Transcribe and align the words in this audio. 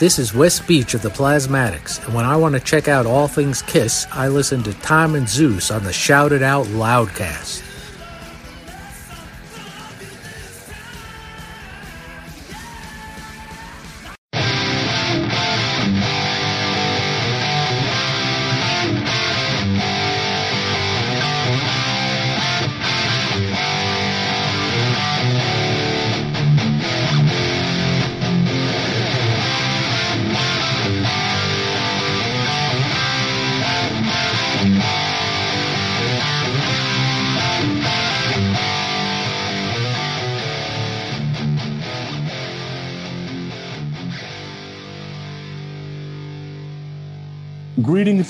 This 0.00 0.18
is 0.18 0.34
Wes 0.34 0.58
Beech 0.60 0.94
of 0.94 1.02
the 1.02 1.08
Plasmatics, 1.10 2.04
and 2.04 2.14
when 2.14 2.24
I 2.24 2.36
want 2.36 2.54
to 2.54 2.60
check 2.60 2.88
out 2.88 3.06
all 3.06 3.28
things 3.28 3.62
Kiss, 3.62 4.06
I 4.10 4.26
listen 4.26 4.62
to 4.64 4.72
Tom 4.80 5.14
and 5.14 5.28
Zeus 5.28 5.70
on 5.70 5.84
the 5.84 5.92
Shout 5.92 6.32
It 6.32 6.42
Out 6.42 6.66
Loudcast. 6.66 7.73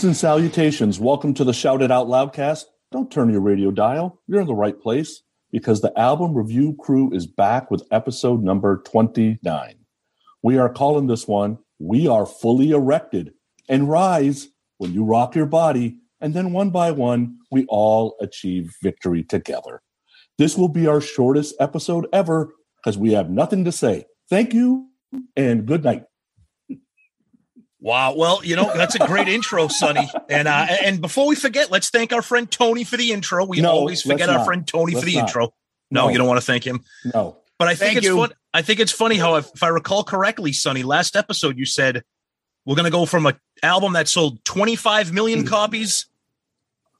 And 0.04 0.16
salutations. 0.16 1.00
Welcome 1.00 1.32
to 1.34 1.44
the 1.44 1.54
Shout 1.54 1.80
It 1.80 1.90
Out 1.90 2.08
Loudcast. 2.08 2.64
Don't 2.92 3.10
turn 3.10 3.30
your 3.30 3.40
radio 3.40 3.70
dial. 3.70 4.20
You're 4.26 4.42
in 4.42 4.46
the 4.46 4.54
right 4.54 4.78
place 4.78 5.22
because 5.50 5.80
the 5.80 5.98
album 5.98 6.34
review 6.34 6.76
crew 6.78 7.10
is 7.12 7.26
back 7.26 7.70
with 7.70 7.86
episode 7.90 8.42
number 8.42 8.82
29. 8.84 9.74
We 10.42 10.58
are 10.58 10.68
calling 10.68 11.06
this 11.06 11.26
one 11.26 11.58
We 11.78 12.06
Are 12.06 12.26
Fully 12.26 12.70
Erected 12.70 13.32
and 13.68 13.88
Rise 13.88 14.48
when 14.76 14.92
you 14.92 15.04
rock 15.04 15.34
your 15.34 15.46
body. 15.46 15.96
And 16.20 16.34
then 16.34 16.52
one 16.52 16.68
by 16.68 16.90
one, 16.90 17.38
we 17.50 17.64
all 17.68 18.16
achieve 18.20 18.74
victory 18.82 19.22
together. 19.22 19.80
This 20.36 20.58
will 20.58 20.68
be 20.68 20.86
our 20.86 21.00
shortest 21.00 21.54
episode 21.58 22.06
ever 22.12 22.52
because 22.76 22.98
we 22.98 23.12
have 23.14 23.30
nothing 23.30 23.64
to 23.64 23.72
say. 23.72 24.04
Thank 24.28 24.52
you 24.52 24.88
and 25.34 25.66
good 25.66 25.82
night. 25.82 26.04
Wow. 27.84 28.14
Well, 28.16 28.40
you 28.42 28.56
know, 28.56 28.70
that's 28.74 28.94
a 28.94 29.06
great 29.06 29.28
intro, 29.28 29.68
Sonny. 29.68 30.08
And 30.30 30.48
uh, 30.48 30.66
and 30.82 31.02
before 31.02 31.26
we 31.26 31.36
forget, 31.36 31.70
let's 31.70 31.90
thank 31.90 32.14
our 32.14 32.22
friend 32.22 32.50
Tony 32.50 32.82
for 32.82 32.96
the 32.96 33.12
intro. 33.12 33.44
We 33.44 33.60
No, 33.60 33.70
always 33.72 34.00
forget 34.00 34.30
our 34.30 34.42
friend 34.42 34.66
Tony 34.66 34.94
Let's 34.94 35.04
for 35.04 35.10
the 35.10 35.16
not. 35.16 35.28
intro. 35.28 35.54
No, 35.90 36.06
No. 36.06 36.08
you 36.08 36.16
don't 36.16 36.26
want 36.26 36.40
to 36.40 36.46
thank 36.46 36.66
him. 36.66 36.80
No. 37.14 37.36
But 37.58 37.68
I 37.68 37.74
think 37.74 37.88
Thank 37.88 37.98
it's 37.98 38.06
you. 38.06 38.16
fun. 38.16 38.32
I 38.54 38.62
think 38.62 38.80
it's 38.80 38.90
funny 38.90 39.16
how, 39.16 39.36
if, 39.36 39.50
if 39.54 39.62
I 39.62 39.68
recall 39.68 40.02
correctly, 40.02 40.52
Sonny, 40.52 40.82
last 40.82 41.14
episode 41.14 41.58
you 41.58 41.66
said 41.66 42.02
we're 42.64 42.74
going 42.74 42.86
to 42.86 42.90
go 42.90 43.04
from 43.04 43.26
a 43.26 43.34
album 43.62 43.92
that 43.92 44.08
sold 44.08 44.42
25 44.46 45.12
million 45.12 45.46
copies 45.46 46.06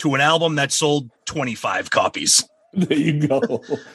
to 0.01 0.15
an 0.15 0.21
album 0.21 0.57
that 0.57 0.71
sold 0.71 1.11
25 1.25 1.91
copies. 1.91 2.45
There 2.75 2.99
you 2.99 3.27
go. 3.27 3.41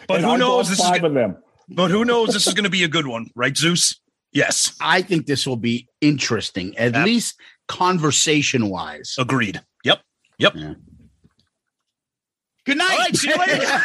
But 0.07 0.15
And 0.17 0.25
who 0.25 0.31
I 0.31 0.37
knows? 0.37 0.67
bought 0.67 0.69
This 0.69 0.79
is 0.79 0.85
five 0.89 1.01
go- 1.01 1.07
of 1.07 1.13
them. 1.13 1.37
But 1.69 1.91
who 1.91 2.03
knows? 2.03 2.29
This 2.33 2.47
is 2.47 2.53
going 2.55 2.63
to 2.63 2.69
be 2.71 2.83
a 2.83 2.87
good 2.87 3.05
one, 3.05 3.29
right, 3.35 3.55
Zeus? 3.55 3.98
Yes, 4.31 4.75
I 4.80 5.02
think 5.02 5.25
this 5.25 5.47
will 5.47 5.58
be 5.58 5.88
interesting, 6.02 6.77
at 6.77 6.94
Ab- 6.95 7.05
least 7.05 7.35
conversation 7.67 8.69
wise. 8.69 9.16
agreed. 9.17 9.59
Yep. 9.83 10.02
Yep. 10.38 10.53
Good 12.66 12.77
night. 12.77 12.91
All 12.91 12.97
right, 13.00 13.16
see 13.16 13.30
you 13.30 13.35
later. 13.35 13.66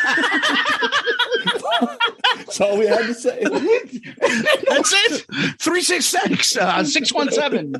That's 2.37 2.61
all 2.61 2.77
we 2.79 2.87
had 2.87 3.07
to 3.07 3.15
say. 3.15 3.43
That's 3.43 4.93
it. 4.93 5.25
366 5.59 6.57
uh, 6.57 6.85
617. 6.85 7.75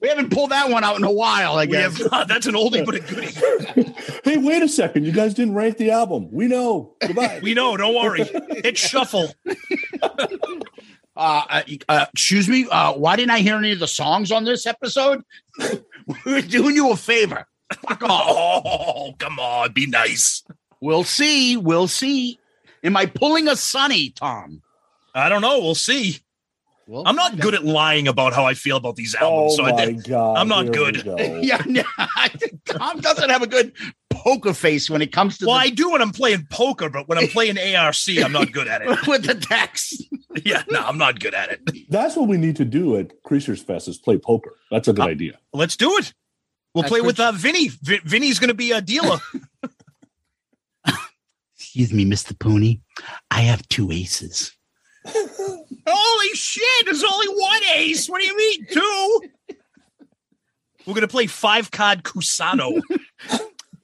we 0.00 0.08
haven't 0.08 0.32
pulled 0.32 0.50
that 0.50 0.68
one 0.70 0.82
out 0.82 0.96
in 0.96 1.04
a 1.04 1.12
while, 1.12 1.56
I 1.56 1.66
guess. 1.66 1.98
have. 2.10 2.26
That's 2.28 2.46
an 2.46 2.54
oldie 2.54 2.84
but 2.84 2.96
a 2.96 3.00
goodie. 3.00 3.92
hey, 4.24 4.38
wait 4.38 4.62
a 4.62 4.68
second. 4.68 5.04
You 5.04 5.12
guys 5.12 5.34
didn't 5.34 5.54
rank 5.54 5.76
the 5.76 5.92
album. 5.92 6.28
We 6.32 6.48
know. 6.48 6.96
Goodbye. 7.00 7.38
We 7.42 7.54
know. 7.54 7.76
Don't 7.76 7.94
worry. 7.94 8.24
Hit 8.62 8.76
shuffle. 8.76 9.32
Uh, 11.16 11.42
uh, 11.48 11.62
uh, 11.88 12.06
excuse 12.12 12.48
me. 12.48 12.66
Uh, 12.70 12.92
why 12.92 13.16
didn't 13.16 13.30
I 13.30 13.38
hear 13.38 13.56
any 13.56 13.72
of 13.72 13.78
the 13.78 13.88
songs 13.88 14.30
on 14.30 14.44
this 14.44 14.66
episode? 14.66 15.22
We're 16.26 16.42
doing 16.42 16.74
you 16.76 16.90
a 16.90 16.96
favor. 16.96 17.46
Oh, 18.00 19.12
come 19.18 19.40
on. 19.40 19.72
Be 19.72 19.86
nice. 19.86 20.44
We'll 20.80 21.02
see. 21.02 21.56
We'll 21.56 21.88
see. 21.88 22.38
Am 22.84 22.96
I 22.96 23.06
pulling 23.06 23.48
a 23.48 23.56
Sonny, 23.56 24.10
Tom? 24.10 24.62
I 25.14 25.28
don't 25.28 25.42
know. 25.42 25.58
We'll 25.58 25.74
see. 25.74 26.20
Well, 26.88 27.02
I'm 27.04 27.16
not 27.16 27.38
good 27.40 27.54
at 27.54 27.64
lying 27.64 28.06
about 28.06 28.32
how 28.32 28.44
I 28.44 28.54
feel 28.54 28.76
about 28.76 28.94
these 28.96 29.14
albums. 29.16 29.54
oh 29.54 29.56
so 29.56 29.64
I 29.64 29.72
my 29.72 29.84
did. 29.86 30.04
god. 30.04 30.36
I'm 30.38 30.46
not 30.48 30.72
good. 30.72 31.04
go. 31.04 31.16
Yeah, 31.42 31.60
no, 31.66 31.82
Tom 32.66 33.00
doesn't 33.00 33.28
have 33.28 33.42
a 33.42 33.46
good 33.48 33.72
poker 34.10 34.54
face 34.54 34.88
when 34.88 35.02
it 35.02 35.10
comes 35.12 35.38
to 35.38 35.46
Well, 35.46 35.56
the, 35.56 35.60
I 35.62 35.70
do 35.70 35.90
when 35.90 36.00
I'm 36.00 36.12
playing 36.12 36.46
poker, 36.50 36.88
but 36.88 37.08
when 37.08 37.18
I'm 37.18 37.26
playing 37.28 37.58
ARC, 37.76 37.96
I'm 38.22 38.30
not 38.32 38.52
good 38.52 38.68
at 38.68 38.82
it. 38.82 38.88
with 39.08 39.24
the 39.24 39.34
text. 39.34 40.04
Yeah, 40.44 40.62
no, 40.70 40.80
I'm 40.80 40.96
not 40.98 41.18
good 41.18 41.34
at 41.34 41.50
it. 41.50 41.60
That's 41.90 42.14
what 42.16 42.28
we 42.28 42.36
need 42.36 42.54
to 42.56 42.64
do 42.64 42.96
at 42.96 43.20
Creatures 43.24 43.62
Fest 43.62 43.88
is 43.88 43.98
play 43.98 44.18
poker. 44.18 44.52
That's 44.70 44.86
a 44.86 44.92
good 44.92 45.06
Uh, 45.06 45.08
idea. 45.08 45.38
Let's 45.52 45.76
do 45.76 45.90
it. 45.98 46.12
We'll 46.74 46.82
That's 46.82 46.92
play 46.92 47.00
with 47.00 47.18
uh, 47.18 47.32
Vinny. 47.32 47.68
V- 47.68 48.00
Vinny's 48.04 48.38
going 48.38 48.48
to 48.48 48.54
be 48.54 48.70
a 48.72 48.80
dealer. 48.80 49.18
Excuse 51.58 51.92
me, 51.92 52.04
Mr. 52.04 52.38
Pony. 52.38 52.80
I 53.30 53.40
have 53.42 53.66
two 53.68 53.90
aces. 53.90 54.52
Holy 55.86 56.34
shit! 56.34 56.84
There's 56.84 57.04
only 57.04 57.28
one 57.28 57.60
ace. 57.76 58.08
What 58.08 58.20
do 58.20 58.26
you 58.26 58.36
mean 58.36 58.66
two? 58.70 59.20
We're 60.86 60.94
going 60.94 61.00
to 61.02 61.08
play 61.08 61.26
five 61.26 61.70
card 61.70 62.04
Cusano. 62.04 62.80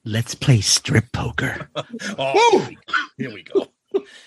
Let's 0.05 0.35
play 0.35 0.61
strip 0.61 1.11
poker. 1.12 1.69
Oh, 2.19 2.69
here 3.19 3.33
we 3.33 3.43
go. 3.43 3.69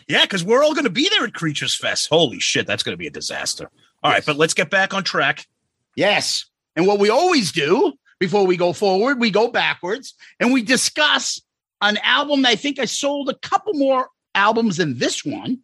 Yeah, 0.07 0.21
because 0.21 0.43
we're 0.43 0.63
all 0.63 0.73
going 0.73 0.85
to 0.85 0.89
be 0.89 1.09
there 1.09 1.25
at 1.25 1.33
Creatures 1.33 1.75
Fest. 1.75 2.07
Holy 2.09 2.39
shit, 2.39 2.67
that's 2.67 2.83
going 2.83 2.93
to 2.93 2.97
be 2.97 3.07
a 3.07 3.11
disaster. 3.11 3.69
All 4.03 4.11
right, 4.11 4.25
but 4.25 4.35
let's 4.37 4.53
get 4.53 4.69
back 4.69 4.93
on 4.93 5.03
track. 5.03 5.47
Yes. 5.95 6.45
And 6.75 6.85
what 6.85 6.99
we 6.99 7.09
always 7.09 7.51
do 7.51 7.93
before 8.19 8.45
we 8.45 8.57
go 8.57 8.73
forward, 8.73 9.19
we 9.19 9.31
go 9.31 9.49
backwards 9.49 10.13
and 10.39 10.53
we 10.53 10.61
discuss 10.61 11.41
an 11.81 11.97
album. 12.03 12.43
that 12.43 12.49
I 12.49 12.55
think 12.55 12.79
I 12.79 12.85
sold 12.85 13.29
a 13.29 13.35
couple 13.35 13.73
more 13.73 14.09
albums 14.33 14.77
than 14.77 14.97
this 14.97 15.25
one. 15.25 15.59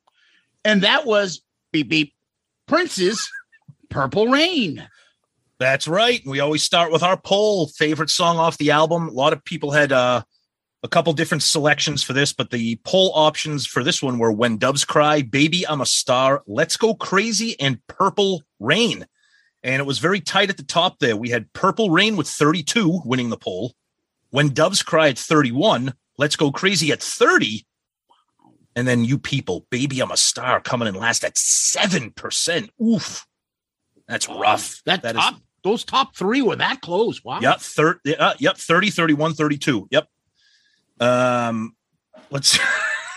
And 0.66 0.82
that 0.82 1.06
was 1.06 1.42
beep 1.72 1.90
beep 1.90 2.14
Prince's 2.68 3.30
Purple 3.90 4.28
Rain. 4.28 4.88
That's 5.60 5.88
right. 5.88 6.22
We 6.26 6.40
always 6.40 6.64
start 6.64 6.92
with 6.92 7.04
our 7.04 7.18
poll 7.18 7.68
favorite 7.68 8.10
song 8.10 8.38
off 8.38 8.58
the 8.58 8.72
album. 8.72 9.10
A 9.10 9.12
lot 9.12 9.34
of 9.34 9.46
people 9.46 9.72
had 9.72 9.92
uh, 9.92 10.24
a 10.84 10.88
couple 10.88 11.14
different 11.14 11.44
selections 11.44 12.02
for 12.02 12.14
this, 12.14 12.34
but 12.34 12.50
the 12.50 12.78
poll 12.84 13.12
options 13.14 13.68
for 13.68 13.84
this 13.84 14.02
one 14.02 14.18
were 14.18 14.32
When 14.32 14.58
Doves 14.58 14.86
Cry, 14.86 15.22
Baby 15.22 15.68
I'm 15.68 15.82
a 15.82 15.86
Star, 15.86 16.42
Let's 16.48 16.78
Go 16.78 16.96
Crazy, 16.96 17.60
and 17.60 17.86
Purple 17.88 18.42
Rain. 18.60 19.06
And 19.64 19.80
it 19.80 19.86
was 19.86 20.00
very 20.00 20.20
tight 20.20 20.50
at 20.50 20.58
the 20.58 20.64
top 20.64 20.98
there. 21.00 21.16
We 21.16 21.30
had 21.30 21.54
Purple 21.54 21.92
Rain 21.92 22.18
with 22.18 22.28
32 22.28 23.02
winning 23.06 23.30
the 23.30 23.38
poll. 23.38 23.76
When 24.32 24.54
Doves 24.54 24.82
Cry 24.82 25.10
at 25.10 25.20
31, 25.20 25.94
Let's 26.18 26.36
Go 26.36 26.52
Crazy 26.52 26.92
at 26.92 27.04
30. 27.04 27.66
And 28.76 28.88
then 28.88 29.04
you 29.04 29.18
people, 29.18 29.66
Baby 29.70 30.00
I'm 30.00 30.12
a 30.12 30.18
Star 30.18 30.62
coming 30.62 30.88
in 30.88 30.96
last 30.96 31.24
at 31.24 31.36
7%. 31.36 32.70
Oof. 32.82 33.28
That's 34.08 34.30
rough. 34.30 34.82
That, 34.86 35.02
That 35.04 35.16
is- 35.16 35.22
top, 35.22 35.42
those 35.64 35.84
top 35.84 36.16
three 36.16 36.42
were 36.42 36.56
that 36.56 36.82
close. 36.82 37.24
Wow. 37.24 37.40
Yep, 37.42 37.60
thir- 37.60 38.00
uh, 38.18 38.34
yep, 38.40 38.58
30, 38.58 38.90
31, 38.90 39.34
32. 39.34 39.88
Yep. 39.92 40.08
Um, 41.00 41.76
let's 42.30 42.58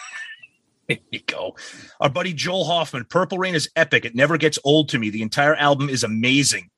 here 0.89 0.99
you 1.11 1.21
go. 1.27 1.57
Our 2.01 2.09
buddy 2.11 2.33
Joel 2.33 2.65
Hoffman, 2.65 3.05
Purple 3.05 3.39
Rain 3.39 3.55
is 3.55 3.71
epic. 3.77 4.05
It 4.05 4.15
never 4.15 4.37
gets 4.39 4.59
old 4.65 4.89
to 4.91 4.99
me. 4.99 5.11
The 5.11 5.23
entire 5.23 5.55
album 5.55 5.89
is 5.89 6.03
amazing. 6.05 6.71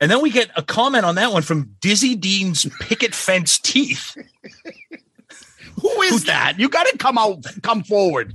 And 0.00 0.10
then 0.10 0.22
we 0.22 0.30
get 0.30 0.50
a 0.56 0.62
comment 0.62 1.04
on 1.04 1.16
that 1.16 1.30
one 1.32 1.42
from 1.42 1.74
Dizzy 1.80 2.14
Dean's 2.16 2.66
picket 2.80 3.14
fence 3.14 3.58
teeth, 3.58 4.16
Who 5.80 6.02
is 6.02 6.24
that? 6.24 6.58
You 6.58 6.68
got 6.68 6.86
to 6.86 6.98
come 6.98 7.18
out, 7.18 7.44
come 7.62 7.82
forward. 7.82 8.34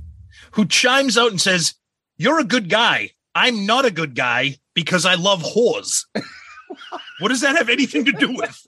who 0.52 0.66
chimes 0.66 1.18
out 1.18 1.30
and 1.30 1.40
says, 1.40 1.74
You're 2.16 2.40
a 2.40 2.44
good 2.44 2.68
guy. 2.68 3.10
I'm 3.34 3.66
not 3.66 3.84
a 3.84 3.90
good 3.90 4.14
guy 4.14 4.56
because 4.74 5.04
I 5.04 5.14
love 5.14 5.42
whores. 5.42 6.04
what 7.20 7.28
does 7.28 7.42
that 7.42 7.56
have 7.56 7.68
anything 7.68 8.04
to 8.06 8.12
do 8.12 8.34
with? 8.34 8.66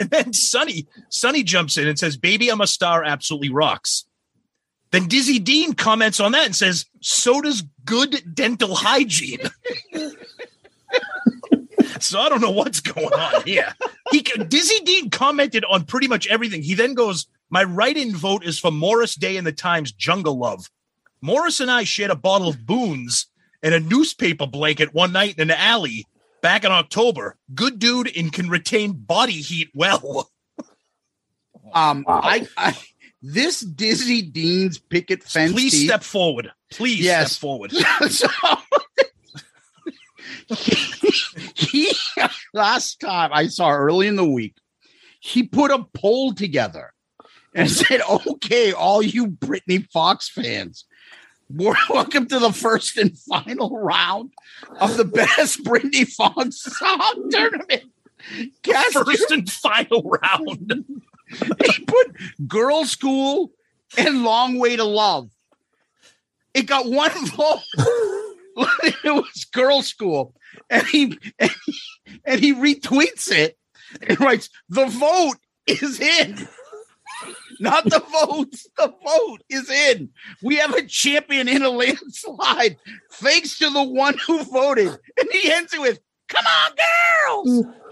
and 0.00 0.10
then 0.10 0.32
Sonny, 0.32 0.86
Sonny 1.10 1.42
jumps 1.42 1.76
in 1.76 1.86
and 1.86 1.98
says, 1.98 2.16
Baby, 2.16 2.48
I'm 2.48 2.60
a 2.60 2.66
star, 2.66 3.04
absolutely 3.04 3.50
rocks. 3.50 4.06
Then 4.92 5.08
Dizzy 5.08 5.38
Dean 5.38 5.72
comments 5.72 6.20
on 6.20 6.32
that 6.32 6.44
and 6.46 6.56
says, 6.56 6.86
So 7.00 7.40
does 7.40 7.62
good 7.84 8.22
dental 8.34 8.74
hygiene. 8.74 9.40
so 12.00 12.20
I 12.20 12.28
don't 12.28 12.40
know 12.40 12.50
what's 12.50 12.80
going 12.80 13.12
on 13.12 13.42
here. 13.44 13.74
He 14.12 14.20
Dizzy 14.20 14.80
Dean 14.84 15.10
commented 15.10 15.64
on 15.68 15.84
pretty 15.84 16.06
much 16.08 16.26
everything. 16.28 16.62
He 16.62 16.74
then 16.74 16.94
goes, 16.94 17.26
My 17.50 17.64
write-in 17.64 18.14
vote 18.14 18.44
is 18.44 18.58
for 18.58 18.70
Morris 18.70 19.14
Day 19.14 19.36
in 19.36 19.44
the 19.44 19.52
Times 19.52 19.90
Jungle 19.92 20.38
Love. 20.38 20.70
Morris 21.20 21.60
and 21.60 21.70
I 21.70 21.84
shared 21.84 22.10
a 22.10 22.16
bottle 22.16 22.48
of 22.48 22.66
Boone's, 22.66 23.26
and 23.62 23.74
a 23.74 23.80
newspaper 23.80 24.46
blanket 24.46 24.92
one 24.92 25.12
night 25.12 25.38
in 25.38 25.50
an 25.50 25.56
alley 25.56 26.04
back 26.42 26.64
in 26.64 26.72
October. 26.72 27.36
Good 27.54 27.78
dude 27.78 28.10
and 28.16 28.32
can 28.32 28.48
retain 28.48 28.92
body 28.92 29.40
heat 29.40 29.70
well. 29.74 30.30
Um, 31.74 32.04
Wow. 32.06 32.20
I, 32.22 32.46
I 32.58 32.76
this 33.22 33.60
Dizzy 33.60 34.20
Dean's 34.20 34.78
picket 34.78 35.22
fence. 35.22 35.52
Please 35.52 35.70
tee- 35.72 35.86
step 35.86 36.02
forward. 36.02 36.50
Please 36.70 37.00
Yes. 37.00 37.32
step 37.32 37.40
forward. 37.40 37.72
so 38.10 38.28
he, 41.54 41.92
last 42.52 43.00
time 43.00 43.30
I 43.32 43.46
saw 43.46 43.70
early 43.70 44.06
in 44.06 44.16
the 44.16 44.28
week, 44.28 44.56
he 45.20 45.42
put 45.42 45.70
a 45.70 45.84
poll 45.94 46.34
together 46.34 46.92
and 47.54 47.70
said, 47.70 48.00
"Okay, 48.08 48.72
all 48.72 49.02
you 49.02 49.28
Britney 49.28 49.88
Fox 49.90 50.28
fans, 50.28 50.84
welcome 51.48 52.26
to 52.26 52.38
the 52.38 52.52
first 52.52 52.96
and 52.96 53.16
final 53.18 53.78
round 53.78 54.32
of 54.80 54.96
the 54.96 55.04
best 55.04 55.64
Britney 55.64 56.06
Fox 56.06 56.62
song 56.62 57.28
tournament." 57.30 57.84
Guess 58.62 58.92
First 58.92 59.32
and 59.32 59.50
final 59.50 60.02
round. 60.02 60.84
he 61.28 61.84
put 61.84 62.16
Girlschool 62.46 63.48
and 63.98 64.22
Long 64.22 64.60
Way 64.60 64.76
to 64.76 64.84
Love. 64.84 65.28
It 66.54 66.66
got 66.66 66.86
one 66.86 67.10
vote. 67.26 67.62
it 69.04 69.14
was 69.14 69.46
Girlschool. 69.54 70.32
And 70.68 70.86
he, 70.86 71.18
and 71.38 71.50
he 71.66 71.74
and 72.24 72.40
he 72.40 72.54
retweets 72.54 73.30
it 73.30 73.56
and 74.06 74.20
writes, 74.20 74.48
the 74.68 74.86
vote 74.86 75.38
is 75.66 76.00
in. 76.00 76.48
Not 77.60 77.84
the 77.84 78.00
votes. 78.00 78.68
The 78.76 78.92
vote 79.04 79.42
is 79.48 79.70
in. 79.70 80.10
We 80.42 80.56
have 80.56 80.74
a 80.74 80.84
champion 80.84 81.48
in 81.48 81.62
a 81.62 81.70
landslide. 81.70 82.76
Thanks 83.12 83.58
to 83.58 83.70
the 83.70 83.82
one 83.82 84.18
who 84.26 84.42
voted. 84.44 84.88
And 84.88 85.28
he 85.30 85.52
ends 85.52 85.72
it 85.72 85.80
with, 85.80 86.00
come 86.28 86.44
on, 86.44 86.72
girls. 86.76 87.64
Mm. 87.64 87.74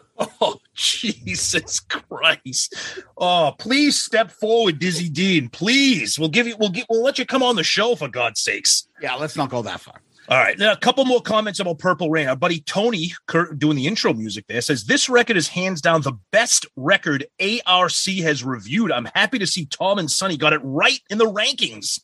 Oh, 0.43 0.61
Jesus 0.75 1.81
Christ. 1.81 2.75
Oh, 3.17 3.55
please 3.59 4.03
step 4.03 4.31
forward, 4.31 4.79
Dizzy 4.79 5.09
Dean. 5.09 5.49
Please. 5.49 6.19
We'll 6.19 6.29
give 6.29 6.47
you 6.47 6.57
we'll 6.59 6.69
get 6.69 6.85
we'll 6.91 7.03
let 7.03 7.19
you 7.19 7.25
come 7.25 7.43
on 7.43 7.57
the 7.57 7.65
show 7.65 7.95
for 7.95 8.07
God's 8.07 8.39
sakes. 8.39 8.87
Yeah, 9.01 9.15
let's 9.15 9.35
not 9.35 9.49
go 9.49 9.63
that 9.63 9.81
far. 9.81 10.03
All 10.31 10.39
right. 10.39 10.57
Now, 10.57 10.71
a 10.71 10.77
couple 10.77 11.05
more 11.05 11.21
comments 11.21 11.59
about 11.59 11.81
Purple 11.81 12.09
Rain. 12.09 12.29
Our 12.29 12.37
buddy 12.37 12.61
Tony, 12.61 13.13
doing 13.59 13.77
the 13.77 13.89
intro 13.89 14.15
music 14.15 14.47
there, 14.47 14.61
says 14.61 14.85
this 14.85 15.09
record 15.09 15.37
is 15.37 15.49
hands 15.49 15.81
down 15.81 16.03
the 16.03 16.19
best 16.31 16.67
record 16.77 17.27
ARC 17.67 18.07
has 18.23 18.45
reviewed. 18.45 18.93
I'm 18.93 19.09
happy 19.13 19.41
to 19.41 19.47
see 19.47 19.67
Tom 19.67 19.99
and 19.99 20.09
Sonny 20.09 20.37
got 20.37 20.53
it 20.53 20.61
right 20.63 21.01
in 21.11 21.19
the 21.19 21.27
rankings. 21.27 22.01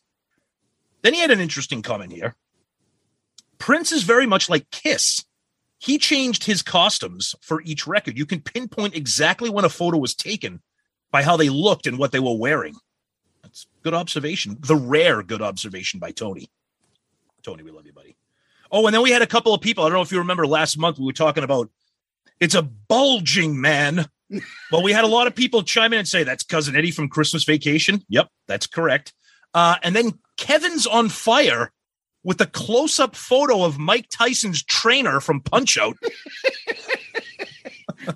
Then 1.03 1.13
he 1.13 1.21
had 1.21 1.31
an 1.31 1.39
interesting 1.39 1.81
comment 1.81 2.11
here. 2.11 2.35
Prince 3.59 3.93
is 3.93 4.03
very 4.03 4.25
much 4.25 4.49
like 4.49 4.69
Kiss. 4.71 5.23
He 5.77 5.97
changed 5.97 6.43
his 6.43 6.61
costumes 6.61 7.33
for 7.41 7.61
each 7.61 7.87
record. 7.87 8.17
You 8.17 8.25
can 8.25 8.41
pinpoint 8.41 8.93
exactly 8.93 9.49
when 9.49 9.63
a 9.63 9.69
photo 9.69 9.97
was 9.97 10.13
taken 10.13 10.61
by 11.11 11.23
how 11.23 11.37
they 11.37 11.47
looked 11.47 11.87
and 11.87 11.97
what 11.97 12.11
they 12.11 12.19
were 12.19 12.37
wearing. 12.37 12.75
That's 13.41 13.67
good 13.83 13.93
observation. 13.93 14.57
The 14.59 14.75
rare 14.75 15.23
good 15.23 15.41
observation 15.41 16.01
by 16.01 16.11
Tony. 16.11 16.49
Tony, 17.43 17.63
we 17.63 17.71
love 17.71 17.85
you, 17.85 17.93
buddy. 17.93 18.15
Oh, 18.71 18.85
and 18.85 18.93
then 18.93 19.01
we 19.01 19.11
had 19.11 19.21
a 19.21 19.27
couple 19.27 19.53
of 19.53 19.61
people. 19.61 19.83
I 19.83 19.87
don't 19.87 19.95
know 19.95 20.01
if 20.01 20.11
you 20.11 20.19
remember 20.19 20.45
last 20.45 20.77
month 20.77 20.99
we 20.99 21.05
were 21.05 21.13
talking 21.13 21.43
about 21.43 21.69
it's 22.39 22.55
a 22.55 22.61
bulging 22.61 23.61
man. 23.61 24.07
well, 24.71 24.83
we 24.83 24.91
had 24.91 25.05
a 25.05 25.07
lot 25.07 25.27
of 25.27 25.35
people 25.35 25.63
chime 25.63 25.93
in 25.93 25.99
and 25.99 26.07
say 26.07 26.23
that's 26.23 26.43
cousin 26.43 26.75
Eddie 26.75 26.91
from 26.91 27.09
Christmas 27.09 27.45
Vacation. 27.45 28.03
Yep, 28.09 28.27
that's 28.47 28.67
correct. 28.67 29.13
Uh, 29.53 29.75
and 29.83 29.95
then 29.95 30.19
Kevin's 30.35 30.85
on 30.85 31.09
fire 31.09 31.71
with 32.23 32.41
a 32.41 32.45
close-up 32.45 33.15
photo 33.15 33.63
of 33.63 33.79
Mike 33.79 34.07
Tyson's 34.11 34.61
trainer 34.61 35.21
from 35.21 35.39
Punch 35.39 35.77
Out. 35.77 35.95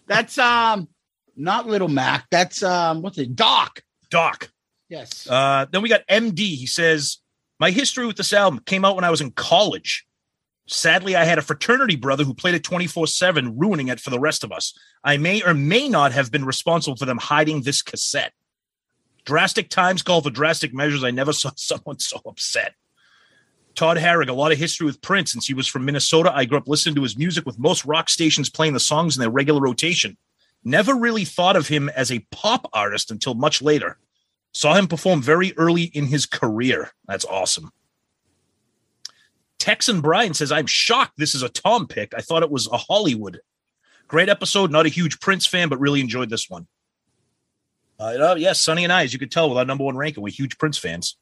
That's 0.06 0.38
um 0.38 0.90
not 1.36 1.68
Little 1.68 1.88
Mac. 1.88 2.28
That's 2.30 2.62
um 2.62 3.02
what's 3.02 3.18
it? 3.18 3.36
Doc. 3.36 3.82
Doc. 4.10 4.52
Yes. 4.90 5.28
Uh, 5.30 5.66
then 5.72 5.82
we 5.82 5.88
got 5.88 6.06
MD. 6.08 6.40
He 6.40 6.68
says, 6.68 7.20
My 7.62 7.70
history 7.70 8.08
with 8.08 8.18
this 8.18 8.34
album 8.34 8.60
came 8.66 8.84
out 8.84 8.96
when 8.96 9.04
I 9.04 9.12
was 9.12 9.22
in 9.22 9.30
college. 9.30 10.08
Sadly, 10.66 11.16
I 11.16 11.26
had 11.26 11.38
a 11.38 11.44
fraternity 11.44 11.96
brother 11.96 12.24
who 12.24 12.34
played 12.34 12.56
it 12.56 12.64
24 12.64 13.06
7, 13.06 13.56
ruining 13.56 13.88
it 13.88 14.00
for 14.00 14.10
the 14.10 14.20
rest 14.20 14.44
of 14.44 14.52
us. 14.52 14.74
I 15.04 15.18
may 15.18 15.44
or 15.44 15.54
may 15.54 15.88
not 15.88 16.12
have 16.12 16.32
been 16.32 16.44
responsible 16.44 16.98
for 16.98 17.06
them 17.06 17.20
hiding 17.20 17.62
this 17.62 17.84
cassette. 17.84 18.34
Drastic 19.26 19.70
times 19.70 20.02
call 20.02 20.24
for 20.24 20.32
drastic 20.32 20.74
measures. 20.74 21.04
I 21.04 21.12
never 21.12 21.34
saw 21.34 21.52
someone 21.56 22.00
so 22.00 22.20
upset. 22.26 22.74
Todd 23.76 23.98
Harrig, 23.98 24.30
a 24.30 24.34
lot 24.34 24.52
of 24.52 24.58
history 24.58 24.88
with 24.88 25.00
Prince 25.04 25.32
since 25.32 25.46
he 25.46 25.54
was 25.54 25.68
from 25.68 25.86
Minnesota. 25.86 26.36
I 26.36 26.46
grew 26.46 26.58
up 26.58 26.68
listening 26.68 26.96
to 26.96 27.04
his 27.04 27.16
music 27.16 27.46
with 27.46 27.60
most 27.60 27.86
rock 27.86 28.10
stations 28.10 28.50
playing 28.50 28.74
the 28.74 28.80
songs 28.80 29.16
in 29.16 29.22
their 29.22 29.30
regular 29.30 29.62
rotation. 29.62 30.18
Never 30.64 30.96
really 30.96 31.26
thought 31.26 31.56
of 31.56 31.68
him 31.68 31.90
as 31.90 32.12
a 32.12 32.26
pop 32.32 32.68
artist 32.74 33.12
until 33.12 33.36
much 33.36 33.62
later. 33.62 34.00
Saw 34.54 34.74
him 34.74 34.88
perform 34.88 35.22
very 35.22 35.54
early 35.58 35.84
in 35.84 36.08
his 36.08 36.26
career. 36.26 36.92
That's 37.08 37.26
awesome. 37.26 37.72
Texan 39.60 40.02
Brian 40.02 40.34
says, 40.34 40.52
I'm 40.52 40.66
shocked 40.66 41.14
this 41.18 41.36
is 41.36 41.44
a 41.44 41.50
Tom 41.50 41.88
pick. 41.88 42.14
I 42.16 42.22
thought 42.22 42.44
it 42.44 42.52
was 42.52 42.68
a 42.68 42.78
Hollywood. 42.78 43.40
Great 44.08 44.28
episode. 44.28 44.72
Not 44.72 44.86
a 44.86 44.90
huge 44.90 45.20
Prince 45.20 45.46
fan, 45.46 45.70
but 45.70 45.80
really 45.80 46.02
enjoyed 46.02 46.30
this 46.30 46.50
one. 46.50 46.68
Uh, 48.00 48.32
uh, 48.32 48.36
yes, 48.36 48.60
Sonny 48.60 48.84
and 48.84 48.92
I, 48.92 49.04
as 49.04 49.14
you 49.14 49.20
could 49.20 49.32
tell 49.32 49.48
with 49.48 49.60
our 49.60 49.66
number 49.66 49.84
one 49.84 49.96
ranking, 49.96 50.24
we're 50.24 50.32
huge 50.32 50.58
Prince 50.58 50.80
fans. 50.80 51.16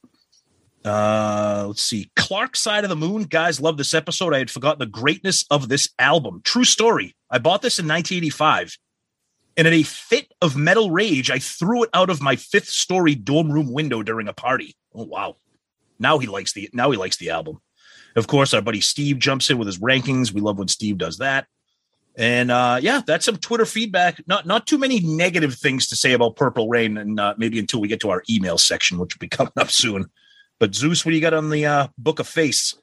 Uh, 0.86 1.66
let's 1.68 1.84
see. 1.84 2.10
Clark 2.16 2.56
Side 2.56 2.86
of 2.86 2.90
the 2.90 2.96
Moon. 2.96 3.24
Guys, 3.24 3.60
love 3.60 3.78
this 3.78 3.94
episode. 3.94 4.34
I 4.34 4.38
had 4.38 4.50
forgotten 4.50 4.80
the 4.80 4.86
greatness 4.86 5.46
of 5.52 5.68
this 5.68 5.90
album. 6.00 6.42
True 6.44 6.64
story. 6.64 7.16
I 7.30 7.38
bought 7.38 7.62
this 7.62 7.80
in 7.80 7.86
1985. 7.86 8.78
And 9.58 9.68
in 9.68 9.74
a 9.74 9.84
fit 9.84 10.32
of 10.42 10.56
metal 10.56 10.92
rage, 10.92 11.30
I 11.30 11.40
threw 11.40 11.84
it 11.84 11.90
out 11.94 12.10
of 12.10 12.22
my 12.22 12.36
fifth 12.36 12.70
story 12.70 13.16
dorm 13.16 13.52
room 13.52 13.72
window 13.72 14.04
during 14.04 14.28
a 14.28 14.34
party. 14.34 14.76
Oh 14.94 15.06
wow. 15.06 15.38
Now 16.00 16.18
he 16.18 16.28
likes 16.28 16.54
the 16.54 16.70
now 16.74 16.92
he 16.92 16.98
likes 16.98 17.18
the 17.18 17.30
album. 17.32 17.62
Of 18.16 18.28
course, 18.28 18.54
our 18.54 18.62
buddy 18.62 18.82
Steve 18.82 19.20
jumps 19.20 19.50
in 19.50 19.58
with 19.58 19.68
his 19.68 19.80
rankings. 19.80 20.32
We 20.32 20.42
love 20.42 20.58
when 20.58 20.68
Steve 20.68 20.98
does 20.98 21.18
that. 21.18 21.48
And 22.16 22.52
uh, 22.52 22.80
yeah, 22.82 23.02
that's 23.06 23.26
some 23.26 23.38
Twitter 23.38 23.66
feedback. 23.66 24.22
Not 24.28 24.46
not 24.46 24.68
too 24.68 24.78
many 24.78 25.00
negative 25.00 25.56
things 25.56 25.88
to 25.88 25.96
say 25.96 26.14
about 26.14 26.36
Purple 26.36 26.68
Rain, 26.68 26.98
and 26.98 27.20
uh, 27.20 27.36
maybe 27.38 27.60
until 27.60 27.82
we 27.82 27.88
get 27.88 28.02
to 28.02 28.10
our 28.10 28.24
email 28.30 28.58
section, 28.58 28.98
which 28.98 29.16
will 29.16 29.20
be 29.20 29.28
coming 29.30 29.54
up 29.58 29.72
soon. 29.72 30.10
But 30.60 30.76
Zeus, 30.76 31.06
what 31.06 31.12
do 31.12 31.16
you 31.16 31.22
got 31.22 31.34
on 31.34 31.50
the 31.50 31.66
uh, 31.66 31.88
Book 31.98 32.20
of 32.20 32.28
Face? 32.28 32.76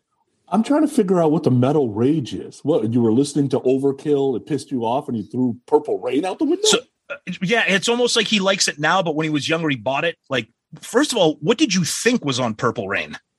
I'm 0.49 0.63
trying 0.63 0.83
to 0.87 0.93
figure 0.93 1.21
out 1.21 1.33
what 1.33 1.43
the 1.43 1.51
metal 1.51 1.91
rage 1.91 2.33
is. 2.35 2.61
What 2.61 2.93
you 2.93 3.01
were 3.01 3.13
listening 3.13 3.49
to 3.51 3.61
Overkill, 3.61 4.37
it 4.37 4.47
pissed 4.47 4.71
you 4.71 4.85
off, 4.85 5.09
and 5.09 5.17
you 5.17 5.25
threw 5.25 5.57
Purple 5.67 5.99
Rain 6.01 6.25
out 6.25 6.39
the 6.39 6.45
window. 6.45 6.67
So- 6.67 6.79
uh, 7.11 7.17
Yeah, 7.43 7.65
it's 7.67 7.89
almost 7.89 8.17
like 8.17 8.27
he 8.27 8.41
likes 8.41 8.69
it 8.69 8.79
now, 8.79 9.03
but 9.03 9.15
when 9.15 9.25
he 9.25 9.31
was 9.31 9.49
younger, 9.49 9.69
he 9.69 9.77
bought 9.77 10.05
it. 10.05 10.17
Like, 10.29 10.49
first 10.81 11.13
of 11.13 11.19
all, 11.19 11.35
what 11.41 11.59
did 11.59 11.75
you 11.75 11.85
think 11.85 12.25
was 12.25 12.41
on 12.41 12.55
Purple 12.55 12.89
Rain? 12.89 13.17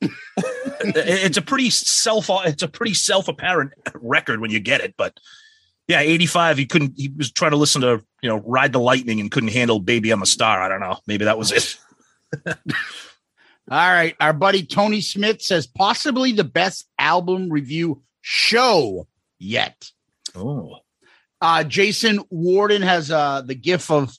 it's 0.80 1.36
a 1.36 1.42
pretty 1.42 1.70
self 1.70 2.28
it's 2.46 2.62
a 2.62 2.68
pretty 2.68 2.94
self 2.94 3.28
apparent 3.28 3.72
record 3.94 4.40
when 4.40 4.50
you 4.50 4.60
get 4.60 4.80
it, 4.80 4.94
but 4.96 5.18
yeah, 5.88 6.00
85, 6.00 6.58
he 6.58 6.66
couldn't 6.66 6.92
he 6.96 7.08
was 7.08 7.32
trying 7.32 7.50
to 7.50 7.56
listen 7.56 7.80
to, 7.80 8.02
you 8.22 8.28
know, 8.28 8.38
Ride 8.46 8.72
the 8.72 8.78
Lightning 8.78 9.20
and 9.20 9.30
couldn't 9.30 9.52
handle 9.52 9.80
Baby 9.80 10.10
I'm 10.10 10.22
a 10.22 10.26
Star. 10.26 10.62
I 10.62 10.68
don't 10.68 10.80
know. 10.80 10.98
Maybe 11.06 11.24
that 11.24 11.38
was 11.38 11.50
it. 11.50 11.78
All 13.70 13.92
right. 13.92 14.16
Our 14.20 14.32
buddy 14.32 14.64
Tony 14.64 15.00
Smith 15.00 15.42
says 15.42 15.66
possibly 15.66 16.32
the 16.32 16.44
best 16.44 16.88
album 16.98 17.50
review 17.50 18.02
show 18.22 19.06
yet. 19.38 19.90
Oh. 20.34 20.76
Uh, 21.40 21.64
Jason 21.64 22.20
Warden 22.30 22.82
has 22.82 23.10
uh, 23.10 23.42
the 23.42 23.54
gif 23.54 23.90
of 23.90 24.16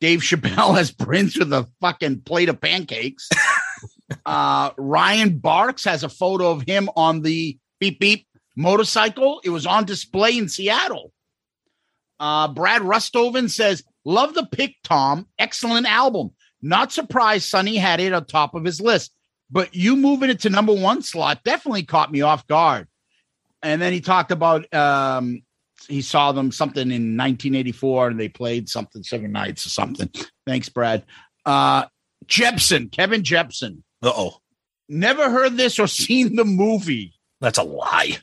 Dave 0.00 0.20
Chappelle 0.20 0.76
as 0.78 0.90
Prince 0.90 1.38
with 1.38 1.52
a 1.52 1.68
fucking 1.80 2.22
plate 2.22 2.48
of 2.48 2.60
pancakes. 2.60 3.30
uh, 4.26 4.70
Ryan 4.76 5.38
Barks 5.38 5.84
has 5.84 6.04
a 6.04 6.08
photo 6.08 6.50
of 6.50 6.62
him 6.62 6.90
on 6.94 7.22
the 7.22 7.58
beep 7.80 7.98
beep 7.98 8.26
motorcycle. 8.56 9.40
It 9.42 9.50
was 9.50 9.66
on 9.66 9.86
display 9.86 10.36
in 10.36 10.48
Seattle. 10.48 11.12
Uh, 12.20 12.48
Brad 12.48 12.82
Rustoven 12.82 13.50
says, 13.50 13.82
Love 14.04 14.34
the 14.34 14.46
pick, 14.46 14.76
Tom. 14.84 15.28
Excellent 15.38 15.86
album. 15.86 16.32
Not 16.62 16.92
surprised 16.92 17.48
Sonny 17.48 17.76
had 17.76 18.00
it 18.00 18.12
on 18.12 18.24
top 18.24 18.54
of 18.54 18.64
his 18.64 18.80
list, 18.80 19.12
but 19.50 19.74
you 19.74 19.96
moving 19.96 20.30
it 20.30 20.40
to 20.40 20.50
number 20.50 20.72
one 20.72 21.02
slot 21.02 21.42
definitely 21.44 21.82
caught 21.82 22.12
me 22.12 22.22
off 22.22 22.46
guard. 22.46 22.86
And 23.62 23.82
then 23.82 23.92
he 23.92 24.00
talked 24.00 24.30
about 24.30 24.72
um, 24.72 25.42
he 25.88 26.02
saw 26.02 26.32
them 26.32 26.52
something 26.52 26.90
in 26.90 27.16
1984 27.16 28.08
and 28.08 28.20
they 28.20 28.28
played 28.28 28.68
something 28.68 29.02
seven 29.02 29.32
nights 29.32 29.66
or 29.66 29.70
something. 29.70 30.10
Thanks, 30.46 30.68
Brad. 30.68 31.04
Uh, 31.44 31.86
Jepson, 32.26 32.88
Kevin 32.88 33.24
Jepson. 33.24 33.82
Uh 34.02 34.12
oh. 34.14 34.36
Never 34.88 35.30
heard 35.30 35.56
this 35.56 35.78
or 35.78 35.86
seen 35.88 36.36
the 36.36 36.44
movie. 36.44 37.14
That's 37.40 37.58
a 37.58 37.64
lie. 37.64 38.18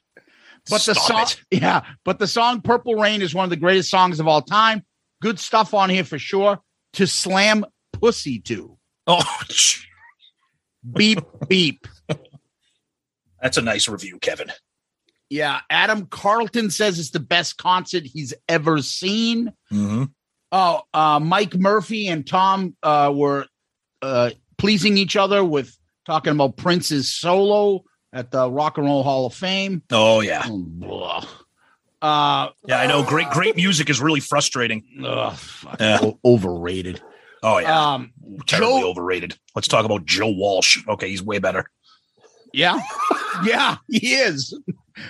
But 0.70 0.82
the 0.82 0.94
song, 0.94 1.22
it. 1.22 1.42
yeah, 1.62 1.84
but 2.06 2.20
the 2.20 2.28
song 2.28 2.62
Purple 2.62 2.96
Rain 2.96 3.22
is 3.22 3.34
one 3.34 3.44
of 3.44 3.50
the 3.50 3.56
greatest 3.56 3.90
songs 3.90 4.20
of 4.20 4.28
all 4.28 4.42
time. 4.42 4.84
Good 5.22 5.40
stuff 5.40 5.74
on 5.74 5.90
here 5.90 6.04
for 6.04 6.20
sure. 6.20 6.60
To 6.94 7.08
slam 7.08 7.66
pussy 8.00 8.40
to. 8.40 8.78
Oh, 9.08 9.24
Beep, 10.94 11.20
beep. 11.48 11.86
that's 13.42 13.58
a 13.58 13.62
nice 13.62 13.88
review, 13.90 14.18
Kevin. 14.20 14.52
Yeah, 15.30 15.60
Adam 15.70 16.06
Carlton 16.08 16.70
says 16.72 16.98
it's 17.00 17.12
the 17.12 17.20
best 17.20 17.58
concert 17.58 18.04
he's 18.06 18.34
ever 18.48 18.82
seen. 18.82 19.54
hmm 19.70 20.06
Oh, 20.52 20.82
uh, 20.96 21.20
Mike 21.20 21.54
Murphy 21.56 22.08
and 22.08 22.26
Tom 22.26 22.76
uh, 22.82 23.12
were 23.14 23.46
uh, 24.02 24.32
pleasing 24.58 24.98
each 24.98 25.16
other 25.16 25.44
with 25.46 25.78
talking 26.08 26.32
about 26.32 26.58
Prince's 26.58 27.14
solo 27.14 27.84
at 28.14 28.32
the 28.32 28.50
Rock 28.50 28.78
and 28.80 28.88
Roll 28.88 29.04
Hall 29.04 29.28
of 29.28 29.36
Fame. 29.36 29.84
Oh 29.92 30.22
yeah, 30.22 30.46
Oh. 30.48 31.22
Uh, 32.02 32.50
yeah. 32.66 32.80
I 32.80 32.88
know. 32.88 33.04
Great, 33.04 33.30
great 33.30 33.56
music 33.58 33.90
is 33.92 34.00
really 34.02 34.22
frustrating. 34.22 34.84
ugh, 35.06 35.38
Yeah. 35.80 36.00
overrated. 36.26 37.00
Oh 37.44 37.58
yeah, 37.60 37.94
Um, 37.94 38.12
terribly 38.48 38.82
Joe, 38.82 38.90
overrated. 38.90 39.38
Let's 39.56 39.68
talk 39.68 39.86
about 39.86 40.06
Joe 40.06 40.30
Walsh. 40.30 40.78
Okay, 40.88 41.10
he's 41.10 41.22
way 41.24 41.40
better. 41.40 41.70
yeah, 42.54 42.80
yeah, 43.44 43.78
he 43.90 44.14
is. 44.16 44.58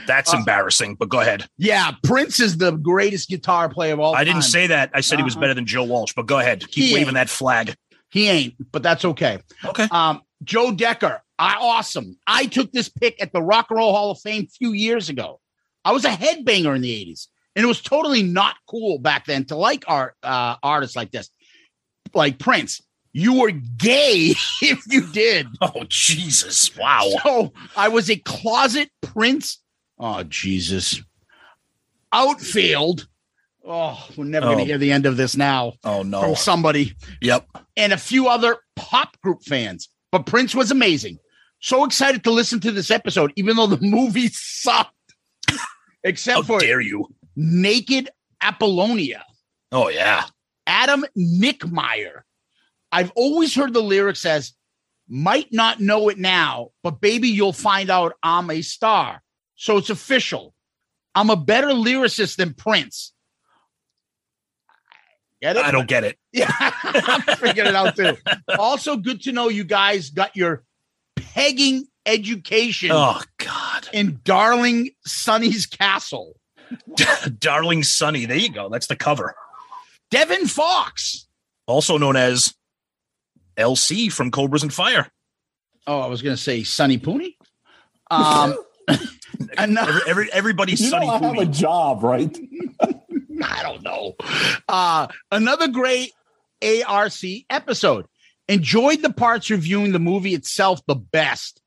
That's 0.06 0.34
Uh, 0.34 0.38
embarrassing. 0.38 0.96
But 0.96 1.10
go 1.10 1.20
ahead. 1.20 1.48
Yeah, 1.58 1.92
Prince 2.04 2.40
is 2.40 2.58
the 2.58 2.72
greatest 2.72 3.30
guitar 3.30 3.70
player 3.70 3.94
of 3.94 4.00
all 4.00 4.16
I 4.16 4.24
didn't 4.24 4.44
say 4.44 4.68
that. 4.68 4.92
I 4.94 5.02
said 5.02 5.18
he 5.18 5.24
was 5.24 5.34
Uh-huh. 5.34 5.42
better 5.42 5.54
than 5.56 5.66
Joe 5.66 5.84
Walsh. 5.84 6.14
But 6.16 6.28
go 6.28 6.38
ahead. 6.40 6.62
Keep 6.68 6.84
He 6.86 6.94
waving 6.94 7.08
ain't. 7.10 7.14
that 7.16 7.30
flag. 7.30 7.76
he 8.12 8.28
ain't, 8.30 8.54
but 8.72 8.84
that's 8.84 9.06
okay. 9.06 9.40
Okay. 9.66 9.88
Um, 9.92 10.22
Joe 10.44 10.72
Decker, 10.72 11.22
I 11.40 11.56
awesome. 11.60 12.18
I 12.28 12.46
took 12.46 12.72
this 12.72 12.90
pick 12.90 13.22
at 13.22 13.34
the 13.34 13.42
Rock 13.42 13.68
and 13.70 13.78
Roll 13.80 13.94
Hall 13.94 14.12
of 14.12 14.20
Fame 14.20 14.44
a 14.44 14.48
few 14.48 14.74
years 14.74 15.10
ago. 15.10 15.40
I 15.86 15.92
was 15.92 16.06
a 16.06 16.10
headbanger 16.10 16.76
in 16.76 16.82
the 16.82 16.92
80s, 17.06 17.28
and 17.56 17.64
it 17.64 17.68
was 17.68 17.82
totally 17.82 18.22
not 18.24 18.56
cool 18.70 19.00
back 19.00 19.26
then 19.26 19.46
to 19.46 19.56
like 19.56 19.86
art 19.88 20.16
uh, 20.24 20.56
artists 20.62 20.96
like 20.96 21.12
this, 21.12 21.30
like 22.16 22.40
Prince. 22.40 22.82
You 23.12 23.40
were 23.40 23.52
gay 23.52 24.34
if 24.62 24.84
you 24.88 25.08
did. 25.12 25.48
Oh 25.62 25.84
Jesus! 25.90 26.76
Wow. 26.78 27.10
So 27.24 27.54
I 27.76 27.88
was 27.88 28.10
a 28.10 28.18
closet 28.18 28.90
Prince. 29.02 29.60
Oh 29.98 30.24
Jesus! 30.24 31.02
Outfield. 32.12 33.08
Oh, 33.66 34.08
we're 34.18 34.26
never 34.26 34.48
going 34.48 34.58
Oh. 34.58 34.62
to 34.62 34.66
hear 34.66 34.78
the 34.78 34.92
end 34.92 35.06
of 35.06 35.18
this 35.18 35.36
now 35.36 35.74
Oh 35.84 36.00
from 36.02 36.10
no. 36.10 36.34
somebody 36.34 36.96
Yep. 37.22 37.48
and 37.78 37.94
a 37.94 37.98
few 37.98 38.28
other 38.28 38.58
pop 38.76 39.20
group 39.22 39.44
fans. 39.44 39.90
But 40.12 40.26
Prince 40.26 40.56
was 40.56 40.72
amazing. 40.72 41.20
So 41.60 41.84
excited 41.84 42.24
to 42.24 42.32
listen 42.32 42.60
to 42.62 42.72
this 42.72 42.90
episode, 42.90 43.32
even 43.36 43.58
though 43.58 43.68
the 43.68 43.78
movie 43.82 44.30
sucked, 44.30 44.94
How 45.50 45.58
except 46.04 46.46
for 46.48 46.60
dare 46.60 46.82
you? 46.82 47.06
Naked 47.36 48.10
Apollonia, 48.42 49.24
Oh 49.72 49.90
yeah. 49.90 50.24
Adam 50.70 51.04
Nickmeyer. 51.18 52.22
I've 52.92 53.12
always 53.16 53.54
heard 53.56 53.74
the 53.74 53.82
lyrics 53.82 54.24
as, 54.26 54.54
might 55.08 55.52
not 55.52 55.80
know 55.80 56.10
it 56.10 56.20
now, 56.20 56.70
but 56.84 57.02
baby, 57.02 57.30
you'll 57.30 57.52
find 57.54 57.90
out 57.90 58.14
I'm 58.22 58.50
a 58.52 58.62
star. 58.62 59.22
So 59.56 59.78
it's 59.78 59.90
official. 59.90 60.54
I'm 61.16 61.32
a 61.32 61.36
better 61.36 61.70
lyricist 61.70 62.36
than 62.38 62.54
Prince. 62.54 63.14
Get 65.42 65.56
it? 65.58 65.64
I 65.66 65.72
don't 65.72 65.88
get 65.88 66.04
it. 66.04 66.18
Yeah, 66.32 66.52
I'm 66.54 67.22
figuring 67.38 67.70
it 67.70 67.76
out 67.76 67.96
too. 67.96 68.16
Also, 68.60 68.96
good 68.98 69.22
to 69.24 69.32
know 69.32 69.50
you 69.50 69.64
guys 69.64 70.12
got 70.12 70.36
your 70.36 70.64
pegging 71.16 71.88
education 72.06 72.92
Oh 72.94 73.20
God. 73.40 73.88
in 73.92 74.20
Darling 74.24 74.92
Sonny's 75.08 75.66
Castle. 75.66 76.36
Darling 77.40 77.82
Sonny. 77.82 78.26
There 78.26 78.38
you 78.38 78.52
go. 78.52 78.70
That's 78.70 78.86
the 78.86 78.96
cover. 78.96 79.34
Devin 80.12 80.48
Fox. 80.48 81.28
Also 81.68 81.98
known 81.98 82.16
as 82.16 82.54
LC 83.58 84.12
from 84.12 84.32
Cobras 84.32 84.64
and 84.64 84.74
Fire. 84.74 85.08
Oh, 85.86 86.00
I 86.00 86.08
was 86.08 86.22
going 86.22 86.36
to 86.36 86.42
say 86.42 86.64
Sonny 86.64 86.98
Pooney. 86.98 87.36
Um, 88.10 88.58
another, 89.58 89.92
Every, 89.92 90.10
every, 90.10 90.34
everybody's 90.34 90.82
You 90.82 90.92
know 90.92 91.00
Sonny 91.00 91.10
I 91.10 91.18
have 91.20 91.38
a 91.38 91.46
job, 91.46 92.04
right? 92.04 92.38
I 93.44 93.64
don't 93.64 93.84
know. 93.84 94.16
Uh, 94.68 95.08
another 95.32 95.68
great 95.68 96.12
ARC 96.88 97.14
episode. 97.50 98.06
Enjoyed 98.48 99.02
the 99.02 99.14
parts 99.14 99.50
reviewing 99.50 99.92
the 99.92 100.00
movie 100.00 100.34
itself 100.34 100.82
the 100.88 100.96
best, 100.96 101.62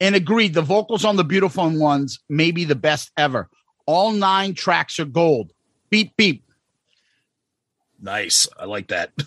and 0.00 0.14
agreed 0.14 0.54
the 0.54 0.62
vocals 0.62 1.04
on 1.04 1.16
the 1.16 1.24
beautiful 1.24 1.68
ones 1.76 2.20
may 2.28 2.52
be 2.52 2.64
the 2.64 2.76
best 2.76 3.10
ever. 3.16 3.48
All 3.86 4.12
nine 4.12 4.54
tracks 4.54 5.00
are 5.00 5.04
gold. 5.04 5.52
Beep 5.90 6.16
beep. 6.16 6.44
Nice. 8.00 8.48
I 8.58 8.64
like 8.64 8.88
that. 8.88 9.12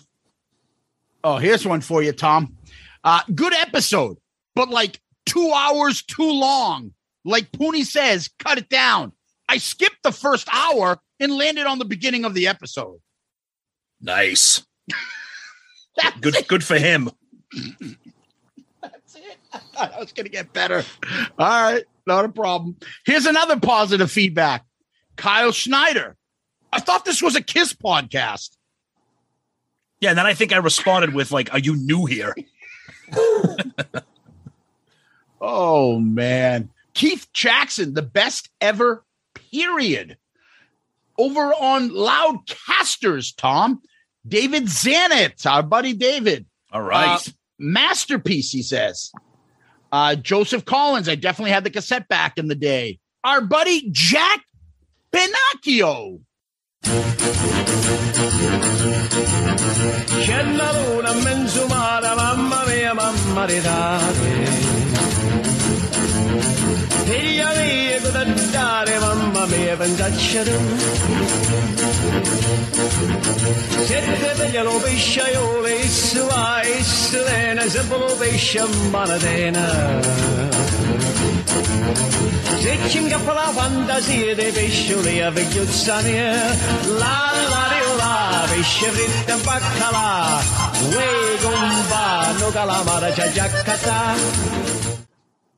Oh, 1.24 1.36
here's 1.36 1.64
one 1.64 1.80
for 1.82 2.02
you, 2.02 2.10
Tom. 2.10 2.56
Uh, 3.04 3.20
good 3.32 3.54
episode, 3.54 4.16
but 4.56 4.70
like 4.70 5.00
two 5.24 5.52
hours 5.54 6.02
too 6.02 6.28
long. 6.32 6.94
Like 7.24 7.52
Pooney 7.52 7.84
says, 7.84 8.28
cut 8.40 8.58
it 8.58 8.68
down. 8.68 9.12
I 9.48 9.58
skipped 9.58 10.02
the 10.02 10.10
first 10.10 10.48
hour 10.52 10.98
and 11.20 11.32
landed 11.32 11.66
on 11.66 11.78
the 11.78 11.84
beginning 11.84 12.24
of 12.24 12.34
the 12.34 12.48
episode. 12.48 12.98
Nice. 14.00 14.66
That's 15.96 16.18
Good. 16.18 16.34
it. 16.34 16.48
Good 16.48 16.64
for 16.64 16.76
him. 16.76 17.08
That's 18.82 19.14
it. 19.14 19.36
I 19.52 19.58
thought 19.58 19.94
I 19.94 20.00
was 20.00 20.12
going 20.12 20.26
to 20.26 20.32
get 20.32 20.52
better. 20.52 20.82
All 21.38 21.72
right, 21.72 21.84
not 22.04 22.24
a 22.24 22.30
problem. 22.30 22.76
Here's 23.06 23.26
another 23.26 23.60
positive 23.60 24.10
feedback. 24.10 24.64
Kyle 25.14 25.52
Schneider. 25.52 26.16
I 26.72 26.80
thought 26.80 27.04
this 27.04 27.22
was 27.22 27.36
a 27.36 27.42
Kiss 27.42 27.72
podcast. 27.74 28.56
Yeah. 30.02 30.10
And 30.10 30.18
then 30.18 30.26
I 30.26 30.34
think 30.34 30.52
I 30.52 30.58
responded 30.58 31.14
with 31.14 31.32
like, 31.32 31.50
"Are 31.54 31.58
you 31.58 31.76
new 31.76 32.04
here?" 32.04 32.36
Oh 35.42 35.98
man. 35.98 36.70
Keith 36.94 37.26
Jackson, 37.32 37.94
the 37.94 38.02
best 38.02 38.48
ever, 38.60 39.04
period. 39.34 40.16
Over 41.18 41.52
on 41.52 41.90
Loudcasters, 41.90 43.34
Tom. 43.36 43.82
David 44.26 44.64
Zanet, 44.64 45.44
our 45.46 45.64
buddy 45.64 45.94
David. 45.94 46.46
All 46.70 46.82
right. 46.82 47.16
Uh, 47.16 47.32
masterpiece, 47.58 48.52
he 48.52 48.62
says. 48.62 49.10
Uh, 49.90 50.14
Joseph 50.14 50.64
Collins, 50.64 51.08
I 51.08 51.16
definitely 51.16 51.50
had 51.50 51.64
the 51.64 51.70
cassette 51.70 52.08
back 52.08 52.38
in 52.38 52.46
the 52.46 52.54
day. 52.54 53.00
Our 53.24 53.40
buddy 53.40 53.90
Jack 53.90 54.44
Pinocchio. 55.10 56.20
C'è 60.24 60.42
la 60.42 60.72
luna 60.72 61.12
menzumata, 61.12 62.14
mamma 62.14 62.64
mia, 62.66 62.92
mamma 62.94 63.46
di 63.46 63.60
dare. 63.60 64.46
Figlia 67.04 67.50
mia, 67.54 68.00
cosa 68.02 68.24
dare, 68.50 68.98
mamma 68.98 69.46
mia, 69.46 69.76
pensaccia 69.76 70.42
tu. 70.42 70.58
Siete 73.86 74.34
veglia 74.36 74.62
lo 74.62 74.78
pesciaiole, 74.78 75.74
issu 75.76 76.26
va, 76.26 76.60
issu 76.62 77.18
lena, 77.24 77.66
sempre 77.68 77.98
lo 77.98 78.14
pesce 78.16 78.64
manatena. 78.90 80.00
Se 81.52 82.78
ci 82.88 82.98
ingappa 82.98 83.32
la 83.32 83.52
fantasia 83.52 84.34
dei 84.34 84.52
pescioli 84.52 85.20
a 85.20 85.30
la 85.30 85.42
la 86.96 87.72
la, 87.96 88.46
pesce 88.48 88.88
fritto 88.90 89.36
baccalà, 89.44 90.40
uè 90.94 91.38
compano 91.42 92.50
calamara 92.50 93.10
c'ha 93.10 93.30
già 93.32 93.48
catà. 93.48 94.14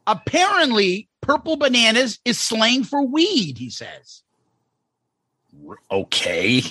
Apparently, 0.07 1.09
purple 1.21 1.57
bananas 1.57 2.19
is 2.25 2.41
slang 2.41 2.85
for 2.85 3.07
weed, 3.07 3.59
he 3.59 3.71
says. 3.71 4.23
okay. 5.91 6.63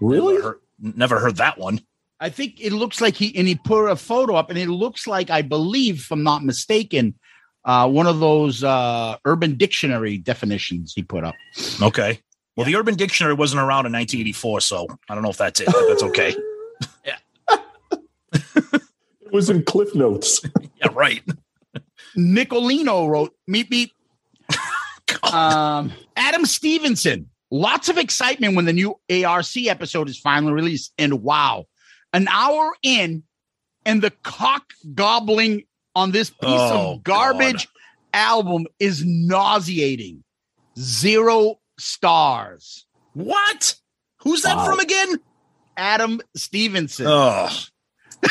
Really? 0.00 0.34
Never 0.34 0.42
heard, 0.42 0.60
never 0.78 1.18
heard 1.20 1.36
that 1.36 1.58
one. 1.58 1.80
I 2.18 2.30
think 2.30 2.60
it 2.60 2.72
looks 2.72 3.00
like 3.00 3.16
he 3.16 3.34
and 3.36 3.46
he 3.46 3.54
put 3.54 3.86
a 3.86 3.96
photo 3.96 4.34
up, 4.34 4.50
and 4.50 4.58
it 4.58 4.68
looks 4.68 5.06
like 5.06 5.30
I 5.30 5.42
believe, 5.42 6.00
if 6.00 6.10
I'm 6.10 6.22
not 6.22 6.44
mistaken, 6.44 7.14
uh, 7.64 7.88
one 7.88 8.06
of 8.06 8.20
those 8.20 8.64
uh, 8.64 9.16
Urban 9.24 9.56
Dictionary 9.56 10.18
definitions 10.18 10.92
he 10.94 11.02
put 11.02 11.24
up. 11.24 11.34
Okay. 11.82 12.20
Well, 12.56 12.66
the 12.66 12.76
Urban 12.76 12.94
Dictionary 12.94 13.34
wasn't 13.34 13.60
around 13.60 13.86
in 13.86 13.92
1984, 13.92 14.60
so 14.60 14.86
I 15.08 15.14
don't 15.14 15.22
know 15.22 15.30
if 15.30 15.36
that's 15.36 15.60
it, 15.60 15.66
but 15.66 15.88
that's 15.88 16.02
okay. 16.02 16.34
Yeah. 17.04 17.16
it 18.32 19.32
was 19.32 19.50
in 19.50 19.62
Cliff 19.64 19.94
Notes. 19.94 20.40
yeah, 20.76 20.88
right. 20.92 21.22
Nicolino 22.16 23.06
wrote, 23.06 23.34
"Meep 23.48 23.68
meep." 23.68 25.32
um, 25.34 25.92
Adam 26.16 26.46
Stevenson. 26.46 27.28
Lots 27.50 27.90
of 27.90 27.98
excitement 27.98 28.56
when 28.56 28.64
the 28.64 28.72
new 28.72 28.98
ARC 29.10 29.56
episode 29.56 30.08
is 30.08 30.18
finally 30.18 30.54
released, 30.54 30.92
and 30.96 31.22
wow, 31.22 31.66
an 32.14 32.28
hour 32.28 32.72
in, 32.82 33.22
and 33.84 34.00
the 34.00 34.10
cock 34.22 34.72
gobbling 34.94 35.64
on 35.94 36.10
this 36.12 36.30
piece 36.30 36.38
Oh, 36.42 36.92
of 36.94 37.02
garbage 37.04 37.68
album 38.12 38.66
is 38.78 39.04
nauseating. 39.04 40.22
Zero 40.78 41.58
stars. 41.78 42.86
What? 43.14 43.74
Who's 44.22 44.42
that 44.42 44.56
Wow. 44.56 44.66
from 44.66 44.80
again? 44.80 45.18
Adam 45.76 46.20
Stevenson. 46.36 47.06
Oh, 47.08 47.48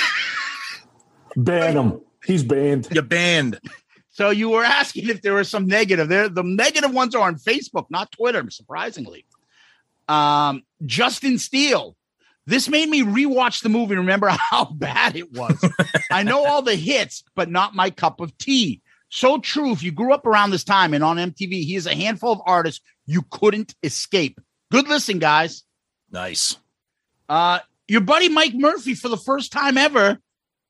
Ban 1.36 1.78
him. 1.78 2.02
He's 2.26 2.44
banned. 2.44 2.88
You're 2.92 3.04
banned. 3.04 3.60
So 4.10 4.30
you 4.30 4.50
were 4.50 4.64
asking 4.64 5.10
if 5.10 5.22
there 5.22 5.34
was 5.36 5.50
some 5.50 5.68
negative. 5.68 6.10
There, 6.10 6.28
the 6.28 6.44
negative 6.44 6.92
ones 6.94 7.16
are 7.16 7.26
on 7.26 7.36
Facebook, 7.36 7.86
not 7.90 8.12
Twitter, 8.12 8.50
surprisingly. 8.50 9.26
Um, 10.08 10.64
Justin 10.86 11.38
Steele. 11.38 11.96
This 12.50 12.68
made 12.68 12.90
me 12.90 13.04
rewatch 13.04 13.62
the 13.62 13.70
movie. 13.70 13.94
and 13.94 14.00
Remember 14.00 14.28
how 14.50 14.66
bad 14.66 15.16
it 15.16 15.32
was. 15.32 15.64
I 16.12 16.24
know 16.24 16.46
all 16.46 16.64
the 16.64 16.76
hits, 16.76 17.24
but 17.36 17.50
not 17.50 17.76
my 17.76 17.92
cup 17.92 18.20
of 18.20 18.36
tea. 18.40 18.82
So 19.10 19.40
true. 19.40 19.72
If 19.72 19.84
you 19.84 19.92
grew 19.92 20.14
up 20.14 20.26
around 20.26 20.50
this 20.50 20.64
time 20.64 20.96
and 20.96 21.04
on 21.04 21.18
MTV, 21.18 21.64
he 21.64 21.76
is 21.76 21.86
a 21.86 21.94
handful 21.96 22.32
of 22.32 22.42
artists 22.46 22.82
you 23.06 23.22
couldn't 23.30 23.76
escape. 23.84 24.42
Good 24.72 24.88
listen, 24.88 25.20
guys. 25.20 25.64
Nice. 26.12 26.58
Uh, 27.28 27.60
your 27.88 28.02
buddy 28.02 28.30
Mike 28.30 28.56
Murphy, 28.56 28.96
for 28.96 29.10
the 29.10 29.18
first 29.18 29.52
time 29.52 29.78
ever, 29.78 30.18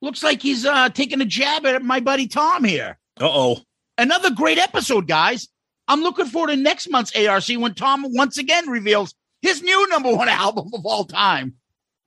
looks 0.02 0.22
like 0.22 0.42
he's 0.42 0.66
uh, 0.66 0.90
taking 0.90 1.22
a 1.22 1.26
jab 1.26 1.66
at 1.66 1.82
my 1.82 2.02
buddy 2.02 2.28
Tom 2.28 2.66
here. 2.66 2.98
Uh 3.20 3.30
oh. 3.30 3.58
Another 3.98 4.32
great 4.32 4.58
episode, 4.58 5.08
guys. 5.08 5.48
I'm 5.88 6.02
looking 6.02 6.26
forward 6.26 6.50
to 6.50 6.58
next 6.58 6.90
month's 6.90 7.16
ARC 7.16 7.48
when 7.48 7.74
Tom 7.74 8.06
once 8.10 8.38
again 8.38 8.70
reveals 8.70 9.16
his 9.42 9.64
new 9.64 9.88
number 9.90 10.14
one 10.14 10.28
album 10.30 10.72
of 10.74 10.86
all 10.86 11.06
time. 11.06 11.56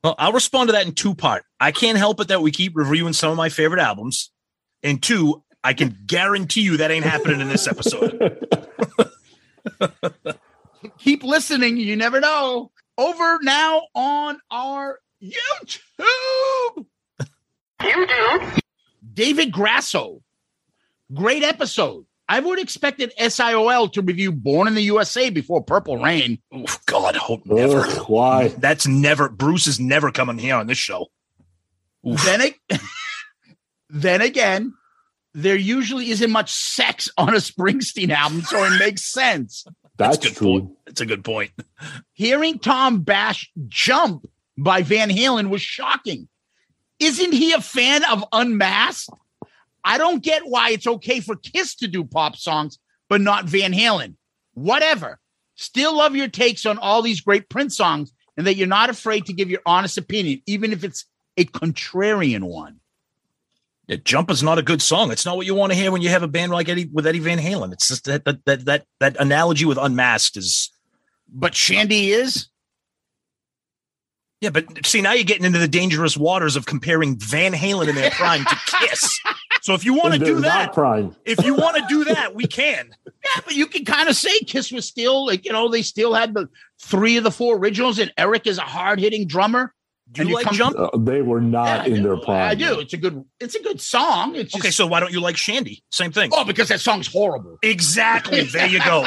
Well, 0.03 0.15
I'll 0.19 0.33
respond 0.33 0.69
to 0.69 0.73
that 0.73 0.87
in 0.87 0.93
two 0.93 1.15
part. 1.15 1.45
I 1.61 1.71
can't 1.71 1.97
help 1.99 2.21
it 2.21 2.29
that 2.29 2.43
we 2.43 2.51
keep 2.51 2.77
reviewing 2.77 3.13
some 3.13 3.31
of 3.31 3.37
my 3.37 3.49
favorite 3.49 3.81
albums, 3.81 4.31
and 4.83 5.03
two, 5.03 5.43
I 5.63 5.75
can 5.75 5.97
guarantee 6.07 6.63
you 6.63 6.79
that 6.79 6.91
ain't 6.91 7.05
happening 7.05 7.41
in 7.41 7.49
this 7.49 7.69
episode. 7.69 8.47
Keep 10.99 11.23
listening. 11.23 11.77
You 11.77 11.97
never 11.97 12.21
know. 12.21 12.73
Over 12.99 13.39
now 13.43 13.83
on 13.95 14.41
our 14.51 14.99
YouTube. 15.23 15.79
YouTube. 17.81 18.59
David 19.15 19.53
Grasso. 19.53 20.23
Great 21.13 21.43
episode. 21.43 22.07
I 22.33 22.41
would 22.41 22.59
have 22.59 22.65
expected 22.65 23.13
SIOL 23.19 23.93
to 23.93 24.01
review 24.01 24.33
Born 24.33 24.67
in 24.67 24.75
the 24.75 24.81
USA 24.85 25.29
before 25.29 25.63
Purple 25.63 25.99
Rain. 25.99 26.39
oh, 26.51 26.65
God, 26.87 27.15
hope 27.15 27.45
never. 27.45 27.81
Ugh, 27.81 28.09
why? 28.09 28.49
That's 28.49 28.87
never. 28.87 29.29
Bruce 29.29 29.67
is 29.67 29.79
never 29.79 30.11
coming 30.11 30.39
here 30.39 30.55
on 30.55 30.67
this 30.67 30.79
show. 30.79 31.09
Oof. 32.09 32.25
Then, 32.25 32.41
ag- 32.41 32.61
then 33.91 34.23
again, 34.23 34.73
there 35.35 35.57
usually 35.57 36.09
isn't 36.09 36.31
much 36.31 36.51
sex 36.51 37.11
on 37.19 37.35
a 37.35 37.39
Springsteen 37.39 38.09
album, 38.09 38.41
so 38.41 38.65
it 38.65 38.79
makes 38.79 39.05
sense. 39.13 39.67
That's, 39.99 40.17
a 40.17 40.21
good 40.31 40.37
true. 40.37 40.47
point. 40.47 40.71
That's 40.87 41.01
a 41.03 41.07
good 41.07 41.25
point. 41.25 41.51
Hearing 42.15 42.61
Tom 42.61 43.03
bash 43.03 43.51
Jump 43.69 44.27
by 44.57 44.81
Van 44.81 45.11
Halen 45.11 45.51
was 45.51 45.61
shocking. 45.61 46.29
Isn't 46.99 47.33
he 47.33 47.53
a 47.53 47.61
fan 47.61 48.03
of 48.11 48.25
Unmasked? 48.33 49.11
I 49.85 49.99
don't 49.99 50.23
get 50.23 50.43
why 50.45 50.71
it's 50.71 50.87
okay 50.87 51.21
for 51.21 51.37
Kiss 51.37 51.75
to 51.77 51.89
do 51.89 52.05
pop 52.05 52.37
songs, 52.37 52.79
but 53.09 53.21
not 53.21 53.47
Van 53.47 53.73
Halen. 53.73 54.15
Whatever. 54.55 55.19
Still 55.57 55.97
love 55.97 56.17
your 56.17 56.29
takes 56.29 56.67
on 56.67 56.79
all 56.79 57.03
these 57.03 57.21
great 57.21 57.49
Prince 57.49 57.77
songs 57.77 58.13
and 58.37 58.47
that 58.47 58.57
you're 58.57 58.67
not 58.67 58.91
afraid 58.91 59.27
to 59.27 59.33
give 59.33 59.51
your 59.51 59.61
honest 59.67 59.99
opinion, 59.99 60.41
even 60.47 60.73
if 60.73 60.85
it's 60.85 61.05
a 61.37 61.45
contrarian 61.45 62.45
one. 62.45 62.81
Yeah, 63.89 63.97
Jump 64.05 64.31
is 64.31 64.43
not 64.43 64.59
a 64.59 64.63
good 64.63 64.81
song. 64.81 65.11
It's 65.11 65.27
not 65.27 65.37
what 65.37 65.45
you 65.47 65.55
want 65.55 65.73
to 65.73 65.79
hear 65.79 65.91
when 65.91 66.03
you 66.03 66.09
have 66.09 66.23
a 66.23 66.29
band 66.29 66.53
like 66.53 66.69
Eddie 66.69 66.89
with 66.93 67.07
Eddie 67.07 67.19
Van 67.19 67.39
Halen. 67.39 67.73
It's 67.73 67.89
just 67.89 68.05
that 68.05 68.25
that 68.25 68.45
that 68.47 68.65
that, 68.65 68.87
that 69.01 69.17
analogy 69.19 69.65
with 69.65 69.77
Unmasked 69.77 70.37
is 70.37 70.71
But 71.29 71.53
Shandi 71.53 72.09
is. 72.09 72.49
yeah. 74.41 74.51
But 74.51 74.87
see, 74.87 75.01
now 75.01 75.13
you're 75.13 75.25
getting 75.25 75.45
into 75.45 75.59
the 75.59 75.69
dangerous 75.69 76.17
waters 76.17 76.55
of 76.55 76.65
comparing 76.65 77.19
Van 77.19 77.53
Halen 77.53 77.89
in 77.89 77.97
their 77.97 78.11
prime 78.13 78.45
to 78.45 78.57
Kiss. 78.67 79.21
So 79.63 79.75
if 79.75 79.85
you 79.85 79.95
want 79.95 80.15
to 80.15 80.19
do 80.19 80.41
that, 80.41 80.73
if 81.25 81.45
you 81.45 81.55
want 81.55 81.77
to 81.77 81.85
do 81.89 82.05
that, 82.05 82.35
we 82.35 82.47
can. 82.47 82.91
Yeah, 83.25 83.41
but 83.45 83.55
you 83.55 83.67
can 83.69 83.85
kind 83.85 84.09
of 84.09 84.17
say 84.17 84.37
Kiss 84.41 84.73
was 84.73 84.85
still 84.85 85.25
like, 85.25 85.45
you 85.45 85.53
know, 85.53 85.69
they 85.71 85.83
still 85.83 86.13
had 86.13 86.35
the 86.35 86.49
three 86.83 87.17
of 87.19 87.23
the 87.23 87.31
four 87.31 87.57
originals, 87.57 88.01
and 88.01 88.13
Eric 88.19 88.49
is 88.49 88.59
a 88.59 88.63
hard 88.63 88.99
hitting 88.99 89.29
drummer. 89.29 89.73
Do 90.11 90.27
you 90.27 90.35
like 90.35 90.45
come- 90.47 90.57
Jump? 90.57 90.77
Uh, 90.77 90.91
they 90.99 91.23
were 91.23 91.41
not 91.41 91.87
Yeah, 91.89 91.95
in 91.95 92.03
their 92.03 92.17
prime. 92.17 92.51
I 92.51 92.57
do. 92.57 92.81
It's 92.81 92.93
a 92.95 92.97
good. 92.97 93.25
It's 93.39 93.55
a 93.55 93.63
good 93.63 93.81
song. 93.81 94.35
It's 94.35 94.51
just, 94.53 94.65
Okay, 94.65 94.73
so 94.73 94.89
why 94.89 94.99
don't 94.99 95.13
you 95.13 95.21
like 95.21 95.37
Shandi? 95.37 95.83
Same 95.93 96.11
thing. 96.11 96.31
oh, 96.35 96.43
because 96.45 96.67
that 96.69 96.81
song's 96.81 97.07
horrible. 97.07 97.59
Exactly. 97.63 98.41
There 98.53 98.67
you 98.67 98.81
go. 98.85 99.07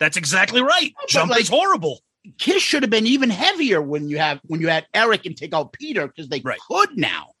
That's 0.00 0.16
exactly 0.16 0.62
right. 0.62 0.92
Jump 1.08 1.30
like- 1.30 1.42
is 1.42 1.48
horrible. 1.50 2.00
Kiss 2.38 2.62
should 2.62 2.82
have 2.82 2.90
been 2.90 3.06
even 3.06 3.28
heavier 3.28 3.82
when 3.82 4.08
you 4.08 4.16
have 4.16 4.40
when 4.44 4.62
you 4.62 4.68
had 4.68 4.86
Eric 4.94 5.26
and 5.26 5.36
take 5.36 5.52
out 5.52 5.74
Peter 5.74 6.06
because 6.08 6.30
they 6.30 6.40
Right. 6.40 6.58
could 6.70 6.96
now. 6.96 7.32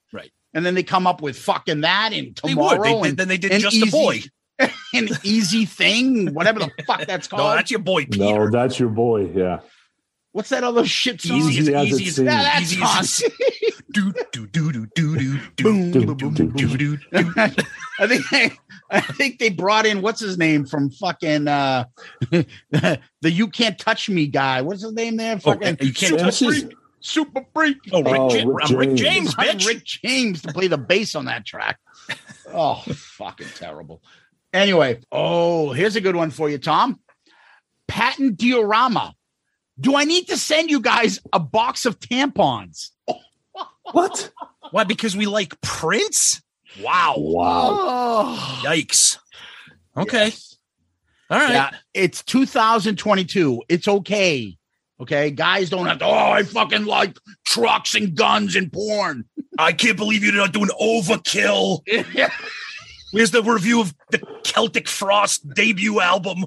Right. 0.54 0.58
And 0.58 0.66
then 0.66 0.74
they 0.74 0.82
come 0.82 1.06
up 1.06 1.20
with 1.20 1.36
fucking 1.36 1.80
that 1.82 2.12
and 2.12 2.28
They 2.42 2.50
tomorrow 2.50 2.78
would. 2.78 3.04
They, 3.04 3.08
and, 3.10 3.18
then 3.18 3.28
they 3.28 3.36
did 3.38 3.52
and 3.52 3.60
just 3.62 3.82
a 3.82 3.90
boy. 3.90 4.20
an 4.94 5.08
easy 5.24 5.64
thing, 5.64 6.32
whatever 6.32 6.60
the 6.60 6.70
fuck 6.86 7.04
that's 7.06 7.26
called. 7.28 7.42
No, 7.42 7.50
that's 7.56 7.70
your 7.70 7.80
boy 7.80 8.06
Peter. 8.06 8.18
No, 8.18 8.50
that's 8.50 8.78
your 8.78 8.88
boy. 8.88 9.30
Yeah. 9.34 9.60
What's 10.32 10.48
that 10.48 10.64
other 10.64 10.84
shit 10.84 11.20
song? 11.20 11.38
Easy, 11.38 11.60
Easy 11.72 11.74
as 11.74 11.92
as 11.92 12.00
it 12.00 12.06
as 12.06 12.14
seems. 12.14 12.18
Yeah, 12.18 12.42
that 12.42 12.62
easy 12.62 12.80
song. 12.80 12.98
as 12.98 13.22
do 13.92 14.12
do 14.32 14.46
do 14.46 14.72
do 14.72 14.86
do 14.94 15.16
do 15.16 15.38
Boom, 15.62 15.90
do 15.92 16.06
boom, 16.06 16.16
do 16.16 16.30
boom, 16.30 16.50
do 16.56 16.76
do 16.76 16.96
do. 16.96 16.98
I 18.00 18.06
think 18.08 18.28
they, 18.30 18.52
I 18.90 19.00
think 19.00 19.38
they 19.38 19.50
brought 19.50 19.86
in 19.86 20.02
what's 20.02 20.20
his 20.20 20.36
name 20.36 20.66
from 20.66 20.90
fucking 20.90 21.46
uh 21.46 21.84
the 22.30 22.98
you 23.22 23.48
can't 23.48 23.78
touch 23.78 24.08
me 24.08 24.26
guy. 24.26 24.62
What's 24.62 24.82
his 24.82 24.92
name 24.92 25.16
there? 25.16 25.36
Oh, 25.36 25.38
Fucking 25.38 25.76
you 25.80 25.92
can't 25.92 25.96
super 26.10 26.16
touch 26.18 26.40
This 26.40 26.42
is- 26.42 26.62
freak, 26.64 26.76
super 27.04 27.44
freak. 27.54 27.76
Oh, 27.92 28.02
Rick, 28.02 28.20
Oh, 28.20 28.34
Ja- 28.34 28.44
Rick 28.46 28.70
I'm 28.70 28.76
Rick 28.76 28.88
James. 28.96 29.00
James, 29.00 29.34
Brought 29.34 29.46
bitch. 29.48 29.66
Rick 29.66 29.84
James 29.84 30.42
to 30.42 30.52
play 30.52 30.66
the 30.68 30.78
bass 30.78 31.14
on 31.14 31.26
that 31.26 31.44
track. 31.46 31.78
Oh, 32.56 32.74
fucking 32.76 33.48
terrible. 33.56 34.00
Anyway, 34.52 35.00
oh, 35.10 35.72
here's 35.72 35.96
a 35.96 36.00
good 36.00 36.14
one 36.14 36.30
for 36.30 36.48
you, 36.48 36.58
Tom. 36.58 37.00
Patent 37.88 38.36
diorama. 38.36 39.14
Do 39.80 39.96
I 39.96 40.04
need 40.04 40.28
to 40.28 40.36
send 40.36 40.70
you 40.70 40.80
guys 40.80 41.18
a 41.32 41.40
box 41.40 41.84
of 41.86 41.98
tampons? 41.98 42.90
What? 43.90 44.30
Why? 44.70 44.84
Because 44.84 45.16
we 45.16 45.26
like 45.26 45.58
Prince? 45.62 46.42
Wow. 46.80 47.14
Wow. 47.16 47.68
Oh, 47.72 48.60
Yikes. 48.64 49.18
Okay. 49.96 50.26
yes. 50.26 50.56
All 51.30 51.38
right. 51.40 51.50
Yeah, 51.50 51.70
it's 51.94 52.22
2022. 52.22 53.62
It's 53.68 53.88
okay. 53.88 54.56
Okay. 55.00 55.30
Guys 55.30 55.70
don't 55.70 55.86
have 55.86 55.98
to, 55.98 56.04
oh, 56.04 56.30
I 56.32 56.42
fucking 56.42 56.84
like 56.84 57.16
trucks 57.44 57.94
and 57.94 58.14
guns 58.14 58.56
and 58.56 58.72
porn. 58.72 59.24
I 59.58 59.72
can't 59.72 59.96
believe 59.96 60.24
you're 60.24 60.34
not 60.34 60.52
doing 60.52 60.70
overkill. 60.80 61.80
Where's 63.14 63.30
the 63.30 63.44
review 63.44 63.80
of 63.80 63.94
the 64.10 64.20
Celtic 64.42 64.88
Frost 64.88 65.48
debut 65.54 66.00
album? 66.00 66.46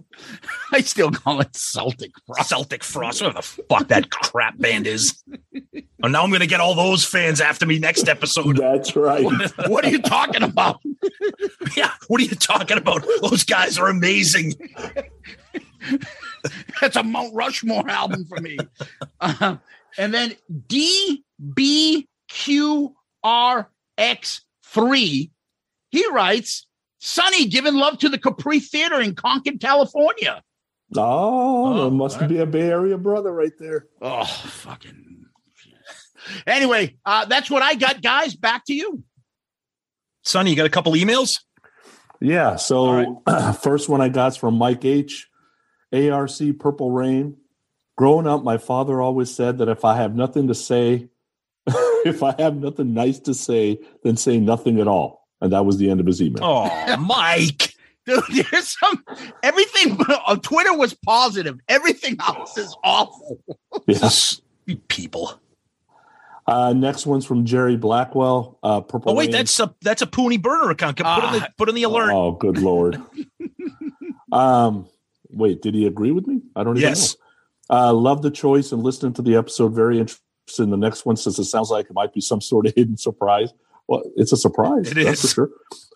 I 0.73 0.81
still 0.81 1.11
call 1.11 1.39
it 1.39 1.55
Celtic 1.55 2.11
Frost. 2.25 2.49
Celtic 2.49 2.83
Frost, 2.83 3.21
whatever 3.21 3.37
the 3.37 3.41
fuck 3.41 3.87
that 3.87 4.09
crap 4.09 4.57
band 4.57 4.85
is. 4.85 5.23
And 6.03 6.11
now 6.11 6.23
I'm 6.23 6.29
going 6.29 6.41
to 6.41 6.47
get 6.47 6.59
all 6.59 6.75
those 6.75 7.05
fans 7.05 7.39
after 7.39 7.65
me 7.65 7.79
next 7.79 8.09
episode. 8.09 8.57
That's 8.57 8.97
right. 8.97 9.25
What 9.67 9.85
are 9.85 9.89
you 9.89 10.01
talking 10.01 10.43
about? 10.43 10.81
yeah, 11.77 11.91
what 12.09 12.19
are 12.19 12.25
you 12.25 12.35
talking 12.35 12.77
about? 12.77 13.05
Those 13.21 13.45
guys 13.45 13.77
are 13.77 13.87
amazing. 13.87 14.53
That's 16.81 16.95
a 16.95 17.03
Mount 17.03 17.33
Rushmore 17.33 17.89
album 17.89 18.25
for 18.25 18.39
me. 18.39 18.57
Uh, 19.19 19.57
and 19.97 20.13
then 20.13 20.33
DBQRX3, 24.05 25.29
he 25.89 26.07
writes, 26.11 26.67
Sonny 26.99 27.45
giving 27.45 27.75
love 27.75 27.99
to 27.99 28.09
the 28.09 28.17
Capri 28.17 28.59
Theater 28.59 28.99
in 28.99 29.15
Concord, 29.15 29.59
California. 29.59 30.41
Oh, 30.95 31.79
Oh, 31.81 31.87
it 31.87 31.91
must 31.91 32.15
all 32.15 32.21
right. 32.21 32.29
be 32.29 32.39
a 32.39 32.45
Bay 32.45 32.69
Area 32.69 32.97
brother 32.97 33.31
right 33.33 33.51
there. 33.59 33.87
Oh, 34.01 34.23
fucking. 34.25 35.25
Anyway, 36.45 36.97
uh, 37.05 37.25
that's 37.25 37.49
what 37.49 37.61
I 37.61 37.75
got, 37.75 38.01
guys. 38.01 38.35
Back 38.35 38.65
to 38.65 38.73
you. 38.73 39.03
Sonny, 40.23 40.49
you 40.49 40.55
got 40.57 40.65
a 40.65 40.69
couple 40.69 40.91
emails? 40.93 41.39
Yeah. 42.19 42.55
So 42.57 43.21
first 43.61 43.87
one 43.89 44.01
I 44.01 44.09
got 44.09 44.33
is 44.33 44.37
from 44.37 44.55
Mike 44.55 44.83
H. 44.83 45.27
ARC 45.93 46.31
Purple 46.59 46.91
Rain. 46.91 47.37
Growing 47.97 48.27
up, 48.27 48.43
my 48.43 48.57
father 48.57 49.01
always 49.01 49.33
said 49.33 49.57
that 49.57 49.69
if 49.69 49.83
I 49.83 49.95
have 49.97 50.15
nothing 50.15 50.47
to 50.49 50.55
say, 50.55 51.09
if 51.67 52.21
I 52.23 52.35
have 52.39 52.55
nothing 52.57 52.93
nice 52.93 53.19
to 53.21 53.33
say, 53.33 53.79
then 54.03 54.17
say 54.17 54.39
nothing 54.39 54.79
at 54.79 54.87
all. 54.87 55.27
And 55.41 55.51
that 55.53 55.65
was 55.65 55.77
the 55.77 55.89
end 55.89 55.99
of 55.99 56.05
his 56.05 56.21
email. 56.21 56.43
Oh, 56.43 56.97
Mike. 56.97 57.73
Dude, 58.05 58.23
there's 58.51 58.77
some 58.79 59.03
everything 59.43 59.99
on 60.27 60.39
Twitter 60.39 60.75
was 60.77 60.93
positive. 60.93 61.59
Everything 61.67 62.15
else 62.25 62.57
is 62.57 62.73
awful. 62.83 63.43
You 64.65 64.77
people. 64.87 65.37
Uh, 66.45 66.71
next 66.71 67.05
one's 67.05 67.25
from 67.25 67.43
Jerry 67.43 67.75
Blackwell. 67.75 68.57
Uh, 68.63 68.79
Purple 68.79 69.11
Oh, 69.11 69.15
wait, 69.15 69.25
Rain. 69.25 69.31
that's 69.33 69.59
a 69.59 69.75
that's 69.81 70.01
a 70.01 70.05
Pooney 70.07 70.41
burner 70.41 70.69
account. 70.69 70.95
Put, 70.97 71.05
in 71.05 71.33
the, 71.33 71.41
Ah. 71.43 71.47
put 71.57 71.67
in 71.67 71.75
the 71.75 71.83
alert. 71.83 72.11
Oh, 72.13 72.31
good 72.31 72.57
lord. 72.59 73.01
um, 74.31 74.87
wait, 75.29 75.61
did 75.61 75.75
he 75.75 75.85
agree 75.85 76.11
with 76.11 76.27
me? 76.27 76.41
I 76.55 76.63
don't 76.63 76.77
even 76.77 76.89
yes. 76.89 77.15
know. 77.69 77.77
Uh, 77.77 77.93
love 77.93 78.21
the 78.21 78.31
choice 78.31 78.71
and 78.71 78.83
listening 78.83 79.13
to 79.13 79.21
the 79.21 79.35
episode. 79.35 79.73
Very 79.73 79.99
interesting. 79.99 80.69
The 80.69 80.77
next 80.77 81.05
one 81.05 81.17
says 81.17 81.37
it 81.39 81.45
sounds 81.45 81.69
like 81.69 81.87
it 81.89 81.93
might 81.93 82.13
be 82.13 82.21
some 82.21 82.41
sort 82.41 82.65
of 82.65 82.73
hidden 82.75 82.97
surprise. 82.97 83.53
Well, 83.87 84.03
it's 84.15 84.31
a 84.31 84.37
surprise. 84.37 84.91
It 84.91 84.95
that's 84.95 85.23
is. 85.23 85.33
for 85.33 85.35
sure. 85.35 85.49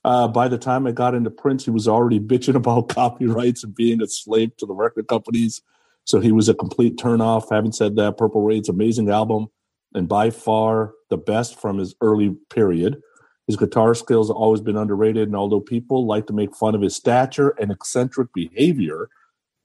Uh, 0.03 0.27
by 0.27 0.47
the 0.47 0.57
time 0.57 0.87
I 0.87 0.91
got 0.91 1.13
into 1.13 1.29
Prince, 1.29 1.65
he 1.65 1.71
was 1.71 1.87
already 1.87 2.19
bitching 2.19 2.55
about 2.55 2.89
copyrights 2.89 3.63
and 3.63 3.75
being 3.75 4.01
a 4.01 4.07
slave 4.07 4.55
to 4.57 4.65
the 4.65 4.73
record 4.73 5.07
companies. 5.07 5.61
So 6.05 6.19
he 6.19 6.31
was 6.31 6.49
a 6.49 6.53
complete 6.53 6.97
turnoff. 6.97 7.51
Having 7.51 7.73
said 7.73 7.95
that, 7.97 8.17
Purple 8.17 8.41
Rain's 8.41 8.69
amazing 8.69 9.09
album 9.09 9.47
and 9.93 10.07
by 10.07 10.29
far 10.29 10.93
the 11.09 11.17
best 11.17 11.59
from 11.59 11.77
his 11.77 11.95
early 12.01 12.35
period. 12.49 13.01
His 13.47 13.57
guitar 13.57 13.93
skills 13.95 14.29
have 14.29 14.37
always 14.37 14.61
been 14.61 14.77
underrated, 14.77 15.27
and 15.27 15.35
although 15.35 15.59
people 15.59 16.05
like 16.05 16.27
to 16.27 16.33
make 16.33 16.55
fun 16.55 16.75
of 16.75 16.81
his 16.81 16.95
stature 16.95 17.49
and 17.59 17.71
eccentric 17.71 18.31
behavior, 18.33 19.09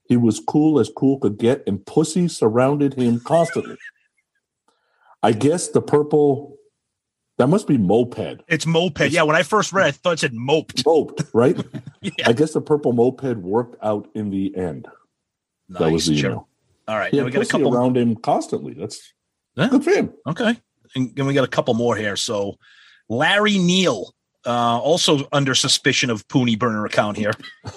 he 0.07 0.17
was 0.17 0.39
cool 0.39 0.79
as 0.79 0.89
cool 0.95 1.19
could 1.19 1.37
get, 1.37 1.63
and 1.67 1.85
pussy 1.85 2.27
surrounded 2.27 2.93
him 2.95 3.19
constantly. 3.19 3.77
I 5.23 5.31
guess 5.33 5.69
the 5.69 5.81
purple 5.81 6.55
that 7.37 7.47
must 7.47 7.67
be 7.67 7.77
moped. 7.77 8.41
It's 8.47 8.65
moped. 8.65 9.11
Yeah, 9.11 9.23
when 9.23 9.35
I 9.35 9.43
first 9.43 9.71
read, 9.73 9.85
it, 9.85 9.89
I 9.89 9.91
thought 9.91 10.13
it 10.13 10.19
said 10.19 10.33
moped. 10.33 10.85
Moped, 10.85 11.23
right? 11.33 11.57
Yeah. 12.01 12.29
I 12.29 12.33
guess 12.33 12.53
the 12.53 12.61
purple 12.61 12.93
moped 12.93 13.37
worked 13.37 13.75
out 13.83 14.07
in 14.15 14.29
the 14.29 14.55
end. 14.55 14.87
that 15.69 15.91
was 15.91 16.05
the 16.05 16.13
Nice. 16.13 16.23
email. 16.23 16.47
All 16.87 16.97
right, 16.97 17.13
had 17.13 17.25
we 17.25 17.31
got 17.31 17.39
a 17.39 17.41
pussy 17.41 17.51
couple. 17.51 17.75
around 17.75 17.97
him 17.97 18.15
constantly. 18.15 18.73
That's 18.73 19.13
Yeah. 19.55 19.67
good 19.67 19.83
for 19.83 19.89
him. 19.91 20.13
Okay. 20.25 20.55
And 20.95 21.13
then 21.15 21.25
we 21.25 21.33
got 21.33 21.43
a 21.43 21.49
couple 21.49 21.73
more 21.73 21.95
here. 21.97 22.15
So 22.15 22.57
Larry 23.09 23.57
Neal, 23.57 24.13
uh, 24.45 24.79
also 24.79 25.27
under 25.33 25.53
suspicion 25.53 26.09
of 26.09 26.25
Pooney 26.29 26.57
burner 26.57 26.85
account 26.85 27.17
here. 27.17 27.33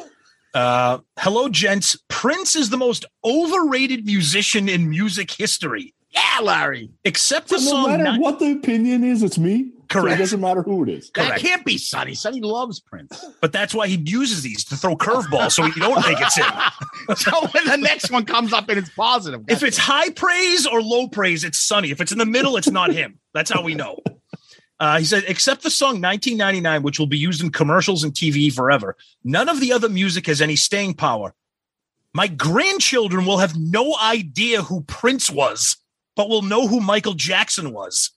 Uh, 0.54 0.98
hello, 1.18 1.48
gents. 1.48 1.96
Prince 2.08 2.56
is 2.56 2.70
the 2.70 2.76
most 2.76 3.04
overrated 3.24 4.04
musician 4.04 4.68
in 4.68 4.88
music 4.90 5.30
history, 5.30 5.94
Yeah, 6.10 6.40
Larry. 6.42 6.90
except 7.04 7.48
the 7.48 7.58
So 7.58 7.64
no 7.76 7.82
song. 7.84 7.90
matter 8.02 8.12
Ni- 8.12 8.18
what 8.18 8.38
the 8.40 8.52
opinion 8.52 9.04
is, 9.04 9.22
it's 9.22 9.38
me. 9.38 9.70
So 9.92 10.00
Correct. 10.02 10.16
it 10.20 10.22
doesn't 10.22 10.40
matter 10.40 10.62
who 10.62 10.84
it 10.84 10.88
is. 10.88 11.10
That 11.16 11.26
Correct. 11.26 11.42
can't 11.42 11.64
be 11.64 11.76
Sonny. 11.76 12.14
Sonny 12.14 12.40
loves 12.40 12.78
Prince. 12.80 13.24
but 13.40 13.52
that's 13.52 13.74
why 13.74 13.88
he 13.88 13.96
uses 13.96 14.42
these 14.42 14.64
to 14.66 14.76
throw 14.76 14.96
curveballs 14.96 15.52
so 15.52 15.64
he 15.64 15.80
don't 15.80 16.00
think 16.04 16.20
it's 16.20 16.36
him. 16.36 16.46
so 17.16 17.46
when 17.48 17.64
the 17.66 17.76
next 17.76 18.10
one 18.10 18.24
comes 18.24 18.52
up 18.52 18.68
and 18.68 18.78
it's 18.78 18.90
positive, 18.90 19.42
If 19.48 19.62
it's 19.64 19.78
it. 19.78 19.82
high 19.82 20.10
praise 20.10 20.64
or 20.66 20.80
low 20.82 21.08
praise, 21.08 21.42
it's 21.44 21.58
Sonny. 21.58 21.90
If 21.90 22.00
it's 22.00 22.12
in 22.12 22.18
the 22.18 22.26
middle, 22.26 22.56
it's 22.56 22.70
not 22.70 22.92
him. 22.92 23.18
That's 23.34 23.50
how 23.50 23.62
we 23.62 23.74
know. 23.74 23.98
Uh, 24.80 24.98
he 24.98 25.04
said, 25.04 25.22
except 25.28 25.62
the 25.62 25.70
song 25.70 26.00
1999, 26.00 26.82
which 26.82 26.98
will 26.98 27.06
be 27.06 27.18
used 27.18 27.42
in 27.42 27.50
commercials 27.50 28.02
and 28.02 28.14
TV 28.14 28.50
forever, 28.52 28.96
none 29.22 29.48
of 29.48 29.60
the 29.60 29.72
other 29.72 29.88
music 29.90 30.26
has 30.26 30.40
any 30.40 30.56
staying 30.56 30.94
power. 30.94 31.34
My 32.14 32.26
grandchildren 32.26 33.26
will 33.26 33.38
have 33.38 33.56
no 33.58 33.94
idea 34.02 34.62
who 34.62 34.80
Prince 34.82 35.30
was, 35.30 35.76
but 36.16 36.28
will 36.30 36.42
know 36.42 36.66
who 36.66 36.80
Michael 36.80 37.12
Jackson 37.14 37.72
was. 37.72 38.10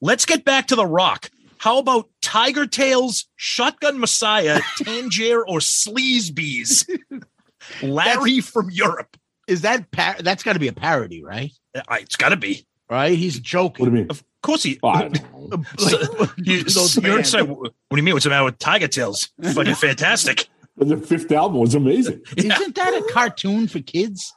Let's 0.00 0.24
get 0.24 0.42
back 0.44 0.66
to 0.68 0.74
the 0.74 0.86
rock. 0.86 1.30
How 1.58 1.78
about 1.78 2.08
Tigertailz, 2.22 3.26
Shotgun 3.36 4.00
Messiah, 4.00 4.60
Tangier, 4.82 5.42
or 5.46 5.58
Sleeze 5.60 6.34
Beez? 6.34 6.86
Larry 7.82 8.40
from 8.40 8.70
Europe. 8.70 9.16
is 9.48 9.62
that 9.62 9.90
par- 9.90 10.16
that's 10.20 10.42
got 10.42 10.54
to 10.54 10.58
be 10.58 10.68
a 10.68 10.72
parody, 10.72 11.22
right? 11.22 11.52
Uh, 11.74 11.82
It's 12.00 12.16
got 12.16 12.30
to 12.30 12.36
be. 12.36 12.66
Right? 12.88 13.16
He's 13.18 13.34
What 13.36 13.42
do 13.42 13.48
joking. 13.48 13.84
you 13.86 13.90
mean? 13.92 14.06
Of 14.10 14.22
course 14.42 14.62
he. 14.62 14.78
Oh, 14.82 14.88
I. 14.88 15.10
So- 15.78 16.28
you, 16.38 16.62
Those 16.64 16.96
you're 16.96 17.14
bands. 17.14 17.30
saying, 17.30 17.46
what 17.48 17.72
do 17.90 17.96
you 17.96 18.02
mean? 18.02 18.14
What's 18.14 18.24
the 18.24 18.30
matter 18.30 18.44
with 18.44 18.58
Tigertailz? 18.58 19.28
Fucking 19.54 19.74
fantastic. 19.76 20.48
But 20.78 20.88
the 20.88 20.98
fifth 20.98 21.32
album 21.32 21.58
was 21.58 21.74
amazing. 21.74 22.20
Isn't 22.36 22.74
that 22.74 22.92
a 23.08 23.10
cartoon 23.10 23.66
for 23.66 23.80
kids? 23.80 24.30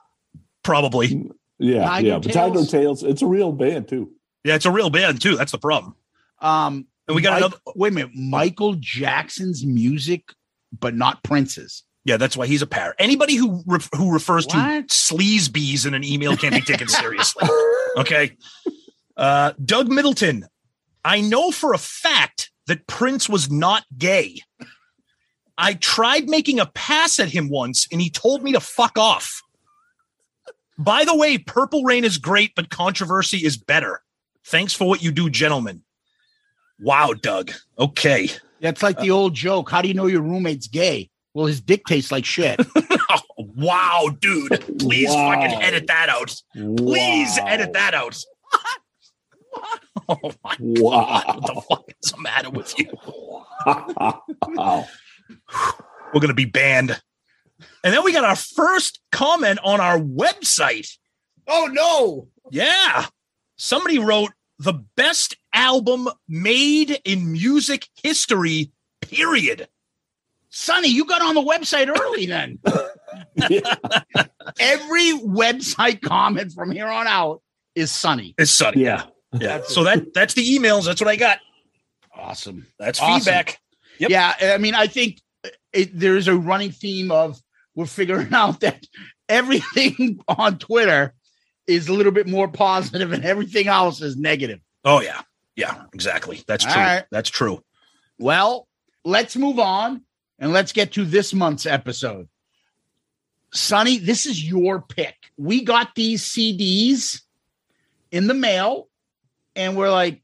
Probably. 0.64 1.30
Yeah, 1.58 1.84
Tiger 1.86 2.08
yeah. 2.08 2.20
But 2.20 2.32
Tigertailz. 2.32 2.72
Tails, 2.72 3.04
it's 3.04 3.22
a 3.22 3.28
real 3.28 3.52
band 3.52 3.90
too. 3.90 4.12
Yeah, 4.46 4.56
it's 4.56 4.66
a 4.66 4.72
real 4.72 4.90
band 4.90 5.20
too. 5.22 5.36
That's 5.36 5.52
the 5.52 5.58
problem. 5.58 5.96
Um, 6.40 6.88
And 7.10 7.16
we 7.18 7.22
got 7.22 7.32
Mike- 7.34 7.40
another. 7.42 7.58
Wait 7.76 7.92
a 7.92 7.96
minute, 7.96 8.12
Michael 8.16 8.76
Jackson's 8.80 9.66
music, 9.66 10.32
but 10.80 10.96
not 10.96 11.24
Prince's. 11.24 11.84
Yeah, 12.06 12.16
that's 12.16 12.38
why 12.38 12.48
he's 12.48 12.62
a 12.62 12.68
pair. 12.68 12.96
Anybody 13.00 13.36
who 13.36 13.62
re- 13.68 13.80
who 13.98 14.14
refers 14.14 14.46
to 14.48 14.58
What? 14.58 14.88
sleeze 14.88 15.52
beez 15.52 15.86
in 15.86 15.94
an 15.94 16.06
email 16.06 16.38
can't 16.38 16.56
be 16.56 16.62
taken 16.62 16.88
seriously. 16.88 17.50
Okay. 17.98 18.38
Uh, 19.20 19.52
Doug 19.64 19.90
Middleton. 19.90 20.46
I 21.04 21.20
know 21.22 21.52
for 21.52 21.74
a 21.74 21.78
fact 21.78 22.52
that 22.68 22.88
Prince 22.88 23.28
was 23.28 23.52
not 23.52 23.84
gay. 23.98 24.42
I 25.58 25.74
tried 25.74 26.30
making 26.30 26.60
a 26.60 26.66
pass 26.68 27.20
at 27.20 27.28
him 27.30 27.50
once 27.50 27.86
and 27.92 28.00
he 28.00 28.10
told 28.10 28.44
me 28.44 28.54
to 28.54 28.60
fuck 28.62 28.98
off. 28.98 29.42
By 30.78 31.04
the 31.04 31.16
way, 31.18 31.38
Purple 31.38 31.84
Rain 31.84 32.06
is 32.06 32.18
great, 32.18 32.54
but 32.56 32.70
controversy 32.70 33.40
is 33.40 33.58
better. 33.58 34.02
Thanks 34.46 34.74
for 34.74 34.88
what 34.88 35.04
you 35.04 35.12
do, 35.12 35.30
gentlemen. 35.30 35.84
Wow, 36.80 37.12
Doug. 37.14 37.52
Okay. 37.78 38.30
That's 38.62 38.82
like 38.82 38.98
the 39.00 39.12
old 39.12 39.34
joke. 39.34 39.70
How 39.70 39.82
do 39.82 39.90
you 39.90 39.94
know 39.94 40.06
your 40.06 40.22
roommate's 40.22 40.68
gay? 40.68 41.10
Well, 41.34 41.46
his 41.48 41.60
dick 41.60 41.84
tastes 41.86 42.12
like 42.12 42.24
shit. 42.24 42.60
Oh, 42.78 43.20
wow, 43.38 44.10
dude. 44.22 44.80
Please 44.80 45.10
Wow. 45.10 45.32
fucking 45.34 45.62
edit 45.62 45.88
that 45.88 46.08
out. 46.08 46.34
Please 46.54 47.38
Wow. 47.38 47.46
edit 47.48 47.74
that 47.74 47.94
out. 47.94 48.18
Oh 50.08 50.32
my 50.44 50.56
Wow. 50.60 51.24
god, 51.26 51.36
what 51.42 51.46
the 51.56 51.62
fuck 51.62 51.84
is 52.02 52.12
the 52.12 52.18
matter 52.20 52.50
with 52.50 52.74
you? 52.80 52.92
wow. 54.56 54.88
We're 56.14 56.22
gonna 56.22 56.34
be 56.34 56.46
banned. 56.46 57.00
And 57.84 57.94
then 57.94 58.04
we 58.04 58.12
got 58.12 58.24
our 58.24 58.36
first 58.36 59.00
comment 59.12 59.60
on 59.64 59.80
our 59.82 60.00
website. 60.00 60.90
oh 61.48 61.70
no! 61.72 62.28
Yeah. 62.52 63.06
Somebody 63.58 64.00
wrote 64.00 64.32
the 64.58 64.74
best 64.96 65.36
album 65.54 66.10
made 66.28 67.00
in 67.06 67.32
music 67.32 67.88
history, 68.02 68.72
period. 69.02 69.68
Sonny, 70.50 70.88
you 70.90 71.06
got 71.06 71.22
on 71.22 71.36
the 71.36 71.42
website 71.44 71.88
early 71.96 72.26
then. 72.26 72.58
Every 74.60 75.12
website 75.20 76.02
comment 76.02 76.54
from 76.54 76.72
here 76.72 76.88
on 76.88 77.06
out 77.08 77.42
is 77.76 77.92
Sonny. 77.92 78.34
It's 78.38 78.52
Sonny. 78.52 78.82
yeah. 78.84 79.04
Yeah. 79.34 79.62
So 79.68 79.84
that 79.84 80.13
that's 80.13 80.34
the 80.34 80.48
emails. 80.58 80.86
That's 80.86 81.02
what 81.02 81.08
I 81.10 81.15
got. 81.15 81.39
Awesome. 82.15 82.65
That's 82.80 83.00
Awesome. 83.00 83.20
feedback. 83.20 83.60
Yep. 84.00 84.10
Yeah, 84.10 84.36
I 84.42 84.58
mean, 84.58 84.76
I 84.76 84.88
think 84.88 85.20
it, 85.74 85.98
there's 85.98 86.28
a 86.28 86.36
running 86.36 86.72
theme 86.72 87.12
of 87.12 87.39
we're 87.76 87.86
figuring 87.86 88.30
out 88.34 88.62
that 88.62 88.86
everything 89.28 90.20
on 90.28 90.58
Twitter 90.58 91.13
is 91.68 91.88
a 91.88 91.94
little 91.94 92.12
bit 92.12 92.28
more 92.28 92.48
positive 92.48 93.12
and 93.12 93.24
everything 93.24 93.68
else 93.68 94.02
is 94.02 94.18
negative. 94.18 94.60
Oh 94.84 95.02
yeah. 95.02 95.22
Yeah, 95.56 95.84
exactly. 95.94 96.42
That's 96.48 96.65
All 96.65 96.72
true. 96.74 96.82
right. 96.82 97.04
That's 97.12 97.30
true. 97.30 97.62
Well, 98.18 98.68
let's 99.06 99.36
move 99.36 99.60
on 99.60 100.04
and 100.39 100.54
let's 100.54 100.72
get 100.72 100.94
to 100.94 101.06
this 101.06 101.34
month's 101.34 101.65
episode. 101.65 102.28
Sonny, 103.54 103.98
this 103.98 104.26
is 104.26 104.44
your 104.44 104.82
pick. 104.82 105.15
We 105.38 105.63
got 105.63 105.96
these 105.96 106.24
CDs 106.24 107.22
in 108.12 108.28
the 108.28 108.34
mail 108.34 108.88
and 109.60 109.76
we're 109.76 109.91
like 109.91 110.22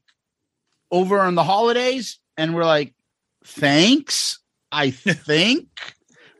over 0.90 1.20
on 1.20 1.34
the 1.34 1.44
holidays 1.44 2.18
and 2.38 2.54
we're 2.54 2.64
like, 2.64 2.94
thanks. 3.44 4.40
I 4.72 4.90
think 4.90 5.68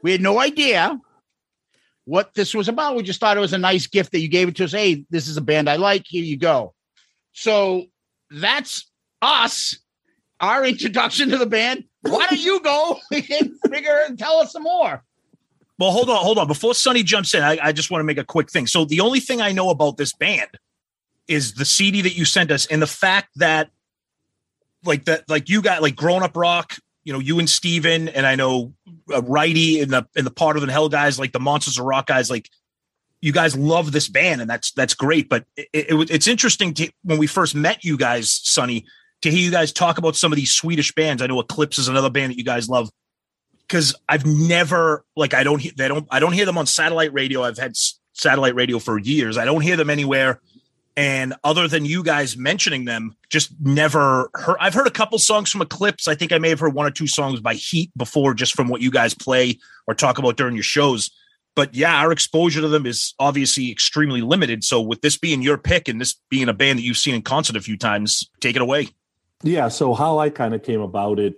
we 0.03 0.13
had 0.13 0.23
no 0.23 0.41
idea 0.41 0.99
what 2.07 2.33
this 2.35 2.55
was 2.55 2.69
about. 2.69 2.97
We 2.97 3.03
just 3.03 3.21
thought 3.21 3.37
it 3.37 3.41
was 3.41 3.53
a 3.53 3.59
nice 3.59 3.87
gift 3.87 4.13
that 4.13 4.21
you 4.21 4.29
gave 4.29 4.49
it 4.49 4.57
to 4.57 4.65
us. 4.65 4.73
Hey, 4.73 5.05
this 5.11 5.29
is 5.29 5.37
a 5.37 5.43
band 5.43 5.69
I 5.69 5.77
like. 5.77 6.05
Here 6.07 6.25
you 6.25 6.39
go. 6.39 6.75
So 7.33 7.85
that's 8.31 8.91
us 9.21 9.79
our 10.41 10.65
introduction 10.65 11.29
to 11.31 11.37
the 11.37 11.47
band. 11.47 11.85
Why 12.01 12.27
don't 12.29 12.41
you 12.41 12.61
go 12.61 12.99
and 13.13 13.53
figure 13.71 14.01
and 14.07 14.19
tell 14.19 14.39
us 14.39 14.53
some 14.53 14.63
more? 14.63 15.05
Well, 15.79 15.91
hold 15.91 16.09
on, 16.09 16.17
hold 16.17 16.39
on. 16.39 16.47
Before 16.47 16.75
Sonny 16.75 17.03
jumps 17.03 17.35
in, 17.35 17.43
I, 17.43 17.59
I 17.63 17.73
just 17.73 17.91
want 17.91 18.01
to 18.01 18.07
make 18.07 18.17
a 18.17 18.25
quick 18.25 18.51
thing. 18.51 18.67
So 18.67 18.87
the 18.87 19.01
only 19.01 19.21
thing 19.21 19.43
I 19.43 19.53
know 19.53 19.69
about 19.69 19.99
this 19.99 20.15
band 20.15 20.49
is 21.29 21.55
the 21.55 21.65
CD 21.65 22.03
that 22.03 22.17
you 22.17 22.25
sent 22.25 22.51
us, 22.51 22.67
and 22.67 22.81
the 22.81 22.87
fact 22.87 23.31
that, 23.37 23.71
like 24.85 25.05
that, 25.07 25.29
like 25.29 25.49
you 25.49 25.63
got 25.63 25.83
like 25.83 25.97
Growing 25.97 26.23
Up 26.23 26.37
Rock. 26.37 26.77
You 27.05 27.13
know, 27.13 27.21
you 27.21 27.39
and 27.39 27.49
Steven, 27.49 28.09
and 28.09 28.27
I 28.27 28.35
know 28.35 28.73
uh, 29.15 29.23
Righty 29.23 29.81
and 29.81 29.93
the 29.93 30.07
and 30.17 30.27
the 30.27 30.31
Part 30.31 30.57
of 30.57 30.67
the 30.67 30.73
Hell 30.73 30.89
guys, 30.89 31.21
like 31.21 31.33
the 31.33 31.39
Monsters 31.39 31.79
of 31.79 31.85
Rock 31.85 32.07
guys, 32.07 32.31
like 32.31 32.51
you 33.21 33.33
guys 33.33 33.57
love 33.57 33.93
this 33.93 34.09
band, 34.09 34.41
and 34.41 34.51
that's 34.51 34.73
that's 34.73 34.95
great. 34.95 35.29
But 35.29 35.45
it, 35.57 35.69
it, 35.73 36.11
it's 36.11 36.27
interesting 36.27 36.75
to 36.75 36.91
when 37.03 37.19
we 37.19 37.27
first 37.27 37.55
met 37.55 37.85
you 37.85 37.97
guys, 37.97 38.31
Sonny, 38.31 38.85
to 39.23 39.31
hear 39.31 39.41
you 39.41 39.51
guys 39.51 39.73
talk 39.73 39.99
about 39.99 40.17
some 40.17 40.33
of 40.33 40.37
these 40.37 40.53
Swedish 40.53 40.95
bands. 40.95 41.23
I 41.23 41.27
know 41.27 41.41
Eclipse 41.41 41.79
is 41.79 41.89
another 41.89 42.11
band 42.11 42.33
that 42.33 42.39
you 42.39 42.45
guys 42.45 42.69
love 42.69 42.91
because 43.67 43.95
I've 44.09 44.27
never 44.27 45.05
like 45.17 45.35
I 45.35 45.43
don't 45.43 45.63
they 45.77 45.89
don't 45.89 46.07
I 46.11 46.21
don't 46.21 46.33
hear 46.33 46.47
them 46.47 46.59
on 46.59 46.67
satellite 46.67 47.13
radio. 47.13 47.43
I've 47.43 47.59
had 47.59 47.77
satellite 48.13 48.55
radio 48.55 48.79
for 48.79 48.99
years. 48.99 49.39
I 49.39 49.45
don't 49.45 49.61
hear 49.61 49.77
them 49.77 49.91
anywhere. 49.91 50.41
And 50.97 51.35
other 51.45 51.69
than 51.69 51.85
you 51.85 52.03
guys 52.03 52.39
mentioning 52.39 52.87
them, 52.87 53.17
just 53.29 53.53
never 53.61 54.31
heard. 54.35 54.57
I've 54.61 54.73
heard 54.73 54.87
a 54.87 54.91
couple 54.91 55.19
songs 55.19 55.51
from 55.51 55.61
Eclipse. 55.61 56.09
I 56.09 56.15
think 56.15 56.33
I 56.33 56.39
may 56.39 56.49
have 56.49 56.59
heard 56.61 56.73
one 56.73 56.87
or 56.87 56.91
two 56.91 57.07
songs 57.07 57.41
by 57.41 57.53
H.E.A.T. 57.53 57.93
before, 57.97 58.33
just 58.33 58.55
from 58.55 58.69
what 58.69 58.81
you 58.81 58.91
guys 58.91 59.13
play 59.13 59.59
or 59.87 59.95
talk 59.95 60.17
about 60.19 60.37
during 60.39 60.55
your 60.55 60.63
shows. 60.63 61.11
But 61.55 61.75
yeah, 61.75 62.01
our 62.01 62.13
exposure 62.13 62.63
to 62.63 62.69
them 62.69 62.87
is 62.87 63.15
obviously 63.19 63.71
extremely 63.71 64.23
limited. 64.23 64.65
So 64.65 64.81
with 64.81 65.03
this 65.03 65.19
being 65.19 65.43
your 65.43 65.59
pick 65.59 65.89
and 65.89 66.01
this 66.01 66.15
being 66.31 66.49
a 66.49 66.55
band 66.55 66.79
that 66.79 66.83
you've 66.83 66.97
seen 66.97 67.15
in 67.15 67.23
concert 67.23 67.57
a 67.57 67.61
few 67.61 67.77
times, 67.77 68.31
take 68.41 68.57
it 68.57 68.63
away. 68.63 68.89
Yeah. 69.43 69.69
So 69.69 69.93
how 69.93 70.19
I 70.19 70.31
kind 70.31 70.55
of 70.55 70.63
came 70.63 70.81
about 70.81 71.19
it. 71.19 71.35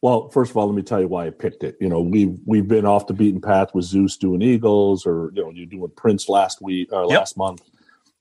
Well, 0.00 0.28
first 0.28 0.50
of 0.50 0.56
all, 0.56 0.66
let 0.66 0.76
me 0.76 0.82
tell 0.82 1.00
you 1.00 1.08
why 1.08 1.26
I 1.26 1.30
picked 1.30 1.64
it. 1.64 1.76
You 1.80 1.88
know, 1.88 2.00
we've 2.00 2.38
we've 2.44 2.68
been 2.68 2.86
off 2.86 3.08
the 3.08 3.14
beaten 3.14 3.40
path 3.40 3.74
with 3.74 3.84
Zeus 3.84 4.16
doing 4.16 4.42
Eagles, 4.42 5.06
or 5.06 5.32
you 5.34 5.42
know, 5.42 5.50
you're 5.50 5.66
doing 5.66 5.90
Prince 5.96 6.28
last 6.28 6.60
week 6.62 6.92
or 6.92 7.02
Yep. 7.08 7.18
last 7.18 7.36
month, 7.36 7.62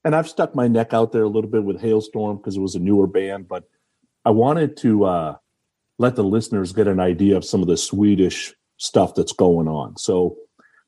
and 0.05 0.15
I've 0.15 0.29
stuck 0.29 0.55
my 0.55 0.67
neck 0.67 0.93
out 0.93 1.11
there 1.11 1.23
a 1.23 1.27
little 1.27 1.49
bit 1.49 1.63
with 1.63 1.81
Halestorm 1.81 2.37
because 2.37 2.55
it 2.55 2.61
was 2.61 2.75
a 2.75 2.79
newer 2.79 3.07
band, 3.07 3.47
but 3.47 3.63
I 4.23 4.29
wanted 4.29 4.77
to 4.77 5.03
uh, 5.03 5.35
let 5.97 6.15
the 6.15 6.23
listeners 6.23 6.73
get 6.73 6.87
an 6.87 6.99
idea 6.99 7.35
of 7.35 7.43
some 7.43 7.61
of 7.61 7.67
the 7.67 7.75
Swedish 7.75 8.53
stuff 8.77 9.15
that's 9.15 9.33
going 9.33 9.67
on. 9.67 9.97
So 9.97 10.37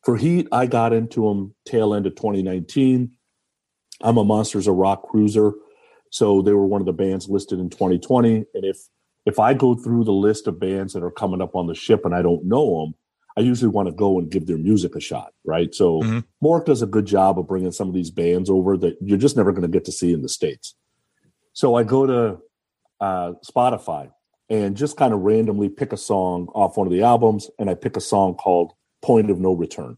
for 0.04 0.18
H.E.A.T., 0.18 0.48
I 0.52 0.68
got 0.68 0.94
into 0.94 1.28
them 1.28 1.56
tail 1.66 1.96
end 1.96 2.06
of 2.06 2.16
2019. 2.16 3.12
I'm 4.02 4.18
a 4.18 4.24
Monsters 4.24 4.68
of 4.68 4.76
Rock 4.76 5.10
cruiser, 5.10 5.54
so 6.12 6.44
they 6.44 6.54
were 6.54 6.68
one 6.68 6.82
of 6.82 6.86
the 6.86 6.94
bands 6.94 7.28
listed 7.28 7.60
in 7.60 7.72
2020. 7.72 8.46
And 8.54 8.66
if 8.66 8.78
if 9.26 9.40
I 9.40 9.56
go 9.56 9.74
through 9.76 10.06
the 10.06 10.14
list 10.14 10.48
of 10.48 10.60
bands 10.60 10.94
that 10.94 11.04
are 11.04 11.12
coming 11.12 11.42
up 11.42 11.56
on 11.56 11.68
the 11.68 11.74
ship 11.74 12.06
and 12.06 12.16
I 12.16 12.22
don't 12.22 12.46
know 12.46 12.86
them, 12.86 12.96
I 13.38 13.42
usually 13.42 13.70
want 13.70 13.88
to 13.88 13.94
go 13.94 14.18
and 14.18 14.32
give 14.32 14.48
their 14.48 14.58
music 14.58 14.96
a 14.96 15.00
shot, 15.00 15.32
right? 15.46 15.74
So. 15.74 16.02
MORC 16.42 16.66
does 16.66 16.82
a 16.82 16.88
good 16.88 17.06
job 17.06 17.40
of 17.40 17.48
bringing 17.48 17.72
some 17.72 17.88
of 17.88 17.94
these 17.94 18.12
bands 18.12 18.50
over 18.50 18.78
that 18.78 18.98
you're 19.02 19.18
just 19.18 19.38
never 19.38 19.52
going 19.52 19.62
to 19.62 19.68
get 19.68 19.86
to 19.86 19.92
see 19.92 20.12
in 20.12 20.22
the 20.22 20.30
states. 20.30 20.76
So 21.54 21.76
I 21.76 21.84
go 21.84 22.06
to 22.06 22.38
uh, 23.00 23.34
Spotify 23.50 24.12
and 24.50 24.78
just 24.78 24.98
kind 24.98 25.14
of 25.14 25.22
randomly 25.22 25.70
pick 25.70 25.94
a 25.94 25.98
song 25.98 26.48
off 26.54 26.78
one 26.78 26.88
of 26.88 26.94
the 26.94 27.04
albums, 27.04 27.50
and 27.60 27.70
I 27.70 27.76
pick 27.76 27.98
a 27.98 28.02
song 28.02 28.36
called 28.36 28.74
"Point 29.02 29.30
of 29.30 29.40
No 29.40 29.54
Return," 29.54 29.98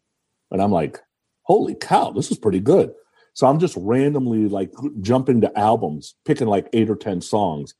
and 0.52 0.62
I'm 0.62 0.72
like, 0.72 1.00
"Holy 1.44 1.76
cow, 1.76 2.12
this 2.12 2.32
is 2.32 2.38
pretty 2.38 2.60
good." 2.60 2.94
So 3.34 3.48
I'm 3.48 3.60
just 3.60 3.76
randomly 3.78 4.50
like 4.50 4.72
jumping 5.02 5.42
to 5.42 5.60
albums, 5.60 6.16
picking 6.26 6.48
like 6.48 6.68
eight 6.74 6.90
or 6.90 6.96
ten 6.96 7.22
songs, 7.22 7.76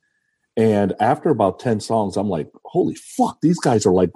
and 0.56 0.94
after 1.00 1.30
about 1.30 1.60
ten 1.60 1.80
songs, 1.80 2.18
I'm 2.18 2.30
like, 2.30 2.50
"Holy 2.66 2.96
fuck, 2.96 3.40
these 3.42 3.60
guys 3.60 3.86
are 3.86 3.94
like 3.94 4.12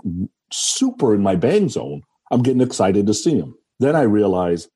super 0.53 1.13
in 1.15 1.21
my 1.21 1.35
bang 1.35 1.69
zone." 1.69 2.03
I'm 2.31 2.41
getting 2.41 2.61
excited 2.61 3.05
to 3.07 3.13
see 3.13 3.39
them. 3.39 3.55
Then 3.79 3.95
I 3.95 4.01
realize, 4.03 4.67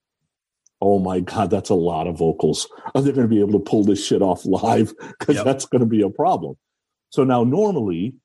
oh 0.81 0.99
my 0.99 1.19
god, 1.21 1.49
that's 1.49 1.69
a 1.69 1.75
lot 1.75 2.05
of 2.07 2.17
vocals. 2.17 2.67
Are 2.95 3.01
they 3.01 3.11
going 3.11 3.27
to 3.27 3.33
be 3.33 3.39
able 3.39 3.53
to 3.53 3.59
pull 3.59 3.83
this 3.83 4.05
shit 4.05 4.21
off 4.21 4.45
live? 4.45 4.93
Because 5.19 5.37
Yep. 5.37 5.45
that's 5.45 5.65
going 5.65 5.79
to 5.79 5.87
be 5.87 6.01
a 6.01 6.09
problem. 6.09 6.55
So 7.09 7.23
now, 7.23 7.43
normally, 7.43 8.15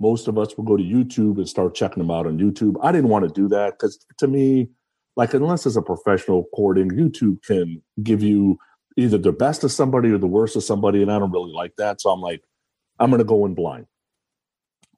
most 0.00 0.26
of 0.28 0.38
us 0.38 0.56
will 0.56 0.64
go 0.64 0.76
to 0.76 0.82
YouTube 0.82 1.36
and 1.36 1.48
start 1.48 1.74
checking 1.74 2.02
them 2.02 2.10
out 2.10 2.26
on 2.26 2.38
YouTube. 2.38 2.74
I 2.82 2.90
didn't 2.90 3.10
want 3.10 3.28
to 3.28 3.34
do 3.34 3.48
that 3.48 3.74
because 3.74 4.04
to 4.18 4.26
me, 4.26 4.68
like, 5.16 5.34
unless 5.34 5.66
it's 5.66 5.76
a 5.76 5.82
professional 5.82 6.42
recording, 6.42 6.90
YouTube 6.90 7.42
can 7.44 7.82
give 8.02 8.22
you 8.22 8.58
either 8.96 9.18
the 9.18 9.32
best 9.32 9.62
of 9.62 9.70
somebody 9.70 10.10
or 10.10 10.18
the 10.18 10.26
worst 10.26 10.56
of 10.56 10.64
somebody. 10.64 11.02
And 11.02 11.12
I 11.12 11.18
don't 11.18 11.30
really 11.30 11.52
like 11.52 11.76
that. 11.76 12.00
So 12.00 12.10
I'm 12.10 12.20
like, 12.22 12.42
I'm 12.98 13.10
going 13.10 13.18
to 13.18 13.24
go 13.24 13.44
in 13.46 13.54
blind. 13.54 13.86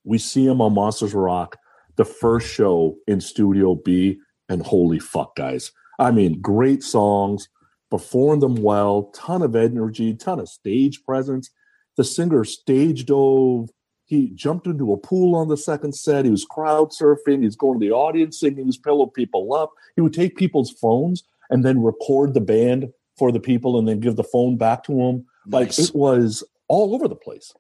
We 0.05 0.19
see 0.19 0.47
him 0.47 0.61
on 0.61 0.75
Monsters 0.75 1.15
Rock, 1.15 1.57
the 1.97 2.05
first 2.05 2.49
show 2.49 2.97
in 3.07 3.21
Studio 3.21 3.75
B, 3.75 4.19
and 4.49 4.65
holy 4.65 4.99
fuck, 4.99 5.37
guys. 5.37 5.73
I 5.99 6.11
mean, 6.11 6.41
great 6.41 6.83
songs, 6.83 7.49
performed 7.91 8.43
them 8.43 8.57
well, 8.57 9.05
ton 9.15 9.43
of 9.43 9.55
energy, 9.55 10.15
ton 10.15 10.41
of 10.41 10.49
stage 10.49 11.05
presence. 11.05 11.51
The 11.97 12.05
singer 12.05 12.45
stage 12.45 13.07
dove. 13.07 13.69
He 14.07 14.31
jumped 14.35 14.67
into 14.67 14.93
a 14.93 14.99
pool 14.99 15.35
on 15.35 15.49
the 15.49 15.57
second 15.57 15.95
set. 15.95 16.25
He 16.25 16.31
was 16.31 16.45
crowd 16.45 16.91
surfing. 16.91 17.43
He's 17.43 17.57
going 17.57 17.79
to 17.79 17.87
the 17.87 17.93
audience 17.93 18.41
singing. 18.41 18.67
He's 18.67 18.77
pillow 18.77 19.07
people 19.07 19.55
up. 19.55 19.71
He 19.95 20.03
would 20.03 20.13
take 20.13 20.37
people's 20.37 20.71
phones 20.71 21.23
and 21.51 21.65
then 21.65 21.83
record 21.83 22.35
the 22.35 22.41
band 22.41 22.93
for 23.19 23.31
the 23.31 23.41
people 23.41 23.79
and 23.79 23.87
then 23.87 24.01
give 24.01 24.17
the 24.17 24.25
phone 24.25 24.57
back 24.57 24.85
to 24.85 24.95
them. 24.95 25.27
Like 25.47 25.79
it 25.79 25.93
was 25.95 26.43
all 26.69 26.95
over 26.95 27.09
the 27.09 27.15
place. 27.15 27.53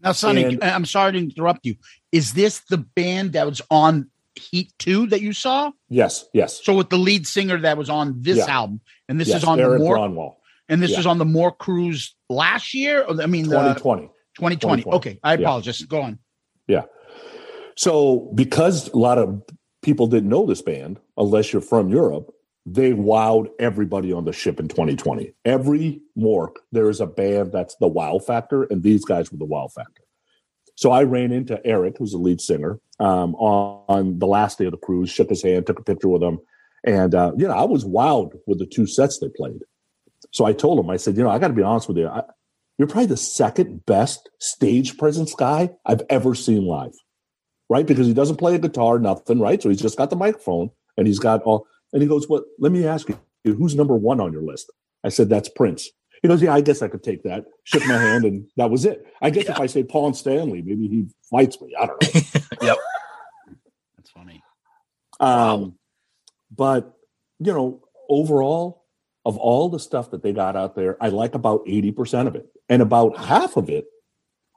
Now, 0.00 0.12
Sonny, 0.12 0.44
And- 0.44 0.62
I'm 0.62 0.84
sorry 0.84 1.12
to 1.12 1.18
interrupt 1.18 1.66
you. 1.66 1.76
Is 2.12 2.32
this 2.32 2.60
the 2.60 2.78
band 2.78 3.32
that 3.32 3.46
was 3.46 3.60
on 3.70 4.10
H.E.A.T. 4.36 4.70
2 4.78 5.06
that 5.08 5.20
you 5.20 5.32
saw? 5.32 5.72
Yes, 5.88 6.26
yes. 6.32 6.60
So 6.64 6.74
with 6.76 6.90
the 6.90 6.98
lead 6.98 7.26
singer 7.26 7.58
that 7.58 7.76
was 7.76 7.90
on 7.90 8.14
this 8.22 8.38
Yeah. 8.38 8.46
album, 8.48 8.80
and 9.08 9.20
this 9.20 9.28
yes, 9.28 9.38
is 9.38 9.44
on 9.44 9.58
the 9.58 9.64
Erik 9.64 9.80
more 9.80 9.96
Grönwall, 9.96 10.36
and 10.68 10.80
this 10.80 10.92
yeah. 10.92 11.00
is 11.00 11.06
on 11.06 11.18
the 11.18 11.24
more 11.24 11.50
cruise 11.50 12.14
last 12.28 12.72
year? 12.72 13.04
I 13.08 13.26
mean, 13.26 13.48
the 13.48 13.56
2020. 13.56 14.06
2020. 14.36 14.82
2020. 14.82 14.84
Okay, 14.96 15.18
I 15.24 15.32
Yeah. 15.34 15.40
apologize. 15.40 15.82
Go 15.82 16.02
on. 16.02 16.18
Yeah. 16.68 16.82
So, 17.76 18.30
because 18.34 18.88
a 18.88 18.96
lot 18.96 19.18
of 19.18 19.42
people 19.82 20.06
didn't 20.06 20.28
know 20.28 20.46
this 20.46 20.62
band, 20.62 21.00
unless 21.16 21.52
you're 21.52 21.62
from 21.62 21.88
Europe, 21.88 22.32
they 22.74 22.92
wowed 22.92 23.48
everybody 23.58 24.12
on 24.12 24.24
the 24.24 24.32
ship 24.32 24.58
in 24.60 24.68
2020. 24.68 25.32
Every 25.44 26.00
MORC, 26.16 26.56
there 26.72 26.88
is 26.88 27.00
a 27.00 27.06
band 27.06 27.52
that's 27.52 27.76
the 27.76 27.88
wow 27.88 28.18
factor, 28.18 28.64
and 28.64 28.82
these 28.82 29.04
guys 29.04 29.30
were 29.30 29.38
the 29.38 29.44
wow 29.44 29.68
factor. 29.68 30.02
So 30.74 30.90
I 30.90 31.02
ran 31.04 31.32
into 31.32 31.64
Erik, 31.66 31.96
who's 31.98 32.12
the 32.12 32.18
lead 32.18 32.40
singer, 32.40 32.78
um, 33.00 33.34
on, 33.34 33.84
on 33.88 34.18
the 34.18 34.26
last 34.26 34.58
day 34.58 34.66
of 34.66 34.72
the 34.72 34.78
cruise, 34.78 35.10
shook 35.10 35.28
his 35.28 35.42
hand, 35.42 35.66
took 35.66 35.80
a 35.80 35.84
picture 35.84 36.08
with 36.08 36.22
him. 36.22 36.38
And, 36.84 37.14
uh, 37.14 37.32
you 37.36 37.48
know, 37.48 37.54
I 37.54 37.64
was 37.64 37.84
wowed 37.84 38.32
with 38.46 38.58
the 38.58 38.66
two 38.66 38.86
sets 38.86 39.18
they 39.18 39.28
played. 39.28 39.62
So 40.32 40.44
I 40.44 40.52
told 40.52 40.78
him, 40.78 40.90
I 40.90 40.96
said, 40.96 41.16
you 41.16 41.24
know, 41.24 41.30
I 41.30 41.38
got 41.38 41.48
to 41.48 41.54
be 41.54 41.62
honest 41.62 41.88
with 41.88 41.98
you. 41.98 42.06
I, 42.06 42.22
you're 42.78 42.86
probably 42.86 43.06
the 43.06 43.16
second 43.16 43.84
best 43.86 44.28
stage 44.38 44.96
presence 44.98 45.34
guy 45.34 45.70
I've 45.84 46.02
ever 46.10 46.34
seen 46.36 46.64
live 46.64 46.94
right? 47.68 47.86
Because 47.86 48.06
he 48.06 48.14
doesn't 48.14 48.36
play 48.36 48.54
a 48.54 48.58
guitar, 48.58 48.98
nothing, 48.98 49.40
right? 49.40 49.62
So 49.62 49.68
he's 49.68 49.80
just 49.80 49.98
got 49.98 50.10
the 50.10 50.16
microphone 50.16 50.70
and 50.96 51.06
he's 51.06 51.18
got 51.18 51.42
all. 51.42 51.66
And 51.92 52.02
he 52.02 52.08
goes, 52.08 52.28
"What? 52.28 52.44
let 52.58 52.72
me 52.72 52.86
ask 52.86 53.08
you, 53.08 53.54
who's 53.54 53.74
number 53.74 53.96
one 53.96 54.20
on 54.20 54.32
your 54.32 54.42
list?" 54.42 54.70
I 55.04 55.08
said, 55.08 55.28
"That's 55.28 55.48
Prince." 55.48 55.90
He 56.22 56.28
goes, 56.28 56.42
"Yeah, 56.42 56.54
I 56.54 56.60
guess 56.60 56.82
I 56.82 56.88
could 56.88 57.02
take 57.02 57.22
that." 57.22 57.44
Shook 57.64 57.86
my 57.86 57.96
hand, 57.96 58.24
and 58.24 58.46
that 58.56 58.70
was 58.70 58.84
it. 58.84 59.06
I 59.22 59.30
guess 59.30 59.48
if 59.48 59.60
I 59.60 59.66
say 59.66 59.84
Paul 59.84 60.06
and 60.06 60.16
Stanley, 60.16 60.62
maybe 60.62 60.88
he 60.88 61.06
fights 61.30 61.60
me. 61.60 61.74
I 61.78 61.86
don't 61.86 62.02
know. 62.02 62.20
Yep. 62.62 62.76
That's 63.96 64.10
funny. 64.10 64.42
Um, 65.20 65.78
but 66.54 66.96
you 67.38 67.52
know, 67.52 67.82
overall, 68.08 68.84
of 69.24 69.36
all 69.36 69.68
the 69.68 69.78
stuff 69.78 70.10
that 70.10 70.22
they 70.22 70.32
got 70.32 70.56
out 70.56 70.74
there, 70.74 70.96
I 71.00 71.08
like 71.08 71.34
about 71.34 71.62
eighty 71.66 71.92
percent 71.92 72.28
of 72.28 72.34
it, 72.34 72.46
and 72.68 72.82
about 72.82 73.16
half 73.16 73.56
of 73.56 73.68
it, 73.70 73.86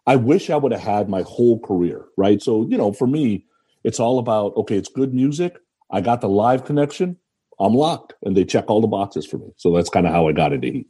I 0.07 0.15
wish 0.15 0.49
I 0.49 0.57
would 0.57 0.71
have 0.71 0.81
had 0.81 1.09
my 1.09 1.21
whole 1.21 1.59
career. 1.59 2.05
Right. 2.17 2.41
So 2.41 2.65
you 2.67 2.77
know, 2.77 2.91
for 2.91 3.07
me, 3.07 3.45
it's 3.83 3.99
all 3.99 4.19
about 4.19 4.55
okay, 4.57 4.77
it's 4.77 4.89
good 4.89 5.13
music. 5.13 5.57
I 5.91 6.01
got 6.01 6.21
the 6.21 6.29
live 6.29 6.65
connection. 6.65 7.17
I'm 7.59 7.73
locked, 7.73 8.13
and 8.23 8.35
they 8.35 8.45
check 8.45 8.65
all 8.69 8.81
the 8.81 8.87
boxes 8.87 9.27
for 9.27 9.37
me. 9.37 9.53
So 9.57 9.71
that's 9.71 9.89
kind 9.89 10.07
of 10.07 10.13
how 10.13 10.27
I 10.27 10.31
got 10.31 10.53
into 10.53 10.67
Heat. 10.71 10.87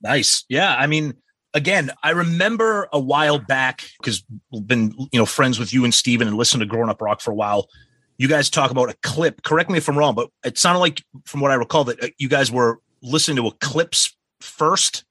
Nice. 0.00 0.44
Yeah. 0.48 0.74
I 0.74 0.86
mean, 0.86 1.14
again, 1.54 1.90
I 2.02 2.10
remember 2.10 2.88
a 2.92 3.00
while 3.00 3.38
back 3.38 3.84
because 3.98 4.22
we've 4.52 4.66
been, 4.66 4.94
you 5.12 5.18
know, 5.18 5.26
friends 5.26 5.58
with 5.58 5.72
you 5.72 5.84
and 5.84 5.94
Steven 5.94 6.28
and 6.28 6.36
listened 6.36 6.60
to 6.60 6.66
Growing 6.66 6.90
Up 6.90 7.00
Rock 7.00 7.20
for 7.20 7.30
a 7.30 7.34
while. 7.34 7.68
You 8.18 8.28
guys 8.28 8.50
talk 8.50 8.70
about 8.70 8.90
Eclipse. 8.90 9.40
Correct 9.42 9.70
me 9.70 9.78
if 9.78 9.88
I'm 9.88 9.98
wrong, 9.98 10.14
but 10.14 10.30
it 10.44 10.58
sounded 10.58 10.80
like, 10.80 11.02
from 11.24 11.40
what 11.40 11.50
I 11.50 11.54
recall, 11.54 11.84
that 11.84 12.02
uh, 12.02 12.08
you 12.18 12.28
guys 12.28 12.52
were 12.52 12.80
listening 13.02 13.36
to 13.38 13.48
Eclipse 13.48 14.14
first. 14.40 15.04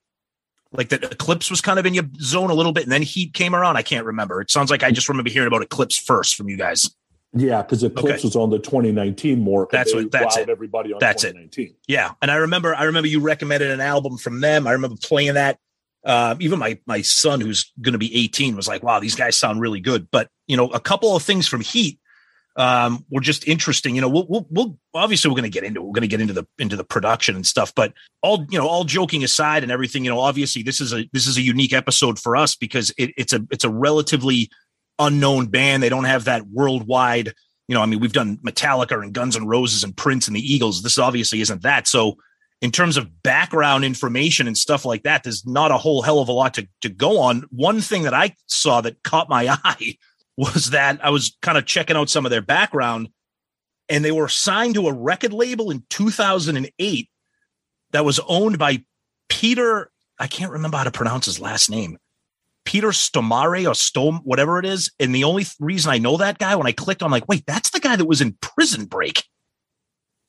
Like 0.71 0.89
that 0.89 1.03
Eclipse 1.03 1.49
was 1.49 1.61
kind 1.61 1.79
of 1.79 1.85
in 1.85 1.93
your 1.93 2.05
zone 2.19 2.49
a 2.49 2.53
little 2.53 2.71
bit, 2.71 2.83
and 2.83 2.91
then 2.91 3.01
H.E.A.T. 3.01 3.31
came 3.31 3.53
around. 3.53 3.75
I 3.75 3.83
can't 3.83 4.05
remember. 4.05 4.41
It 4.41 4.49
sounds 4.49 4.71
like 4.71 4.83
I 4.83 4.91
just 4.91 5.09
remember 5.09 5.29
hearing 5.29 5.47
about 5.47 5.61
Eclipse 5.61 5.97
first 5.97 6.35
from 6.35 6.49
you 6.49 6.57
guys. 6.57 6.89
Yeah, 7.35 7.63
because 7.63 7.83
Eclipse 7.83 8.19
Okay. 8.19 8.27
was 8.27 8.35
on 8.35 8.49
the 8.51 8.59
2019 8.59 9.39
more. 9.39 9.67
That's 9.71 9.93
what- 9.93 10.11
that's 10.11 10.37
it. 10.37 10.49
Everybody 10.49 10.93
on 10.93 10.99
That's 10.99 11.23
it. 11.23 11.29
2019. 11.33 11.75
Yeah, 11.87 12.11
and 12.21 12.29
I 12.29 12.35
remember 12.35 12.75
I 12.75 12.83
remember 12.83 13.07
you 13.07 13.19
recommended 13.19 13.71
an 13.71 13.81
album 13.81 14.17
from 14.17 14.39
them. 14.41 14.67
I 14.67 14.71
remember 14.73 14.97
playing 15.01 15.33
that. 15.33 15.57
Uh, 16.05 16.35
even 16.39 16.59
my 16.59 16.77
my 16.85 17.01
son, 17.01 17.39
who's 17.41 17.71
going 17.81 17.93
to 17.93 17.97
be 17.97 18.13
18, 18.15 18.55
was 18.55 18.67
like, 18.67 18.83
"Wow, 18.83 18.99
these 18.99 19.15
guys 19.15 19.37
sound 19.37 19.61
really 19.61 19.79
good." 19.79 20.09
But 20.11 20.27
you 20.47 20.57
know, 20.57 20.67
a 20.69 20.79
couple 20.79 21.15
of 21.15 21.23
things 21.23 21.47
from 21.47 21.61
H.E.A.T. 21.61 21.97
um, 22.55 23.05
were 23.09 23.21
just 23.21 23.47
interesting. 23.47 23.95
You 23.95 24.01
know, 24.01 24.09
we'll, 24.09 24.27
we'll, 24.27 24.45
we'll 24.51 24.77
obviously 24.93 25.29
we're 25.31 25.35
going 25.37 25.49
to 25.49 25.59
get 25.59 25.63
into 25.63 25.79
it. 25.79 25.83
we're 25.85 25.93
going 25.93 26.01
to 26.01 26.07
get 26.09 26.19
into 26.21 26.33
the 26.33 26.45
into 26.59 26.75
the 26.75 26.83
production 26.83 27.35
and 27.35 27.47
stuff. 27.47 27.73
But 27.73 27.93
all 28.21 28.45
you 28.51 28.59
know, 28.59 28.67
all 28.67 28.83
joking 28.83 29.23
aside 29.23 29.63
and 29.63 29.71
everything, 29.71 30.03
you 30.03 30.11
know, 30.11 30.19
obviously 30.19 30.61
this 30.61 30.81
is 30.81 30.93
a 30.93 31.09
this 31.13 31.25
is 31.25 31.37
a 31.37 31.41
unique 31.41 31.73
episode 31.73 32.19
for 32.19 32.35
us 32.35 32.55
because 32.55 32.93
it, 32.97 33.11
it's 33.17 33.33
a 33.33 33.39
it's 33.49 33.63
a 33.63 33.69
relatively 33.69 34.49
unknown 34.99 35.47
band. 35.47 35.81
They 35.81 35.89
don't 35.89 36.03
have 36.03 36.25
that 36.25 36.47
worldwide. 36.47 37.33
You 37.67 37.75
know, 37.75 37.81
I 37.81 37.85
mean, 37.85 37.99
we've 37.99 38.13
done 38.13 38.37
Metallica 38.37 39.01
and 39.01 39.13
Guns 39.13 39.35
N' 39.35 39.47
Roses 39.47 39.83
and 39.83 39.95
Prince 39.95 40.27
and 40.27 40.35
the 40.35 40.53
Eagles. 40.53 40.83
This 40.83 40.97
obviously 40.97 41.41
isn't 41.41 41.63
that. 41.63 41.87
So, 41.87 42.17
in 42.61 42.71
terms 42.71 42.95
of 42.95 43.23
background 43.23 43.83
information 43.83 44.47
and 44.47 44.57
stuff 44.57 44.85
like 44.85 45.03
that, 45.03 45.23
there's 45.23 45.45
not 45.45 45.71
a 45.71 45.77
whole 45.77 46.01
hell 46.01 46.19
of 46.19 46.29
a 46.29 46.31
lot 46.31 46.53
to, 46.53 46.67
to 46.79 46.87
go 46.87 47.19
on. 47.19 47.45
One 47.51 47.81
thing 47.81 48.03
that 48.03 48.13
I 48.13 48.35
saw 48.47 48.79
that 48.81 49.03
caught 49.03 49.27
my 49.27 49.57
eye 49.63 49.97
was 50.37 50.69
that 50.69 51.03
I 51.03 51.09
was 51.09 51.37
kind 51.41 51.57
of 51.57 51.65
checking 51.65 51.97
out 51.97 52.09
some 52.09 52.25
of 52.25 52.31
their 52.31 52.41
background, 52.41 53.09
and 53.89 54.03
they 54.03 54.11
were 54.11 54.29
signed 54.29 54.75
to 54.75 54.87
a 54.87 54.93
record 54.93 55.33
label 55.33 55.71
in 55.71 55.83
2008 55.89 57.09
that 57.91 58.05
was 58.05 58.19
owned 58.27 58.57
by 58.57 58.83
Peter. 59.29 59.91
I 60.19 60.27
can't 60.27 60.51
remember 60.51 60.77
how 60.77 60.83
to 60.85 60.91
pronounce 60.91 61.25
his 61.25 61.39
last 61.39 61.69
name. 61.69 61.97
Peter 62.65 62.89
Stormare 62.89 63.69
or 63.69 63.75
Stom, 63.75 64.21
whatever 64.23 64.59
it 64.59 64.65
is. 64.65 64.91
And 64.99 65.13
the 65.13 65.23
only 65.23 65.43
th- 65.43 65.55
reason 65.59 65.91
I 65.91 65.97
know 65.97 66.17
that 66.17 66.39
guy, 66.39 66.55
when 66.55 66.67
I 66.67 66.71
clicked, 66.71 67.03
I'm 67.03 67.11
like, 67.11 67.27
wait, 67.27 67.43
that's 67.45 67.71
the 67.71 67.79
guy 67.79 67.95
that 67.95 68.05
was 68.05 68.21
in 68.21 68.37
Prison 68.41 68.85
Break. 68.85 69.23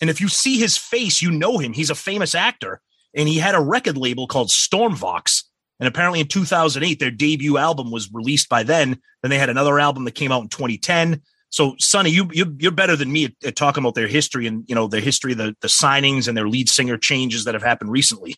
And 0.01 0.11
if 0.11 0.21
you 0.21 0.29
see 0.29 0.59
his 0.59 0.77
face, 0.77 1.23
you 1.23 1.31
know 1.31 1.59
him. 1.59 1.73
He's 1.73 1.91
a 1.91 1.95
famous 1.95 2.35
actor, 2.35 2.81
and 3.15 3.29
he 3.29 3.39
had 3.39 3.55
a 3.55 3.61
record 3.61 3.97
label 3.97 4.27
called 4.27 4.49
Stormvox. 4.49 5.45
And 5.81 5.89
apparently 5.89 6.21
in 6.21 6.29
2008, 6.29 6.99
their 6.99 7.11
debut 7.11 7.59
album 7.59 7.91
was 7.91 8.13
released 8.13 8.49
by 8.49 8.63
then. 8.63 9.01
Then 9.23 9.31
they 9.31 9.39
had 9.39 9.51
another 9.51 9.79
album 9.79 10.05
that 10.05 10.15
came 10.15 10.33
out 10.33 10.43
in 10.43 10.49
2010. 10.49 11.23
So, 11.51 11.75
Sonny, 11.79 12.11
you, 12.11 12.29
you 12.33 12.57
you're 12.59 12.73
better 12.73 12.97
than 12.97 13.13
me 13.13 13.27
at, 13.27 13.33
at, 13.45 13.57
talking 13.57 13.83
about 13.83 13.95
their 13.95 14.09
history 14.09 14.47
and 14.49 14.65
you 14.67 14.75
know 14.75 14.89
their 14.89 15.01
history, 15.01 15.35
the 15.35 15.55
the 15.61 15.69
signings 15.69 16.27
and 16.27 16.37
their 16.37 16.49
lead 16.49 16.69
singer 16.69 16.97
changes 16.97 17.45
that 17.45 17.55
have 17.55 17.63
happened 17.63 17.93
recently. 17.93 18.37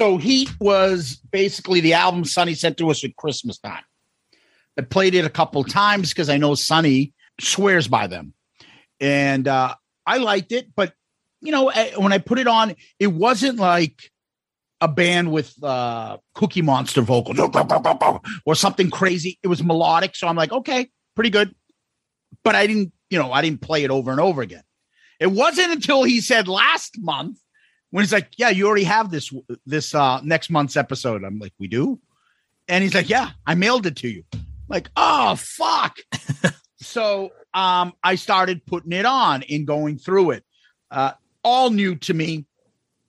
So, 0.00 0.16
Heat 0.16 0.50
was 0.60 1.20
basically 1.30 1.80
the 1.80 1.94
album 1.94 2.24
Sonny 2.24 2.54
sent 2.54 2.78
to 2.78 2.90
us 2.90 3.04
at 3.04 3.16
Christmas 3.16 3.58
time. 3.58 3.82
I 4.78 4.82
played 4.82 5.14
it 5.14 5.26
a 5.26 5.30
couple 5.30 5.62
times 5.64 6.08
because 6.08 6.30
I 6.30 6.38
know 6.38 6.54
Sonny 6.54 7.12
swears 7.40 7.86
by 7.86 8.06
them, 8.06 8.32
and 8.98 9.46
uh, 9.46 9.74
I 10.06 10.18
liked 10.18 10.52
it. 10.52 10.68
But 10.74 10.94
you 11.42 11.52
know, 11.52 11.68
eh, 11.68 11.92
when 11.96 12.12
I 12.12 12.18
put 12.18 12.38
it 12.38 12.46
on, 12.46 12.74
it 12.98 13.08
wasn't 13.08 13.58
like 13.58 14.10
a 14.80 14.88
band 14.88 15.32
with 15.32 15.52
uh, 15.62 16.16
Cookie 16.34 16.62
Monster 16.62 17.02
vocals 17.02 17.38
or 18.46 18.54
something 18.54 18.88
crazy. 18.88 19.38
It 19.42 19.48
was 19.48 19.62
melodic, 19.62 20.16
so 20.16 20.28
I'm 20.28 20.36
like, 20.36 20.52
okay, 20.52 20.88
pretty 21.14 21.30
good 21.30 21.54
but 22.44 22.54
I 22.54 22.66
didn't, 22.66 22.92
you 23.08 23.18
know, 23.18 23.32
I 23.32 23.42
didn't 23.42 23.60
play 23.60 23.84
it 23.84 23.90
over 23.90 24.10
and 24.10 24.20
over 24.20 24.42
again. 24.42 24.62
It 25.18 25.28
wasn't 25.28 25.72
until 25.72 26.02
he 26.02 26.20
said 26.20 26.48
last 26.48 26.96
month 26.98 27.38
when 27.90 28.02
he's 28.02 28.12
like, 28.12 28.28
"Yeah, 28.36 28.50
you 28.50 28.66
already 28.66 28.84
have 28.84 29.10
this 29.10 29.32
this 29.66 29.94
uh 29.94 30.20
next 30.22 30.50
month's 30.50 30.76
episode." 30.76 31.24
I'm 31.24 31.38
like, 31.38 31.52
"We 31.58 31.68
do," 31.68 32.00
and 32.68 32.82
he's 32.82 32.94
like, 32.94 33.08
"Yeah, 33.08 33.30
I 33.46 33.54
mailed 33.54 33.86
it 33.86 33.96
to 33.96 34.08
you." 34.08 34.24
I'm 34.32 34.40
like, 34.68 34.90
oh 34.96 35.36
fuck. 35.36 35.98
so 36.78 37.30
um, 37.52 37.92
I 38.02 38.14
started 38.14 38.64
putting 38.66 38.92
it 38.92 39.04
on 39.04 39.42
and 39.42 39.66
going 39.66 39.98
through 39.98 40.32
it. 40.32 40.44
Uh, 40.90 41.12
all 41.42 41.70
new 41.70 41.96
to 41.96 42.14
me, 42.14 42.46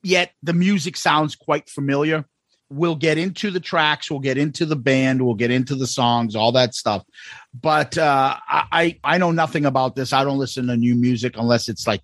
yet 0.02 0.32
the 0.42 0.54
music 0.54 0.98
sounds 0.98 1.36
quite 1.36 1.70
familiar 1.70 2.26
we'll 2.72 2.96
get 2.96 3.18
into 3.18 3.52
the 3.52 3.60
tracks, 3.60 4.10
we'll 4.10 4.22
get 4.22 4.38
into 4.38 4.66
the 4.66 4.76
band, 4.76 5.22
we'll 5.22 5.36
get 5.36 5.52
into 5.52 5.76
the 5.76 5.86
songs, 5.86 6.36
all 6.36 6.54
that 6.54 6.74
stuff. 6.74 7.04
But 7.54 7.98
uh, 7.98 8.38
I 8.48 8.98
I 9.04 9.18
know 9.18 9.32
nothing 9.32 9.66
about 9.66 9.96
this. 9.96 10.14
I 10.14 10.24
don't 10.24 10.40
listen 10.40 10.68
to 10.68 10.78
new 10.78 10.96
music 10.96 11.36
unless 11.38 11.68
it's 11.68 11.86
like 11.86 12.02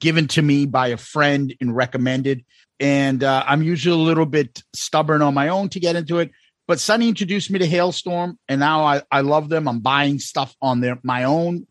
given 0.00 0.28
to 0.28 0.42
me 0.42 0.66
by 0.66 0.88
a 0.88 0.96
friend 0.96 1.54
and 1.60 1.74
recommended. 1.74 2.44
And 2.80 3.24
uh, 3.24 3.44
I'm 3.46 3.62
usually 3.62 4.00
a 4.00 4.04
little 4.04 4.26
bit 4.26 4.62
stubborn 4.72 5.22
on 5.22 5.34
my 5.34 5.48
own 5.48 5.68
to 5.70 5.80
get 5.80 5.96
into 5.96 6.18
it. 6.18 6.30
But 6.66 6.80
Sonny 6.80 7.08
introduced 7.08 7.50
me 7.50 7.58
to 7.60 7.66
Halestorm, 7.66 8.36
and 8.46 8.60
now 8.60 8.84
I, 8.84 9.02
I 9.10 9.22
love 9.22 9.48
them. 9.48 9.66
I'm 9.66 9.80
buying 9.80 10.18
stuff 10.18 10.54
on 10.60 10.80
their 10.80 10.98
my 11.02 11.24
own 11.24 11.66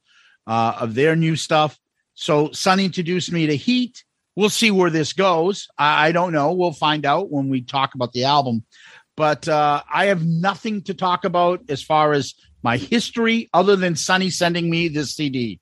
uh, 0.47 0.77
of 0.79 0.95
their 0.95 1.15
new 1.15 1.35
stuff. 1.35 1.77
So 2.15 2.51
Sonny 2.51 2.85
introduced 2.85 3.31
me 3.31 3.45
to 3.45 3.55
Heat, 3.55 4.03
we'll 4.37 4.49
see 4.49 4.71
where 4.71 4.91
this 4.91 5.11
goes. 5.11 5.67
I, 5.77 6.07
I, 6.07 6.11
don't 6.13 6.31
know. 6.31 6.53
We'll 6.53 6.71
find 6.71 7.05
out 7.05 7.31
when 7.31 7.49
we 7.49 7.61
talk 7.61 7.95
about 7.95 8.13
the 8.13 8.23
album. 8.23 8.63
But 9.17 9.47
uh, 9.47 9.81
I 9.91 10.05
have 10.05 10.23
nothing 10.23 10.83
to 10.83 10.93
talk 10.93 11.25
about 11.25 11.61
as 11.69 11.81
far 11.81 12.13
as 12.13 12.35
my 12.61 12.77
history, 12.77 13.49
other 13.51 13.75
than 13.75 13.95
Sonny 13.95 14.29
sending 14.29 14.69
me 14.69 14.87
this 14.89 15.15
CD. 15.15 15.59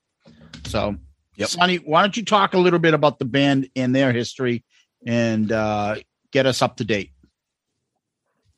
So, 0.66 0.98
yep. 1.36 1.50
Sonny, 1.50 1.78
why 1.78 2.02
don't 2.02 2.16
you 2.16 2.26
talk 2.26 2.54
a 2.54 2.58
little 2.58 2.80
bit 2.80 2.94
about 2.94 3.20
the 3.20 3.26
band 3.26 3.70
and 3.76 3.96
their 3.96 4.12
history, 4.12 4.64
and 5.06 5.52
uh, 5.52 5.96
get 6.32 6.46
us 6.46 6.62
up 6.62 6.78
to 6.78 6.86
date? 6.86 7.12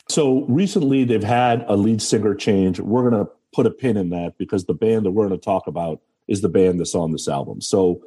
So 0.10 0.46
recently, 0.48 1.04
they've 1.04 1.24
had 1.24 1.66
a 1.68 1.76
lead 1.76 2.02
singer 2.02 2.34
change. 2.34 2.80
We're 2.80 3.10
going 3.10 3.26
to 3.26 3.32
put 3.54 3.66
a 3.66 3.72
pin 3.72 3.98
in 3.98 4.10
that 4.12 4.38
because 4.38 4.66
the 4.66 4.74
band 4.74 5.06
that 5.06 5.12
we're 5.12 5.28
going 5.28 5.40
to 5.40 5.44
talk 5.44 5.68
about 5.68 6.02
is 6.28 6.42
the 6.42 6.50
band 6.50 6.80
that's 6.80 6.96
on 6.96 7.12
this 7.12 7.28
album. 7.28 7.62
So, 7.62 8.02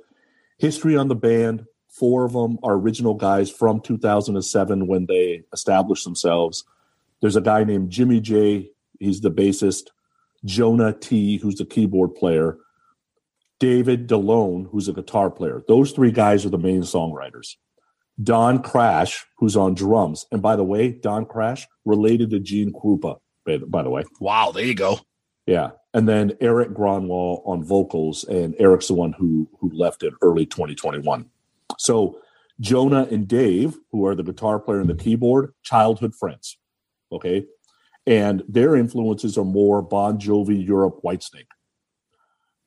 history 0.58 0.96
on 0.96 1.08
the 1.08 1.14
band 1.14 1.66
Four 1.90 2.24
of 2.24 2.32
them 2.32 2.58
are 2.62 2.74
original 2.74 3.14
guys 3.14 3.50
from 3.50 3.80
2007 3.80 4.86
when 4.86 5.06
they 5.06 5.42
established 5.52 6.04
themselves. 6.04 6.64
There's 7.20 7.36
a 7.36 7.40
guy 7.40 7.64
named 7.64 7.90
Jimmy 7.90 8.20
Jay. 8.20 8.70
He's 9.00 9.20
the 9.20 9.30
bassist. 9.30 9.88
Jona 10.44 10.92
Tee, 10.92 11.38
who's 11.38 11.56
the 11.56 11.64
keyboard 11.64 12.14
player. 12.14 12.58
David 13.60 14.08
Dalone, 14.08 14.68
who's 14.70 14.88
a 14.88 14.92
guitar 14.92 15.30
player. 15.30 15.62
Those 15.68 15.92
three 15.92 16.10
guys 16.10 16.44
are 16.44 16.50
the 16.50 16.58
main 16.58 16.80
songwriters. 16.80 17.56
Don 18.22 18.62
Crash, 18.62 19.24
who's 19.38 19.56
on 19.56 19.74
drums. 19.74 20.26
And 20.32 20.42
by 20.42 20.56
the 20.56 20.64
way, 20.64 20.90
Don 20.90 21.24
Crash 21.24 21.68
related 21.84 22.30
to 22.30 22.40
Gene 22.40 22.72
Krupa, 22.72 23.18
by 23.46 23.82
the 23.82 23.90
way. 23.90 24.04
Wow, 24.18 24.50
there 24.50 24.64
you 24.64 24.74
go. 24.74 24.98
Yeah. 25.46 25.70
And 25.94 26.08
then 26.08 26.36
Erik 26.40 26.70
Grönwall 26.70 27.46
on 27.46 27.64
vocals, 27.64 28.24
and 28.24 28.54
Erik's 28.58 28.88
the 28.88 28.94
one 28.94 29.12
who 29.12 29.48
who 29.58 29.70
left 29.70 30.02
in 30.02 30.12
early 30.22 30.46
2021. 30.46 31.28
So 31.78 32.20
Jona 32.60 33.08
and 33.10 33.26
Dave, 33.26 33.76
who 33.90 34.06
are 34.06 34.14
the 34.14 34.22
guitar 34.22 34.58
player 34.58 34.80
and 34.80 34.88
the 34.88 34.94
keyboard, 34.94 35.52
childhood 35.62 36.14
friends. 36.14 36.58
Okay. 37.10 37.46
And 38.06 38.42
their 38.48 38.76
influences 38.76 39.36
are 39.36 39.44
more 39.44 39.82
Bon 39.82 40.18
Jovi, 40.18 40.64
Europe, 40.64 41.00
Whitesnake. 41.04 41.46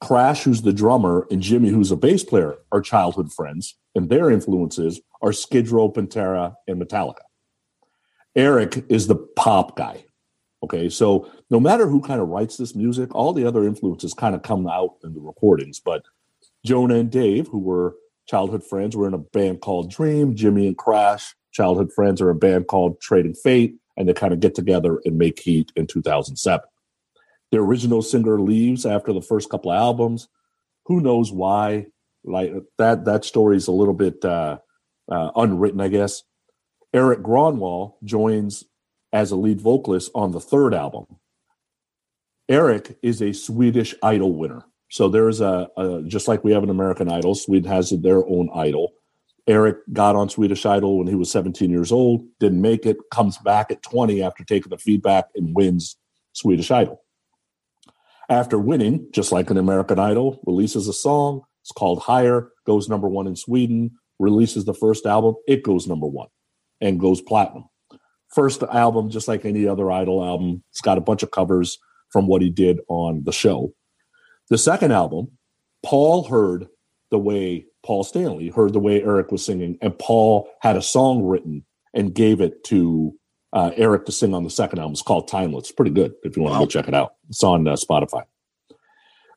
Crash, 0.03 0.43
who's 0.43 0.63
the 0.63 0.73
drummer, 0.73 1.25
and 1.31 1.41
Jimmy, 1.41 1.69
who's 1.69 1.89
a 1.89 1.95
bass 1.95 2.25
player, 2.25 2.57
are 2.73 2.81
childhood 2.81 3.31
friends, 3.31 3.77
and 3.95 4.09
their 4.09 4.29
influences 4.29 4.99
are 5.21 5.31
Skid 5.31 5.69
Row, 5.69 5.89
Pantera, 5.89 6.55
and 6.67 6.81
Metallica. 6.81 7.23
Eric 8.35 8.83
is 8.89 9.07
the 9.07 9.15
pop 9.15 9.77
guy. 9.77 10.03
Okay, 10.61 10.89
so 10.89 11.29
no 11.49 11.57
matter 11.57 11.87
who 11.87 12.01
kind 12.01 12.19
of 12.19 12.27
writes 12.27 12.57
this 12.57 12.75
music, 12.75 13.15
all 13.15 13.31
the 13.31 13.45
other 13.45 13.63
influences 13.63 14.13
kind 14.13 14.35
of 14.35 14.43
come 14.43 14.67
out 14.67 14.95
in 15.05 15.13
the 15.13 15.21
recordings. 15.21 15.79
But 15.79 16.03
Jona 16.65 16.95
and 16.95 17.09
Dave, 17.09 17.47
who 17.47 17.59
were 17.59 17.95
childhood 18.27 18.65
friends 18.65 18.97
were 18.97 19.07
in 19.07 19.13
a 19.13 19.17
band 19.19 19.61
called 19.61 19.89
Dream. 19.89 20.35
Jimmy 20.35 20.67
and 20.67 20.77
Crash, 20.77 21.33
childhood 21.53 21.91
friends, 21.93 22.21
are 22.21 22.29
a 22.29 22.35
band 22.35 22.67
called 22.67 22.99
Trading 22.99 23.35
Fate, 23.35 23.75
and 23.95 24.09
they 24.09 24.13
kind 24.13 24.33
of 24.33 24.41
get 24.41 24.53
together 24.53 24.99
and 25.05 25.17
make 25.17 25.39
Heat 25.39 25.71
in 25.77 25.87
2007. 25.87 26.61
The 27.53 27.59
original 27.59 28.01
singer 28.01 28.41
leaves 28.41 28.83
after 28.83 29.13
the 29.13 29.21
first 29.21 29.47
couple 29.47 29.69
of 29.69 29.77
albums. 29.77 30.27
Who 30.87 31.01
knows 31.01 31.31
why? 31.31 31.85
Like 32.23 32.51
that, 32.79 33.05
that 33.05 33.25
story 33.25 33.57
is 33.57 33.67
a 33.67 33.71
little 33.71 33.93
bit 33.93 34.25
uh, 34.25 34.57
uh, 35.07 35.29
unwritten, 35.35 35.79
I 35.79 35.89
guess. 35.89 36.23
Erik 36.95 37.19
Grönwall 37.19 37.93
joins 38.03 38.63
as 39.11 39.29
a 39.29 39.35
lead 39.35 39.61
vocalist 39.61 40.09
on 40.15 40.31
the 40.31 40.39
third 40.39 40.73
album. 40.73 41.05
Erik 42.49 42.97
is 43.03 43.21
a 43.21 43.33
Swedish 43.33 43.93
Idol 44.01 44.33
winner. 44.33 44.65
So 44.89 45.07
there's 45.07 45.39
a, 45.39 45.69
a, 45.77 46.01
just 46.07 46.27
like 46.27 46.43
we 46.43 46.53
have 46.53 46.63
an 46.63 46.71
American 46.71 47.07
Idol, 47.07 47.35
Sweden 47.35 47.69
has 47.69 47.91
their 47.91 48.25
own 48.27 48.49
idol. 48.55 48.93
Erik 49.45 49.77
got 49.93 50.15
on 50.15 50.27
Swedish 50.27 50.65
Idol 50.65 50.97
when 50.97 51.07
he 51.07 51.13
was 51.13 51.29
17 51.29 51.69
years 51.69 51.91
old, 51.91 52.25
didn't 52.39 52.61
make 52.63 52.87
it, 52.87 52.97
comes 53.11 53.37
back 53.37 53.69
at 53.69 53.83
20 53.83 54.23
after 54.23 54.43
taking 54.43 54.71
the 54.71 54.77
feedback 54.79 55.25
and 55.35 55.55
wins 55.55 55.97
Swedish 56.31 56.71
Idol. 56.71 57.02
After 58.33 58.57
winning, 58.57 59.07
just 59.11 59.31
like 59.31 59.51
an 59.51 59.57
American 59.57 59.99
Idol, 59.99 60.41
releases 60.47 60.87
a 60.87 60.93
song. 60.93 61.41
It's 61.61 61.71
called 61.71 61.99
Higher, 61.99 62.49
goes 62.65 62.89
number 62.89 63.07
one 63.07 63.27
in 63.27 63.35
Sweden, 63.35 63.91
releases 64.17 64.65
the 64.65 64.73
first 64.73 65.05
album, 65.05 65.35
it 65.47 65.61
goes 65.61 65.85
number 65.85 66.07
one 66.07 66.29
and 66.81 66.99
goes 66.99 67.21
platinum. 67.21 67.65
First 68.33 68.63
album, 68.63 69.11
just 69.11 69.27
like 69.27 69.45
any 69.45 69.67
other 69.67 69.91
Idol 69.91 70.25
album, 70.25 70.63
it's 70.71 70.81
got 70.81 70.97
a 70.97 71.01
bunch 71.01 71.21
of 71.21 71.29
covers 71.29 71.77
from 72.09 72.25
what 72.25 72.41
he 72.41 72.49
did 72.49 72.79
on 72.87 73.23
the 73.23 73.31
show. 73.31 73.71
The 74.49 74.57
second 74.57 74.93
album, 74.93 75.37
Paul 75.83 76.23
heard 76.23 76.65
the 77.11 77.19
way 77.19 77.67
Paul 77.85 78.03
Stanley 78.03 78.47
heard 78.47 78.73
the 78.73 78.79
way 78.79 79.03
Erik 79.03 79.31
was 79.31 79.45
singing, 79.45 79.77
and 79.79 79.99
Paul 79.99 80.49
had 80.61 80.75
a 80.75 80.81
song 80.81 81.21
written 81.21 81.67
and 81.93 82.15
gave 82.15 82.41
it 82.41 82.63
to 82.63 83.13
uh, 83.53 83.71
Erik 83.75 84.05
to 84.05 84.11
sing 84.11 84.33
on 84.33 84.43
the 84.43 84.49
second 84.49 84.79
album. 84.79 84.93
It's 84.93 85.01
called 85.01 85.27
Timeless. 85.27 85.71
Pretty 85.71 85.91
good 85.91 86.13
if 86.23 86.35
you 86.35 86.43
want 86.43 86.53
to 86.53 86.59
wow. 86.59 86.65
go 86.65 86.69
check 86.69 86.87
it 86.87 86.93
out. 86.93 87.15
It's 87.29 87.43
on 87.43 87.67
uh, 87.67 87.73
Spotify. 87.73 88.23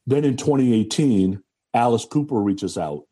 Then 0.07 0.25
in 0.25 0.37
2018, 0.37 1.43
Alice 1.75 2.07
Cooper 2.07 2.41
reaches 2.41 2.79
out 2.79 3.05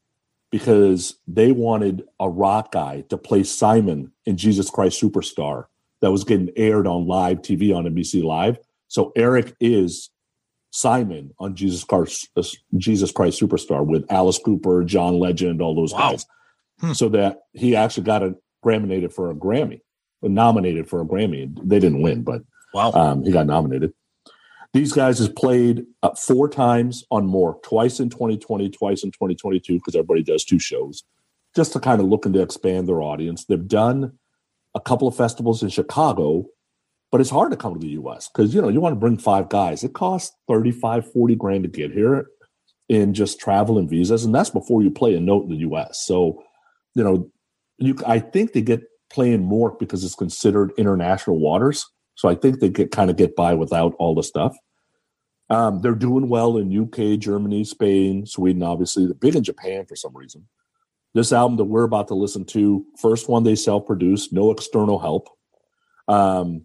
because 0.51 1.17
they 1.27 1.53
wanted 1.53 2.05
a 2.19 2.29
rock 2.29 2.73
guy 2.73 3.03
to 3.11 3.19
play 3.19 3.43
Simon 3.43 4.13
in 4.25 4.37
Jesus 4.37 4.71
Christ 4.71 5.01
Superstar 5.03 5.67
that 6.01 6.13
was 6.13 6.25
getting 6.25 6.51
aired 6.57 6.87
on 6.87 7.07
live 7.07 7.43
TV 7.43 7.75
on 7.75 7.85
NBC 7.85 8.23
Live. 8.23 8.59
So 8.89 9.13
Erik 9.17 9.55
is 9.61 10.11
Simon 10.71 11.35
on 11.39 11.55
Jesus 11.55 11.85
Christ, 11.85 12.29
uh, 12.37 12.43
Jesus 12.77 13.11
Christ 13.11 13.41
Superstar 13.41 13.85
with 13.85 14.11
Alice 14.11 14.39
Cooper, 14.39 14.85
John 14.85 15.19
Legend, 15.19 15.61
all 15.61 15.75
those 15.75 15.93
wow. 15.93 16.13
guys. 16.13 16.27
Hmm. 16.81 16.93
So 16.93 17.09
that 17.11 17.43
he 17.53 17.77
actually 17.77 18.05
got 18.05 18.23
a 18.23 18.35
nominated 18.65 19.13
for 19.13 19.31
a 19.31 19.35
Grammy, 19.35 19.81
nominated 20.31 20.89
for 20.89 21.01
a 21.01 21.05
Grammy. 21.05 21.57
They 21.63 21.81
didn't 21.81 22.03
win, 22.03 22.23
but 22.23 22.43
wow, 22.73 22.93
um, 22.93 23.25
he 23.25 23.33
got 23.33 23.47
nominated. 23.47 23.93
These 24.73 24.93
guys 24.93 25.19
has 25.19 25.29
played 25.29 25.85
uh, 26.03 26.15
four 26.15 26.49
times 26.49 27.05
on 27.11 27.27
MORC, 27.27 27.63
twice 27.63 28.01
in 28.01 28.11
2020, 28.11 28.71
twice 28.71 29.05
in 29.05 29.13
2022, 29.13 29.75
because 29.75 29.95
everybody 29.95 30.23
does 30.23 30.45
two 30.45 30.59
shows, 30.59 31.05
just 31.55 31.73
to 31.75 31.81
kind 31.81 32.01
of 32.01 32.09
looking 32.09 32.33
to 32.33 32.43
expand 32.43 32.89
their 32.89 33.01
audience. 33.01 33.45
They've 33.45 33.69
done 33.69 34.19
a 34.75 34.81
couple 34.81 35.07
of 35.07 35.17
festivals 35.17 35.63
in 35.63 35.69
Chicago 35.69 36.47
but 37.15 37.21
it's 37.21 37.31
hard 37.31 37.53
to 37.53 37.57
come 37.57 37.75
to 37.75 37.79
the 37.79 37.93
US 37.93 38.29
because 38.29 38.53
you 38.53 38.61
know 38.61 38.69
you 38.69 38.81
want 38.81 38.93
to 38.93 38.99
bring 38.99 39.17
five 39.17 39.49
guys. 39.49 39.85
It 39.85 39.93
costs 39.93 40.37
35, 40.49 41.13
40 41.13 41.37
grand 41.37 41.63
to 41.63 41.69
get 41.69 41.93
here 41.93 42.27
in 42.89 43.15
just 43.15 43.39
travel 43.39 43.79
and 43.79 43.89
visas, 43.89 44.25
and 44.25 44.35
that's 44.35 44.51
before 44.51 44.83
you 44.83 44.91
play 44.91 45.15
a 45.15 45.21
note 45.21 45.45
in 45.45 45.51
the 45.51 45.59
US. 45.59 46.05
So, 46.05 46.43
you 46.97 47.05
know, 47.05 47.31
you 47.79 47.97
I 48.05 48.19
think 48.19 48.53
they 48.53 48.63
get 48.63 48.83
playing 49.15 49.45
MORC 49.45 49.79
because 49.79 50.03
it's 50.03 50.17
considered 50.17 50.73
international 50.77 51.39
waters. 51.39 51.87
So 52.17 52.29
I 52.29 52.35
think 52.35 52.59
they 52.59 52.69
get 52.69 52.91
kind 52.91 53.11
of 53.11 53.17
get 53.17 53.37
by 53.37 53.55
without 53.55 53.95
all 53.99 54.15
the 54.15 54.23
stuff. 54.23 54.57
Um, 55.51 55.81
they're 55.81 55.95
doing 55.95 56.29
well 56.29 56.57
in 56.57 56.77
UK, 56.77 57.19
Germany, 57.19 57.65
Spain, 57.65 58.27
Sweden. 58.27 58.63
Obviously, 58.63 59.07
they're 59.07 59.15
big 59.15 59.37
in 59.37 59.45
Japan 59.45 59.87
for 59.87 59.95
some 59.95 60.17
reason. 60.17 60.49
This 61.15 61.33
album 61.33 61.59
that 61.59 61.65
we're 61.65 61.85
about 61.85 62.09
to 62.09 62.15
listen 62.15 62.45
to, 62.47 62.85
first 63.01 63.29
one 63.29 63.45
they 63.45 63.55
self-produced, 63.55 64.33
no 64.33 64.51
external 64.51 64.99
help. 64.99 65.29
Um, 66.09 66.65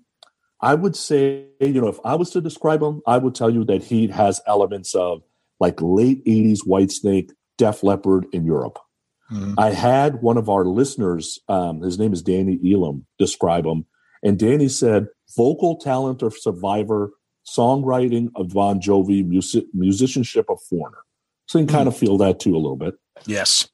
I 0.59 0.73
would 0.73 0.95
say, 0.95 1.45
you 1.61 1.81
know, 1.81 1.87
if 1.87 1.99
I 2.03 2.15
was 2.15 2.31
to 2.31 2.41
describe 2.41 2.81
him, 2.81 3.01
I 3.05 3.17
would 3.17 3.35
tell 3.35 3.49
you 3.49 3.63
that 3.65 3.83
he 3.83 4.07
has 4.07 4.41
elements 4.47 4.95
of 4.95 5.21
like 5.59 5.81
late 5.81 6.25
80s 6.25 6.65
Whitesnake, 6.67 7.31
Def 7.57 7.83
Leppard 7.83 8.25
in 8.33 8.45
Europe. 8.45 8.79
Mm-hmm. 9.31 9.53
I 9.57 9.71
had 9.71 10.21
one 10.21 10.37
of 10.37 10.49
our 10.49 10.65
listeners, 10.65 11.39
um, 11.47 11.81
his 11.81 11.99
name 11.99 12.13
is 12.13 12.21
Danny 12.21 12.59
Elam, 12.73 13.05
describe 13.17 13.65
him. 13.65 13.85
And 14.23 14.39
Danny 14.39 14.67
said, 14.67 15.07
vocal 15.35 15.77
talent 15.77 16.21
of 16.21 16.33
Survivor, 16.33 17.11
songwriting 17.47 18.29
of 18.35 18.49
Bon 18.49 18.79
Jovi, 18.79 19.25
music, 19.25 19.65
musicianship 19.73 20.49
of 20.49 20.59
Foreigner. 20.69 20.99
So 21.47 21.59
you 21.59 21.65
can 21.65 21.67
mm-hmm. 21.67 21.77
kind 21.77 21.87
of 21.87 21.97
feel 21.97 22.17
that 22.17 22.39
too 22.39 22.55
a 22.55 22.57
little 22.57 22.75
bit. 22.75 22.95
Yes. 23.25 23.69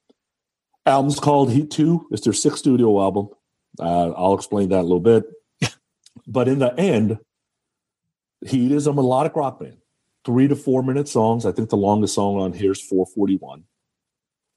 Album's 0.84 1.18
called 1.18 1.50
Heat 1.50 1.70
2. 1.70 2.08
It's 2.10 2.22
their 2.22 2.32
sixth 2.32 2.58
studio 2.58 3.00
album. 3.00 3.28
Uh, 3.78 4.10
I'll 4.10 4.34
explain 4.34 4.68
that 4.68 4.80
a 4.80 4.82
little 4.82 5.00
bit. 5.00 5.24
but 6.26 6.48
in 6.48 6.58
the 6.58 6.78
end, 6.78 7.18
Heat 8.46 8.72
is 8.72 8.86
a 8.86 8.92
melodic 8.92 9.34
rock 9.34 9.58
band. 9.58 9.78
Three 10.24 10.48
to 10.48 10.56
four 10.56 10.82
minute 10.82 11.08
songs. 11.08 11.46
I 11.46 11.52
think 11.52 11.70
the 11.70 11.76
longest 11.76 12.14
song 12.14 12.36
on 12.36 12.52
here 12.52 12.72
is 12.72 12.80
441 12.80 13.64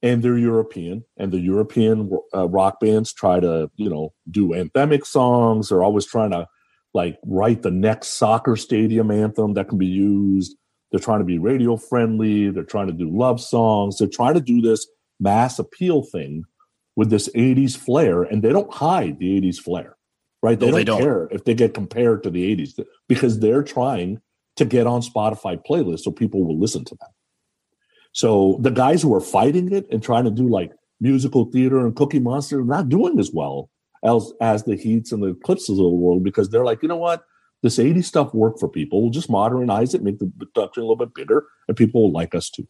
and 0.02 0.22
they're 0.22 0.38
European, 0.38 1.04
and 1.18 1.30
the 1.30 1.40
European 1.40 2.10
uh, 2.34 2.48
rock 2.48 2.80
bands 2.80 3.12
try 3.12 3.38
to, 3.40 3.70
you 3.76 3.90
know, 3.90 4.12
do 4.30 4.48
anthemic 4.48 5.04
songs. 5.04 5.68
They're 5.68 5.82
always 5.82 6.06
trying 6.06 6.30
to 6.30 6.46
like 6.94 7.18
write 7.24 7.62
the 7.62 7.70
next 7.70 8.14
soccer 8.14 8.56
stadium 8.56 9.10
anthem 9.10 9.54
that 9.54 9.68
can 9.68 9.78
be 9.78 9.86
used. 9.86 10.56
They're 10.90 11.00
trying 11.00 11.20
to 11.20 11.24
be 11.24 11.38
radio 11.38 11.76
friendly. 11.76 12.50
They're 12.50 12.64
trying 12.64 12.88
to 12.88 12.92
do 12.92 13.08
love 13.10 13.40
songs. 13.40 13.98
They're 13.98 14.08
trying 14.08 14.34
to 14.34 14.40
do 14.40 14.60
this 14.60 14.86
mass 15.20 15.58
appeal 15.58 16.02
thing 16.02 16.44
with 16.96 17.10
this 17.10 17.28
80s 17.30 17.76
flair, 17.76 18.22
and 18.22 18.42
they 18.42 18.52
don't 18.52 18.72
hide 18.72 19.18
the 19.18 19.40
80s 19.40 19.58
flair, 19.58 19.96
right? 20.42 20.58
They, 20.58 20.66
no, 20.66 20.72
don't, 20.72 20.78
they 20.78 20.84
don't 20.84 21.00
care 21.00 21.28
if 21.30 21.44
they 21.44 21.54
get 21.54 21.74
compared 21.74 22.22
to 22.24 22.30
the 22.30 22.56
80s 22.56 22.84
because 23.08 23.38
they're 23.38 23.62
trying 23.62 24.20
to 24.56 24.64
get 24.64 24.86
on 24.86 25.00
Spotify 25.00 25.60
playlists 25.64 26.00
so 26.00 26.10
people 26.10 26.44
will 26.44 26.58
listen 26.58 26.84
to 26.86 26.94
them. 26.96 27.08
So 28.12 28.58
the 28.60 28.70
guys 28.70 29.02
who 29.02 29.14
are 29.14 29.20
fighting 29.20 29.72
it 29.72 29.86
and 29.90 30.02
trying 30.02 30.24
to 30.24 30.30
do 30.30 30.48
like 30.48 30.72
musical 31.00 31.46
theater 31.46 31.78
and 31.78 31.94
Cookie 31.94 32.18
Monster 32.18 32.60
are 32.60 32.64
not 32.64 32.88
doing 32.88 33.18
as 33.18 33.30
well 33.32 33.70
as 34.04 34.32
as 34.40 34.64
the 34.64 34.76
Heats 34.76 35.12
and 35.12 35.22
the 35.22 35.28
Eclipses 35.28 35.78
of 35.78 35.84
the 35.84 35.88
world 35.88 36.24
because 36.24 36.50
they're 36.50 36.64
like, 36.64 36.82
you 36.82 36.88
know 36.88 36.96
what? 36.96 37.24
This 37.62 37.78
80s 37.78 38.04
stuff 38.04 38.32
worked 38.32 38.58
for 38.58 38.68
people. 38.68 39.02
We'll 39.02 39.10
just 39.10 39.28
modernize 39.28 39.92
it, 39.94 40.02
make 40.02 40.18
the 40.18 40.32
production 40.38 40.82
a 40.82 40.86
little 40.86 40.96
bit 40.96 41.14
bigger, 41.14 41.44
and 41.68 41.76
people 41.76 42.02
will 42.02 42.12
like 42.12 42.34
us 42.34 42.48
too. 42.48 42.66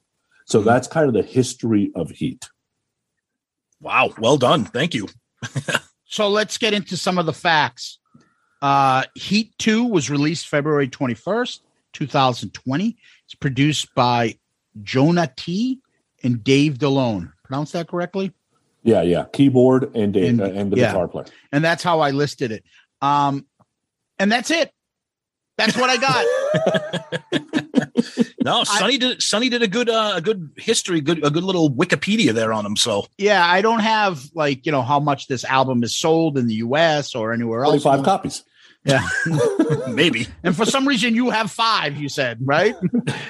So 0.46 0.58
mm-hmm. 0.58 0.68
that's 0.68 0.88
kind 0.88 1.06
of 1.06 1.14
the 1.14 1.22
history 1.22 1.92
of 1.94 2.10
Heat. 2.10 2.48
Wow, 3.80 4.12
well 4.18 4.36
done. 4.36 4.64
Thank 4.64 4.94
you. 4.94 5.08
so 6.04 6.28
let's 6.28 6.58
get 6.58 6.74
into 6.74 6.96
some 6.96 7.18
of 7.18 7.26
the 7.26 7.32
facts. 7.32 7.98
Uh, 8.60 9.04
Heat 9.14 9.54
2 9.58 9.84
was 9.84 10.10
released 10.10 10.48
February 10.48 10.88
21st, 10.88 11.60
2020. 11.92 12.96
It's 13.24 13.34
produced 13.36 13.94
by 13.94 14.36
Jona 14.82 15.32
Tee 15.36 15.80
and 16.22 16.42
Dave 16.42 16.78
Dalone. 16.78 17.32
Pronounce 17.44 17.72
that 17.72 17.88
correctly? 17.88 18.32
Yeah, 18.82 19.02
yeah. 19.02 19.24
Keyboard 19.32 19.94
and 19.94 20.12
Dave 20.12 20.28
and, 20.28 20.40
uh, 20.40 20.44
and 20.44 20.72
the 20.72 20.78
yeah. 20.78 20.88
guitar 20.88 21.08
player. 21.08 21.26
And 21.52 21.64
that's 21.64 21.82
how 21.82 22.00
I 22.00 22.10
listed 22.10 22.52
it. 22.52 22.64
Um, 23.02 23.46
and 24.18 24.30
that's 24.30 24.50
it. 24.50 24.72
That's 25.56 25.76
what 25.76 25.90
I 25.90 25.96
got. 25.98 26.24
no, 28.44 28.64
Sonny 28.64 28.94
I, 28.94 28.96
did 28.96 29.22
Sonny 29.22 29.50
did 29.50 29.62
a 29.62 29.68
good 29.68 29.90
uh, 29.90 30.14
a 30.16 30.22
good 30.22 30.52
history, 30.56 31.02
good 31.02 31.22
a 31.22 31.28
good 31.28 31.44
little 31.44 31.70
Wikipedia 31.70 32.32
there 32.32 32.54
on 32.54 32.64
him. 32.64 32.76
So 32.76 33.06
yeah, 33.18 33.44
I 33.44 33.60
don't 33.60 33.80
have 33.80 34.22
like 34.34 34.64
you 34.64 34.72
know 34.72 34.80
how 34.80 35.00
much 35.00 35.26
this 35.26 35.44
album 35.44 35.82
is 35.82 35.94
sold 35.94 36.38
in 36.38 36.46
the 36.46 36.54
U.S. 36.54 37.14
or 37.14 37.34
anywhere 37.34 37.64
else. 37.64 37.82
Twenty 37.82 37.98
five 37.98 38.04
copies. 38.06 38.42
Yeah, 38.84 39.06
maybe. 39.88 40.26
And 40.42 40.56
for 40.56 40.64
some 40.64 40.88
reason, 40.88 41.14
you 41.14 41.30
have 41.30 41.50
five. 41.50 41.96
You 41.96 42.08
said 42.08 42.38
right. 42.40 42.74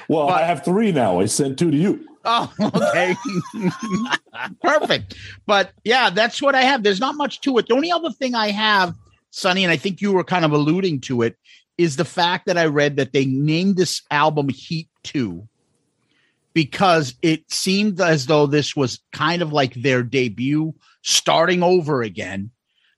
well, 0.07 0.27
but, 0.27 0.41
I 0.41 0.45
have 0.45 0.63
three 0.63 0.91
now. 0.91 1.19
I 1.19 1.25
sent 1.25 1.59
two 1.59 1.71
to 1.71 1.77
you. 1.77 2.07
Oh, 2.23 2.53
okay. 2.61 3.15
Perfect. 4.61 5.15
But 5.45 5.71
yeah, 5.83 6.09
that's 6.09 6.41
what 6.41 6.55
I 6.55 6.61
have. 6.61 6.83
There's 6.83 6.99
not 6.99 7.15
much 7.15 7.41
to 7.41 7.57
it. 7.57 7.67
The 7.67 7.73
only 7.73 7.91
other 7.91 8.11
thing 8.11 8.35
I 8.35 8.51
have, 8.51 8.95
Sonny, 9.31 9.63
and 9.63 9.71
I 9.71 9.77
think 9.77 10.01
you 10.01 10.13
were 10.13 10.23
kind 10.23 10.45
of 10.45 10.51
alluding 10.51 11.01
to 11.01 11.23
it, 11.23 11.35
is 11.77 11.95
the 11.95 12.05
fact 12.05 12.45
that 12.45 12.57
I 12.57 12.65
read 12.65 12.95
that 12.97 13.11
they 13.11 13.25
named 13.25 13.75
this 13.75 14.03
album 14.11 14.49
Heat 14.49 14.87
2 15.03 15.47
because 16.53 17.15
it 17.21 17.49
seemed 17.51 17.99
as 17.99 18.27
though 18.27 18.45
this 18.45 18.75
was 18.75 18.99
kind 19.11 19.41
of 19.41 19.51
like 19.51 19.73
their 19.73 20.03
debut, 20.03 20.75
starting 21.01 21.63
over 21.63 22.03
again 22.03 22.51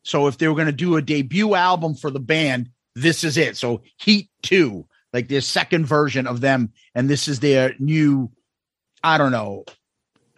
so 0.03 0.27
if 0.27 0.37
they 0.37 0.47
were 0.47 0.55
going 0.55 0.67
to 0.67 0.71
do 0.71 0.97
a 0.97 1.01
debut 1.01 1.55
album 1.55 1.95
for 1.95 2.11
the 2.11 2.19
band, 2.19 2.69
this 2.95 3.23
is 3.23 3.37
it. 3.37 3.57
So 3.57 3.81
Heat 3.97 4.29
2, 4.43 4.85
like 5.13 5.27
their 5.27 5.41
second 5.41 5.85
version 5.85 6.27
of 6.27 6.41
them 6.41 6.73
and 6.93 7.09
this 7.09 7.27
is 7.27 7.39
their 7.39 7.73
new 7.79 8.31
I 9.05 9.17
don't 9.17 9.31
know, 9.31 9.65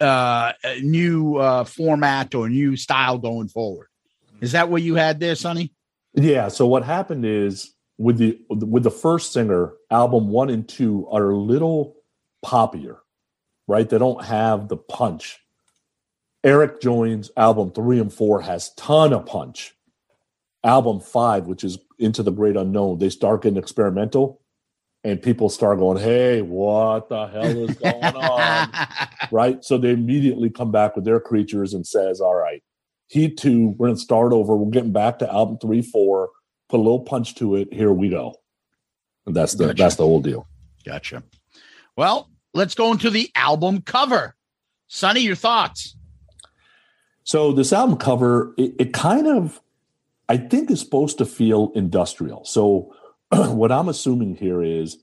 uh 0.00 0.52
new 0.80 1.36
uh 1.36 1.64
format 1.64 2.34
or 2.34 2.48
new 2.48 2.76
style 2.76 3.18
going 3.18 3.48
forward. 3.48 3.88
Is 4.40 4.52
that 4.52 4.68
what 4.68 4.82
you 4.82 4.94
had 4.96 5.20
there, 5.20 5.34
Sonny? 5.34 5.72
Yeah, 6.14 6.48
so 6.48 6.66
what 6.66 6.84
happened 6.84 7.24
is 7.24 7.74
with 7.98 8.18
the 8.18 8.38
with 8.48 8.82
the 8.82 8.90
first 8.90 9.32
singer, 9.32 9.74
album 9.90 10.28
1 10.28 10.50
and 10.50 10.68
2 10.68 11.08
are 11.10 11.30
a 11.30 11.36
little 11.36 11.96
poppier, 12.44 12.98
right? 13.66 13.88
They 13.88 13.98
don't 13.98 14.24
have 14.24 14.68
the 14.68 14.76
punch 14.76 15.38
Erik 16.46 16.80
joins 16.80 17.32
album 17.36 17.72
three 17.72 17.98
and 17.98 18.12
four 18.12 18.40
has 18.40 18.72
ton 18.74 19.12
of 19.12 19.26
punch. 19.26 19.74
Album 20.62 21.00
five, 21.00 21.46
which 21.46 21.64
is 21.64 21.76
Into 21.98 22.22
the 22.22 22.30
Great 22.30 22.56
Unknown, 22.56 22.98
they 22.98 23.10
start 23.10 23.42
getting 23.42 23.58
experimental 23.58 24.40
and 25.02 25.20
people 25.20 25.48
start 25.48 25.78
going, 25.78 25.98
Hey, 25.98 26.42
what 26.42 27.08
the 27.08 27.26
hell 27.26 27.68
is 27.68 27.76
going 27.78 28.16
on? 28.16 28.88
right. 29.32 29.64
So 29.64 29.76
they 29.76 29.90
immediately 29.90 30.48
come 30.48 30.70
back 30.70 30.94
with 30.94 31.04
their 31.04 31.18
creatures 31.18 31.74
and 31.74 31.84
says, 31.84 32.20
All 32.20 32.36
right, 32.36 32.62
Heat 33.08 33.36
two, 33.36 33.74
we're 33.76 33.88
gonna 33.88 33.98
start 33.98 34.32
over. 34.32 34.56
We're 34.56 34.70
getting 34.70 34.92
back 34.92 35.18
to 35.18 35.32
album 35.32 35.58
three, 35.58 35.82
four, 35.82 36.30
put 36.68 36.78
a 36.78 36.82
little 36.82 37.00
punch 37.00 37.34
to 37.36 37.56
it. 37.56 37.72
Here 37.72 37.92
we 37.92 38.08
go. 38.08 38.36
And 39.26 39.34
that's 39.34 39.54
the 39.54 39.66
gotcha. 39.66 39.82
that's 39.82 39.96
the 39.96 40.04
whole 40.04 40.20
deal. 40.20 40.46
Gotcha. 40.84 41.24
Well, 41.96 42.30
let's 42.54 42.76
go 42.76 42.92
into 42.92 43.10
the 43.10 43.32
album 43.34 43.82
cover. 43.82 44.36
Sonny, 44.86 45.20
your 45.20 45.34
thoughts? 45.34 45.96
So 47.26 47.50
this 47.52 47.72
album 47.72 47.96
cover, 47.96 48.54
it, 48.56 48.74
it 48.78 48.92
kind 48.92 49.26
of, 49.26 49.60
I 50.28 50.36
think, 50.36 50.70
is 50.70 50.78
supposed 50.78 51.18
to 51.18 51.26
feel 51.26 51.72
industrial. 51.74 52.44
So 52.44 52.94
what 53.32 53.72
I'm 53.72 53.88
assuming 53.88 54.36
here 54.36 54.62
is 54.62 54.98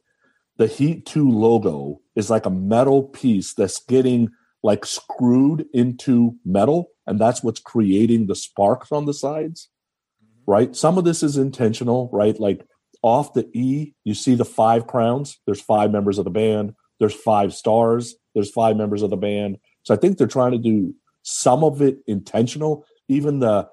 the 0.55 0.67
Heat 0.67 1.05
2 1.05 1.29
logo 1.29 1.99
is 2.15 2.29
like 2.29 2.45
a 2.45 2.49
metal 2.49 3.03
piece 3.03 3.53
that's 3.53 3.83
getting 3.83 4.29
like 4.63 4.85
screwed 4.85 5.65
into 5.73 6.37
metal, 6.45 6.91
and 7.05 7.19
that's 7.19 7.43
what's 7.43 7.59
creating 7.59 8.27
the 8.27 8.35
sparks 8.35 8.93
on 8.93 9.05
the 9.05 9.13
sides, 9.13 9.67
mm-hmm. 10.23 10.49
right? 10.49 10.75
Some 10.77 10.97
of 10.97 11.03
this 11.03 11.23
is 11.23 11.35
intentional, 11.35 12.09
right? 12.13 12.39
Like 12.39 12.65
off 13.01 13.33
the 13.33 13.49
E, 13.53 13.95
you 14.05 14.13
see 14.13 14.35
the 14.35 14.45
five 14.45 14.87
crowns. 14.87 15.41
There's 15.45 15.59
five 15.59 15.91
members 15.91 16.17
of 16.19 16.23
the 16.23 16.31
band. 16.31 16.73
There's 17.01 17.13
five 17.13 17.53
stars. 17.53 18.15
There's 18.33 18.49
five 18.49 18.77
members 18.77 19.01
of 19.01 19.09
the 19.09 19.17
band. 19.17 19.57
So 19.83 19.93
I 19.93 19.97
think 19.97 20.17
they're 20.17 20.25
trying 20.25 20.53
to 20.53 20.57
do 20.57 20.95
some 21.23 21.63
of 21.63 21.81
it 21.81 21.99
intentional, 22.05 22.85
even 23.07 23.39
the 23.39 23.69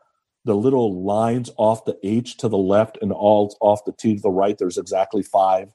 the 0.46 0.54
little 0.54 1.04
lines 1.04 1.50
off 1.58 1.84
the 1.84 1.98
H 2.02 2.38
to 2.38 2.48
the 2.48 2.56
left 2.56 2.96
and 3.02 3.12
all 3.12 3.54
off 3.60 3.84
the 3.84 3.92
T 3.92 4.14
to 4.14 4.22
the 4.22 4.30
right, 4.30 4.56
there's 4.56 4.78
exactly 4.78 5.22
five, 5.22 5.70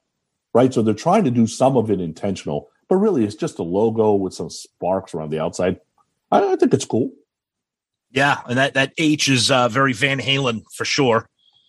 right? 0.54 0.74
So 0.74 0.82
they're 0.82 0.96
trying 0.96 1.24
to 1.26 1.32
do 1.32 1.46
some 1.46 1.78
of 1.78 1.92
it 1.92 2.02
intentional, 2.02 2.70
but 2.90 2.96
really 2.96 3.24
it's 3.24 3.36
just 3.36 3.60
a 3.60 3.64
logo 3.64 4.16
with 4.16 4.34
some 4.34 4.50
sparks 4.50 5.14
around 5.14 5.30
the 5.30 5.40
outside. 5.40 5.80
I, 6.32 6.54
I 6.54 6.56
think 6.56 6.74
it's 6.74 6.86
cool. 6.86 7.12
Yeah, 8.10 8.40
and 8.48 8.58
that 8.58 8.74
that 8.74 8.94
H 8.98 9.28
is 9.28 9.52
uh, 9.52 9.68
very 9.70 9.94
Van 9.94 10.20
Halen 10.20 10.64
for 10.74 10.86
sure. 10.86 11.28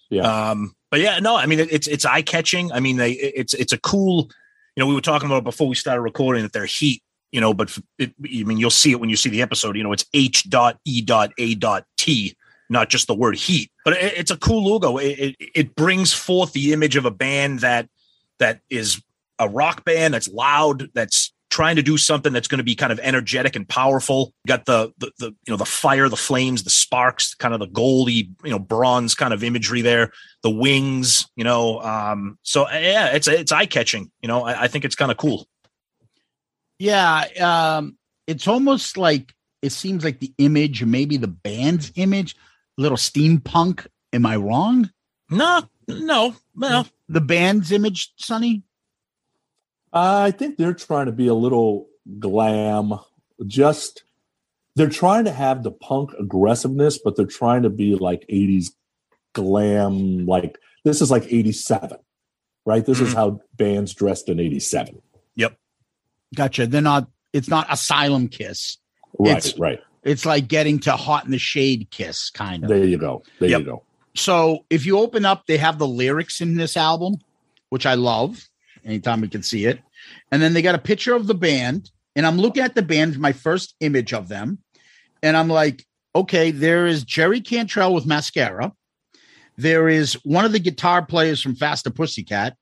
Yeah. 0.08 0.50
Um, 0.50 0.74
but 0.90 1.00
yeah, 1.00 1.18
no, 1.18 1.36
I 1.36 1.46
mean 1.46 1.60
it, 1.60 1.72
it's 1.72 1.86
it's 1.86 2.04
eye 2.04 2.22
catching. 2.22 2.72
I 2.72 2.80
mean 2.80 2.96
they 2.96 3.12
it's 3.12 3.52
it's 3.52 3.72
a 3.72 3.78
cool. 3.78 4.30
You 4.76 4.82
know, 4.82 4.86
we 4.86 4.94
were 4.94 5.00
talking 5.00 5.26
about 5.26 5.42
before 5.42 5.68
we 5.68 5.74
started 5.74 6.02
recording 6.02 6.42
that 6.42 6.52
their 6.52 6.66
heat 6.66 7.02
you 7.32 7.40
know, 7.40 7.54
but 7.54 7.76
it, 7.98 8.14
I 8.24 8.44
mean, 8.44 8.58
you'll 8.58 8.70
see 8.70 8.92
it 8.92 9.00
when 9.00 9.10
you 9.10 9.16
see 9.16 9.28
the 9.28 9.42
episode. 9.42 9.76
You 9.76 9.82
know, 9.82 9.92
it's 9.92 10.06
H 10.14 10.48
dot 10.48 10.78
E 10.84 11.00
dot 11.00 11.32
A 11.38 11.54
dot 11.54 11.84
T, 11.96 12.36
not 12.68 12.88
just 12.88 13.06
the 13.06 13.14
word 13.14 13.36
heat. 13.36 13.70
But 13.84 13.94
it, 13.94 14.14
it's 14.16 14.30
a 14.30 14.36
cool 14.36 14.64
logo. 14.64 14.98
It, 14.98 15.18
it, 15.18 15.36
it 15.54 15.74
brings 15.76 16.12
forth 16.12 16.52
the 16.52 16.72
image 16.72 16.96
of 16.96 17.04
a 17.04 17.10
band 17.10 17.60
that 17.60 17.88
that 18.38 18.60
is 18.70 19.02
a 19.38 19.48
rock 19.48 19.84
band 19.84 20.14
that's 20.14 20.28
loud, 20.28 20.88
that's 20.94 21.32
trying 21.50 21.76
to 21.76 21.82
do 21.82 21.96
something 21.96 22.32
that's 22.32 22.48
going 22.48 22.58
to 22.58 22.64
be 22.64 22.74
kind 22.74 22.92
of 22.92 22.98
energetic 23.00 23.56
and 23.56 23.68
powerful. 23.68 24.32
Got 24.46 24.66
the, 24.66 24.92
the 24.98 25.10
the 25.18 25.26
you 25.26 25.50
know 25.50 25.56
the 25.56 25.64
fire, 25.64 26.08
the 26.08 26.16
flames, 26.16 26.64
the 26.64 26.70
sparks, 26.70 27.34
kind 27.34 27.54
of 27.54 27.60
the 27.60 27.66
goldy 27.66 28.30
you 28.44 28.50
know 28.50 28.58
bronze 28.58 29.14
kind 29.14 29.32
of 29.32 29.42
imagery 29.42 29.80
there. 29.80 30.12
The 30.42 30.50
wings, 30.50 31.26
you 31.36 31.44
know. 31.44 31.80
Um, 31.80 32.38
so 32.42 32.68
yeah, 32.70 33.08
it's 33.08 33.28
it's 33.28 33.52
eye 33.52 33.66
catching. 33.66 34.10
You 34.20 34.28
know, 34.28 34.44
I, 34.44 34.64
I 34.64 34.68
think 34.68 34.84
it's 34.84 34.96
kind 34.96 35.10
of 35.10 35.16
cool. 35.16 35.46
Yeah, 36.78 37.24
um, 37.40 37.96
it's 38.26 38.46
almost 38.46 38.96
like 38.96 39.34
it 39.62 39.72
seems 39.72 40.04
like 40.04 40.20
the 40.20 40.32
image, 40.38 40.84
maybe 40.84 41.16
the 41.16 41.28
band's 41.28 41.90
image, 41.96 42.36
a 42.78 42.82
little 42.82 42.98
steampunk. 42.98 43.86
Am 44.12 44.26
I 44.26 44.36
wrong? 44.36 44.90
No, 45.30 45.62
no, 45.88 46.34
well, 46.54 46.86
The 47.08 47.20
band's 47.20 47.72
image, 47.72 48.12
Sonny. 48.16 48.62
I 49.92 50.30
think 50.30 50.56
they're 50.56 50.74
trying 50.74 51.06
to 51.06 51.12
be 51.12 51.26
a 51.26 51.34
little 51.34 51.88
glam. 52.18 52.92
Just 53.46 54.02
they're 54.74 54.88
trying 54.88 55.24
to 55.24 55.32
have 55.32 55.62
the 55.62 55.70
punk 55.70 56.10
aggressiveness, 56.18 56.98
but 57.02 57.16
they're 57.16 57.24
trying 57.26 57.62
to 57.62 57.70
be 57.70 57.94
like 57.96 58.24
80s 58.28 58.72
glam. 59.32 60.26
Like 60.26 60.58
this 60.84 61.00
is 61.00 61.10
like 61.10 61.24
87, 61.32 61.98
right? 62.66 62.84
This 62.84 63.00
is 63.00 63.10
Mhm. 63.10 63.14
how 63.14 63.40
bands 63.56 63.94
dressed 63.94 64.28
in 64.28 64.38
87. 64.38 65.00
Gotcha. 66.34 66.66
They're 66.66 66.80
not. 66.82 67.08
It's 67.32 67.48
not 67.48 67.66
Asylum 67.70 68.28
Kiss. 68.28 68.78
Right, 69.18 69.36
It's- 69.36 69.58
right. 69.58 69.80
It's 70.04 70.24
like 70.24 70.46
getting 70.48 70.78
to 70.80 70.92
Hot 70.92 71.24
in 71.24 71.32
the 71.32 71.38
Shade 71.38 71.88
Kiss, 71.90 72.30
kind 72.30 72.62
of. 72.62 72.68
There 72.70 72.84
you 72.84 72.96
go. 72.96 73.22
There 73.40 73.50
Yep. 73.50 73.58
you 73.60 73.64
go. 73.66 73.82
so 74.14 74.64
if 74.70 74.86
you 74.86 74.98
open 74.98 75.24
up, 75.26 75.46
they 75.46 75.58
have 75.58 75.78
the 75.78 75.86
lyrics 75.86 76.40
in 76.40 76.56
this 76.56 76.76
album, 76.76 77.16
which 77.70 77.84
I 77.86 77.94
love. 77.94 78.48
Anytime 78.84 79.20
we 79.20 79.28
can 79.28 79.42
see 79.42 79.64
it, 79.66 79.80
and 80.30 80.40
then 80.40 80.54
they 80.54 80.62
got 80.62 80.74
a 80.76 80.78
picture 80.78 81.14
of 81.14 81.26
the 81.26 81.34
band, 81.34 81.90
and 82.14 82.24
I'm 82.24 82.38
looking 82.38 82.62
at 82.62 82.74
the 82.76 82.82
band, 82.82 83.18
my 83.18 83.32
first 83.32 83.74
image 83.80 84.12
of 84.14 84.28
them, 84.28 84.58
and 85.22 85.36
I'm 85.36 85.48
like, 85.48 85.84
okay, 86.14 86.50
there 86.52 86.86
is 86.86 87.02
Jerry 87.04 87.40
Cantrell 87.40 87.92
with 87.92 88.06
mascara. 88.06 88.72
There 89.58 89.88
is 89.88 90.14
one 90.24 90.44
of 90.44 90.52
the 90.52 90.60
guitar 90.60 91.04
players 91.04 91.42
from 91.42 91.56
Faster 91.56 91.90
Pussycat. 91.90 92.56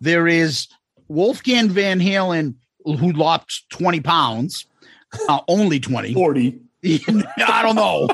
There 0.00 0.26
is 0.26 0.66
Wolfgang 1.06 1.68
Van 1.70 2.00
Halen, 2.00 2.54
who 2.84 3.12
lost 3.12 3.68
20 3.70 4.00
pounds, 4.00 4.66
uh, 5.28 5.40
only 5.48 5.80
20. 5.80 6.14
40. 6.14 6.60
I 6.84 7.62
don't 7.62 7.76
know. 7.76 8.08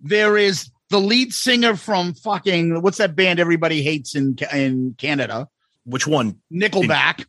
there 0.00 0.36
is 0.36 0.70
the 0.90 1.00
lead 1.00 1.32
singer 1.34 1.76
from 1.76 2.14
fucking 2.14 2.82
what's 2.82 2.98
that 2.98 3.16
band 3.16 3.40
everybody 3.40 3.82
hates 3.82 4.14
in 4.14 4.36
in 4.52 4.94
Canada? 4.98 5.48
which 5.88 6.06
one? 6.06 6.38
Nickelback. 6.52 7.24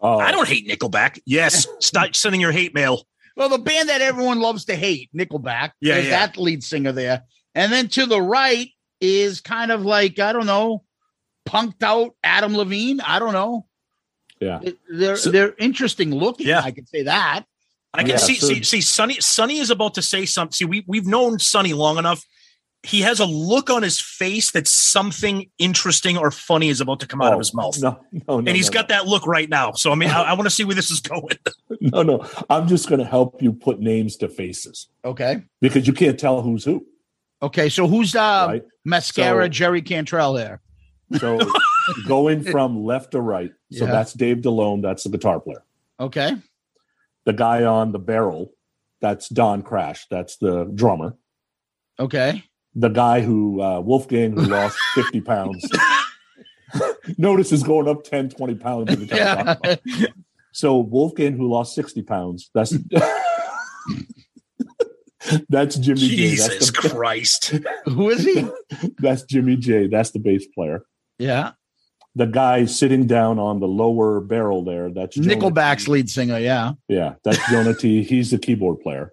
Oh, 0.00 0.18
I 0.18 0.30
don't 0.30 0.46
hate 0.46 0.68
Nickelback. 0.68 1.18
Yes, 1.24 1.66
start 1.80 2.14
sending 2.14 2.40
your 2.40 2.52
hate 2.52 2.74
mail. 2.74 3.02
Well, 3.36 3.48
the 3.48 3.58
band 3.58 3.88
that 3.88 4.00
everyone 4.00 4.40
loves 4.40 4.66
to 4.66 4.76
hate, 4.76 5.10
Nickelback. 5.16 5.72
Yeah, 5.80 5.94
There's 5.94 6.06
yeah. 6.06 6.26
that 6.26 6.36
lead 6.36 6.62
singer 6.62 6.92
there. 6.92 7.22
And 7.54 7.72
then 7.72 7.88
to 7.88 8.06
the 8.06 8.20
right 8.20 8.68
is 9.00 9.40
kind 9.40 9.72
of 9.72 9.84
like, 9.84 10.18
I 10.18 10.32
don't 10.32 10.46
know, 10.46 10.84
punked 11.46 11.82
out 11.82 12.14
Adam 12.22 12.56
Levine. 12.56 13.00
I 13.00 13.18
don't 13.18 13.32
know. 13.32 13.65
Yeah. 14.46 14.70
They're 14.88 15.16
So- 15.16 15.30
they're 15.30 15.54
interesting 15.58 16.10
looking. 16.14 16.46
Yeah. 16.46 16.60
I 16.62 16.70
can 16.70 16.86
say 16.86 17.02
that. 17.02 17.44
I 17.94 18.00
can 18.02 18.10
Yeah, 18.10 18.16
see, 18.18 18.34
so- 18.36 18.46
see, 18.48 18.62
see, 18.62 18.80
Sonny, 18.80 19.14
Sonny 19.20 19.58
is 19.58 19.70
about 19.70 19.94
to 19.94 20.02
say 20.02 20.26
something. 20.26 20.52
See, 20.52 20.64
we, 20.64 20.84
we've 20.86 21.06
known 21.06 21.38
Sonny 21.38 21.72
long 21.72 21.98
enough. 21.98 22.22
He 22.82 23.00
has 23.00 23.18
a 23.18 23.24
look 23.24 23.68
on 23.70 23.82
his 23.82 23.98
face 24.00 24.52
that 24.52 24.68
something 24.68 25.50
interesting 25.58 26.16
or 26.16 26.30
funny 26.30 26.68
is 26.68 26.80
about 26.80 27.00
to 27.00 27.06
come 27.06 27.20
out 27.20 27.32
of 27.32 27.38
his 27.38 27.52
mouth. 27.52 27.76
Oh, 27.78 27.80
No, 27.82 28.00
no, 28.12 28.22
no. 28.28 28.38
and 28.38 28.48
he's 28.50 28.70
no, 28.70 28.74
got 28.74 28.88
that 28.90 29.06
look 29.06 29.26
right 29.26 29.48
now. 29.48 29.72
So, 29.72 29.90
I 29.90 29.96
mean, 29.96 30.10
I, 30.10 30.22
I 30.22 30.32
want 30.34 30.44
to 30.44 30.50
see 30.50 30.62
where 30.62 30.74
this 30.76 30.90
is 30.90 31.00
going. 31.00 31.36
No, 31.80 32.02
no. 32.02 32.24
I'm 32.48 32.68
just 32.68 32.88
going 32.88 33.00
to 33.00 33.04
help 33.06 33.42
you 33.42 33.52
put 33.52 33.80
names 33.80 34.16
to 34.16 34.28
faces 34.28 34.88
Okay. 35.04 35.42
because 35.60 35.86
you 35.86 35.92
can't 35.92 36.18
tell 36.18 36.40
who's 36.42 36.64
who, 36.64 36.86
Okay. 37.42 37.68
So 37.68 37.86
who's 37.88 38.14
uh 38.14 38.46
right? 38.48 38.62
mascara 38.84 39.44
So- 39.44 39.48
Jerry 39.48 39.82
Cantrell 39.82 40.32
there? 40.32 40.60
So 41.18 41.38
going 42.06 42.42
from 42.42 42.84
left 42.84 43.12
to 43.12 43.20
right. 43.20 43.50
So 43.72 43.84
Yeah. 43.84 43.90
that's 43.92 44.12
Dave 44.12 44.38
Dalone. 44.38 44.82
That's 44.82 45.04
the 45.04 45.10
guitar 45.10 45.40
player. 45.40 45.62
Okay. 46.00 46.36
The 47.24 47.32
guy 47.32 47.64
on 47.64 47.92
the 47.92 47.98
barrel. 47.98 48.52
That's 49.00 49.28
Don 49.28 49.62
Crash. 49.62 50.06
That's 50.10 50.36
the 50.38 50.64
drummer. 50.74 51.16
Okay. 51.98 52.42
The 52.74 52.88
guy 52.88 53.20
who, 53.22 53.60
uh, 53.62 53.80
Wolfgang, 53.80 54.32
who 54.32 54.42
lost 54.42 54.76
50 54.94 55.20
pounds. 55.22 55.68
Notice 57.18 57.52
is 57.52 57.62
going 57.62 57.88
up 57.88 58.04
10, 58.04 58.30
20 58.30 58.54
pounds. 58.56 58.90
every 58.90 59.06
time 59.06 59.18
Yeah. 59.18 60.06
So 60.52 60.78
Wolfgang, 60.78 61.36
who 61.36 61.48
lost 61.48 61.74
60 61.74 62.02
pounds, 62.02 62.50
that's 62.54 62.74
that's 65.48 65.76
Jimmy 65.76 66.00
Jay. 66.00 66.16
Jesus 66.16 66.48
That's, 66.48 66.70
the, 66.70 66.88
Christ. 66.90 67.54
Who 67.86 68.10
is 68.10 68.24
he? 68.24 68.46
that's 68.98 69.22
Jimmy 69.24 69.56
Jay. 69.56 69.86
That's 69.88 70.10
the 70.10 70.18
bass 70.18 70.46
player. 70.54 70.84
yeah. 71.18 71.52
The 72.16 72.26
guy 72.26 72.64
sitting 72.64 73.06
down 73.06 73.38
on 73.38 73.60
the 73.60 73.68
lower 73.68 74.20
barrel 74.20 74.64
there, 74.64 74.90
that's 74.90 75.14
Jonah 75.16 75.36
Nickelback's 75.36 75.84
T. 75.84 75.92
lead 75.92 76.10
singer. 76.10 76.38
Yeah. 76.38 76.72
Yeah, 76.88 77.14
that's 77.22 77.38
Jona 77.50 77.74
Tee. 77.74 78.02
He's 78.08 78.30
the 78.30 78.38
keyboard 78.38 78.80
player. 78.80 79.12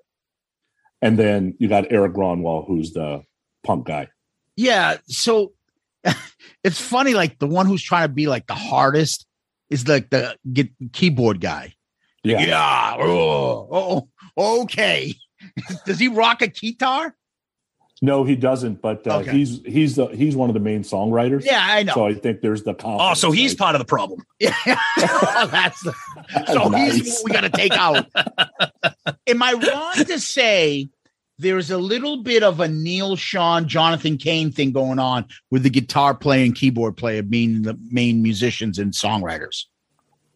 And 1.01 1.19
then 1.19 1.55
you 1.59 1.67
got 1.67 1.91
Erik 1.91 2.13
Grönwall, 2.13 2.65
who's 2.65 2.93
the 2.93 3.23
punk 3.63 3.87
guy. 3.87 4.07
Yeah. 4.55 4.97
So 5.07 5.51
it's 6.63 6.79
funny. 6.79 7.13
Like 7.13 7.39
the 7.39 7.47
one 7.47 7.65
who's 7.65 7.83
trying 7.83 8.07
to 8.07 8.13
be 8.13 8.27
like 8.27 8.47
the 8.47 8.55
hardest 8.55 9.27
is 9.69 9.87
like 9.87 10.09
the 10.09 10.37
get 10.51 10.69
keyboard 10.93 11.41
guy. 11.41 11.73
Yeah. 12.23 12.39
Yeah. 12.39 12.95
Oh, 12.99 14.07
oh, 14.37 14.61
okay. 14.63 15.13
Does 15.85 15.99
he 15.99 16.07
rock 16.07 16.41
a 16.41 16.47
guitar? 16.47 17.15
No, 18.05 18.25
he 18.25 18.35
doesn't, 18.35 18.81
but 18.81 19.07
uh, 19.07 19.19
Okay. 19.19 19.31
he's 19.31 19.61
he's 19.65 19.95
the 19.95 20.07
he's 20.07 20.35
one 20.35 20.49
of 20.49 20.53
the 20.53 20.59
main 20.59 20.83
songwriters. 20.83 21.45
Yeah, 21.45 21.61
I 21.65 21.83
know. 21.83 21.93
So 21.93 22.05
I 22.05 22.13
think 22.13 22.41
there's 22.41 22.63
the 22.63 22.73
confidence. 22.73 23.01
Oh, 23.11 23.13
so 23.13 23.31
he's 23.31 23.51
right? 23.53 23.59
part 23.59 23.75
of 23.75 23.79
the 23.79 23.85
problem. 23.85 24.25
Yeah. 24.41 24.53
oh, 24.67 25.47
that's 25.49 25.81
the, 25.83 25.93
so 26.47 26.69
he's 26.71 27.21
what 27.21 27.23
we 27.23 27.31
got 27.31 27.41
to 27.41 27.49
take 27.49 27.71
out. 27.71 28.05
Am 29.25 29.41
I 29.41 29.53
wrong 29.53 30.05
to 30.05 30.19
say 30.19 30.89
there's 31.39 31.71
a 31.71 31.77
little 31.77 32.23
bit 32.23 32.43
of 32.43 32.59
a 32.59 32.67
Neal 32.67 33.15
Schon, 33.15 33.67
Jonathan 33.67 34.17
Cain 34.17 34.51
thing 34.51 34.73
going 34.73 34.99
on 34.99 35.25
with 35.49 35.63
the 35.63 35.69
guitar 35.69 36.13
player 36.13 36.43
and 36.43 36.53
keyboard 36.53 36.97
player 36.97 37.23
being 37.23 37.61
the 37.61 37.77
main 37.89 38.21
musicians 38.21 38.79
and 38.79 38.91
songwriters? 38.91 39.63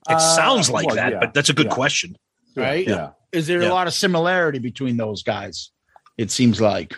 It 0.10 0.14
Uh, 0.16 0.20
sounds 0.20 0.70
like 0.70 0.88
well, 0.88 0.96
that, 0.96 1.12
yeah, 1.12 1.20
but 1.20 1.34
that's 1.34 1.50
a 1.50 1.54
good 1.54 1.66
yeah. 1.68 1.74
question. 1.74 2.16
Right? 2.56 2.88
Yeah. 2.88 3.10
Is 3.34 3.46
there 3.48 3.62
Yeah. 3.62 3.72
a 3.72 3.74
lot 3.74 3.88
of 3.88 3.94
similarity 3.94 4.60
between 4.60 4.96
those 4.96 5.22
guys? 5.22 5.72
It 6.18 6.32
seems 6.32 6.62
like. 6.62 6.96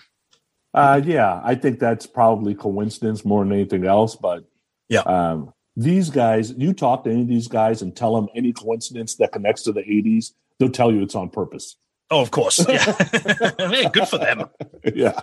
Uh, 0.73 1.01
yeah, 1.03 1.41
I 1.43 1.55
think 1.55 1.79
that's 1.79 2.05
probably 2.05 2.53
coincidence 2.55 3.25
more 3.25 3.43
than 3.43 3.53
anything 3.53 3.85
else. 3.85 4.15
But 4.15 4.45
Yeah. 4.87 5.01
um, 5.01 5.53
these 5.75 6.09
guys, 6.09 6.51
you 6.57 6.73
talk 6.73 7.03
to 7.05 7.09
any 7.11 7.21
of 7.23 7.27
these 7.27 7.47
guys 7.47 7.81
and 7.81 7.95
tell 7.95 8.15
them 8.15 8.27
any 8.35 8.53
coincidence 8.53 9.15
that 9.15 9.31
connects 9.31 9.63
to 9.63 9.71
the 9.71 9.81
'80s, 9.81 10.33
they'll 10.59 10.69
tell 10.69 10.91
you 10.91 11.01
it's 11.01 11.15
on 11.15 11.29
purpose. 11.29 11.75
Oh, 12.11 12.21
of 12.21 12.31
course. 12.31 12.63
Yeah. 12.67 12.83
hey, 13.59 13.87
good 13.89 14.07
for 14.07 14.17
them. 14.17 14.45
yeah, 14.95 15.19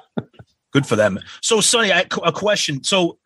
Good 0.73 0.87
for 0.87 0.95
them. 0.97 1.19
So, 1.43 1.61
Sonny, 1.61 1.93
I, 1.93 2.05
a 2.25 2.33
question. 2.33 2.85
So, 2.85 3.19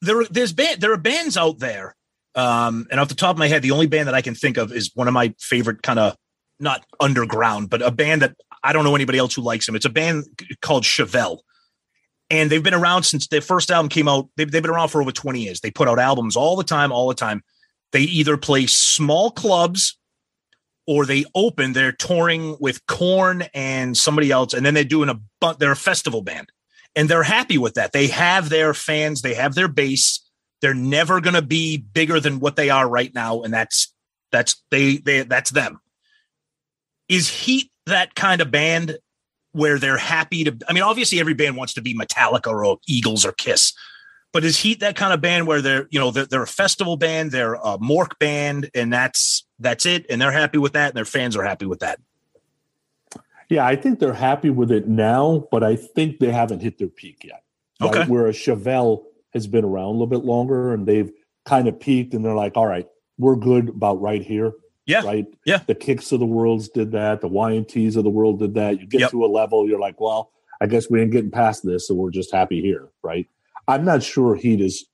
there, 0.00 0.24
there's 0.30 0.52
band, 0.52 0.80
there 0.80 0.92
are 0.92 0.96
bands 0.98 1.36
out 1.36 1.58
there, 1.58 1.96
um, 2.34 2.86
and 2.90 3.00
off 3.00 3.08
the 3.08 3.14
top 3.14 3.34
of 3.34 3.38
my 3.38 3.48
head, 3.48 3.62
the 3.62 3.72
only 3.72 3.86
band 3.86 4.06
that 4.08 4.14
I 4.14 4.22
can 4.22 4.34
think 4.34 4.56
of 4.58 4.72
is 4.72 4.90
one 4.94 5.08
of 5.08 5.14
my 5.14 5.34
favorite 5.40 5.82
kind 5.82 5.98
of 5.98 6.16
not 6.60 6.84
underground, 7.00 7.68
but 7.70 7.82
a 7.82 7.90
band 7.90 8.22
that 8.22 8.36
I 8.62 8.72
don't 8.72 8.84
know 8.84 8.94
anybody 8.94 9.18
else 9.18 9.34
who 9.34 9.42
likes 9.42 9.66
them. 9.66 9.74
It's 9.74 9.84
a 9.86 9.90
band 9.90 10.24
called 10.62 10.84
Chevelle, 10.84 11.40
and 12.30 12.48
they've 12.48 12.62
been 12.62 12.74
around 12.74 13.02
since 13.02 13.26
their 13.26 13.40
first 13.40 13.70
album 13.70 13.88
came 13.88 14.08
out. 14.08 14.28
They've, 14.36 14.50
they've 14.50 14.62
been 14.62 14.70
around 14.70 14.88
for 14.88 15.02
over 15.02 15.12
20 15.12 15.40
years. 15.40 15.60
They 15.60 15.70
put 15.70 15.88
out 15.88 15.98
albums 15.98 16.36
all 16.36 16.56
the 16.56 16.64
time, 16.64 16.92
all 16.92 17.08
the 17.08 17.14
time. 17.14 17.42
They 17.92 18.02
either 18.02 18.36
play 18.36 18.66
small 18.66 19.32
clubs 19.32 19.98
or 20.86 21.04
they 21.04 21.24
open. 21.34 21.72
They're 21.72 21.92
touring 21.92 22.56
with 22.60 22.86
Korn 22.86 23.42
and 23.52 23.96
somebody 23.96 24.30
else, 24.30 24.54
and 24.54 24.64
then 24.64 24.74
they're 24.74 24.84
doing 24.84 25.08
a 25.08 25.20
bu- 25.40 25.54
they're 25.58 25.72
a 25.72 25.76
festival 25.76 26.22
band, 26.22 26.50
and 26.94 27.08
they're 27.08 27.24
happy 27.24 27.58
with 27.58 27.74
that. 27.74 27.92
They 27.92 28.06
have 28.08 28.48
their 28.48 28.74
fans, 28.74 29.22
they 29.22 29.34
have 29.34 29.54
their 29.54 29.68
base. 29.68 30.20
They're 30.60 30.74
never 30.74 31.20
going 31.20 31.34
to 31.34 31.42
be 31.42 31.78
bigger 31.78 32.20
than 32.20 32.38
what 32.38 32.56
they 32.56 32.70
are 32.70 32.88
right 32.88 33.12
now, 33.14 33.42
and 33.42 33.52
that's 33.52 33.92
that's 34.30 34.62
they 34.70 34.98
they 34.98 35.22
that's 35.22 35.50
them. 35.50 35.80
Is 37.08 37.28
Heat 37.28 37.70
that 37.86 38.14
kind 38.14 38.40
of 38.40 38.50
band 38.50 38.98
where 39.52 39.78
they're 39.78 39.98
happy 39.98 40.44
to? 40.44 40.56
I 40.68 40.72
mean, 40.72 40.82
obviously 40.82 41.20
every 41.20 41.34
band 41.34 41.56
wants 41.56 41.74
to 41.74 41.82
be 41.82 41.94
Metallica 41.94 42.48
or 42.48 42.78
Eagles 42.86 43.24
or 43.24 43.32
Kiss, 43.32 43.72
but 44.32 44.44
is 44.44 44.58
Heat 44.58 44.80
that 44.80 44.96
kind 44.96 45.12
of 45.12 45.20
band 45.20 45.46
where 45.46 45.60
they're 45.60 45.86
you 45.90 45.98
know 45.98 46.10
they're, 46.10 46.26
they're 46.26 46.42
a 46.42 46.46
festival 46.46 46.96
band, 46.96 47.32
they're 47.32 47.54
a 47.54 47.78
MORC 47.78 48.18
band, 48.18 48.70
and 48.74 48.92
that's 48.92 49.44
that's 49.58 49.86
it, 49.86 50.06
and 50.08 50.20
they're 50.20 50.32
happy 50.32 50.58
with 50.58 50.72
that, 50.72 50.88
and 50.88 50.96
their 50.96 51.04
fans 51.04 51.36
are 51.36 51.44
happy 51.44 51.66
with 51.66 51.80
that. 51.80 52.00
yeah. 53.48 53.66
I 53.66 53.76
think 53.76 53.98
they're 53.98 54.12
happy 54.12 54.50
with 54.50 54.70
it 54.70 54.88
now, 54.88 55.46
but 55.50 55.62
I 55.62 55.76
think 55.76 56.18
they 56.18 56.30
haven't 56.30 56.60
hit 56.60 56.78
their 56.78 56.88
peak 56.88 57.24
yet. 57.24 57.42
Right? 57.80 57.90
Okay. 57.90 58.04
Whereas 58.06 58.36
Chevelle 58.36 59.04
has 59.32 59.46
been 59.46 59.64
around 59.64 59.86
a 59.86 59.92
little 59.92 60.06
bit 60.06 60.24
longer, 60.24 60.72
and 60.72 60.86
they've 60.86 61.10
kind 61.44 61.68
of 61.68 61.80
peaked, 61.80 62.14
and 62.14 62.24
they're 62.24 62.34
like, 62.34 62.56
"All 62.56 62.66
right, 62.66 62.86
we're 63.18 63.36
good 63.36 63.68
about 63.68 64.00
right 64.00 64.22
here." 64.22 64.52
Yeah. 64.90 65.04
Right. 65.04 65.26
Yeah. 65.44 65.60
The 65.66 65.74
Kix 65.74 66.12
of 66.12 66.20
the 66.20 66.26
worlds 66.26 66.68
did 66.68 66.92
that. 66.92 67.20
The 67.20 67.28
YMTs 67.28 67.96
of 67.96 68.04
the 68.04 68.10
world 68.10 68.38
did 68.40 68.54
that. 68.54 68.80
You 68.80 68.86
get 68.86 69.00
Yep. 69.02 69.10
to 69.12 69.24
a 69.24 69.26
level, 69.26 69.68
you're 69.68 69.80
like, 69.80 70.00
well, 70.00 70.30
I 70.60 70.66
guess 70.66 70.90
we 70.90 71.00
ain't 71.00 71.10
getting 71.12 71.30
past 71.30 71.64
this, 71.64 71.86
so 71.88 71.94
we're 71.94 72.10
just 72.10 72.32
happy 72.32 72.60
here. 72.60 72.88
Right. 73.02 73.26
I'm 73.68 73.84
not 73.84 74.02
sure 74.02 74.34
Heat 74.34 74.60
has 74.60 74.84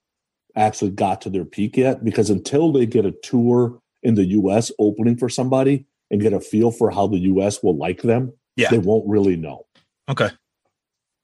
actually 0.54 0.90
got 0.92 1.20
to 1.22 1.30
their 1.30 1.44
peak 1.44 1.76
yet 1.76 2.04
because 2.04 2.30
until 2.30 2.72
they 2.72 2.86
get 2.86 3.04
a 3.04 3.12
tour 3.12 3.80
in 4.02 4.14
the 4.14 4.24
US 4.26 4.70
opening 4.78 5.16
for 5.16 5.28
somebody 5.28 5.86
and 6.10 6.20
get 6.20 6.32
a 6.32 6.40
feel 6.40 6.70
for 6.70 6.90
how 6.90 7.06
the 7.06 7.18
US 7.18 7.62
will 7.62 7.76
like 7.76 8.02
them, 8.02 8.32
Yeah. 8.56 8.70
they 8.70 8.78
won't 8.78 9.06
really 9.08 9.36
know. 9.36 9.66
Okay. 10.08 10.28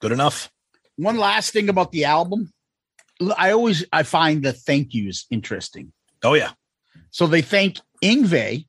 Good 0.01 0.13
enough. 0.13 0.51
One 0.97 1.17
last 1.17 1.53
thing 1.53 1.69
about 1.69 1.93
the 1.93 2.05
album. 2.05 2.53
I 3.37 3.53
always 3.53 3.85
I 3.93 4.03
find 4.03 4.43
the 4.43 4.53
thank 4.53 4.93
yous 4.95 5.27
interesting. 5.31 5.93
Oh 6.25 6.35
yeah. 6.35 6.51
So 7.13 7.27
they 7.29 7.43
thank 7.43 7.79
Yngwie, 8.03 8.67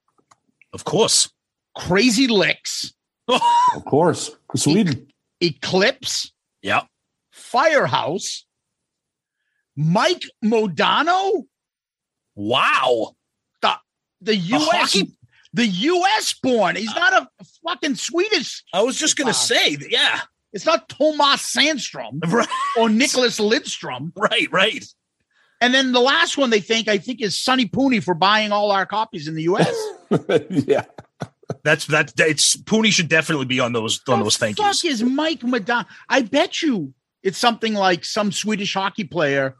Of 0.73 0.83
course. 0.85 1.29
Crazy 1.75 2.27
Lixx, 2.27 2.93
Of 3.27 3.85
course. 3.85 4.29
Sweden. 4.55 5.07
Eclipse, 5.41 6.31
yeah. 6.61 6.83
Firehouse, 7.31 8.45
Mike 9.75 10.23
Modano, 10.43 11.43
Wow. 12.35 13.15
the 13.61 13.75
the 14.21 14.35
US 14.35 14.93
hockey- 14.93 15.17
the 15.53 15.65
US 15.67 16.33
born. 16.41 16.75
He's 16.75 16.93
not 16.95 17.13
a 17.13 17.27
fucking 17.65 17.95
Swedish. 17.95 18.63
I 18.73 18.81
was 18.83 18.97
just 18.97 19.15
gonna 19.17 19.29
Wow. 19.29 19.33
say, 19.33 19.77
yeah. 19.89 20.21
It's 20.51 20.65
not 20.65 20.87
Tomas 20.89 21.41
Sandstrom 21.41 22.19
Right, 22.31 22.47
or 22.77 22.87
Nicklas 22.89 23.39
Lidström. 23.39 24.11
right, 24.15 24.51
right. 24.51 24.85
And 25.63 25.73
then 25.73 25.93
the 25.93 26.01
last 26.01 26.37
one 26.37 26.49
they 26.49 26.59
think 26.59 26.89
I 26.89 26.97
think 26.97 27.21
is 27.21 27.37
Sonny 27.37 27.65
Pooney 27.65 28.03
for 28.03 28.13
buying 28.13 28.51
all 28.51 28.69
our 28.69 28.85
copies 28.85 29.29
in 29.29 29.35
the 29.35 29.43
US. 29.43 29.73
yeah. 30.49 30.83
That's 31.63 31.85
that. 31.85 32.11
It's 32.17 32.57
Pooney 32.57 32.91
should 32.91 33.07
definitely 33.07 33.45
be 33.45 33.61
on 33.61 33.71
those 33.71 34.01
on 34.09 34.19
The 34.19 34.25
those 34.25 34.35
thank 34.35 34.59
yous. 34.59 34.81
The 34.81 34.89
fuck 34.89 34.91
yous. 34.91 35.01
is 35.01 35.03
Mike 35.03 35.41
Madonna? 35.41 35.87
I 36.09 36.23
bet 36.23 36.61
you 36.61 36.93
it's 37.23 37.37
something 37.37 37.73
like 37.75 38.03
some 38.03 38.33
Swedish 38.33 38.73
hockey 38.73 39.05
player 39.05 39.55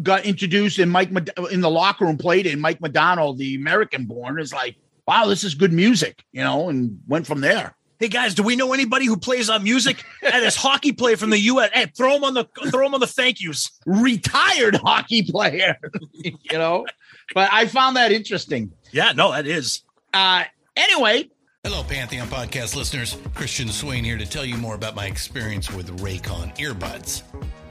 got 0.00 0.24
introduced 0.24 0.78
and 0.78 0.92
Mike 0.92 1.10
Mad- 1.10 1.32
in 1.50 1.60
the 1.60 1.70
locker 1.70 2.04
room 2.04 2.18
played 2.18 2.46
it. 2.46 2.52
And 2.52 2.62
Mike 2.62 2.80
McDonald, 2.80 3.38
the 3.38 3.56
American 3.56 4.04
born, 4.04 4.38
is 4.38 4.52
like, 4.52 4.76
wow, 5.08 5.26
this 5.26 5.42
is 5.42 5.54
good 5.56 5.72
music, 5.72 6.22
you 6.30 6.44
know, 6.44 6.68
and 6.68 7.00
went 7.08 7.26
from 7.26 7.40
there. 7.40 7.74
Hey 8.02 8.08
guys, 8.08 8.34
do 8.34 8.42
we 8.42 8.56
know 8.56 8.72
anybody 8.72 9.06
who 9.06 9.16
plays 9.16 9.48
on 9.48 9.62
music 9.62 10.02
and 10.22 10.44
is 10.44 10.56
hockey 10.56 10.90
player 10.90 11.16
from 11.16 11.30
the 11.30 11.38
U.S.? 11.38 11.70
Hey, 11.72 11.86
throw 11.86 12.16
him 12.16 12.24
on 12.24 12.34
the 12.34 12.48
throw 12.72 12.84
him 12.84 12.94
on 12.94 12.98
the 12.98 13.06
thank 13.06 13.40
yous. 13.40 13.70
Retired 13.86 14.74
hockey 14.74 15.22
player, 15.22 15.78
you 16.12 16.34
know. 16.50 16.84
But 17.32 17.48
I 17.52 17.66
found 17.68 17.94
that 17.94 18.10
interesting. 18.10 18.72
Yeah, 18.90 19.12
no, 19.12 19.30
that 19.30 19.46
is. 19.46 19.82
Uh, 20.12 20.42
anyway, 20.74 21.30
Hello, 21.62 21.84
Pantheon 21.84 22.26
podcast 22.26 22.74
listeners. 22.74 23.16
Christian 23.36 23.68
Swain 23.68 24.02
here 24.02 24.18
to 24.18 24.26
tell 24.26 24.44
you 24.44 24.56
more 24.56 24.74
about 24.74 24.96
my 24.96 25.06
experience 25.06 25.70
with 25.70 25.96
Raycon 26.00 26.56
earbuds. 26.56 27.22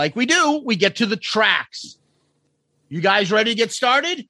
Like 0.00 0.16
we 0.16 0.24
do, 0.24 0.62
we 0.64 0.76
get 0.76 0.96
to 0.96 1.04
the 1.04 1.16
tracks. 1.16 1.98
You 2.88 3.02
guys 3.02 3.30
ready 3.30 3.50
to 3.50 3.54
get 3.54 3.70
started? 3.70 4.26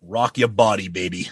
Rock 0.00 0.38
your 0.38 0.46
body, 0.46 0.86
baby. 0.86 1.28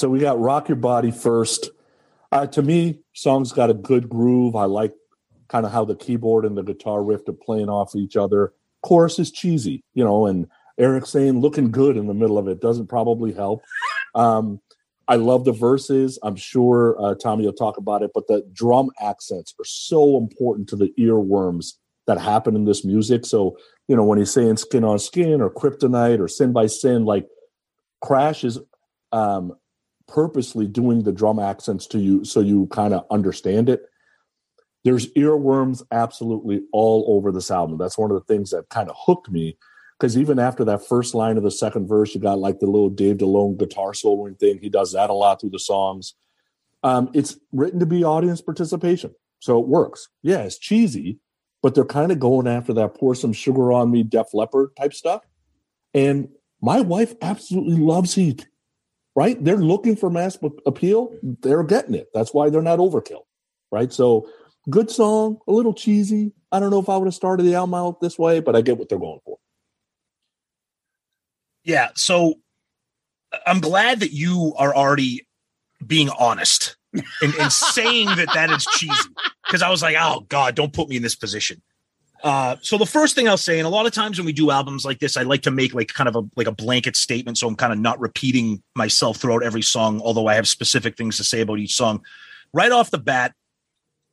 So 0.00 0.08
we 0.08 0.18
got 0.18 0.40
Rock 0.40 0.70
Your 0.70 0.76
Body 0.76 1.10
first. 1.10 1.68
Uh, 2.32 2.46
to 2.46 2.62
me, 2.62 3.00
song's 3.12 3.52
got 3.52 3.68
a 3.68 3.74
good 3.74 4.08
groove. 4.08 4.56
I 4.56 4.64
like 4.64 4.94
kind 5.48 5.66
of 5.66 5.72
how 5.72 5.84
the 5.84 5.94
keyboard 5.94 6.46
and 6.46 6.56
the 6.56 6.62
guitar 6.62 7.04
riff 7.04 7.28
are 7.28 7.34
playing 7.34 7.68
off 7.68 7.94
each 7.94 8.16
other. 8.16 8.54
chorus 8.82 9.18
is 9.18 9.30
cheesy, 9.30 9.84
you 9.92 10.02
know, 10.02 10.24
and 10.24 10.46
Erik 10.78 11.04
saying 11.04 11.40
looking 11.40 11.70
good 11.70 11.98
in 11.98 12.06
the 12.06 12.14
middle 12.14 12.38
of 12.38 12.48
it 12.48 12.62
doesn't 12.62 12.86
probably 12.86 13.34
help. 13.34 13.60
Um, 14.14 14.62
I 15.06 15.16
love 15.16 15.44
the 15.44 15.52
verses. 15.52 16.18
I'm 16.22 16.36
sure 16.36 16.96
uh, 16.98 17.14
Tommy 17.16 17.44
will 17.44 17.52
talk 17.52 17.76
about 17.76 18.02
it, 18.02 18.12
but 18.14 18.26
the 18.26 18.48
drum 18.54 18.90
accents 19.02 19.54
are 19.60 19.66
so 19.66 20.16
important 20.16 20.66
to 20.70 20.76
the 20.76 20.94
earworms 20.98 21.74
that 22.06 22.18
happen 22.18 22.56
in 22.56 22.64
this 22.64 22.86
music. 22.86 23.26
So, 23.26 23.58
you 23.86 23.96
know, 23.96 24.04
when 24.04 24.18
he's 24.18 24.32
saying 24.32 24.56
skin 24.56 24.82
on 24.82 24.98
skin 24.98 25.42
or 25.42 25.50
kryptonite 25.50 26.20
or 26.20 26.28
sin 26.28 26.54
by 26.54 26.68
sin, 26.68 27.04
like 27.04 27.28
Crash 28.00 28.44
is 28.44 28.58
um, 29.12 29.52
purposely 30.12 30.66
doing 30.66 31.02
the 31.02 31.12
drum 31.12 31.38
accents 31.38 31.86
to 31.88 31.98
you 31.98 32.24
so 32.24 32.40
you 32.40 32.66
kind 32.66 32.92
of 32.94 33.06
understand 33.10 33.68
it. 33.68 33.82
There's 34.84 35.12
earworms 35.14 35.82
absolutely 35.90 36.62
all 36.72 37.04
over 37.08 37.30
this 37.30 37.50
album. 37.50 37.78
That's 37.78 37.98
one 37.98 38.10
of 38.10 38.14
the 38.14 38.32
things 38.32 38.50
that 38.50 38.68
kind 38.70 38.88
of 38.88 38.96
hooked 38.98 39.30
me 39.30 39.56
because 39.98 40.16
even 40.16 40.38
after 40.38 40.64
that 40.64 40.86
first 40.86 41.14
line 41.14 41.36
of 41.36 41.42
the 41.42 41.50
second 41.50 41.86
verse, 41.86 42.14
you 42.14 42.20
got 42.20 42.38
like 42.38 42.58
the 42.58 42.66
little 42.66 42.88
Dave 42.88 43.18
Dalone 43.18 43.58
guitar 43.58 43.92
soloing 43.92 44.38
thing. 44.38 44.58
He 44.58 44.70
does 44.70 44.92
that 44.92 45.10
a 45.10 45.12
lot 45.12 45.40
through 45.40 45.50
the 45.50 45.58
songs. 45.58 46.14
Um, 46.82 47.10
it's 47.12 47.36
written 47.52 47.78
to 47.80 47.86
be 47.86 48.02
audience 48.02 48.40
participation, 48.40 49.14
so 49.40 49.60
it 49.60 49.68
works. 49.68 50.08
Yeah, 50.22 50.38
it's 50.38 50.58
cheesy, 50.58 51.18
but 51.62 51.74
they're 51.74 51.84
kind 51.84 52.10
of 52.10 52.18
going 52.18 52.46
after 52.46 52.72
that 52.74 52.94
pour 52.94 53.14
some 53.14 53.34
sugar 53.34 53.70
on 53.72 53.90
me, 53.90 54.02
Def 54.02 54.32
Leppard 54.32 54.74
type 54.76 54.94
stuff. 54.94 55.20
And 55.92 56.30
my 56.62 56.80
wife 56.80 57.14
absolutely 57.20 57.76
loves 57.76 58.14
Heat, 58.14 58.48
right? 59.14 59.42
They're 59.42 59.56
looking 59.56 59.96
for 59.96 60.10
mass 60.10 60.38
appeal. 60.66 61.14
They're 61.22 61.64
getting 61.64 61.94
it. 61.94 62.08
That's 62.14 62.32
why 62.32 62.50
they're 62.50 62.62
not 62.62 62.78
overkill, 62.78 63.22
right? 63.70 63.92
So 63.92 64.28
good 64.68 64.90
song, 64.90 65.38
a 65.48 65.52
little 65.52 65.74
cheesy. 65.74 66.32
I 66.52 66.60
don't 66.60 66.70
know 66.70 66.80
if 66.80 66.88
I 66.88 66.96
would 66.96 67.06
have 67.06 67.14
started 67.14 67.44
the 67.44 67.54
album 67.54 67.74
out 67.74 68.00
this 68.00 68.18
way, 68.18 68.40
but 68.40 68.56
I 68.56 68.60
get 68.60 68.78
what 68.78 68.88
they're 68.88 68.98
going 68.98 69.20
for. 69.24 69.38
Yeah. 71.64 71.90
So 71.94 72.34
I'm 73.46 73.60
glad 73.60 74.00
that 74.00 74.12
you 74.12 74.54
are 74.58 74.74
already 74.74 75.26
being 75.86 76.10
honest 76.10 76.76
and, 76.92 77.34
and 77.38 77.52
saying 77.52 78.06
that 78.06 78.28
that 78.34 78.50
is 78.50 78.66
cheesy 78.72 79.10
because 79.46 79.62
I 79.62 79.70
was 79.70 79.82
like, 79.82 79.96
oh 79.98 80.26
God, 80.28 80.54
don't 80.54 80.72
put 80.72 80.88
me 80.88 80.96
in 80.96 81.02
this 81.02 81.14
position. 81.14 81.62
Uh, 82.22 82.56
so 82.60 82.76
the 82.76 82.86
first 82.86 83.14
thing 83.14 83.28
I'll 83.28 83.38
say, 83.38 83.58
and 83.58 83.66
a 83.66 83.70
lot 83.70 83.86
of 83.86 83.92
times 83.92 84.18
when 84.18 84.26
we 84.26 84.32
do 84.32 84.50
albums 84.50 84.84
like 84.84 84.98
this, 84.98 85.16
I 85.16 85.22
like 85.22 85.42
to 85.42 85.50
make 85.50 85.72
like 85.72 85.88
kind 85.88 86.08
of 86.08 86.16
a 86.16 86.22
like 86.36 86.46
a 86.46 86.52
blanket 86.52 86.96
statement, 86.96 87.38
so 87.38 87.48
I'm 87.48 87.56
kind 87.56 87.72
of 87.72 87.78
not 87.78 87.98
repeating 87.98 88.62
myself 88.74 89.16
throughout 89.16 89.42
every 89.42 89.62
song, 89.62 90.00
although 90.02 90.26
I 90.26 90.34
have 90.34 90.46
specific 90.46 90.96
things 90.96 91.16
to 91.16 91.24
say 91.24 91.40
about 91.40 91.58
each 91.58 91.74
song. 91.74 92.04
Right 92.52 92.72
off 92.72 92.90
the 92.90 92.98
bat, 92.98 93.34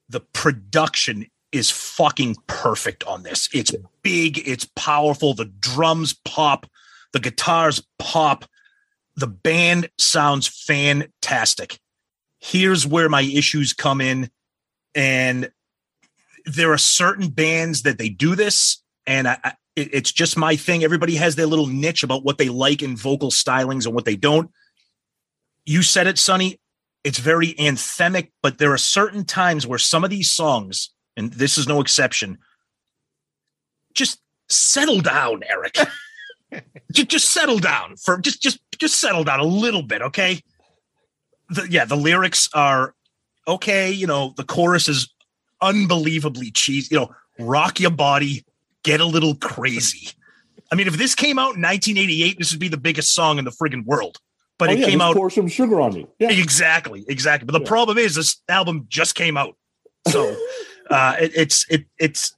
the 0.08 0.22
production 0.22 1.28
is 1.52 1.70
fucking 1.70 2.36
perfect 2.48 3.04
on 3.06 3.24
this. 3.24 3.50
It's 3.54 3.74
big, 4.04 4.48
it's 4.48 4.70
powerful, 4.76 5.34
the 5.34 5.46
drums 5.46 6.14
pop, 6.14 6.66
the 7.14 7.20
guitars 7.20 7.86
pop, 8.00 8.46
the 9.16 9.28
band 9.28 9.90
sounds 9.98 10.48
fantastic. 10.48 11.80
Here's 12.40 12.86
where 12.86 13.10
my 13.10 13.22
issues 13.22 13.74
come 13.74 14.00
in, 14.00 14.30
and 14.96 15.52
there 16.48 16.72
are 16.72 16.78
certain 16.78 17.30
bands 17.30 17.84
that 17.84 17.98
they 17.98 18.10
do 18.10 18.36
this, 18.36 18.82
and 19.06 19.28
I, 19.28 19.38
I, 19.44 19.54
it's 19.76 20.12
just 20.12 20.38
my 20.38 20.56
thing. 20.56 20.84
Everybody 20.84 21.16
has 21.16 21.36
their 21.36 21.46
little 21.46 21.68
niche 21.68 22.04
about 22.04 22.24
what 22.24 22.38
they 22.38 22.50
like 22.50 22.82
in 22.82 22.96
vocal 22.96 23.30
stylings 23.30 23.86
and 23.86 23.94
what 23.94 24.06
they 24.06 24.16
don't. 24.16 24.50
You 25.66 25.84
said 25.84 26.08
it, 26.08 26.18
Sonny. 26.18 26.60
It's 27.04 27.20
very 27.20 27.54
anthemic, 27.54 28.32
but 28.42 28.58
there 28.58 28.74
are 28.74 28.78
certain 28.78 29.24
times 29.24 29.68
where 29.68 29.78
some 29.78 30.04
of 30.04 30.10
these 30.10 30.32
songs, 30.32 30.90
and 31.16 31.32
this 31.32 31.58
is 31.58 31.68
no 31.68 31.80
exception, 31.80 32.40
just 33.94 34.20
settle 34.50 35.02
down, 35.02 35.44
Erik. 35.44 35.78
just, 36.92 37.10
just 37.10 37.30
settle 37.30 37.60
down 37.60 37.96
for 37.98 38.18
just 38.18 38.42
just 38.42 38.60
just 38.80 39.00
settle 39.00 39.24
down 39.24 39.40
a 39.40 39.46
little 39.46 39.84
bit, 39.84 40.02
okay? 40.02 40.42
The, 41.50 41.68
yeah, 41.70 41.86
the 41.86 41.96
lyrics 41.96 42.50
are 42.54 42.94
okay. 43.48 43.92
You 43.92 44.08
know, 44.08 44.34
the 44.36 44.44
chorus 44.44 44.90
is 44.90 45.10
unbelievably 45.62 46.52
cheesy. 46.52 46.96
You 46.96 47.02
know, 47.02 47.16
rock 47.40 47.80
your 47.80 47.92
body, 47.92 48.46
get 48.84 49.02
a 49.02 49.06
little 49.06 49.36
crazy. 49.36 50.10
I 50.72 50.76
mean, 50.76 50.88
if 50.88 50.98
this 50.98 51.16
came 51.16 51.40
out 51.40 51.56
in 51.56 51.62
1988, 51.62 52.38
this 52.38 52.52
would 52.52 52.60
be 52.60 52.68
the 52.68 52.78
biggest 52.78 53.14
song 53.14 53.40
in 53.40 53.46
the 53.46 53.52
friggin' 53.52 53.86
world. 53.86 54.18
But 54.60 54.70
oh, 54.70 54.74
it 54.74 54.80
yeah, 54.80 54.86
came 54.88 55.02
out 55.02 55.16
pour 55.16 55.30
some 55.30 55.48
sugar 55.48 55.80
on 55.80 55.94
me. 55.94 56.08
Yeah. 56.20 56.32
exactly, 56.32 57.06
exactly. 57.08 57.46
But 57.46 57.54
the 57.54 57.62
Yeah. 57.64 57.68
problem 57.68 57.98
is, 57.98 58.16
this 58.16 58.42
album 58.50 58.86
just 58.90 59.14
came 59.16 59.38
out, 59.38 59.56
so 60.08 60.36
uh, 60.90 61.16
it, 61.20 61.32
it's 61.36 61.66
it 61.70 61.86
it's 62.00 62.34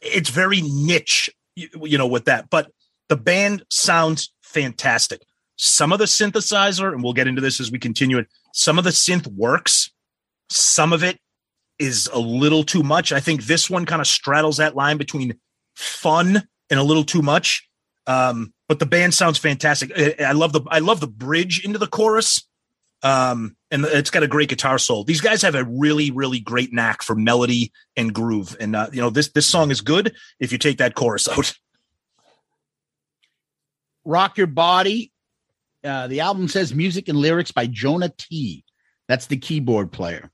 it's 0.00 0.28
very 0.28 0.60
niche, 0.62 1.30
you, 1.54 1.68
you 1.82 1.98
know, 1.98 2.06
with 2.06 2.24
that. 2.24 2.50
But 2.50 2.72
the 3.08 3.16
band 3.16 3.64
sounds 3.70 4.32
fantastic. 4.42 5.22
Some 5.56 5.92
of 5.92 6.00
the 6.00 6.06
synthesizer, 6.06 6.92
and 6.92 7.02
we'll 7.02 7.12
get 7.12 7.28
into 7.28 7.40
this 7.40 7.60
as 7.60 7.70
we 7.70 7.78
continue 7.78 8.18
it. 8.18 8.26
Some 8.52 8.76
of 8.76 8.84
the 8.84 8.90
synth 8.90 9.28
works. 9.28 9.90
Some 10.50 10.92
of 10.92 11.04
it 11.04 11.20
is 11.78 12.08
a 12.12 12.18
little 12.18 12.64
too 12.64 12.82
much. 12.82 13.12
I 13.12 13.20
think 13.20 13.44
this 13.44 13.68
one 13.68 13.86
kind 13.86 14.00
of 14.00 14.06
straddles 14.06 14.58
that 14.58 14.76
line 14.76 14.96
between 14.96 15.38
fun 15.74 16.46
and 16.70 16.80
a 16.80 16.82
little 16.82 17.04
too 17.04 17.22
much. 17.22 17.68
Um, 18.06 18.52
but 18.68 18.78
the 18.78 18.86
band 18.86 19.14
sounds 19.14 19.38
fantastic. 19.38 19.92
I, 19.96 20.16
I 20.28 20.32
love 20.32 20.52
the 20.52 20.62
I 20.68 20.80
love 20.80 21.00
the 21.00 21.06
bridge 21.06 21.64
into 21.64 21.78
the 21.78 21.86
chorus. 21.86 22.46
Um, 23.04 23.56
and 23.70 23.84
it's 23.84 24.10
got 24.10 24.22
a 24.22 24.28
great 24.28 24.48
guitar 24.48 24.78
solo. 24.78 25.02
These 25.02 25.20
guys 25.20 25.42
have 25.42 25.56
a 25.56 25.64
really, 25.64 26.10
really 26.10 26.38
great 26.38 26.72
knack 26.72 27.02
for 27.02 27.16
melody 27.16 27.72
and 27.96 28.14
groove. 28.14 28.56
And 28.60 28.76
uh, 28.76 28.88
you 28.92 29.00
know, 29.00 29.10
this 29.10 29.28
this 29.28 29.46
song 29.46 29.70
is 29.70 29.80
good 29.80 30.14
if 30.40 30.52
you 30.52 30.58
take 30.58 30.78
that 30.78 30.94
chorus 30.94 31.28
out. 31.36 31.54
Rock 34.04 34.38
Your 34.38 34.46
Body. 34.46 35.12
Uh, 35.84 36.06
the 36.06 36.20
album 36.20 36.46
says 36.48 36.74
music 36.74 37.08
and 37.08 37.18
lyrics 37.18 37.50
by 37.50 37.66
Jona 37.66 38.12
Tee. 38.16 38.64
That's 39.08 39.26
the 39.26 39.36
keyboard 39.36 39.90
player. 39.90 40.31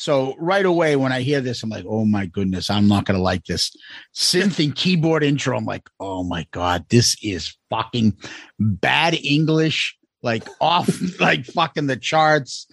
So 0.00 0.34
right 0.38 0.64
away 0.64 0.96
when 0.96 1.12
I 1.12 1.20
hear 1.20 1.42
this, 1.42 1.62
I'm 1.62 1.68
like, 1.68 1.84
oh 1.86 2.06
my 2.06 2.24
goodness, 2.24 2.70
I'm 2.70 2.88
not 2.88 3.04
gonna 3.04 3.20
like 3.20 3.44
this. 3.44 3.70
Synth 4.14 4.64
and 4.64 4.74
keyboard 4.74 5.22
intro. 5.22 5.58
I'm 5.58 5.66
like, 5.66 5.90
oh 6.00 6.24
my 6.24 6.46
god, 6.52 6.86
this 6.88 7.18
is 7.22 7.54
fucking 7.68 8.16
bad 8.58 9.12
English, 9.22 9.98
like 10.22 10.48
off 10.58 10.88
like 11.20 11.44
fucking 11.44 11.86
the 11.86 11.98
charts. 11.98 12.66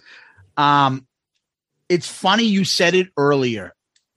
Um, 0.56 1.06
it's 1.90 2.08
funny 2.08 2.44
you 2.44 2.64
said 2.64 2.94
it 2.94 3.08
earlier. 3.18 3.74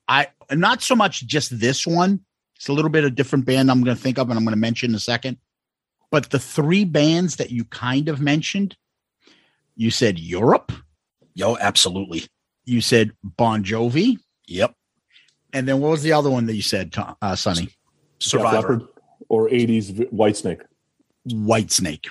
I 0.07 0.27
not 0.49 0.81
so 0.81 0.95
much 0.95 1.27
just 1.27 1.59
this 1.59 1.85
one. 1.85 2.21
It's 2.55 2.69
a 2.69 2.73
little 2.73 2.89
bit 2.89 3.03
of 3.03 3.13
different 3.13 3.43
band 3.43 3.69
I'm 3.69 3.83
gonna 3.83 3.97
think 3.97 4.19
of 4.19 4.29
and 4.29 4.39
I'm 4.39 4.45
gonna 4.45 4.55
mention 4.55 4.91
in 4.91 4.95
a 4.95 4.99
second. 4.99 5.35
But 6.11 6.29
the 6.29 6.39
three 6.39 6.85
bands 6.85 7.35
that 7.35 7.51
you 7.51 7.65
kind 7.65 8.07
of 8.07 8.21
mentioned, 8.21 8.77
you 9.75 9.91
said 9.91 10.17
Europe, 10.17 10.71
Yo, 11.33 11.57
absolutely. 11.57 12.25
You 12.71 12.81
said 12.81 13.11
Bon 13.23 13.63
Jovi, 13.63 14.17
Yep. 14.47 14.73
and 15.53 15.67
then 15.67 15.79
what 15.79 15.91
was 15.91 16.03
the 16.03 16.13
other 16.13 16.29
one 16.29 16.45
that 16.47 16.55
you 16.55 16.61
said, 16.61 16.91
Tom- 16.93 17.15
uh, 17.21 17.35
Sonny? 17.35 17.69
Survivor. 18.19 18.81
Or 19.29 19.49
80s 19.49 19.91
Vi- 19.91 20.05
Whitesnake. 20.05 20.61
Whitesnake. 21.29 22.07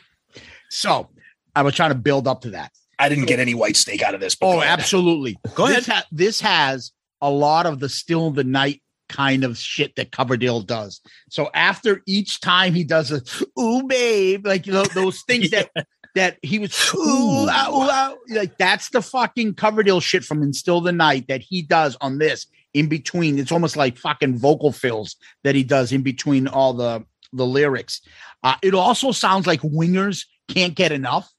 So 0.70 1.08
I 1.54 1.62
was 1.62 1.74
trying 1.74 1.90
to 1.90 1.96
build 1.98 2.26
up 2.28 2.42
to 2.42 2.50
that. 2.50 2.72
I 2.98 3.08
didn't 3.08 3.26
get 3.26 3.40
any 3.40 3.54
white 3.54 3.76
steak 3.76 4.02
out 4.02 4.14
of 4.14 4.20
this. 4.20 4.34
But 4.34 4.46
Oh, 4.46 4.52
go 4.54 4.60
ahead. 4.60 4.78
absolutely. 4.78 5.38
Go 5.54 5.66
This 5.66 5.88
ahead. 5.88 6.02
ha- 6.02 6.08
this 6.12 6.40
has 6.40 6.92
a 7.20 7.30
lot 7.30 7.66
of 7.66 7.80
the 7.80 7.88
still 7.88 8.30
the 8.30 8.44
night 8.44 8.82
kind 9.08 9.42
of 9.44 9.58
shit 9.58 9.96
that 9.96 10.12
Coverdale 10.12 10.60
does. 10.60 11.00
So 11.30 11.50
after 11.54 12.02
each 12.06 12.40
time 12.40 12.74
he 12.74 12.84
does 12.84 13.10
a 13.10 13.20
ooh 13.60 13.82
babe, 13.84 14.46
like 14.46 14.66
you 14.66 14.72
know 14.72 14.84
those 14.84 15.22
things 15.22 15.50
that 15.54 15.70
that 16.14 16.38
he 16.42 16.58
was 16.58 16.72
ooh, 16.94 17.46
ah, 17.48 17.68
ooh, 17.70 17.88
ah," 17.90 18.14
like 18.30 18.56
that's 18.58 18.90
the 18.90 19.02
fucking 19.02 19.54
Coverdale 19.54 20.00
shit 20.00 20.24
from 20.24 20.42
Instill 20.42 20.80
the 20.80 20.92
Night 20.92 21.26
that 21.28 21.40
he 21.42 21.62
does 21.62 21.96
on 22.00 22.18
this 22.18 22.46
in 22.74 22.88
between. 22.88 23.38
It's 23.38 23.52
almost 23.52 23.76
like 23.76 23.96
fucking 23.96 24.38
vocal 24.38 24.72
fills 24.72 25.16
that 25.44 25.54
he 25.54 25.62
does 25.64 25.92
in 25.92 26.02
between 26.02 26.48
all 26.48 26.72
the 26.74 27.04
the 27.32 27.46
lyrics. 27.46 28.00
Uh, 28.42 28.56
it 28.62 28.74
also 28.74 29.12
sounds 29.12 29.46
like 29.46 29.60
Wingers 29.60 30.26
can't 30.48 30.74
get 30.74 30.92
enough. 30.92 31.30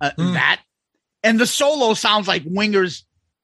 Uh, 0.00 0.10
Hmm. 0.16 0.34
That 0.34 0.60
and 1.22 1.40
the 1.40 1.46
solo 1.46 1.94
sounds 1.94 2.28
like 2.28 2.44
Wingers 2.44 3.02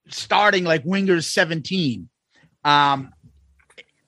starting 0.08 0.64
like 0.64 0.84
Wingers 0.84 1.24
17. 1.24 2.08
Um, 2.64 3.12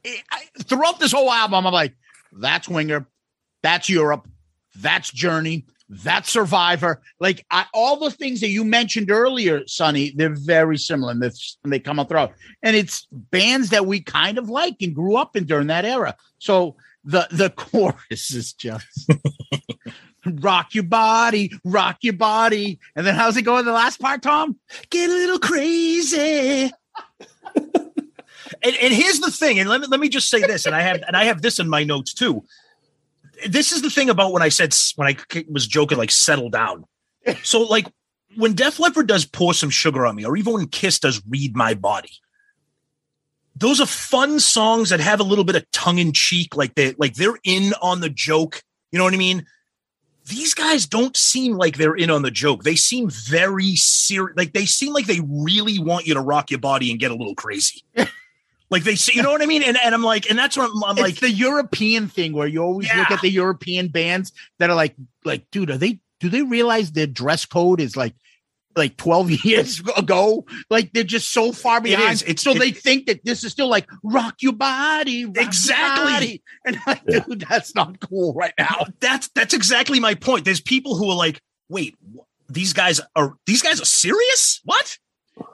it- 0.05 0.23
I, 0.31 0.43
throughout 0.65 1.01
this 1.01 1.13
whole 1.13 1.31
album, 1.31 1.67
I'm 1.67 1.73
like, 1.73 1.95
that's 2.33 2.69
Winger, 2.69 3.07
that's 3.63 3.89
Europe, 3.89 4.29
that's 4.77 5.11
Journey, 5.11 5.67
that's 5.93 6.31
Survivor. 6.31 7.03
Like 7.21 7.45
I, 7.51 7.67
all 7.75 7.99
the 7.99 8.11
things 8.11 8.41
that 8.41 8.49
you 8.49 8.65
mentioned 8.65 9.11
earlier, 9.11 9.67
Sonny, 9.67 10.13
they're 10.17 10.35
very 10.35 10.79
similar 10.79 11.13
and, 11.13 11.23
and 11.23 11.73
they 11.73 11.79
come 11.79 11.99
up 11.99 12.09
throughout. 12.09 12.33
And 12.63 12.75
it's 12.75 13.07
bands 13.11 13.69
that 13.71 13.85
we 13.85 14.01
kind 14.01 14.39
of 14.39 14.49
like 14.49 14.77
and 14.81 14.95
grew 14.95 15.17
up 15.17 15.37
in 15.37 15.45
during 15.45 15.67
that 15.67 15.85
era. 15.85 16.17
So 16.39 16.77
the 17.05 17.29
the 17.31 17.51
chorus 17.57 18.33
is 18.33 18.55
just 18.55 19.11
rock 20.27 20.75
your 20.75 20.85
body, 20.85 21.53
rock 21.65 21.99
your 22.01 22.15
body. 22.15 22.81
And 22.97 23.07
then 23.07 23.15
how's 23.15 23.37
it 23.37 23.43
going? 23.43 23.67
the 23.67 23.73
last 23.73 24.01
part, 24.01 24.23
Tom? 24.23 24.59
Get 24.89 25.11
a 25.11 25.13
little 25.13 25.39
crazy. 25.39 26.73
And, 28.65 28.77
and 28.77 28.93
here's 28.93 29.19
the 29.19 29.31
thing, 29.31 29.59
and 29.59 29.69
let 29.69 29.81
me 29.81 29.87
let 29.89 29.99
me 29.99 30.09
just 30.09 30.29
say 30.29 30.41
this, 30.41 30.67
and 30.67 30.75
I 30.75 30.83
have 30.83 31.03
and 31.07 31.17
I 31.17 31.25
have 31.25 31.43
this 31.43 31.59
in 31.59 31.69
my 31.69 31.85
notes 31.85 32.13
too. 32.13 32.45
This 33.49 33.73
is 33.73 33.83
the 33.83 33.91
thing 33.91 34.11
about 34.11 34.33
when 34.33 34.43
I 34.43 34.49
said 34.49 34.75
when 34.97 35.09
I 35.09 35.45
was 35.49 35.67
joking, 35.67 35.99
like 35.99 36.11
settle 36.11 36.51
down. 36.51 36.85
So 37.43 37.63
like 37.63 37.87
when 38.37 38.55
Def 38.55 38.79
Leppard 38.79 39.07
does 39.07 39.25
pour 39.25 39.55
some 39.55 39.71
sugar 39.71 40.07
on 40.07 40.17
me, 40.17 40.25
or 40.25 40.37
even 40.37 40.53
when 40.55 40.67
Kiss 40.69 40.99
does 40.99 41.23
read 41.29 41.57
my 41.57 41.75
body, 41.75 42.13
those 43.55 43.81
are 43.81 43.87
fun 43.87 44.41
songs 44.41 44.91
that 44.91 45.01
have 45.01 45.21
a 45.21 45.25
little 45.25 45.45
bit 45.45 45.57
of 45.57 45.71
tongue 45.71 45.99
in 45.99 46.13
cheek, 46.13 46.57
like 46.57 46.75
they 46.75 46.95
like 46.99 47.15
they're 47.15 47.39
in 47.45 47.75
on 47.83 48.01
the 48.01 48.11
joke. 48.11 48.63
You 48.91 48.99
know 48.99 49.05
what 49.05 49.15
I 49.15 49.19
mean? 49.19 49.47
These 50.27 50.55
guys 50.55 50.87
don't 50.87 51.17
seem 51.17 51.55
like 51.55 51.77
they're 51.77 51.97
in 51.97 52.11
on 52.11 52.23
the 52.23 52.31
joke. 52.31 52.63
They 52.63 52.77
seem 52.77 53.11
very 53.11 53.75
serious. 53.75 54.37
Like 54.37 54.53
they 54.53 54.67
seem 54.67 54.93
like 54.93 55.07
they 55.07 55.21
really 55.29 55.79
want 55.79 56.07
you 56.07 56.15
to 56.15 56.21
rock 56.21 56.51
your 56.51 56.61
body 56.61 56.91
and 56.91 57.01
get 57.01 57.11
a 57.11 57.15
little 57.15 57.35
crazy. 57.35 57.83
Like 58.73 58.83
they 58.83 58.97
see, 58.97 59.13
you 59.15 59.23
know 59.23 59.31
what 59.31 59.41
I 59.43 59.47
mean? 59.47 59.63
And 59.63 59.77
and 59.77 59.95
I'm 59.95 60.03
like, 60.03 60.29
and 60.29 60.37
that's 60.37 60.57
what 60.57 60.69
I'm, 60.71 60.83
I'm 60.83 60.99
it's 60.99 61.01
like. 61.03 61.15
the 61.21 61.31
European 61.31 62.09
thing 62.09 62.33
where 62.33 62.49
you 62.49 62.61
always 62.63 62.93
look 62.97 63.11
at 63.13 63.21
the 63.21 63.31
European 63.31 63.87
bands 63.89 64.33
that 64.59 64.69
are 64.71 64.75
like, 64.77 64.97
like, 65.25 65.49
dude, 65.53 65.71
are 65.71 65.79
they? 65.79 66.01
Do 66.19 66.29
they 66.29 66.43
realize 66.43 66.91
their 66.93 67.07
dress 67.07 67.45
code 67.45 67.81
is 67.81 67.97
like, 67.97 68.15
like 68.75 68.97
twelve 68.97 69.31
years 69.45 69.81
ago? 69.97 70.47
Like 70.71 70.93
they're 70.93 71.05
just 71.05 71.33
so 71.33 71.53
far 71.53 71.81
behind. 71.81 72.15
is. 72.15 72.23
It's- 72.23 72.43
so 72.43 72.53
it- 72.53 72.59
they 72.59 72.71
think 72.73 73.07
that 73.07 73.25
this 73.25 73.45
is 73.45 73.53
still 73.53 73.69
like 73.69 73.89
rock 74.03 74.37
your 74.41 74.55
body, 74.55 75.25
rock 75.27 75.37
your 75.37 75.45
Exactly. 75.45 76.13
body. 76.13 76.43
And 76.65 76.77
I'm 76.77 76.83
like, 76.87 77.03
Yeah. 77.09 77.21
dude, 77.21 77.45
that's 77.49 77.75
not 77.75 78.01
cool 78.01 78.33
right 78.35 78.55
now. 78.59 78.87
that's 79.01 79.29
that's 79.35 79.53
exactly 79.55 80.01
my 80.01 80.15
point. 80.15 80.45
There's 80.45 80.61
people 80.61 80.97
who 80.97 81.11
are 81.11 81.17
like, 81.17 81.41
wait, 81.69 81.95
wh- 82.17 82.21
these 82.49 82.73
guys 82.73 83.01
are 83.17 83.35
these 83.47 83.63
guys 83.63 83.81
are 83.81 83.85
serious? 83.87 84.61
What? 84.65 84.99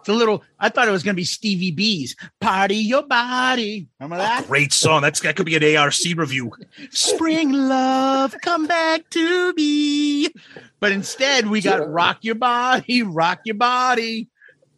It's 0.01 0.09
a 0.09 0.13
little. 0.13 0.43
I 0.59 0.69
thought 0.69 0.89
it 0.89 0.91
was 0.91 1.03
gonna 1.03 1.15
be 1.15 1.25
Stevie 1.25 1.71
B's 1.71 2.17
"Party 2.41 2.77
Your 2.77 3.07
Body." 3.07 3.87
Remember 4.01 4.17
that? 4.23 4.47
Great 4.49 4.73
song. 4.73 5.03
That's 5.03 5.21
that 5.21 5.37
could 5.37 5.47
be 5.47 5.55
an 5.57 5.77
ARC 5.77 5.95
review. 6.17 6.53
Spring 6.91 7.53
love, 7.53 8.35
come 8.43 8.67
back 8.67 9.09
to 9.11 9.53
me. 9.55 10.29
But 10.81 10.93
instead, 10.93 11.47
we 11.49 11.61
got 11.61 11.79
Sure. 11.79 11.89
rock 11.89 12.19
your 12.23 12.35
body, 12.35 13.03
rock 13.03 13.41
your 13.45 13.55
body. 13.55 14.29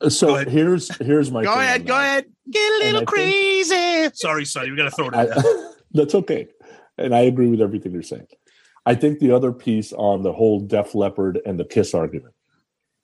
So 0.09 0.43
Go 0.45 0.51
here's 0.51 0.95
here's 0.97 1.31
my 1.31 1.45
Go 1.45 1.55
ahead, 1.55 1.87
go 1.87 1.95
ahead. 1.97 2.27
Get 2.51 2.61
a 2.61 2.79
little 2.85 2.97
I 2.97 2.99
think- 3.01 3.09
crazy. 3.09 4.11
Sorry, 4.15 4.45
Sonny, 4.45 4.71
we 4.71 4.77
gotta 4.77 4.91
throw 4.91 5.09
it 5.09 5.15
I, 5.15 5.25
in 5.25 5.29
there. 5.31 5.73
that's 5.93 6.15
okay, 6.15 6.49
and 6.99 7.15
I 7.15 7.21
agree 7.21 7.49
with 7.49 7.61
everything 7.61 7.93
you're 7.93 8.03
saying. 8.03 8.27
I 8.87 8.95
think 8.95 9.19
the 9.19 9.33
other 9.33 9.53
piece 9.53 9.93
on 9.93 10.23
the 10.23 10.33
whole 10.33 10.61
Def 10.61 10.95
Leppard 10.95 11.39
and 11.47 11.59
the 11.61 11.65
Kiss 11.65 11.95
argument, 11.95 12.35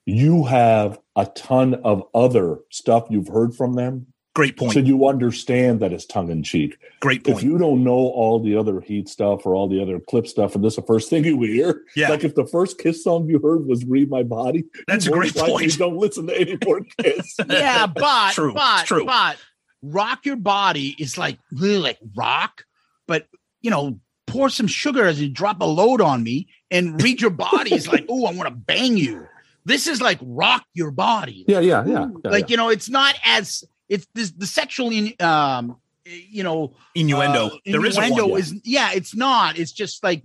you 0.06 0.44
have 0.44 0.98
a 1.16 1.26
ton 1.26 1.74
of 1.84 2.02
other 2.14 2.58
stuff 2.70 3.06
you've 3.10 3.28
heard 3.28 3.54
from 3.54 3.74
them, 3.74 4.06
Great 4.34 4.56
point. 4.56 4.72
so 4.72 4.78
you 4.80 5.06
understand 5.08 5.80
that 5.80 5.92
it's 5.92 6.04
tongue 6.04 6.30
in 6.30 6.42
cheek. 6.42 6.76
Great 7.00 7.24
point. 7.24 7.38
If 7.38 7.42
you 7.44 7.56
don't 7.58 7.82
know 7.82 7.92
all 7.92 8.38
the 8.38 8.54
other 8.56 8.80
Heat 8.80 9.08
stuff 9.08 9.44
or 9.46 9.54
all 9.54 9.66
the 9.68 9.80
other 9.82 9.98
clip 9.98 10.26
stuff, 10.26 10.54
and 10.54 10.62
this 10.64 10.74
is 10.74 10.76
the 10.76 10.82
first 10.82 11.08
thing 11.10 11.24
you 11.24 11.40
hear, 11.42 11.82
Yeah. 11.96 12.10
like 12.10 12.22
if 12.22 12.34
the 12.34 12.46
first 12.46 12.78
Kiss 12.78 13.02
song 13.02 13.28
you 13.28 13.38
heard 13.40 13.66
was 13.66 13.84
"Read 13.84 14.08
My 14.10 14.22
Body," 14.22 14.64
That's 14.86 15.06
a 15.06 15.10
great 15.10 15.34
likely 15.34 15.52
point. 15.52 15.78
Don't 15.78 15.96
listen 15.96 16.26
to 16.28 16.38
any 16.38 16.56
more 16.64 16.82
Kiss. 17.02 17.34
Yeah, 17.48 17.86
but 17.94 18.32
True, 18.32 18.52
but 18.54 18.80
it's 18.80 18.88
true. 18.88 19.06
but 19.06 19.38
rock 19.82 20.24
your 20.26 20.36
body 20.36 20.94
is 20.98 21.16
like 21.18 21.38
really 21.52 21.78
like 21.78 21.98
rock, 22.16 22.64
but 23.08 23.26
you 23.62 23.70
know, 23.70 23.98
pour 24.26 24.50
some 24.50 24.66
sugar 24.66 25.04
as 25.06 25.20
you 25.20 25.28
drop 25.30 25.60
a 25.60 25.64
load 25.64 26.00
on 26.02 26.22
me, 26.22 26.46
and 26.70 27.02
read 27.02 27.20
your 27.22 27.30
body 27.30 27.74
is 27.74 27.88
like, 27.88 28.04
oh, 28.08 28.26
I 28.26 28.32
want 28.32 28.48
to 28.50 28.54
bang 28.54 28.96
you. 28.98 29.26
This 29.66 29.88
is 29.88 30.00
like 30.00 30.18
rock 30.22 30.64
your 30.74 30.92
body. 30.92 31.44
yeah, 31.48 31.58
yeah, 31.58 31.84
yeah. 31.84 32.06
yeah, 32.24 32.30
like 32.30 32.50
you 32.50 32.56
know, 32.56 32.68
it's 32.70 32.88
not 32.88 33.14
as 33.24 33.64
it's 33.88 34.06
this 34.14 34.30
the 34.30 34.46
sexual 34.46 34.90
in 34.90 35.12
um 35.20 35.76
you 36.04 36.44
know 36.44 36.74
innuendo. 36.94 37.46
uh, 37.46 37.50
there 37.66 37.84
is 37.84 37.98
innuendo 37.98 38.28
one. 38.28 38.40
is 38.40 38.54
yeah, 38.64 38.92
it's 38.94 39.14
not. 39.16 39.58
It's 39.58 39.72
just 39.72 40.04
like 40.04 40.22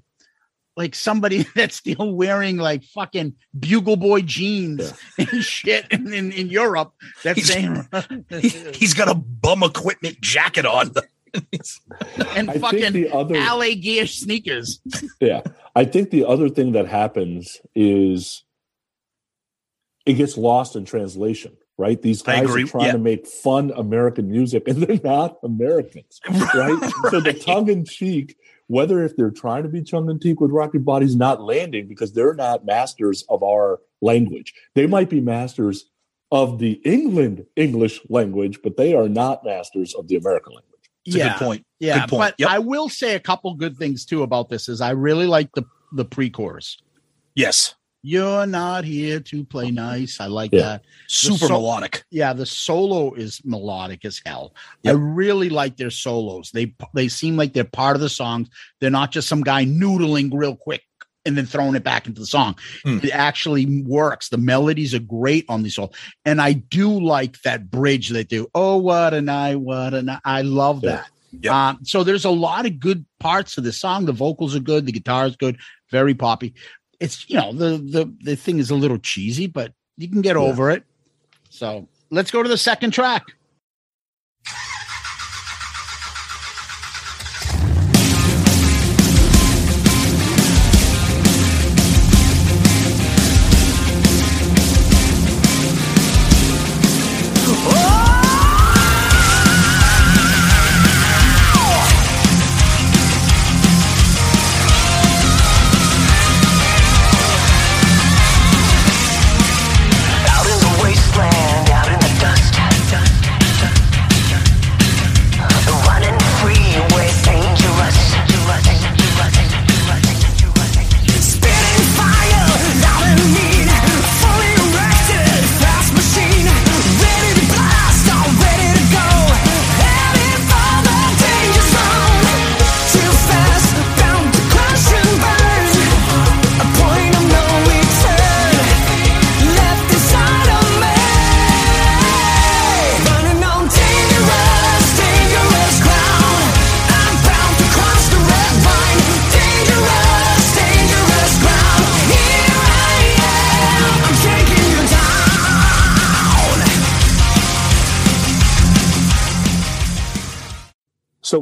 like 0.78 0.94
somebody 0.94 1.44
that's 1.56 1.76
still 1.78 2.14
wearing 2.14 2.58
like 2.58 2.84
fucking 2.84 3.34
bugle 3.60 3.98
boy 3.98 4.22
jeans 4.22 4.94
and 5.18 5.44
shit 5.44 5.88
in, 5.90 6.14
in, 6.14 6.32
in 6.32 6.48
Europe. 6.50 6.94
That's 7.24 7.40
He's- 7.48 7.52
saying 7.52 7.88
He, 8.30 8.50
he's 8.78 8.94
got 8.94 9.10
a 9.10 9.16
bum 9.16 9.64
equipment 9.64 10.22
jacket 10.22 10.68
on. 10.68 10.92
and 12.36 12.50
I 12.52 12.60
fucking 12.60 12.94
the 12.94 13.10
other 13.12 13.36
LA 13.36 13.74
gear 13.80 14.06
sneakers. 14.06 14.82
yeah 15.22 15.40
i 15.78 15.86
think 15.86 16.10
the 16.10 16.26
other 16.26 16.50
thing 16.50 16.74
that 16.74 16.88
happens 16.88 17.62
is 17.74 18.44
it 20.12 20.16
gets 20.16 20.38
lost 20.38 20.76
in 20.76 20.86
translation 20.86 21.56
right 21.78 22.02
these 22.02 22.22
guys 22.22 22.50
are 22.50 22.64
trying 22.66 22.86
yeah. 22.86 22.92
to 22.92 22.98
make 22.98 23.26
fun 23.28 23.72
american 23.76 24.30
music 24.30 24.68
and 24.68 24.84
they're 24.84 25.00
not 25.04 25.38
americans 25.44 26.20
right, 26.54 26.92
so 27.10 27.20
the 27.20 27.34
tongue-in-cheek 27.34 28.36
whether 28.68 29.04
if 29.04 29.16
they're 29.18 29.32
trying 29.32 29.64
to 29.64 29.70
be 29.70 29.82
tongue-in-cheek 29.84 30.40
with 30.40 30.52
rocky 30.52 30.78
bodies 30.78 31.16
not 31.16 31.42
landing 31.42 31.88
because 31.88 32.14
they're 32.14 32.36
not 32.36 32.66
masters 32.66 33.24
of 33.30 33.44
our 33.44 33.80
language 34.02 34.54
they 34.76 34.88
might 34.88 35.10
be 35.10 35.22
masters 35.22 35.86
of 36.32 36.60
the 36.60 36.74
england 36.84 37.46
english 37.56 38.00
language 38.10 38.60
but 38.64 38.78
they 38.78 38.94
are 38.94 39.10
not 39.10 39.44
masters 39.44 39.94
of 39.96 40.08
the 40.08 40.16
american 40.16 40.54
language 40.54 40.68
It's 41.06 41.16
a 41.16 41.20
good 41.20 41.36
point. 41.38 41.66
Yeah, 41.80 42.02
Good 42.02 42.10
point. 42.10 42.20
but 42.20 42.36
Yep. 42.38 42.50
I 42.50 42.60
will 42.60 42.88
say 42.90 43.16
a 43.16 43.20
couple 43.20 43.54
good 43.56 43.76
things 43.76 44.06
too 44.06 44.22
about 44.22 44.50
this. 44.50 44.70
Is 44.70 44.82
I 44.82 44.92
really 44.92 45.26
like 45.26 45.50
the 45.56 45.64
the 45.94 46.06
pre-chorus. 46.06 46.78
Yes. 47.36 47.74
You're 48.04 48.48
not 48.48 48.84
here 48.84 49.20
to 49.20 49.44
play 49.46 49.70
nice. 49.70 50.20
I 50.20 50.26
like 50.26 50.52
Yeah. 50.52 50.62
that. 50.62 50.86
Super 51.08 51.46
so- 51.46 51.50
melodic. 51.50 52.04
Yeah, 52.10 52.34
the 52.34 52.46
solo 52.48 53.14
is 53.14 53.42
melodic 53.46 54.06
as 54.06 54.22
hell. 54.26 54.56
Yep. 54.84 54.96
I 54.96 54.98
really 54.98 55.50
like 55.50 55.78
their 55.78 55.92
solos. 55.92 56.50
They 56.52 56.74
they 56.96 57.08
seem 57.08 57.38
like 57.38 57.54
they're 57.54 57.64
part 57.64 57.96
of 57.96 58.02
the 58.02 58.10
songs. 58.10 58.50
They're 58.80 58.90
not 58.90 59.12
just 59.12 59.28
some 59.28 59.42
guy 59.44 59.66
noodling 59.66 60.32
real 60.34 60.56
quick 60.56 60.82
and 61.24 61.38
then 61.38 61.46
throwing 61.46 61.76
it 61.76 61.84
back 61.84 62.08
into 62.08 62.20
the 62.20 62.26
song. 62.26 62.56
Hmm. 62.84 62.98
It 63.04 63.12
actually 63.12 63.84
works. 63.84 64.30
The 64.30 64.40
melodies 64.40 64.96
are 64.96 65.00
great 65.00 65.46
on 65.48 65.62
these 65.62 65.76
songs. 65.76 65.96
And 66.26 66.42
I 66.42 66.54
do 66.54 67.00
like 67.00 67.40
that 67.44 67.70
bridge 67.70 68.10
they 68.10 68.24
do. 68.24 68.48
Oh, 68.56 68.78
what 68.78 69.14
a 69.14 69.22
night, 69.22 69.58
what 69.58 69.94
a 69.94 70.02
night. 70.02 70.22
I 70.26 70.42
love 70.42 70.82
Yeah. 70.84 70.90
that. 70.92 71.08
Yep. 71.44 71.54
Um, 71.54 71.80
so 71.84 72.04
there's 72.04 72.26
a 72.26 72.32
lot 72.32 72.66
of 72.66 72.80
good 72.80 73.06
parts 73.20 73.58
of 73.60 73.64
the 73.64 73.72
song. 73.72 74.06
The 74.06 74.12
vocals 74.12 74.56
are 74.56 74.60
good, 74.60 74.86
the 74.88 74.92
guitar 74.92 75.28
is 75.28 75.36
good, 75.36 75.58
very 75.92 76.14
poppy. 76.16 76.56
It's 77.02 77.28
you 77.30 77.36
know, 77.36 77.52
the 77.52 77.78
the 77.78 78.14
the 78.22 78.36
thing 78.38 78.60
is 78.60 78.70
a 78.70 78.76
little 78.76 79.00
cheesy, 79.00 79.48
but 79.48 79.74
you 79.98 80.08
can 80.08 80.22
get 80.22 80.36
Yeah. 80.38 80.44
over 80.44 80.70
it. 80.72 80.84
So 81.50 81.88
let's 82.12 82.32
go 82.32 82.42
to 82.44 82.48
the 82.48 82.58
second 82.58 82.92
track. 82.92 83.24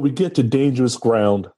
We 0.00 0.10
get 0.10 0.34
to 0.36 0.42
Dangerous 0.42 0.96
Ground. 0.96 1.48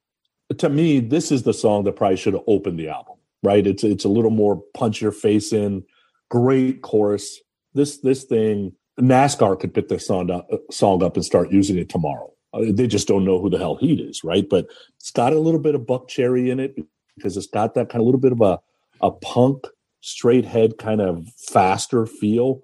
To 0.57 0.69
me, 0.69 0.99
this 0.99 1.31
is 1.31 1.43
the 1.43 1.53
song 1.53 1.85
that 1.85 1.95
probably 1.95 2.17
should 2.17 2.33
have 2.33 2.43
opened 2.45 2.77
the 2.77 2.89
album, 2.89 3.15
right? 3.41 3.65
It's 3.65 3.83
it's 3.83 4.03
a 4.03 4.09
little 4.09 4.31
more 4.31 4.61
punch 4.73 5.01
your 5.01 5.13
face 5.13 5.53
in, 5.53 5.83
great 6.29 6.81
chorus. 6.81 7.39
This 7.73 7.99
this 7.99 8.25
thing 8.25 8.73
NASCAR 8.99 9.59
could 9.59 9.73
pick 9.73 9.87
this 9.87 10.05
song 10.05 10.29
up, 10.29 10.47
song 10.71 11.01
up 11.03 11.15
and 11.15 11.25
start 11.25 11.51
using 11.51 11.77
it 11.77 11.89
tomorrow. 11.89 12.31
Uh, 12.53 12.65
they 12.71 12.85
just 12.85 13.07
don't 13.07 13.25
know 13.25 13.39
who 13.39 13.49
the 13.49 13.57
hell 13.57 13.77
Heat 13.77 13.99
is, 13.99 14.23
right? 14.23 14.47
But 14.47 14.67
it's 14.97 15.11
got 15.11 15.33
a 15.33 15.39
little 15.39 15.59
bit 15.59 15.73
of 15.73 15.81
Buckcherry 15.81 16.51
in 16.51 16.59
it 16.59 16.75
because 17.15 17.37
it's 17.37 17.47
got 17.47 17.73
that 17.75 17.89
kind 17.89 18.01
of 18.01 18.05
little 18.05 18.21
bit 18.21 18.33
of 18.33 18.41
a 18.41 18.59
a 19.01 19.11
punk 19.11 19.67
straight 20.01 20.45
head 20.45 20.77
kind 20.77 21.01
of 21.01 21.27
faster 21.37 22.05
feel. 22.05 22.61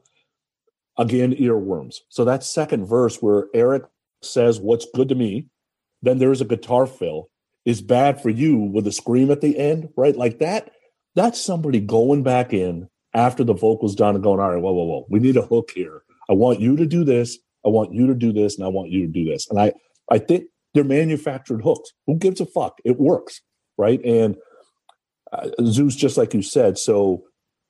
Again, 0.97 1.33
earworms. 1.35 1.99
So 2.09 2.25
that 2.25 2.43
second 2.43 2.85
verse 2.85 3.21
where 3.21 3.45
Erik 3.53 3.83
says, 4.21 4.59
"What's 4.59 4.85
good 4.93 5.07
to 5.09 5.15
me," 5.15 5.47
then 6.01 6.17
there's 6.17 6.41
a 6.41 6.45
guitar 6.45 6.85
fill 6.85 7.29
is 7.65 7.81
bad 7.81 8.21
for 8.21 8.29
you 8.29 8.57
with 8.57 8.87
a 8.87 8.91
scream 8.91 9.31
at 9.31 9.41
the 9.41 9.57
end, 9.57 9.89
right? 9.95 10.15
Like 10.15 10.39
that. 10.39 10.71
That's 11.15 11.39
somebody 11.39 11.79
going 11.79 12.23
back 12.23 12.53
in 12.53 12.87
after 13.13 13.43
the 13.43 13.53
vocals 13.53 13.95
done 13.95 14.15
and 14.15 14.23
going, 14.23 14.39
all 14.39 14.51
right, 14.51 14.61
whoa, 14.61 14.71
whoa, 14.71 14.83
whoa, 14.83 15.05
we 15.09 15.19
need 15.19 15.37
a 15.37 15.41
hook 15.41 15.71
here. 15.73 16.03
I 16.29 16.33
want 16.33 16.59
you 16.59 16.75
to 16.77 16.85
do 16.85 17.03
this. 17.03 17.37
I 17.65 17.69
want 17.69 17.93
you 17.93 18.07
to 18.07 18.13
do 18.13 18.31
this, 18.31 18.55
and 18.55 18.65
I 18.65 18.69
want 18.69 18.89
you 18.89 19.05
to 19.05 19.11
do 19.11 19.25
this. 19.25 19.47
And 19.49 19.59
I, 19.59 19.73
I 20.09 20.19
think 20.19 20.45
they're 20.73 20.83
manufactured 20.83 21.61
hooks. 21.61 21.91
Who 22.07 22.15
gives 22.15 22.39
a 22.39 22.45
fuck? 22.45 22.79
It 22.85 22.99
works, 22.99 23.41
right? 23.77 23.99
And 24.05 24.37
uh, 25.33 25.49
Zeus, 25.65 25.95
just 25.95 26.17
like 26.17 26.33
you 26.33 26.41
said, 26.41 26.77
so 26.77 27.23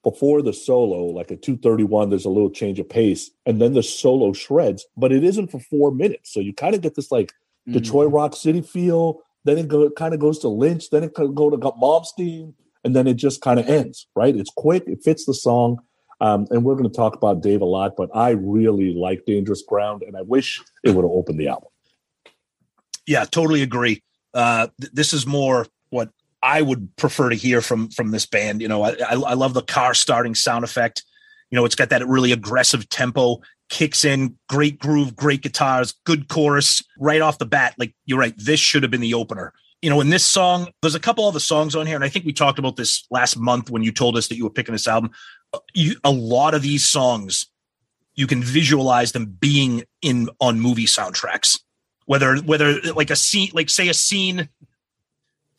before 0.03 0.41
the 0.41 0.53
solo, 0.53 1.05
like 1.05 1.31
at 1.31 1.41
231, 1.41 2.09
there's 2.09 2.25
a 2.25 2.29
little 2.29 2.51
change 2.51 2.79
of 2.79 2.87
pace, 2.87 3.31
and 3.45 3.61
then 3.61 3.73
the 3.73 3.83
solo 3.83 4.33
shreds, 4.33 4.85
but 4.95 5.11
it 5.11 5.23
isn't 5.23 5.49
for 5.49 5.59
four 5.59 5.91
minutes. 5.91 6.33
So 6.33 6.39
you 6.39 6.53
kind 6.53 6.75
of 6.75 6.81
get 6.81 6.95
this 6.95 7.11
like 7.11 7.33
Mm. 7.67 7.73
Detroit 7.73 8.11
Rock 8.11 8.35
City 8.35 8.61
feel. 8.61 9.21
Then 9.45 9.57
it 9.57 9.67
go, 9.67 9.89
kind 9.91 10.13
of 10.13 10.19
goes 10.19 10.39
to 10.39 10.49
Lynch. 10.49 10.89
Then 10.89 11.03
it 11.03 11.13
could 11.13 11.33
go 11.33 11.49
to 11.49 11.57
Momstein, 11.57 12.53
and 12.83 12.95
then 12.95 13.07
it 13.07 13.15
just 13.15 13.41
kind 13.41 13.59
of 13.59 13.67
ends. 13.67 14.07
Right? 14.15 14.35
It's 14.35 14.51
quick. 14.55 14.83
It 14.87 15.03
fits 15.03 15.25
the 15.25 15.33
song. 15.33 15.79
Um, 16.21 16.47
and 16.49 16.65
we're 16.65 16.75
going 16.75 16.89
to 16.89 16.95
talk 16.95 17.15
about 17.15 17.41
Dave 17.41 17.61
a 17.61 17.65
lot, 17.65 17.95
but 17.95 18.09
I 18.13 18.31
really 18.31 18.93
like 18.93 19.23
Dangerous 19.25 19.63
Ground, 19.63 20.03
and 20.05 20.17
I 20.17 20.21
wish 20.21 20.61
it 20.83 20.91
would 20.91 21.03
have 21.03 21.11
opened 21.11 21.39
the 21.39 21.47
album. 21.47 21.69
Yeah, 23.07 23.23
totally 23.25 23.61
agree. 23.61 24.03
Uh, 24.33 24.67
th- 24.79 24.91
this 24.91 25.13
is 25.13 25.25
more 25.25 25.65
what 25.89 26.09
I 26.43 26.61
would 26.61 26.95
prefer 26.95 27.29
to 27.29 27.35
hear 27.35 27.61
from 27.61 27.89
from 27.89 28.11
this 28.11 28.25
band. 28.25 28.61
You 28.61 28.67
know, 28.67 28.83
I, 28.83 28.91
I, 28.91 29.13
I 29.13 29.33
love 29.33 29.53
the 29.53 29.61
car 29.61 29.93
starting 29.93 30.35
sound 30.35 30.63
effect. 30.63 31.03
You 31.49 31.55
know, 31.55 31.65
it's 31.65 31.75
got 31.75 31.89
that 31.89 32.05
really 32.07 32.31
aggressive 32.31 32.89
tempo, 32.89 33.41
kicks 33.69 34.03
in, 34.03 34.37
great 34.47 34.79
groove, 34.79 35.15
great 35.15 35.41
guitars, 35.41 35.93
good 36.05 36.27
chorus 36.27 36.83
right 36.99 37.21
off 37.21 37.37
the 37.37 37.45
bat. 37.45 37.75
Like 37.77 37.93
you're 38.05 38.19
right, 38.19 38.33
this 38.37 38.59
should 38.59 38.83
have 38.83 38.91
been 38.91 39.01
the 39.01 39.13
opener. 39.13 39.53
You 39.81 39.89
know, 39.89 40.01
in 40.01 40.09
this 40.09 40.25
song, 40.25 40.67
there's 40.81 40.95
a 40.95 40.99
couple 40.99 41.25
other 41.25 41.39
songs 41.39 41.75
on 41.75 41.87
here, 41.87 41.95
and 41.95 42.03
I 42.03 42.09
think 42.09 42.25
we 42.25 42.33
talked 42.33 42.59
about 42.59 42.75
this 42.75 43.05
last 43.09 43.37
month 43.37 43.69
when 43.69 43.83
you 43.83 43.93
told 43.93 44.17
us 44.17 44.27
that 44.27 44.35
you 44.35 44.43
were 44.43 44.49
picking 44.49 44.73
this 44.73 44.87
album. 44.87 45.11
You, 45.73 45.95
a 46.03 46.11
lot 46.11 46.53
of 46.53 46.61
these 46.61 46.85
songs, 46.85 47.45
you 48.13 48.27
can 48.27 48.43
visualize 48.43 49.13
them 49.13 49.25
being 49.25 49.83
in 50.01 50.29
on 50.41 50.59
movie 50.59 50.85
soundtracks 50.85 51.59
whether 52.09 52.37
whether 52.37 52.81
like 52.95 53.11
a 53.11 53.15
scene 53.15 53.51
like 53.53 53.69
say 53.69 53.87
a 53.87 53.93
scene 53.93 54.49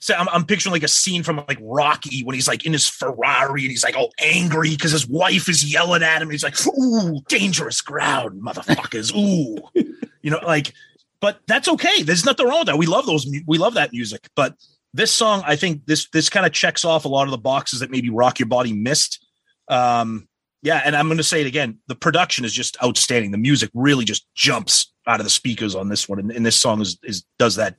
say 0.00 0.14
I'm, 0.14 0.28
I'm 0.30 0.44
picturing 0.44 0.72
like 0.72 0.82
a 0.82 0.88
scene 0.88 1.22
from 1.22 1.44
like 1.48 1.58
rocky 1.60 2.22
when 2.24 2.34
he's 2.34 2.48
like 2.48 2.64
in 2.64 2.72
his 2.72 2.88
ferrari 2.88 3.62
and 3.62 3.70
he's 3.70 3.84
like 3.84 3.96
all 3.96 4.12
angry 4.18 4.70
because 4.70 4.92
his 4.92 5.06
wife 5.06 5.48
is 5.48 5.70
yelling 5.70 6.02
at 6.02 6.22
him. 6.22 6.30
He's 6.30 6.42
like 6.42 6.56
ooh 6.66 7.20
dangerous 7.28 7.80
ground 7.80 8.42
motherfuckers 8.42 9.14
ooh. 9.14 9.56
You 10.22 10.30
know 10.30 10.40
like 10.44 10.74
but 11.20 11.40
that's 11.46 11.68
okay. 11.68 12.02
There's 12.02 12.24
nothing 12.24 12.46
wrong 12.46 12.60
with 12.60 12.66
that. 12.68 12.78
We 12.78 12.86
love 12.86 13.06
those 13.06 13.26
we 13.46 13.58
love 13.58 13.74
that 13.74 13.92
music. 13.92 14.28
But 14.34 14.54
this 14.92 15.12
song 15.12 15.40
i 15.46 15.54
think 15.54 15.86
this 15.86 16.08
this 16.08 16.28
kind 16.28 16.44
of 16.44 16.50
checks 16.52 16.84
off 16.84 17.04
a 17.04 17.08
lot 17.08 17.22
of 17.22 17.30
the 17.30 17.38
boxes 17.38 17.78
that 17.78 17.92
maybe 17.92 18.10
rock 18.10 18.38
your 18.38 18.48
body 18.48 18.72
missed. 18.72 19.24
Um 19.68 20.28
yeah 20.62 20.82
and 20.84 20.96
i'm 20.96 21.06
going 21.06 21.18
to 21.18 21.24
say 21.24 21.40
it 21.40 21.46
again. 21.46 21.78
The 21.88 21.94
production 21.94 22.44
is 22.44 22.52
just 22.52 22.82
outstanding. 22.82 23.30
The 23.30 23.38
music 23.38 23.70
really 23.74 24.04
just 24.04 24.26
jumps 24.34 24.92
out 25.06 25.20
of 25.20 25.24
the 25.24 25.30
speakers 25.30 25.74
on 25.74 25.88
this 25.88 26.08
one 26.08 26.18
and, 26.18 26.30
and 26.30 26.44
this 26.44 26.56
song 26.56 26.80
is, 26.80 26.98
is 27.02 27.24
does 27.38 27.56
that 27.56 27.76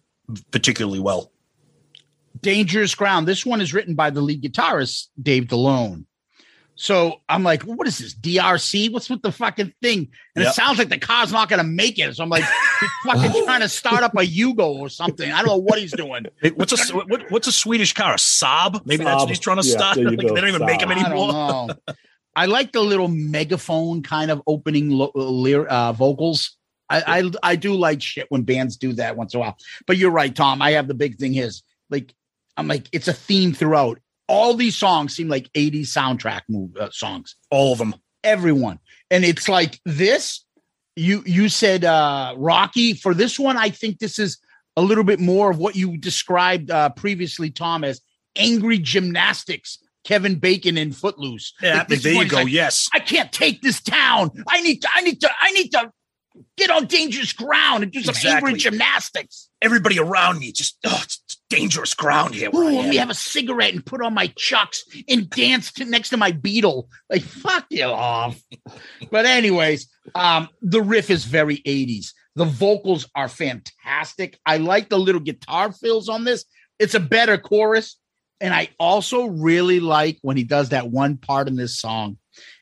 particularly 0.51 0.99
well 0.99 1.31
Dangerous 2.41 2.95
Ground. 2.95 3.27
This 3.27 3.45
one 3.45 3.61
is 3.61 3.73
written 3.73 3.95
by 3.95 4.09
the 4.09 4.21
lead 4.21 4.41
guitarist, 4.43 5.07
Dave 5.21 5.45
Dalone. 5.45 6.05
So 6.75 7.21
I'm 7.29 7.43
like, 7.43 7.61
what 7.63 7.85
is 7.87 7.99
this? 7.99 8.15
DRC? 8.15 8.91
What's 8.91 9.07
with 9.09 9.21
the 9.21 9.31
fucking 9.31 9.73
thing? 9.83 10.09
And 10.35 10.43
Yep. 10.43 10.47
it 10.51 10.55
sounds 10.55 10.79
like 10.79 10.89
the 10.89 10.97
car's 10.97 11.31
not 11.31 11.47
going 11.49 11.61
to 11.61 11.67
make 11.67 11.99
it. 11.99 12.15
So 12.15 12.23
I'm 12.23 12.29
like, 12.29 12.43
he's 12.79 12.89
fucking 13.05 13.43
trying 13.45 13.59
to 13.61 13.69
start 13.69 14.01
up 14.03 14.13
a 14.15 14.21
Yugo 14.25 14.79
or 14.79 14.89
something. 14.89 15.31
I 15.31 15.37
don't 15.39 15.47
know 15.47 15.57
what 15.57 15.77
he's 15.77 15.91
doing. 15.91 16.25
Hey, 16.41 16.49
what's 16.51 16.71
a 16.89 16.95
what, 16.95 17.29
what's 17.29 17.47
a 17.47 17.51
swedish 17.51 17.93
car 17.93 18.13
a 18.13 18.17
saab 18.17 18.83
maybe 18.85 19.03
that's 19.03 19.19
what 19.21 19.29
he's 19.29 19.37
trying 19.39 19.61
to 19.61 19.67
Yeah, 19.67 19.77
start 19.77 19.97
like, 19.97 20.17
they 20.17 20.23
don't 20.25 20.47
even 20.47 20.65
make 20.65 20.79
them 20.79 20.89
Saab. 20.89 20.95
I 20.97 21.05
anymore 21.05 21.31
don't 21.31 21.67
know. 21.87 21.93
I 22.35 22.45
like 22.47 22.71
the 22.71 22.81
little 22.81 23.09
megaphone 23.09 24.01
kind 24.01 24.31
of 24.31 24.41
opening 24.47 24.89
lo- 24.89 25.11
lyr- 25.13 25.67
uh, 25.67 25.91
vocals. 25.93 26.57
I, 26.89 27.19
I 27.19 27.31
I 27.51 27.55
do 27.57 27.73
like 27.75 28.01
shit 28.01 28.25
when 28.29 28.41
bands 28.43 28.77
do 28.77 28.93
that 28.93 29.17
once 29.17 29.33
in 29.33 29.39
a 29.39 29.41
while. 29.41 29.57
But 29.85 29.97
you're 29.97 30.11
right, 30.11 30.33
Tom. 30.33 30.61
I 30.61 30.71
have 30.71 30.87
the 30.87 30.93
big 30.93 31.17
thing 31.17 31.35
is 31.35 31.61
like 31.89 32.13
I'm 32.57 32.67
like 32.67 32.87
it's 32.91 33.07
a 33.07 33.13
theme 33.13 33.53
throughout. 33.53 33.99
All 34.27 34.53
these 34.53 34.77
songs 34.77 35.15
seem 35.15 35.27
like 35.27 35.51
80s 35.53 35.87
soundtrack 35.87 36.41
move, 36.47 36.75
uh, 36.77 36.89
songs. 36.91 37.35
all 37.49 37.73
of 37.73 37.79
them 37.79 37.95
Everyone, 38.23 38.77
and 39.09 39.25
it's 39.25 39.49
like 39.49 39.79
this. 39.83 40.45
You 40.95 41.23
you 41.25 41.49
said 41.49 41.83
uh, 41.83 42.35
Rocky 42.37 42.93
for 42.93 43.13
this 43.15 43.39
one. 43.39 43.57
I 43.57 43.69
think 43.69 43.97
this 43.97 44.19
is 44.19 44.37
a 44.77 44.81
little 44.81 45.03
bit 45.03 45.19
more 45.19 45.49
of 45.49 45.57
what 45.57 45.75
you 45.75 45.97
described 45.97 46.69
uh, 46.69 46.89
previously, 46.89 47.49
Tom, 47.49 47.83
as 47.83 47.99
angry 48.35 48.77
gymnastics. 48.77 49.79
Kevin 50.03 50.35
Bacon 50.35 50.77
in 50.79 50.91
Footloose. 50.93 51.53
yeah 51.61 51.85
Like, 51.87 52.01
there 52.01 52.13
you 52.13 52.25
go 52.27 52.37
like, 52.37 52.47
yes 52.49 52.89
I 52.91 52.99
can't 52.99 53.31
take 53.31 53.61
this 53.61 53.81
town. 53.81 54.31
I 54.47 54.59
need 54.61 54.81
to, 54.81 54.87
I 54.93 55.01
need 55.01 55.21
to, 55.21 55.29
I 55.39 55.51
need 55.51 55.69
to 55.73 55.91
get 56.57 56.71
on 56.71 56.85
dangerous 56.85 57.33
ground 57.33 57.83
and 57.83 57.91
do 57.91 58.01
some 58.01 58.13
Exactly. 58.15 58.49
angry 58.49 58.53
gymnastics. 58.59 59.49
everybody 59.61 59.99
around 59.99 60.39
me 60.39 60.51
just 60.51 60.77
oh 60.85 60.99
it's 61.03 61.30
dangerous 61.51 61.93
ground 61.93 62.33
here 62.33 62.49
Ooh, 62.53 62.77
let 62.77 62.89
me 62.89 62.95
have 62.95 63.09
a 63.09 63.13
cigarette 63.13 63.73
and 63.73 63.85
put 63.85 64.01
on 64.01 64.13
my 64.13 64.27
chucks 64.37 64.85
and 65.09 65.29
dance 65.29 65.71
to, 65.73 65.85
next 65.85 66.09
to 66.09 66.17
my 66.17 66.31
beetle. 66.31 66.89
Like, 67.09 67.23
fuck 67.23 67.65
you 67.69 67.83
off. 67.83 68.41
but 69.11 69.25
anyways, 69.25 69.87
um, 70.15 70.47
the 70.61 70.81
riff 70.81 71.09
is 71.09 71.25
very 71.25 71.57
80s. 71.57 72.13
The 72.35 72.45
vocals 72.45 73.07
are 73.13 73.27
fantastic. 73.27 74.39
I 74.45 74.57
like 74.57 74.87
the 74.87 74.97
little 74.97 75.19
guitar 75.19 75.73
fills 75.73 76.07
on 76.07 76.23
this. 76.23 76.45
It's 76.79 76.95
a 76.95 76.99
better 76.99 77.37
chorus. 77.37 77.97
And 78.39 78.53
I 78.53 78.69
also 78.79 79.25
really 79.25 79.79
like 79.79 80.17
when 80.21 80.37
he 80.37 80.43
does 80.43 80.69
that 80.69 80.89
one 80.89 81.17
part 81.17 81.47
in 81.47 81.55
this 81.55 81.77
song 81.77 82.17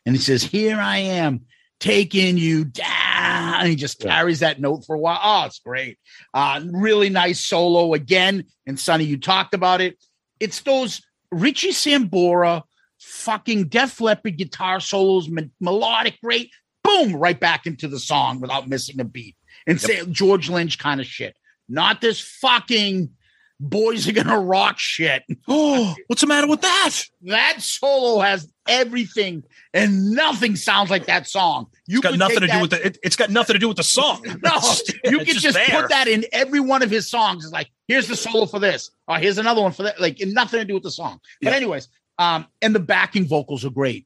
and 0.06 0.16
he 0.16 0.22
says, 0.22 0.44
Here 0.44 0.78
I 0.78 0.98
am 0.98 1.46
taking 1.80 2.38
you 2.38 2.65
down. 2.65 3.55
And 3.59 3.67
he 3.67 3.75
just 3.75 3.99
carries 3.99 4.39
that 4.39 4.59
note 4.59 4.86
for 4.86 4.95
a 4.95 4.99
while. 4.99 5.19
Oh, 5.21 5.45
it's 5.45 5.59
great. 5.59 5.97
Uh, 6.34 6.61
really 6.71 7.09
nice 7.09 7.39
solo 7.39 7.93
again. 7.93 8.45
And 8.65 8.80
Sonny, 8.80 9.05
you 9.05 9.17
talked 9.17 9.53
about 9.53 9.82
it. 9.82 9.97
It's 10.39 10.61
those 10.61 11.01
Richie 11.32 11.71
Sambora 11.71 12.63
fucking 12.99 13.67
Def 13.67 14.01
Leppard 14.01 14.38
guitar 14.38 14.80
solos, 14.80 15.30
me- 15.30 15.51
melodic, 15.59 16.17
great. 16.23 16.51
Boom, 16.84 17.15
right 17.15 17.39
back 17.39 17.65
into 17.65 17.88
the 17.88 17.99
song 17.99 18.39
without 18.39 18.67
missing 18.67 18.99
a 18.99 19.03
beat. 19.03 19.36
And 19.67 19.80
say 19.80 20.05
George 20.05 20.49
Lynch 20.49 20.80
kind 20.80 20.99
of 20.99 21.05
shit. 21.05 21.36
Not 21.67 22.01
this 22.01 22.19
fucking 22.19 23.11
boys 23.60 24.07
are 24.07 24.14
gonna 24.14 24.39
rock 24.39 24.80
shit. 24.80 25.24
oh 25.47 25.95
what's 26.07 26.22
the 26.22 26.28
matter 26.28 26.47
with 26.47 26.62
that 26.62 26.91
That 27.24 27.62
solo 27.62 28.20
has 28.22 28.51
everything, 28.68 29.43
and 29.74 30.12
nothing 30.12 30.55
sounds 30.55 30.89
like 30.89 31.07
that 31.07 31.28
song. 31.28 31.68
You 31.88 31.99
it's 31.99 32.07
got 32.07 32.18
nothing 32.18 32.41
to 32.41 32.47
take 32.47 32.51
do 32.55 32.62
with 32.62 32.70
the 32.72 32.86
it, 32.88 32.97
it's 33.03 33.16
got 33.16 33.30
nothing 33.30 33.55
to 33.55 33.60
do 33.60 33.68
with 33.68 33.78
the 33.78 33.84
song 33.84 34.24
No, 34.43 34.60
you 35.05 35.20
can 35.20 35.36
just, 35.36 35.55
there. 35.55 35.82
put 35.82 35.89
that 35.89 36.07
in 36.07 36.26
every 36.32 36.60
one 36.60 36.84
of 36.84 36.89
his 36.89 37.10
songs. 37.10 37.43
It's 37.43 37.53
like, 37.53 37.70
here's 37.88 38.07
the 38.07 38.16
solo 38.16 38.45
for 38.45 38.60
this. 38.60 38.91
Or 39.07 39.18
here's 39.18 39.38
another 39.38 39.62
one 39.62 39.72
for 39.72 39.84
that. 39.84 39.99
Like, 39.99 40.20
nothing 40.22 40.60
to 40.60 40.66
do 40.66 40.76
with 40.76 40.84
the 40.84 40.91
song. 40.91 41.20
But 41.41 41.53
anyways, 41.53 41.88
um, 42.18 42.45
and 42.62 42.76
the 42.76 42.80
backing 42.80 43.26
vocals 43.26 43.66
are 43.66 43.70
great. 43.70 44.05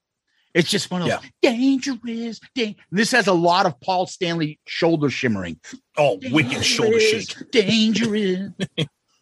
It's 0.54 0.70
just 0.70 0.92
one 0.92 1.02
of 1.02 1.08
those 1.08 1.20
dangerous. 1.42 2.40
Dan-. 2.56 2.76
This 2.92 3.12
has 3.12 3.28
a 3.28 3.34
lot 3.34 3.66
of 3.66 3.80
Paul 3.82 4.06
Stanley 4.06 4.60
shoulder 4.68 5.10
shimmering. 5.10 5.60
oh 5.98 6.20
wicked 6.32 6.64
shoulder 6.64 7.00
Dangerous, 7.00 7.28
shake 7.28 7.52
Dangerous. 7.52 8.52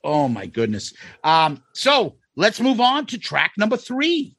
Oh 0.03 0.27
my 0.27 0.45
goodness. 0.45 0.93
Um, 1.23 1.63
so 1.73 2.15
let's 2.35 2.59
move 2.59 2.79
on 2.79 3.05
to 3.07 3.17
track 3.17 3.53
number 3.57 3.77
three. 3.77 4.35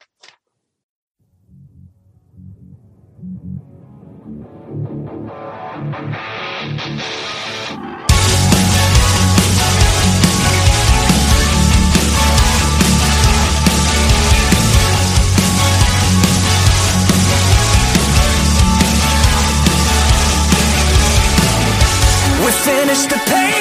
We 22.45 22.51
finished 22.51 23.09
the 23.09 23.23
pages. 23.27 23.52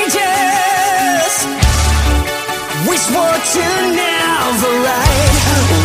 We 2.88 2.98
swore 2.98 3.38
to 3.54 3.64
never 3.94 4.72
write. 4.82 5.38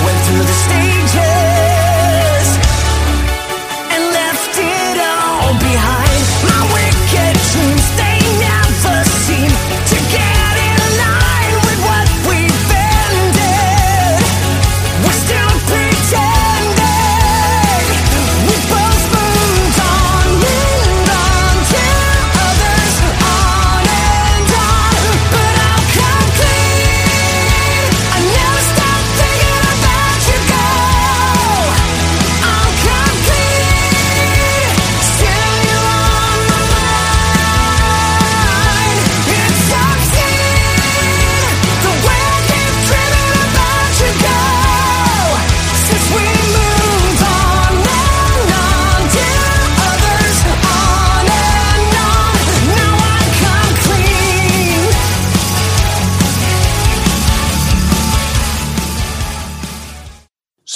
Went 0.05 0.20
through 0.26 0.44
the 0.44 0.76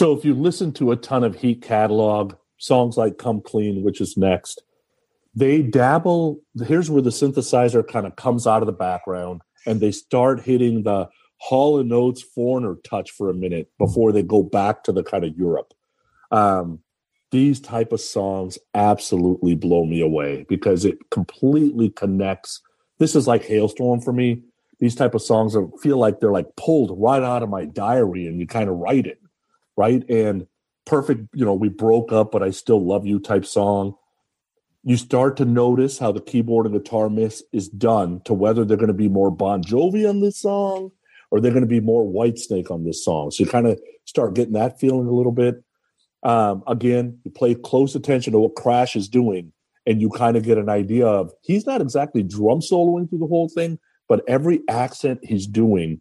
So 0.00 0.16
if 0.16 0.24
you 0.24 0.32
listen 0.32 0.72
to 0.72 0.92
a 0.92 0.96
ton 0.96 1.24
of 1.24 1.36
H.E.A.T 1.36 1.56
catalog, 1.56 2.32
songs 2.56 2.96
like 2.96 3.18
Come 3.18 3.42
Clean, 3.42 3.82
which 3.82 4.00
is 4.00 4.16
next, 4.16 4.62
they 5.34 5.60
dabble. 5.60 6.40
Here's 6.64 6.90
where 6.90 7.02
the 7.02 7.10
synthesizer 7.10 7.86
kind 7.86 8.06
of 8.06 8.16
comes 8.16 8.46
out 8.46 8.62
of 8.62 8.66
the 8.66 8.72
background 8.72 9.42
and 9.66 9.78
they 9.78 9.92
start 9.92 10.40
hitting 10.40 10.84
the 10.84 11.10
Hall 11.36 11.78
and 11.78 11.92
Oates 11.92 12.22
foreigner 12.22 12.76
touch 12.82 13.10
for 13.10 13.28
a 13.28 13.34
minute 13.34 13.70
before 13.76 14.10
they 14.10 14.22
go 14.22 14.42
back 14.42 14.84
to 14.84 14.92
the 14.92 15.02
kind 15.02 15.22
of 15.22 15.36
Europe. 15.36 15.74
Um, 16.30 16.78
these 17.30 17.60
type 17.60 17.92
of 17.92 18.00
songs 18.00 18.56
absolutely 18.72 19.54
blow 19.54 19.84
me 19.84 20.00
away 20.00 20.46
because 20.48 20.86
it 20.86 20.96
completely 21.10 21.90
connects. 21.90 22.62
This 22.98 23.14
is 23.14 23.28
like 23.28 23.44
Halestorm 23.44 24.02
for 24.02 24.14
me. 24.14 24.44
These 24.78 24.94
type 24.94 25.14
of 25.14 25.20
songs 25.20 25.54
feel 25.82 25.98
like 25.98 26.20
they're 26.20 26.32
like 26.32 26.56
pulled 26.56 26.98
right 26.98 27.22
out 27.22 27.42
of 27.42 27.50
my 27.50 27.66
diary 27.66 28.26
and 28.26 28.40
you 28.40 28.46
kind 28.46 28.70
of 28.70 28.76
write 28.76 29.06
it, 29.06 29.20
right? 29.76 30.08
And 30.08 30.46
perfect, 30.86 31.28
you 31.34 31.44
know, 31.44 31.54
we 31.54 31.68
broke 31.68 32.12
up, 32.12 32.32
but 32.32 32.42
I 32.42 32.50
still 32.50 32.84
love 32.84 33.06
you 33.06 33.18
type 33.18 33.44
song. 33.44 33.94
You 34.82 34.96
start 34.96 35.36
to 35.36 35.44
notice 35.44 35.98
how 35.98 36.10
the 36.12 36.20
keyboard 36.20 36.66
and 36.66 36.74
guitar 36.74 37.10
mix 37.10 37.42
is 37.52 37.68
done 37.68 38.22
to 38.24 38.34
whether 38.34 38.64
they're 38.64 38.76
going 38.76 38.88
to 38.88 38.94
be 38.94 39.08
more 39.08 39.30
Bon 39.30 39.62
Jovi 39.62 40.08
on 40.08 40.20
this 40.20 40.38
song 40.38 40.90
or 41.30 41.40
they're 41.40 41.52
going 41.52 41.62
to 41.62 41.68
be 41.68 41.80
more 41.80 42.04
Whitesnake 42.04 42.70
on 42.70 42.84
this 42.84 43.04
song. 43.04 43.30
So 43.30 43.44
you 43.44 43.50
kind 43.50 43.66
of 43.66 43.80
start 44.04 44.34
getting 44.34 44.54
that 44.54 44.80
feeling 44.80 45.06
a 45.06 45.12
little 45.12 45.32
bit. 45.32 45.62
Um, 46.22 46.62
again, 46.66 47.18
you 47.24 47.30
pay 47.30 47.54
close 47.54 47.94
attention 47.94 48.32
to 48.32 48.40
what 48.40 48.56
Crash 48.56 48.96
is 48.96 49.08
doing, 49.08 49.52
and 49.86 50.00
you 50.00 50.10
kind 50.10 50.36
of 50.36 50.42
get 50.42 50.58
an 50.58 50.68
idea 50.68 51.06
of 51.06 51.32
he's 51.42 51.66
not 51.66 51.80
exactly 51.80 52.22
drum 52.22 52.60
soloing 52.60 53.08
through 53.08 53.20
the 53.20 53.26
whole 53.26 53.48
thing, 53.48 53.78
but 54.08 54.22
every 54.28 54.60
accent 54.68 55.20
he's 55.22 55.46
doing 55.46 56.00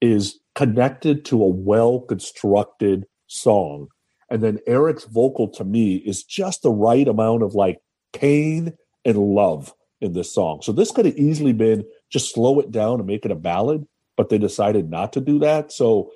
is 0.00 0.38
connected 0.54 1.24
to 1.26 1.42
a 1.42 1.48
well 1.48 2.00
constructed 2.00 3.06
song. 3.26 3.88
And 4.30 4.42
then 4.42 4.60
Erik's 4.66 5.04
vocal 5.04 5.48
to 5.48 5.64
me 5.64 5.96
is 5.96 6.24
just 6.24 6.62
the 6.62 6.70
right 6.70 7.06
amount 7.06 7.42
of 7.42 7.54
like 7.54 7.80
pain 8.12 8.74
and 9.04 9.18
love 9.18 9.74
in 10.00 10.12
this 10.12 10.32
song. 10.32 10.60
So 10.62 10.72
this 10.72 10.90
could 10.90 11.06
have 11.06 11.16
easily 11.16 11.52
been 11.52 11.84
just 12.10 12.32
slow 12.32 12.60
it 12.60 12.70
down 12.70 13.00
and 13.00 13.06
make 13.06 13.24
it 13.24 13.30
a 13.30 13.36
ballad, 13.36 13.86
but 14.16 14.28
they 14.28 14.38
decided 14.38 14.90
not 14.90 15.12
to 15.14 15.20
do 15.20 15.38
that. 15.40 15.72
So 15.72 16.10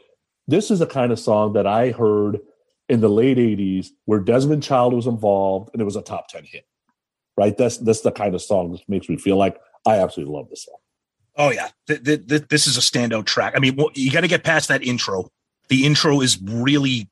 this 0.47 0.70
is 0.70 0.80
a 0.80 0.86
kind 0.86 1.12
of 1.12 1.18
song 1.18 1.53
that 1.55 1.66
I 1.66 1.91
heard 1.91 2.41
in 2.89 3.01
the 3.01 3.09
late 3.09 3.36
80s 3.36 3.89
where 4.07 4.20
Desmond 4.20 4.62
Child 4.62 4.95
was 4.95 5.07
involved 5.07 5.70
and 5.72 5.82
it 5.82 5.84
was 5.84 5.97
a 5.97 6.03
top 6.03 6.28
10 6.28 6.45
hit. 6.45 6.64
Right? 7.36 7.57
That's 7.57 7.76
that's 7.78 8.01
the 8.01 8.11
kind 8.11 8.34
of 8.34 8.43
song 8.43 8.72
that 8.72 8.89
makes 8.89 9.09
me 9.09 9.16
feel 9.16 9.36
like 9.36 9.59
I 9.86 9.99
absolutely 9.99 10.34
love 10.34 10.49
this 10.51 10.64
song. 10.64 10.78
Oh 11.39 11.51
yeah, 11.51 11.68
th- 11.86 12.03
th- 12.03 12.26
th- 12.26 12.49
this 12.49 12.66
is 12.66 12.76
a 12.76 12.80
standout 12.80 13.24
track. 13.24 13.55
I 13.57 13.61
mean, 13.61 13.78
you 13.95 14.11
got 14.11 14.22
to 14.22 14.28
get 14.28 14.43
past 14.43 14.68
that 14.68 14.82
intro. 14.82 15.30
The 15.68 15.86
intro 15.86 16.20
is 16.20 16.39
really 16.43 17.09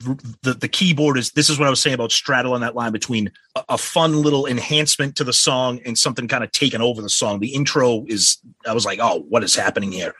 the 0.00 0.54
the 0.54 0.68
keyboard 0.68 1.18
is. 1.18 1.32
This 1.32 1.50
is 1.50 1.58
what 1.58 1.66
I 1.66 1.70
was 1.70 1.80
saying 1.80 1.94
about 1.94 2.10
straddling 2.10 2.62
that 2.62 2.74
line 2.74 2.92
between 2.92 3.30
a, 3.54 3.64
a 3.70 3.78
fun 3.78 4.22
little 4.22 4.46
enhancement 4.46 5.16
to 5.16 5.24
the 5.24 5.34
song 5.34 5.80
and 5.84 5.98
something 5.98 6.28
kind 6.28 6.42
of 6.42 6.50
taking 6.52 6.80
over 6.80 7.02
the 7.02 7.10
song. 7.10 7.40
The 7.40 7.54
intro 7.54 8.06
is. 8.06 8.38
I 8.66 8.72
was 8.72 8.86
like, 8.86 9.00
oh, 9.02 9.24
what 9.28 9.44
is 9.44 9.54
happening 9.54 9.92
here? 9.92 10.14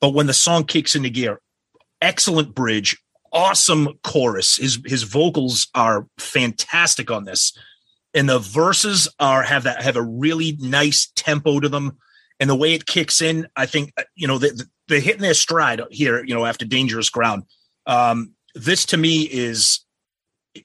But 0.00 0.10
when 0.14 0.26
the 0.26 0.34
song 0.34 0.64
kicks 0.64 0.94
into 0.94 1.10
gear, 1.10 1.40
excellent 2.00 2.54
bridge, 2.54 2.96
awesome 3.32 3.98
chorus. 4.04 4.56
His 4.56 4.78
his 4.84 5.02
vocals 5.02 5.66
are 5.74 6.06
fantastic 6.18 7.10
on 7.10 7.24
this, 7.24 7.58
and 8.14 8.28
the 8.28 8.38
verses 8.38 9.08
are 9.18 9.42
have 9.42 9.64
that 9.64 9.82
have 9.82 9.96
a 9.96 10.02
really 10.02 10.56
nice 10.60 11.10
tempo 11.16 11.58
to 11.58 11.68
them 11.68 11.98
and 12.40 12.48
the 12.48 12.56
way 12.56 12.74
it 12.74 12.86
kicks 12.86 13.20
in, 13.20 13.48
I 13.56 13.66
think 13.66 13.92
uh, 13.96 14.04
you 14.14 14.26
know 14.26 14.38
the, 14.38 14.66
they're 14.88 15.00
hitting 15.00 15.22
their 15.22 15.34
stride 15.34 15.82
here. 15.90 16.24
You 16.24 16.34
know, 16.34 16.46
after 16.46 16.64
Dangerous 16.64 17.10
Ground, 17.10 17.44
um, 17.86 18.32
this 18.54 18.86
to 18.86 18.96
me 18.96 19.22
is 19.22 19.80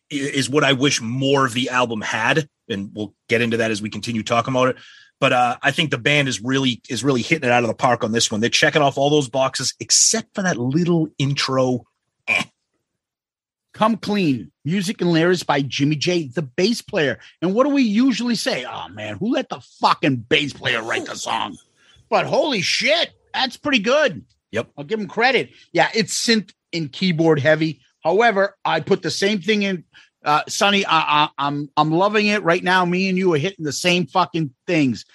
is 0.10 0.50
what 0.50 0.64
I 0.64 0.74
wish 0.74 1.02
more 1.02 1.46
of 1.46 1.54
the 1.54 1.70
album 1.70 2.02
had, 2.02 2.48
and 2.70 2.92
we'll 2.94 3.14
get 3.30 3.42
into 3.42 3.58
that 3.58 3.72
as 3.72 3.82
we 3.82 3.90
continue 3.90 4.24
talking 4.24 4.54
about 4.54 4.70
it. 4.70 4.78
But 5.20 5.34
uh, 5.34 5.58
I 5.62 5.72
think 5.72 5.92
the 5.92 5.98
band 5.98 6.28
is 6.28 6.42
really 6.42 6.82
is 6.90 7.04
really 7.04 7.22
hitting 7.22 7.48
it 7.48 7.52
out 7.52 7.64
of 7.64 7.70
the 7.70 7.76
park 7.76 8.04
on 8.04 8.12
this 8.12 8.32
one. 8.32 8.42
They're 8.42 8.50
checking 8.50 8.82
off 8.82 8.98
all 8.98 9.10
those 9.10 9.30
boxes 9.30 9.74
except 9.80 10.36
for 10.36 10.42
that 10.42 10.58
little 10.58 11.08
intro. 11.18 11.86
Eh. 12.28 12.44
Come 13.74 13.98
Clean, 13.98 14.52
music 14.64 15.02
and 15.02 15.12
lyrics 15.12 15.44
by 15.44 15.62
Jimmy 15.62 15.96
Jay, 15.96 16.28
the 16.28 16.44
bass 16.44 16.82
player. 16.82 17.20
And 17.42 17.56
what 17.56 17.64
do 17.64 17.72
we 17.72 17.82
usually 17.82 18.36
say? 18.36 18.66
Oh 18.66 18.88
man, 18.90 19.18
who 19.18 19.34
let 19.34 19.50
the 19.50 19.62
fucking 19.82 20.18
bass 20.18 20.54
player 20.54 20.82
write 20.82 21.06
the 21.06 21.16
song? 21.16 21.58
But 22.10 22.28
holy 22.28 22.62
shit, 22.62 23.12
that's 23.34 23.58
pretty 23.58 23.80
good. 23.80 24.24
Yep. 24.52 24.70
I'll 24.78 24.84
give 24.84 25.00
him 25.00 25.08
credit. 25.08 25.50
Yeah, 25.72 25.90
it's 25.96 26.26
synth 26.26 26.54
and 26.72 26.92
keyboard 26.92 27.40
heavy. 27.40 27.82
However, 28.04 28.56
I 28.64 28.82
put 28.82 29.02
the 29.02 29.12
same 29.12 29.42
thing 29.42 29.64
in. 29.64 29.84
Uh, 30.24 30.44
Sonny, 30.48 30.86
I, 30.86 31.00
I, 31.00 31.30
I'm 31.38 31.70
I'm 31.76 31.92
loving 31.92 32.28
it 32.28 32.44
right 32.44 32.64
now. 32.64 32.86
Me 32.86 33.10
and 33.10 33.18
you 33.18 33.34
are 33.34 33.38
hitting 33.38 33.66
the 33.66 33.74
same 33.74 34.06
fucking 34.06 34.54
things. 34.68 35.06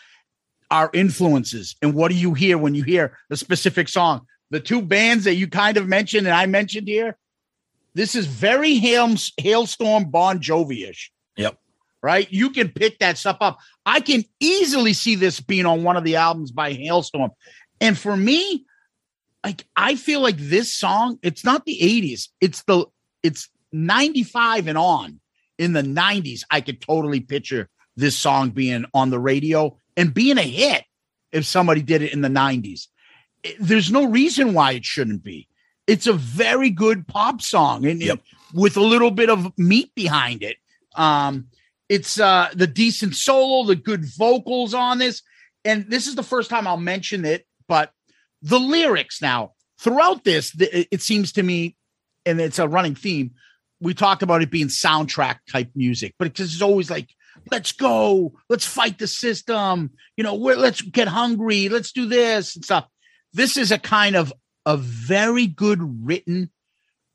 Our 0.70 0.90
influences, 0.92 1.76
and 1.80 1.94
what 1.94 2.10
do 2.10 2.14
you 2.14 2.34
hear 2.34 2.58
when 2.58 2.74
you 2.74 2.82
hear 2.82 3.16
a 3.30 3.36
specific 3.36 3.88
song? 3.88 4.26
The 4.50 4.60
two 4.60 4.82
bands 4.82 5.24
that 5.24 5.36
you 5.36 5.48
kind 5.48 5.78
of 5.78 5.86
mentioned 5.88 6.26
and 6.26 6.36
I 6.36 6.44
mentioned 6.44 6.88
here, 6.88 7.16
this 7.94 8.14
is 8.14 8.26
very 8.26 8.74
hail, 8.74 9.08
Halestorm 9.08 10.10
Bon 10.10 10.38
Jovi-ish. 10.38 11.10
Yep. 11.36 11.58
Right? 12.02 12.30
You 12.30 12.50
can 12.50 12.68
pick 12.68 12.98
that 13.00 13.18
stuff 13.18 13.38
up. 13.40 13.58
I 13.84 14.00
can 14.00 14.24
easily 14.38 14.92
see 14.92 15.16
this 15.16 15.40
being 15.40 15.66
on 15.66 15.82
one 15.82 15.96
of 15.96 16.04
the 16.04 16.16
albums 16.16 16.52
by 16.52 16.74
Halestorm. 16.74 17.30
And 17.80 17.98
for 17.98 18.16
me, 18.16 18.66
like 19.44 19.64
I 19.76 19.96
feel 19.96 20.20
like 20.20 20.36
this 20.36 20.72
song, 20.72 21.18
it's 21.22 21.44
not 21.44 21.64
the 21.64 21.78
80s. 21.80 22.28
It's 22.40 22.62
the 22.64 22.86
it's 23.22 23.48
95 23.72 24.68
and 24.68 24.78
on. 24.78 25.20
In 25.58 25.72
the 25.72 25.82
90s, 25.82 26.42
I 26.50 26.60
could 26.60 26.80
totally 26.80 27.18
picture 27.18 27.68
this 27.96 28.16
song 28.16 28.50
being 28.50 28.84
on 28.94 29.10
the 29.10 29.18
radio 29.18 29.76
and 29.96 30.14
being 30.14 30.38
a 30.38 30.42
hit 30.42 30.84
if 31.32 31.44
somebody 31.44 31.82
did 31.82 32.00
it 32.00 32.12
in 32.12 32.20
the 32.20 32.28
90s. 32.28 32.86
There's 33.58 33.90
no 33.90 34.04
reason 34.06 34.54
why 34.54 34.72
it 34.72 34.84
shouldn't 34.84 35.24
be. 35.24 35.48
It's 35.88 36.06
a 36.06 36.12
very 36.12 36.70
good 36.70 37.08
pop 37.08 37.42
song 37.42 37.84
and 37.86 38.00
Yep. 38.00 38.20
with 38.54 38.76
a 38.76 38.82
little 38.82 39.10
bit 39.10 39.30
of 39.30 39.52
meat 39.58 39.92
behind 39.96 40.44
it. 40.44 40.58
Um, 40.94 41.48
it's 41.88 42.20
uh 42.20 42.50
the 42.54 42.66
decent 42.66 43.16
solo, 43.16 43.66
the 43.66 43.74
good 43.74 44.04
vocals 44.04 44.74
on 44.74 44.98
this. 44.98 45.22
And 45.64 45.90
this 45.90 46.06
is 46.06 46.14
the 46.14 46.22
first 46.22 46.50
time 46.50 46.66
I'll 46.68 46.76
mention 46.76 47.24
it, 47.24 47.46
but 47.66 47.92
the 48.42 48.60
lyrics 48.60 49.20
now 49.20 49.54
throughout 49.80 50.24
this, 50.24 50.52
the, 50.52 50.86
it 50.94 51.02
seems 51.02 51.32
to 51.32 51.42
me, 51.42 51.76
and 52.24 52.40
it's 52.40 52.58
a 52.58 52.68
running 52.68 52.94
theme. 52.94 53.32
We 53.80 53.94
talked 53.94 54.22
about 54.22 54.42
it 54.42 54.50
being 54.50 54.68
soundtrack 54.68 55.38
type 55.50 55.70
music, 55.74 56.14
but 56.18 56.28
it's 56.28 56.38
just 56.38 56.62
always 56.62 56.90
like, 56.90 57.08
let's 57.50 57.72
go, 57.72 58.34
let's 58.48 58.66
fight 58.66 58.98
the 58.98 59.06
system, 59.06 59.90
you 60.16 60.24
know, 60.24 60.34
we're, 60.34 60.56
let's 60.56 60.82
get 60.82 61.08
hungry, 61.08 61.68
let's 61.68 61.92
do 61.92 62.06
this 62.06 62.56
and 62.56 62.64
stuff. 62.64 62.86
This 63.32 63.56
is 63.56 63.70
a 63.72 63.78
kind 63.78 64.16
of 64.16 64.32
a 64.68 64.76
very 64.76 65.46
good 65.46 65.80
written 66.06 66.50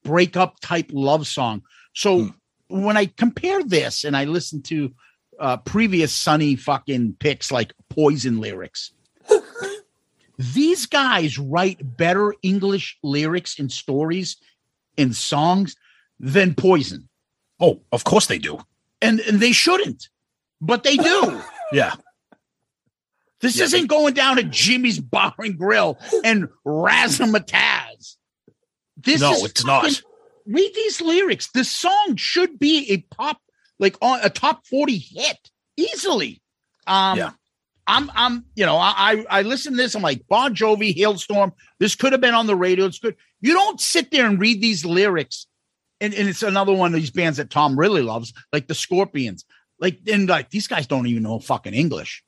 breakup 0.04 0.60
type 0.60 0.90
love 0.92 1.28
song. 1.28 1.62
So 1.94 2.34
when 2.68 2.98
I 2.98 3.06
compare 3.06 3.64
this 3.64 4.04
and 4.04 4.18
I 4.18 4.24
listen 4.26 4.64
to 4.64 4.92
uh, 5.40 5.58
previous 5.58 6.12
Sonny 6.12 6.56
fucking 6.56 7.18
picks 7.20 7.52
like 7.52 7.74
Poison 7.90 8.40
lyrics, 8.42 8.92
these 10.38 10.88
guys 10.88 11.38
write 11.38 11.78
better 11.98 12.34
English 12.42 12.98
lyrics 13.04 13.60
and 13.60 13.72
stories 13.72 14.38
in 14.98 15.14
songs 15.14 15.76
than 16.20 16.56
Poison, 16.56 17.08
Oh, 17.60 17.82
of 17.92 18.04
course 18.04 18.26
they 18.26 18.40
do. 18.40 18.60
and 19.02 19.20
and 19.22 19.40
they 19.40 19.52
shouldn't, 19.52 20.10
but 20.60 20.84
they 20.84 20.98
do. 20.98 21.42
Yeah. 21.72 21.96
This 23.44 23.58
Yeah, 23.58 23.66
isn't 23.66 23.88
going 23.88 24.14
down 24.14 24.38
to 24.38 24.44
Jimmy's 24.44 25.00
Bar 25.00 25.36
and 25.38 25.58
Grill 25.58 26.00
and 26.24 26.48
Razzmatazz. 26.66 28.16
This 28.96 29.20
no, 29.20 29.34
is 29.34 29.44
it's 29.44 29.66
not. 29.66 30.02
read 30.46 30.72
these 30.74 31.02
lyrics. 31.02 31.50
This 31.54 31.70
song 31.70 32.16
should 32.16 32.58
be 32.58 32.90
a 32.90 33.02
pop, 33.14 33.42
like 33.80 33.98
on 34.02 34.22
a 34.24 34.30
top 34.30 34.66
40 34.68 34.98
hit 34.98 35.52
easily. 35.76 36.42
Um, 36.88 37.18
Yeah. 37.18 37.32
I'm, 37.86 38.10
I'm, 38.16 38.46
you 38.56 38.66
know, 38.66 38.78
I, 38.78 38.94
I, 38.96 39.26
I 39.40 39.42
listen 39.42 39.74
to 39.74 39.78
this. 39.78 39.94
I'm 39.94 40.02
like 40.02 40.26
Bon 40.30 40.56
Jovi, 40.56 40.96
Halestorm. 40.96 41.52
This 41.80 41.96
could 41.96 42.14
have 42.14 42.22
been 42.22 42.34
on 42.34 42.48
the 42.48 42.56
radio. 42.56 42.86
It's 42.86 43.00
good. 43.00 43.18
You 43.42 43.52
don't 43.52 43.82
sit 43.82 44.10
there 44.10 44.26
and 44.26 44.40
read 44.40 44.62
these 44.62 44.86
lyrics, 44.86 45.48
and, 46.00 46.14
and 46.14 46.30
it's 46.30 46.44
another 46.44 46.72
one 46.72 46.94
of 46.94 47.00
these 47.02 47.12
bands 47.12 47.40
that 47.40 47.50
Tom 47.50 47.78
really 47.78 48.02
loves, 48.02 48.32
like 48.54 48.68
the 48.68 48.74
Scorpions. 48.74 49.44
Like, 49.80 50.00
and 50.10 50.30
like 50.30 50.50
these 50.50 50.68
guys 50.68 50.88
don't 50.88 51.08
even 51.08 51.24
know 51.24 51.40
fucking 51.40 51.74
English. 51.74 52.24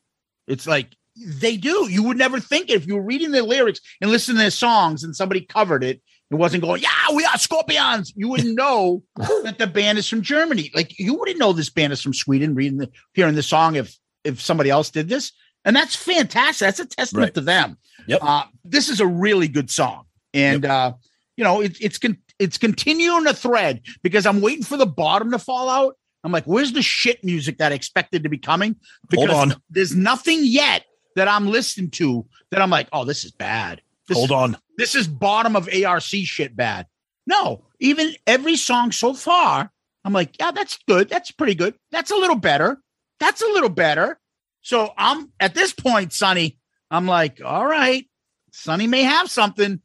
It's 0.46 0.68
like 0.68 0.90
they 1.16 1.58
do. 1.58 1.88
You 1.90 2.04
would 2.04 2.18
never 2.18 2.40
think 2.40 2.70
it 2.70 2.74
if 2.74 2.88
you 2.88 2.96
were 2.96 3.02
reading 3.04 3.32
their 3.32 3.44
lyrics 3.44 3.80
and 4.02 4.12
listening 4.12 4.38
to 4.38 4.42
their 4.44 4.52
songs, 4.52 5.04
and 5.04 5.16
somebody 5.16 5.42
covered 5.42 5.84
it 5.84 6.02
it 6.32 6.36
wasn't 6.36 6.64
going, 6.64 6.82
yeah, 6.82 7.14
we 7.16 7.24
are 7.24 7.38
scorpions. 7.38 8.12
You 8.16 8.30
wouldn't 8.30 8.56
know 8.58 9.04
that 9.44 9.60
the 9.60 9.68
band 9.68 10.00
is 10.00 10.10
from 10.10 10.22
Germany. 10.24 10.72
Like 10.74 10.98
you 10.98 11.14
wouldn't 11.14 11.38
know 11.38 11.54
this 11.54 11.70
band 11.70 11.94
is 11.94 12.02
from 12.02 12.14
Sweden, 12.14 12.56
reading 12.56 12.78
the 12.80 12.90
hearing 13.14 13.36
the 13.36 13.44
song 13.44 13.76
if 13.76 13.96
if 14.24 14.42
somebody 14.42 14.70
else 14.70 14.90
did 14.90 15.08
this. 15.08 15.32
And 15.64 15.76
that's 15.76 15.96
fantastic. 15.96 16.66
That's 16.66 16.80
a 16.80 16.86
testament 16.86 17.28
Right. 17.28 17.34
to 17.36 17.42
them. 17.42 17.78
Yep. 18.08 18.20
Uh, 18.22 18.44
this 18.64 18.90
is 18.90 19.00
a 19.00 19.08
really 19.08 19.48
good 19.48 19.70
song. 19.72 20.06
And 20.34 20.66
uh, 20.66 20.94
you 21.38 21.44
know, 21.44 21.62
it, 21.62 21.78
it's 21.80 22.00
con- 22.00 22.18
it's 22.40 22.58
continuing 22.58 23.28
a 23.28 23.34
thread 23.34 23.82
because 24.02 24.26
I'm 24.26 24.42
waiting 24.42 24.64
for 24.64 24.78
the 24.78 24.86
bottom 24.88 25.32
to 25.32 25.40
fall 25.40 25.70
out. 25.70 25.96
I'm 26.24 26.32
like, 26.32 26.46
where's 26.46 26.74
the 26.74 26.82
shit 26.82 27.24
music 27.24 27.60
that 27.60 27.72
I 27.72 27.76
expected 27.76 28.24
to 28.24 28.30
be 28.30 28.40
coming? 28.40 28.76
Because 29.10 29.30
Hold 29.30 29.52
on. 29.52 29.62
there's 29.70 29.96
nothing 29.96 30.40
yet 30.42 30.86
that 31.16 31.28
I'm 31.28 31.48
listening 31.48 31.92
to 31.92 32.26
that 32.52 32.62
I'm 32.62 32.70
like, 32.70 32.88
oh, 32.94 33.06
this 33.06 33.26
is 33.26 33.32
bad. 33.32 33.82
This 34.08 34.18
Hold 34.18 34.32
on. 34.32 34.58
this 34.78 34.96
is 34.96 35.08
bottom 35.08 35.56
of 35.56 35.68
ARC 35.68 36.04
shit 36.04 36.56
bad. 36.56 36.88
No, 37.26 37.66
even 37.80 38.14
every 38.28 38.56
song 38.56 38.92
so 38.92 39.14
far, 39.14 39.72
I'm 40.04 40.14
like, 40.14 40.36
yeah, 40.40 40.52
that's 40.52 40.78
good. 40.88 41.10
That's 41.10 41.32
pretty 41.32 41.56
good. 41.56 41.74
That's 41.92 42.12
a 42.12 42.16
little 42.16 42.36
better. 42.36 42.78
That's 43.20 43.42
a 43.42 43.48
little 43.48 43.70
better. 43.70 44.20
So 44.62 44.94
I'm 44.98 45.32
at 45.40 45.56
this 45.56 45.74
point, 45.74 46.14
Sonny, 46.14 46.60
I'm 46.92 47.08
like, 47.08 47.42
all 47.44 47.66
right, 47.66 48.06
Sonny 48.52 48.88
may 48.88 49.04
have 49.04 49.30
something. 49.30 49.82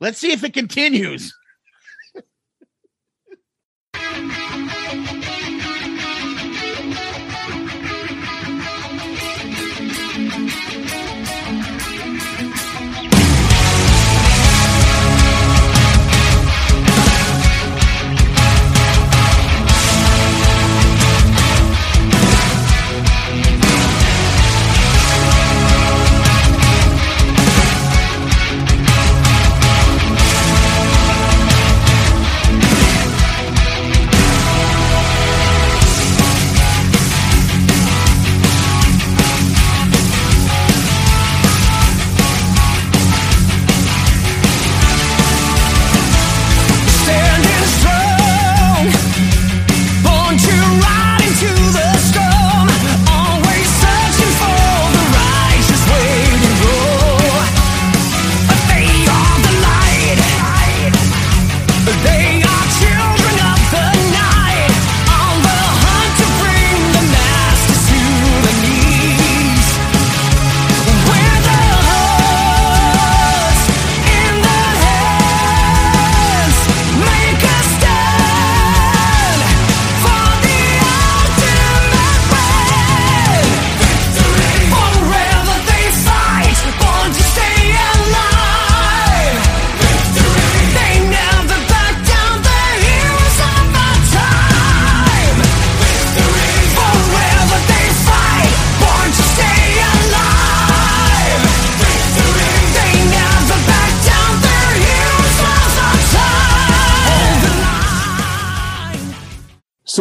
Let's 0.00 0.18
see 0.18 0.32
if 0.32 0.44
it 0.44 0.54
continues. 0.54 1.34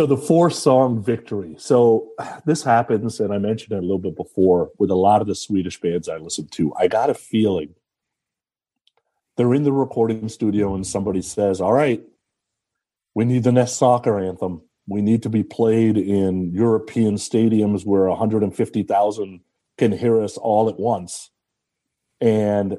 The 0.05 0.17
four 0.17 0.51
song 0.51 1.03
victory. 1.03 1.55
So 1.57 2.09
this 2.45 2.63
happens, 2.63 3.19
and 3.19 3.33
I 3.33 3.37
mentioned 3.39 3.73
it 3.73 3.79
a 3.79 3.81
little 3.81 3.97
bit 3.97 4.15
before 4.15 4.71
with 4.77 4.91
a 4.91 4.95
lot 4.95 5.21
of 5.21 5.27
the 5.27 5.35
Swedish 5.35 5.79
bands 5.79 6.07
I 6.07 6.17
listen 6.17 6.47
to. 6.49 6.73
I 6.75 6.87
got 6.87 7.09
a 7.09 7.15
feeling 7.15 7.75
they're 9.35 9.53
in 9.53 9.63
the 9.63 9.71
recording 9.71 10.29
studio 10.29 10.73
and 10.75 10.85
somebody 10.85 11.21
says, 11.21 11.59
All 11.59 11.73
right, 11.73 12.01
we 13.13 13.25
need 13.25 13.43
the 13.43 13.51
next 13.51 13.73
soccer 13.73 14.19
anthem. 14.19 14.61
We 14.87 15.01
need 15.01 15.23
to 15.23 15.29
be 15.29 15.43
played 15.43 15.97
in 15.97 16.51
European 16.51 17.15
stadiums 17.15 17.85
where 17.85 18.07
150,000 18.07 19.39
can 19.77 19.91
hear 19.91 20.21
us 20.21 20.37
all 20.37 20.69
at 20.69 20.79
once. 20.79 21.31
And 22.21 22.77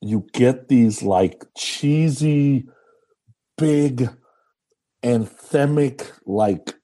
you 0.00 0.26
get 0.32 0.68
these 0.68 1.02
like 1.02 1.44
cheesy, 1.56 2.68
big, 3.56 4.10
anthemic, 5.02 6.10
like 6.24 6.74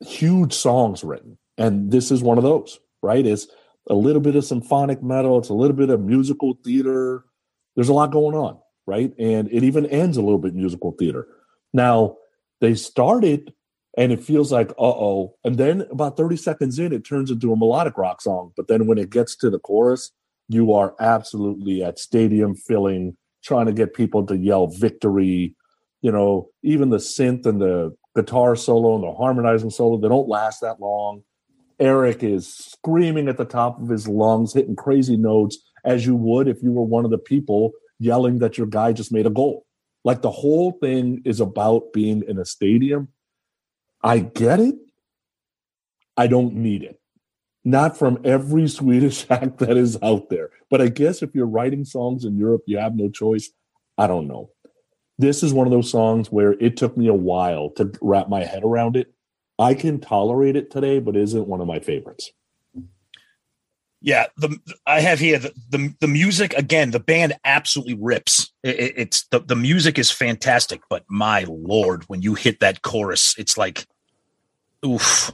huge 0.00 0.52
songs 0.52 1.02
written. 1.04 1.38
And 1.58 1.90
this 1.90 2.10
is 2.10 2.22
one 2.22 2.38
of 2.38 2.44
those, 2.44 2.78
right? 3.02 3.26
It's 3.26 3.46
a 3.88 3.94
little 3.94 4.20
bit 4.20 4.36
of 4.36 4.44
symphonic 4.44 5.02
metal, 5.02 5.38
it's 5.38 5.48
a 5.48 5.54
little 5.54 5.76
bit 5.76 5.90
of 5.90 6.00
musical 6.00 6.58
theater. 6.64 7.24
There's 7.74 7.88
a 7.88 7.94
lot 7.94 8.10
going 8.10 8.34
on, 8.34 8.58
right? 8.86 9.12
And 9.18 9.48
it 9.52 9.62
even 9.62 9.86
ends 9.86 10.16
a 10.16 10.22
little 10.22 10.38
bit 10.38 10.54
musical 10.54 10.92
theater. 10.92 11.28
Now, 11.72 12.16
they 12.60 12.74
started 12.74 13.52
and 13.96 14.12
it 14.12 14.22
feels 14.22 14.52
like, 14.52 14.70
uh 14.72 14.74
oh. 14.82 15.36
And 15.44 15.56
then 15.56 15.86
about 15.90 16.16
30 16.16 16.36
seconds 16.36 16.78
in, 16.78 16.92
it 16.92 17.04
turns 17.04 17.30
into 17.30 17.52
a 17.52 17.56
melodic 17.56 17.96
rock 17.96 18.20
song. 18.20 18.52
But 18.56 18.68
then 18.68 18.86
when 18.86 18.98
it 18.98 19.10
gets 19.10 19.34
to 19.36 19.50
the 19.50 19.58
chorus, 19.58 20.12
you 20.48 20.72
are 20.72 20.94
absolutely 21.00 21.82
at 21.82 21.98
stadium 21.98 22.54
filling, 22.54 23.16
trying 23.42 23.66
to 23.66 23.72
get 23.72 23.94
people 23.94 24.24
to 24.26 24.36
yell 24.36 24.66
victory. 24.66 25.55
You 26.06 26.12
know, 26.12 26.50
even 26.62 26.90
the 26.90 26.98
synth 26.98 27.46
and 27.46 27.60
the 27.60 27.92
guitar 28.14 28.54
solo 28.54 28.94
and 28.94 29.02
the 29.02 29.12
harmonizing 29.12 29.70
solo, 29.70 29.98
they 29.98 30.06
don't 30.06 30.28
last 30.28 30.60
that 30.60 30.78
long. 30.78 31.24
Erik 31.80 32.22
is 32.22 32.46
screaming 32.46 33.26
at 33.26 33.38
the 33.38 33.44
top 33.44 33.82
of 33.82 33.88
his 33.88 34.06
lungs, 34.06 34.54
hitting 34.54 34.76
crazy 34.76 35.16
notes, 35.16 35.58
as 35.84 36.06
you 36.06 36.14
would 36.14 36.46
if 36.46 36.62
you 36.62 36.70
were 36.70 36.84
one 36.84 37.04
of 37.04 37.10
the 37.10 37.18
people 37.18 37.72
yelling 37.98 38.38
that 38.38 38.56
your 38.56 38.68
guy 38.68 38.92
just 38.92 39.10
made 39.10 39.26
a 39.26 39.30
goal. 39.30 39.66
Like 40.04 40.22
the 40.22 40.30
whole 40.30 40.78
thing 40.80 41.22
is 41.24 41.40
about 41.40 41.92
being 41.92 42.22
in 42.28 42.38
a 42.38 42.44
stadium. 42.44 43.08
I 44.00 44.20
get 44.20 44.60
it. 44.60 44.76
I 46.16 46.28
don't 46.28 46.54
need 46.54 46.84
it. 46.84 47.00
Not 47.64 47.98
from 47.98 48.20
every 48.22 48.68
Swedish 48.78 49.28
act 49.28 49.58
that 49.58 49.76
is 49.76 49.98
out 50.04 50.30
there. 50.30 50.50
But 50.70 50.80
I 50.80 50.86
guess 50.86 51.20
if 51.20 51.34
you're 51.34 51.46
writing 51.46 51.84
songs 51.84 52.24
in 52.24 52.38
Europe, 52.38 52.62
you 52.68 52.78
have 52.78 52.94
no 52.94 53.08
choice. 53.10 53.50
I 53.98 54.06
don't 54.06 54.28
know. 54.28 54.50
This 55.18 55.42
is 55.42 55.52
one 55.52 55.66
of 55.66 55.70
those 55.72 55.90
songs 55.90 56.30
where 56.30 56.52
it 56.54 56.76
took 56.76 56.96
me 56.96 57.08
a 57.08 57.14
while 57.14 57.70
to 57.76 57.90
wrap 58.02 58.28
my 58.28 58.44
head 58.44 58.64
around 58.64 58.96
it. 58.96 59.12
I 59.58 59.74
can 59.74 60.00
tolerate 60.00 60.56
it 60.56 60.70
today, 60.70 60.98
but 60.98 61.16
it 61.16 61.22
isn't 61.22 61.48
one 61.48 61.60
of 61.60 61.66
my 61.66 61.78
favorites. 61.80 62.30
Yeah, 64.02 64.26
the 64.36 64.58
I 64.86 65.00
have 65.00 65.18
here 65.18 65.38
the 65.38 65.52
the, 65.70 65.94
the 66.00 66.06
music 66.06 66.52
again. 66.52 66.90
The 66.90 67.00
band 67.00 67.34
absolutely 67.44 67.94
rips. 67.94 68.52
It, 68.62 68.78
it- 68.78 68.94
it's 68.98 69.26
the 69.28 69.40
the 69.40 69.56
music 69.56 69.98
is 69.98 70.10
fantastic, 70.10 70.82
but 70.90 71.04
my 71.08 71.44
lord, 71.48 72.04
when 72.08 72.20
you 72.20 72.34
hit 72.34 72.60
that 72.60 72.82
chorus, 72.82 73.34
it's 73.38 73.56
like, 73.56 73.86
oof. 74.84 75.32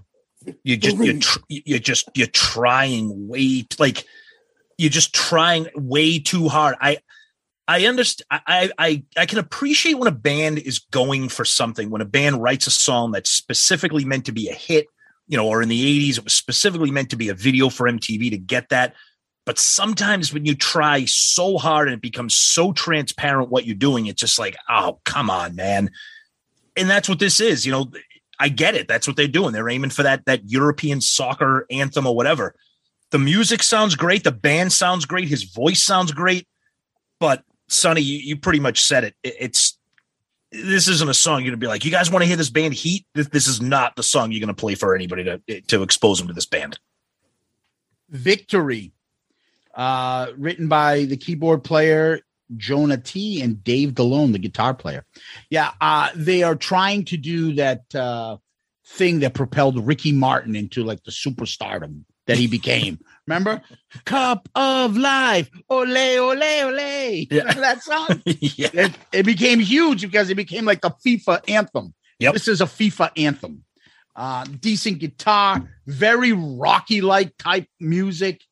You 0.64 0.76
just 0.76 0.96
you 0.96 1.20
tr- 1.20 1.38
you're 1.48 1.78
just 1.78 2.09
you're 2.14 2.26
trying 2.28 3.28
way 3.28 3.62
t- 3.62 3.76
like 3.78 4.04
you're 4.78 4.90
just 4.90 5.14
trying 5.14 5.68
way 5.76 6.18
too 6.18 6.48
hard. 6.48 6.76
I 6.80 6.98
I 7.72 7.86
understand. 7.86 8.26
I, 8.30 8.70
I 8.76 9.02
I 9.16 9.24
can 9.24 9.38
appreciate 9.38 9.94
when 9.94 10.06
a 10.06 10.14
band 10.14 10.58
is 10.58 10.78
going 10.78 11.30
for 11.30 11.46
something. 11.46 11.88
When 11.88 12.02
a 12.02 12.06
band 12.06 12.42
writes 12.42 12.66
a 12.66 12.70
song 12.70 13.12
that's 13.12 13.30
specifically 13.30 14.04
meant 14.04 14.26
to 14.26 14.32
be 14.32 14.50
a 14.50 14.52
hit, 14.52 14.88
you 15.26 15.38
know, 15.38 15.48
or 15.48 15.62
in 15.62 15.70
the 15.70 16.10
'80s, 16.10 16.18
it 16.18 16.24
was 16.24 16.34
specifically 16.34 16.90
meant 16.90 17.08
to 17.10 17.16
be 17.16 17.30
a 17.30 17.34
video 17.34 17.70
for 17.70 17.88
MTV 17.88 18.28
to 18.28 18.36
get 18.36 18.68
that. 18.68 18.94
But 19.46 19.58
sometimes 19.58 20.34
when 20.34 20.44
you 20.44 20.54
try 20.54 21.06
so 21.06 21.56
hard 21.56 21.88
and 21.88 21.94
it 21.94 22.02
becomes 22.02 22.36
so 22.36 22.74
transparent 22.74 23.48
what 23.48 23.64
you're 23.64 23.74
doing, 23.74 24.04
it's 24.04 24.20
just 24.20 24.38
like, 24.38 24.54
oh, 24.68 25.00
come 25.06 25.30
on, 25.30 25.56
man. 25.56 25.90
And 26.76 26.90
that's 26.90 27.08
what 27.08 27.20
this 27.20 27.40
is. 27.40 27.64
You 27.64 27.72
know, 27.72 27.90
I 28.38 28.50
get 28.50 28.74
it. 28.74 28.86
That's 28.86 29.06
what 29.06 29.16
they're 29.16 29.26
doing. 29.28 29.54
They're 29.54 29.70
aiming 29.70 29.90
for 29.90 30.02
that 30.02 30.26
that 30.26 30.50
European 30.50 31.00
soccer 31.00 31.64
anthem 31.70 32.06
or 32.06 32.14
whatever. 32.14 32.54
The 33.12 33.18
music 33.18 33.62
sounds 33.62 33.94
great. 33.94 34.24
The 34.24 34.30
band 34.30 34.74
sounds 34.74 35.06
great. 35.06 35.28
His 35.28 35.44
voice 35.44 35.82
sounds 35.82 36.12
great. 36.12 36.46
But 37.18 37.44
Sonny, 37.72 38.00
you, 38.02 38.18
you 38.18 38.36
pretty 38.36 38.60
much 38.60 38.82
said 38.82 39.04
it. 39.04 39.14
It- 39.22 39.36
It's 39.40 39.78
this 40.50 40.86
isn't 40.86 41.08
a 41.08 41.14
song 41.14 41.40
you're 41.40 41.50
gonna 41.50 41.56
be 41.56 41.66
like, 41.66 41.84
you 41.84 41.90
guys 41.90 42.10
want 42.10 42.22
to 42.22 42.26
hear 42.26 42.36
this 42.36 42.50
band 42.50 42.74
H.E.A.T? 42.74 43.06
This, 43.14 43.28
this 43.28 43.46
is 43.48 43.62
not 43.62 43.96
the 43.96 44.02
song 44.02 44.30
you're 44.32 44.40
gonna 44.40 44.52
play 44.54 44.74
for 44.74 44.94
anybody 44.94 45.24
to 45.24 45.60
to 45.62 45.82
expose 45.82 46.18
them 46.18 46.28
to 46.28 46.34
this 46.34 46.44
band. 46.46 46.78
Victory, 48.10 48.92
uh, 49.74 50.28
written 50.36 50.68
by 50.68 51.04
the 51.04 51.16
keyboard 51.16 51.64
player 51.64 52.20
Jona 52.56 52.98
Tee 52.98 53.40
and 53.40 53.64
Dave 53.64 53.90
Dalone, 53.92 54.32
the 54.32 54.38
guitar 54.38 54.74
player. 54.74 55.04
Yeah, 55.48 55.70
uh, 55.80 56.10
they 56.14 56.42
are 56.42 56.54
trying 56.56 57.06
to 57.06 57.16
do 57.16 57.54
that 57.54 57.94
uh, 57.94 58.36
thing 58.86 59.20
that 59.20 59.32
propelled 59.32 59.86
Ricky 59.86 60.12
Martin 60.12 60.54
into 60.54 60.84
like 60.84 61.02
the 61.04 61.10
superstardom 61.12 62.04
that 62.26 62.36
he 62.36 62.46
became. 62.46 62.98
Remember? 63.26 63.62
Cup 64.04 64.48
of 64.54 64.96
Life, 64.96 65.48
ole, 65.70 65.96
ole, 66.18 66.42
ole. 66.42 67.26
Yeah. 67.30 67.52
That 67.54 67.82
song? 67.82 68.20
yeah. 68.26 68.68
it, 68.72 68.92
it 69.12 69.22
became 69.24 69.60
huge 69.60 70.02
because 70.02 70.28
it 70.28 70.34
became 70.34 70.64
like 70.64 70.84
a 70.84 70.90
FIFA 70.90 71.48
anthem. 71.48 71.94
Yep. 72.18 72.32
This 72.34 72.48
is 72.48 72.60
a 72.60 72.66
FIFA 72.66 73.10
anthem. 73.16 73.64
Uh, 74.14 74.44
decent 74.60 74.98
guitar, 74.98 75.68
very 75.86 76.32
Rocky 76.32 77.00
like 77.00 77.36
type 77.38 77.66
music. 77.80 78.42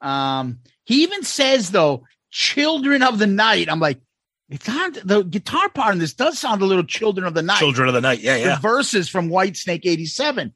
Um, 0.00 0.60
he 0.84 1.02
even 1.02 1.22
says 1.24 1.70
though, 1.72 2.04
"Children 2.30 3.02
of 3.02 3.18
the 3.18 3.26
Night." 3.26 3.68
I'm 3.68 3.80
like, 3.80 4.00
it's 4.48 4.66
not 4.66 4.94
the 5.04 5.22
guitar 5.22 5.68
part 5.68 5.92
in 5.92 5.98
this 5.98 6.14
does 6.14 6.38
sound 6.38 6.62
a 6.62 6.64
little 6.64 6.84
"Children 6.84 7.26
of 7.26 7.34
the 7.34 7.42
Night." 7.42 7.58
Children 7.58 7.88
of 7.88 7.94
the 7.94 8.00
Night. 8.00 8.20
Yeah, 8.20 8.36
The 8.38 8.40
yeah. 8.44 8.58
verses 8.60 9.10
from 9.10 9.28
Whitesnake 9.28 9.82
'87 9.84 10.54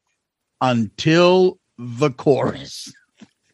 until 0.63 1.59
the 1.77 2.11
chorus. 2.11 2.91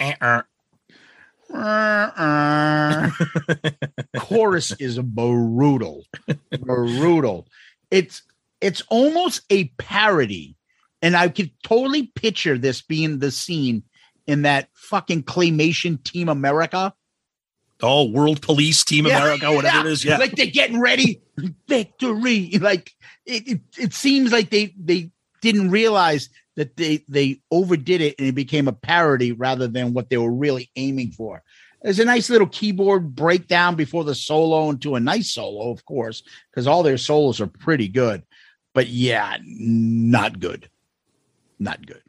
Chorus 4.19 4.73
is 4.79 4.99
a 4.99 5.03
brutal. 5.03 6.05
Brutal. 6.61 7.47
It's 7.91 8.23
it's 8.61 8.83
almost 8.89 9.43
a 9.51 9.65
parody. 9.79 10.57
And 11.03 11.17
i 11.17 11.29
could 11.29 11.51
totally 11.65 12.09
picture 12.15 12.59
this 12.59 12.83
being 12.83 13.21
the 13.21 13.31
scene 13.31 13.83
in 14.27 14.43
that 14.43 14.69
fucking 14.75 15.23
claymation 15.25 16.03
team 16.05 16.29
america. 16.29 16.93
Oh, 17.83 18.11
World 18.11 18.43
Police 18.43 18.85
Team 18.85 19.07
Yeah, 19.07 19.17
America, 19.17 19.51
whatever 19.53 19.89
it 19.89 19.93
is. 19.93 20.05
Yeah. 20.05 20.19
like 20.19 20.37
they're 20.37 20.45
getting 20.47 20.79
ready. 20.81 21.23
Victory. 21.67 22.51
Like 22.61 22.91
it, 23.25 23.49
it, 23.49 23.61
it 23.79 23.95
seems 23.95 24.33
like 24.33 24.51
they 24.51 24.75
they 24.79 25.11
didn't 25.41 25.71
realize 25.71 26.29
that 26.61 26.77
they 26.77 27.03
they 27.09 27.41
overdid 27.51 28.03
it 28.03 28.15
and 28.19 28.29
it 28.29 28.35
became 28.35 28.69
a 28.69 28.73
parody 28.75 29.33
rather 29.33 29.67
than 29.67 29.95
what 29.95 30.11
they 30.11 30.19
were 30.19 30.31
really 30.31 30.71
aiming 30.77 31.11
for. 31.11 31.43
There's 31.81 32.01
a 32.01 32.05
nice 32.05 32.29
little 32.29 32.49
keyboard 32.49 33.15
breakdown 33.15 33.77
before 33.77 34.05
the 34.05 34.15
solo 34.15 34.69
into 34.69 34.95
a 34.95 35.01
nice 35.01 35.33
solo 35.33 35.71
of 35.71 35.83
course 35.87 36.23
because 36.51 36.67
all 36.67 36.83
their 36.83 36.99
solos 36.99 37.41
are 37.41 37.47
pretty 37.47 37.89
good. 37.89 38.25
But 38.75 38.89
yeah 38.89 39.39
not 39.43 40.39
good. 40.39 40.69
Not 41.59 41.87
good. 41.87 42.03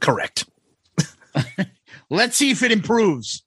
Correct. 0.00 0.44
let's 2.10 2.36
see 2.36 2.50
if 2.50 2.62
it 2.62 2.70
improves 2.70 3.41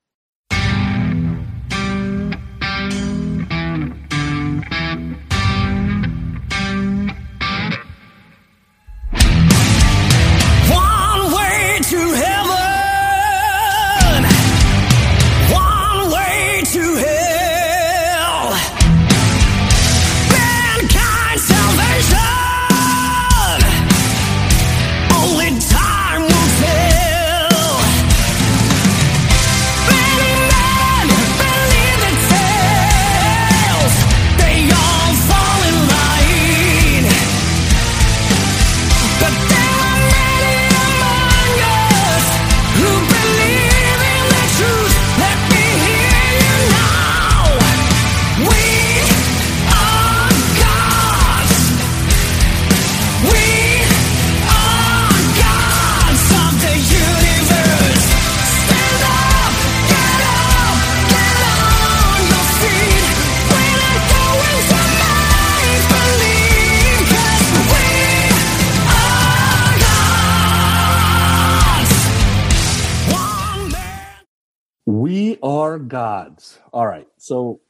gods. 75.79 76.59
All 76.73 76.87
right. 76.87 77.07
So 77.17 77.61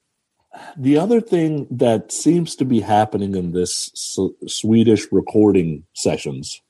the 0.77 0.97
other 0.97 1.21
thing 1.21 1.67
that 1.71 2.11
seems 2.11 2.55
to 2.57 2.65
be 2.65 2.79
happening 2.79 3.35
in 3.35 3.51
this 3.51 3.91
Swedish 4.47 5.11
recording 5.11 5.85
sessions 5.93 6.61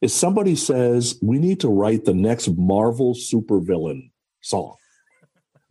is 0.00 0.12
somebody 0.12 0.56
says 0.56 1.18
we 1.22 1.38
need 1.38 1.60
to 1.60 1.68
write 1.68 2.04
the 2.04 2.14
next 2.14 2.48
Marvel 2.56 3.14
supervillain 3.14 4.10
song 4.40 4.76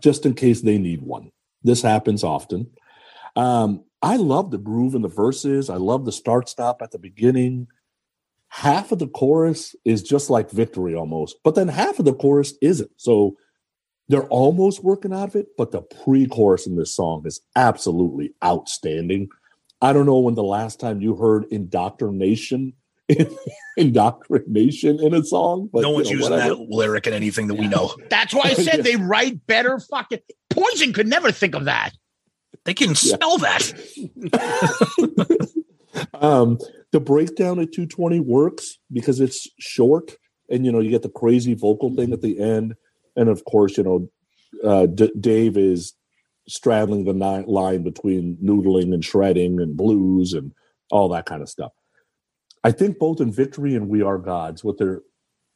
just 0.02 0.26
in 0.26 0.34
case 0.34 0.62
they 0.62 0.78
need 0.78 1.02
one. 1.02 1.32
This 1.64 1.82
happens 1.82 2.24
often. 2.24 2.70
Um, 3.36 3.86
I 4.02 4.18
love 4.18 4.52
the 4.52 4.58
groove 4.58 4.96
in 4.96 5.02
the 5.02 5.08
verses. 5.08 5.70
I 5.70 5.78
love 5.78 6.06
the 6.06 6.12
start 6.12 6.50
stop 6.50 6.82
at 6.82 6.92
the 6.92 7.00
beginning. 7.00 7.68
Half 8.50 8.92
of 8.92 9.00
the 9.00 9.08
chorus 9.08 9.76
is 9.86 10.04
just 10.04 10.30
like 10.30 10.52
victory 10.52 10.94
almost, 10.94 11.38
but 11.44 11.56
then 11.56 11.70
half 11.70 11.98
of 12.00 12.06
the 12.06 12.14
chorus 12.14 12.54
isn't. 12.62 12.92
So 12.98 13.38
they're 14.10 14.28
almost 14.28 14.84
working 14.84 15.14
out 15.14 15.30
of 15.30 15.36
it, 15.36 15.48
but 15.58 15.72
the 15.72 15.82
pre-chorus 15.82 16.68
in 16.68 16.76
this 16.76 16.96
song 16.96 17.24
is 17.26 17.40
absolutely 17.56 18.34
outstanding. 18.44 19.30
I 19.82 19.94
don't 19.94 20.06
know 20.06 20.20
when 20.20 20.36
the 20.36 20.44
last 20.44 20.80
time 20.80 21.02
you 21.02 21.16
heard 21.16 21.46
indoctrination 21.52 22.74
indoctrination 23.78 25.00
in 25.00 25.14
a 25.14 25.24
song, 25.24 25.70
but 25.72 25.82
no 25.82 25.90
you 25.90 25.96
one's 25.96 26.08
know, 26.10 26.16
using 26.16 26.32
whatever. 26.32 26.56
that 26.56 26.70
lyric 26.70 27.06
in 27.08 27.14
anything 27.14 27.48
that 27.48 27.56
we 27.56 27.68
know. 27.68 27.94
that's 28.10 28.34
why 28.34 28.44
i 28.46 28.54
said 28.54 28.84
they 28.84 28.96
write 28.96 29.46
better 29.46 29.78
fucking 29.80 30.20
poison 30.50 30.94
could 30.94 31.08
never 31.08 31.32
think 31.32 31.54
of 31.54 31.66
that 31.66 31.92
They 32.66 32.74
can 32.74 32.96
spell 32.96 33.38
that. 33.40 33.74
um, 36.14 36.58
the 36.92 37.00
breakdown 37.00 37.60
at 37.60 37.72
220 37.74 38.20
works 38.22 38.78
because 38.92 39.20
it's 39.20 39.48
short 39.60 40.16
and 40.50 40.66
you 40.66 40.72
know 40.72 40.80
you 40.80 40.90
get 40.90 41.02
the 41.02 41.10
crazy 41.10 41.54
vocal 41.54 41.94
thing 41.96 42.14
at 42.14 42.22
the 42.22 42.40
end 42.40 42.76
and 43.16 43.30
of 43.30 43.44
course 43.46 43.78
you 43.78 43.84
know 43.84 44.10
uh, 44.64 44.86
D- 44.86 45.12
dave 45.20 45.58
is 45.58 45.94
straddling 46.48 47.06
the 47.06 47.14
ni- 47.14 47.46
line 47.48 47.84
between 47.84 48.38
noodling 48.44 48.94
and 48.94 49.04
shredding 49.04 49.60
and 49.60 49.78
blues 49.78 50.34
and 50.34 50.52
all 50.92 51.10
that 51.10 51.26
kind 51.26 51.42
of 51.42 51.50
stuff. 51.50 51.72
I 52.64 52.72
think 52.72 53.00
both 53.00 53.20
in 53.22 53.32
victory 53.32 53.76
and 53.76 53.90
we 53.90 54.02
are 54.02 54.18
gods 54.18 54.64
what 54.64 54.78
they're 54.78 55.02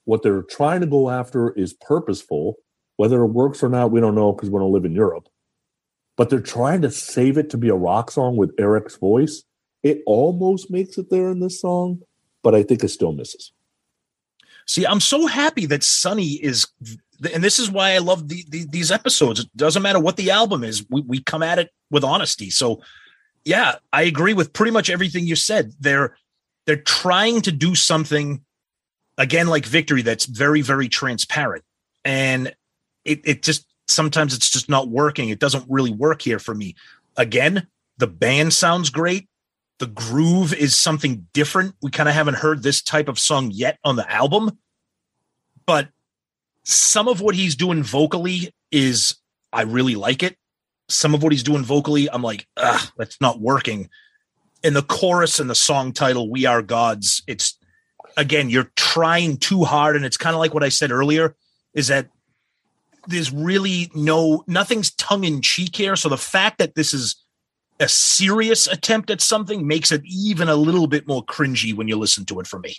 what 0.06 0.24
they're 0.24 0.44
trying 0.44 0.82
to 0.82 0.88
go 0.88 1.10
after 1.10 1.52
is 1.52 1.74
purposeful. 1.74 2.56
Whether 2.96 3.22
it 3.24 3.28
works 3.28 3.62
or 3.62 3.70
not 3.70 3.92
we 3.92 4.00
don't 4.00 4.16
know 4.16 4.34
because 4.34 4.50
we 4.50 4.60
don't 4.60 4.72
live 4.72 4.86
in 4.86 4.94
europe. 4.94 5.28
But 6.16 6.30
they're 6.30 6.40
trying 6.40 6.82
to 6.82 6.90
save 6.90 7.38
it 7.38 7.50
to 7.52 7.58
be 7.58 7.70
a 7.70 7.76
rock 7.76 8.10
song 8.10 8.38
with 8.38 8.56
Erik's 8.58 8.96
voice. 8.96 9.44
It 9.84 10.02
almost 10.08 10.72
makes 10.72 10.98
it 10.98 11.12
there 11.12 11.30
in 11.30 11.40
this 11.40 11.62
song, 11.62 12.02
but 12.42 12.56
I 12.56 12.64
think 12.64 12.84
it 12.84 12.90
still 12.90 13.12
misses. 13.12 13.52
See, 14.68 14.86
I'm 14.86 15.00
so 15.00 15.28
happy 15.28 15.66
that 15.68 15.84
Sonny 15.84 16.34
is, 16.34 16.68
and 17.34 17.44
this 17.44 17.58
is 17.58 17.72
why 17.72 17.92
I 17.92 18.00
love 18.00 18.28
the, 18.28 18.44
the, 18.50 18.66
these 18.66 18.92
episodes. 18.92 19.40
It 19.40 19.48
doesn't 19.56 19.82
matter 19.82 20.00
what 20.00 20.18
the 20.18 20.32
album 20.32 20.64
is, 20.64 20.86
we, 20.90 21.02
we 21.02 21.22
come 21.22 21.42
at 21.42 21.58
it 21.58 21.72
with 21.90 22.04
honesty. 22.04 22.50
So, 22.50 22.82
yeah, 23.46 23.76
I 23.94 24.04
agree 24.04 24.34
with 24.34 24.52
pretty 24.52 24.72
much 24.72 24.90
everything 24.90 25.26
you 25.26 25.38
said. 25.38 25.74
They're 25.80 26.18
they're 26.66 26.76
trying 26.76 27.42
to 27.44 27.52
do 27.54 27.76
something 27.76 28.44
again 29.18 29.48
like 29.48 29.66
Victory 29.66 30.02
that's 30.02 30.26
very 30.26 30.60
very 30.60 30.90
transparent, 30.90 31.64
and 32.04 32.54
it 33.06 33.22
it 33.24 33.44
just 33.44 33.66
sometimes 33.88 34.34
it's 34.36 34.50
just 34.50 34.68
not 34.68 34.90
working. 34.90 35.30
It 35.30 35.40
doesn't 35.40 35.64
really 35.70 35.92
work 35.92 36.22
here 36.22 36.40
for 36.40 36.54
me. 36.54 36.76
Again, 37.16 37.68
the 37.98 38.08
band 38.08 38.52
sounds 38.52 38.90
great 38.90 39.30
the 39.80 39.88
groove 39.88 40.54
is 40.54 40.76
something 40.76 41.28
different. 41.34 41.76
We 41.82 41.92
kind 41.92 42.10
of 42.10 42.16
haven't 42.16 42.36
heard 42.36 42.64
this 42.64 42.82
type 42.82 43.08
of 43.08 43.20
song 43.20 43.52
yet 43.52 43.78
on 43.84 43.96
the 43.96 44.12
album, 44.12 44.58
but 45.66 45.90
some 46.64 47.08
of 47.08 47.22
what 47.22 47.36
he's 47.36 47.56
doing 47.56 47.84
vocally 47.84 48.54
is 48.72 49.18
I 49.54 49.62
really 49.62 49.96
like 49.96 50.24
it. 50.24 50.38
Some 50.90 51.14
of 51.14 51.22
what 51.22 51.32
he's 51.32 51.44
doing 51.44 51.64
vocally, 51.64 52.10
I'm 52.10 52.22
like, 52.22 52.48
ah, 52.58 52.92
that's 52.98 53.20
not 53.22 53.40
working. 53.40 53.90
In 54.64 54.74
the 54.74 54.82
chorus 54.82 55.40
and 55.40 55.50
the 55.50 55.56
song 55.56 55.94
title, 55.94 56.30
We 56.30 56.46
Are 56.46 56.62
Gods, 56.62 57.22
it's 57.28 57.58
again, 58.18 58.50
you're 58.50 58.72
trying 58.76 59.38
too 59.38 59.64
hard. 59.64 59.96
And 59.96 60.04
it's 60.04 60.18
kind 60.18 60.34
of 60.34 60.40
like 60.40 60.54
what 60.54 60.64
I 60.64 60.70
said 60.70 60.92
earlier 60.92 61.36
is 61.74 61.88
that 61.88 62.10
there's 63.08 63.32
really 63.32 63.90
no 63.96 64.44
nothing's 64.48 64.92
tongue 64.92 65.24
in 65.24 65.42
cheek 65.42 65.76
here. 65.76 65.96
So 65.96 66.10
the 66.10 66.18
fact 66.18 66.58
that 66.58 66.76
this 66.76 66.94
is 66.94 67.16
a 67.80 67.88
serious 67.88 68.68
attempt 68.68 69.10
at 69.12 69.22
something 69.22 69.68
makes 69.68 69.92
it 69.92 70.02
even 70.06 70.50
a 70.50 70.56
little 70.56 70.88
bit 70.88 71.08
more 71.08 71.24
cringy 71.24 71.76
when 71.76 71.88
you 71.88 71.96
listen 71.96 72.26
to 72.26 72.40
it 72.40 72.48
for 72.48 72.60
me. 72.60 72.76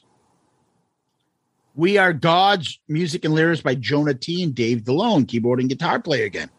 We 1.74 1.96
Are 1.98 2.12
Gods, 2.12 2.80
music 2.88 3.24
and 3.24 3.34
lyrics 3.34 3.60
by 3.60 3.76
Jona 3.76 4.14
Tee. 4.14 4.42
and 4.42 4.54
Dave 4.54 4.78
Dalone, 4.82 5.28
keyboard 5.28 5.60
and 5.60 5.68
guitar 5.68 6.00
player 6.00 6.24
again. 6.24 6.50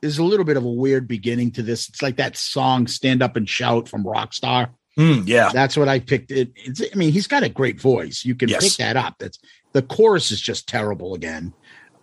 There's 0.00 0.18
a 0.18 0.24
little 0.24 0.44
bit 0.44 0.56
of 0.56 0.64
a 0.64 0.70
weird 0.70 1.06
beginning 1.06 1.52
to 1.52 1.62
this. 1.62 1.88
It's 1.88 2.02
like 2.02 2.16
that 2.16 2.36
song 2.36 2.86
"Stand 2.88 3.22
Up 3.22 3.36
and 3.36 3.48
Shout" 3.48 3.88
from 3.88 4.04
Rockstar. 4.04 4.70
Hmm, 4.96 5.20
yeah. 5.24 5.50
That's 5.52 5.76
what 5.76 5.88
I 5.88 5.98
picked. 6.00 6.30
It. 6.30 6.50
It's, 6.56 6.82
I 6.82 6.94
mean, 6.96 7.12
he's 7.12 7.26
got 7.26 7.42
a 7.42 7.48
great 7.48 7.80
voice. 7.80 8.24
You 8.24 8.34
can 8.34 8.48
Yes. 8.48 8.62
pick 8.64 8.72
that 8.78 8.96
up. 8.96 9.14
That's 9.18 9.38
the 9.72 9.82
chorus 9.82 10.30
is 10.30 10.40
just 10.40 10.68
terrible 10.68 11.14
again. 11.14 11.54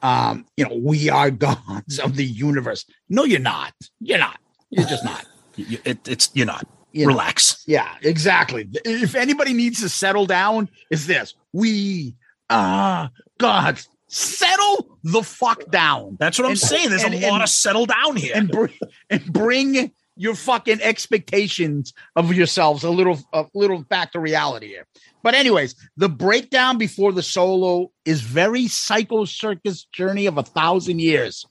Um, 0.01 0.45
you 0.57 0.65
know, 0.67 0.75
we 0.75 1.09
are 1.09 1.29
gods 1.31 1.99
of 1.99 2.15
the 2.15 2.25
universe. 2.25 2.85
No, 3.07 3.23
you're 3.23 3.39
not. 3.39 3.73
You're 3.99 4.17
not. 4.17 4.39
You're 4.71 4.87
just 4.87 5.03
not. 5.05 5.25
Y- 5.57 5.79
It, 5.85 6.07
it's 6.07 6.29
you're 6.33 6.45
not. 6.45 6.67
You 6.93 7.03
know, 7.05 7.13
Relax. 7.13 7.63
yeah, 7.67 7.95
exactly. 8.01 8.67
If 8.83 9.15
anybody 9.15 9.53
needs 9.53 9.79
to 9.79 9.87
settle 9.87 10.25
down, 10.25 10.69
it's 10.89 11.05
this. 11.05 11.33
We 11.53 12.15
are 12.49 13.09
God 13.37 13.79
Settle 14.13 14.97
the 15.05 15.23
fuck 15.23 15.71
down. 15.71 16.17
That's 16.19 16.37
what 16.37 16.43
I'm 16.43 16.51
And- 16.51 16.59
saying. 16.59 16.89
There's 16.89 17.03
and- 17.03 17.13
a 17.13 17.19
lot 17.21 17.35
and- 17.35 17.43
of 17.43 17.49
settle 17.49 17.85
down 17.85 18.17
here. 18.17 18.33
and 18.35 18.49
bring 18.51 18.73
and 19.09 19.23
bring 19.31 19.91
your 20.17 20.35
fucking 20.35 20.81
expectations 20.81 21.93
of 22.17 22.33
yourselves 22.33 22.83
a 22.83 22.89
little 22.89 23.17
a 23.31 23.45
little 23.53 23.83
back 23.83 24.11
to 24.11 24.19
reality 24.19 24.67
here. 24.67 24.85
But 25.23 25.33
anyways, 25.35 25.75
the 25.95 26.09
breakdown 26.09 26.77
before 26.77 27.13
the 27.13 27.23
solo 27.23 27.91
is 28.03 28.19
very 28.19 28.67
psycho 28.67 29.23
circus 29.23 29.85
journey 29.93 30.25
of 30.25 30.37
a 30.37 30.43
thousand 30.43 30.99
years. 30.99 31.45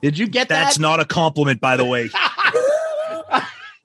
Did 0.00 0.16
you 0.16 0.26
get 0.26 0.48
That's 0.48 0.58
that? 0.60 0.64
That's 0.64 0.78
not 0.78 1.00
a 1.00 1.04
compliment, 1.04 1.60
by 1.60 1.76
the 1.76 1.84
way. 1.84 2.08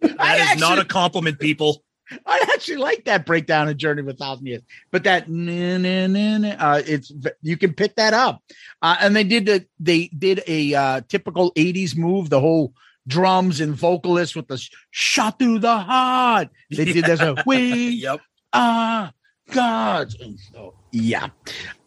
I 0.03 0.07
That 0.37 0.55
is 0.55 0.61
not 0.61 0.79
a 0.79 0.85
compliment, 0.85 1.39
people. 1.39 1.83
I 2.25 2.39
actually 2.53 2.77
like 2.77 3.05
that 3.05 3.25
breakdown 3.25 3.69
of 3.69 3.77
Journey 3.77 4.01
of 4.01 4.07
a 4.09 4.13
Thousand 4.13 4.45
Years, 4.45 4.61
but 4.91 5.03
that 5.05 5.29
nah, 5.29 5.77
nah, 5.77 6.07
nah, 6.07 6.37
nah, 6.39 6.55
uh, 6.59 6.81
it's 6.85 7.11
you 7.41 7.55
can 7.55 7.73
pick 7.73 7.95
that 7.95 8.13
up. 8.13 8.43
Uh, 8.81 8.97
and 8.99 9.15
they 9.15 9.23
did 9.23 9.45
the 9.45 9.65
they 9.79 10.07
did 10.07 10.43
a 10.47 10.73
uh, 10.73 11.01
typical 11.07 11.53
'80s 11.53 11.95
move, 11.95 12.29
the 12.29 12.41
whole 12.41 12.73
drums 13.07 13.61
and 13.61 13.73
vocalist 13.75 14.35
with 14.35 14.47
the 14.47 14.57
sh- 14.57 14.71
shot 14.91 15.39
through 15.39 15.59
the 15.59 15.77
heart. 15.77 16.49
They 16.69 16.85
did 16.85 17.05
that. 17.05 17.19
So, 17.19 17.37
we 17.45 17.91
Yep. 17.91 18.19
are 18.53 19.13
gods. 19.51 20.15
And 20.19 20.37
so, 20.37 20.75
yeah. 20.91 21.29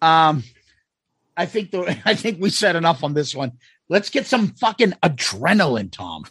Um, 0.01 0.43
I 1.37 1.45
think 1.47 1.71
the 1.71 2.01
I 2.07 2.15
think 2.15 2.41
we 2.41 2.49
said 2.49 2.77
enough 2.77 3.05
on 3.05 3.13
this 3.13 3.35
one. 3.35 3.53
Let's 3.91 4.09
get 4.09 4.27
some 4.27 4.49
fucking 4.55 4.95
adrenaline, 5.03 5.93
Tom. 5.93 6.25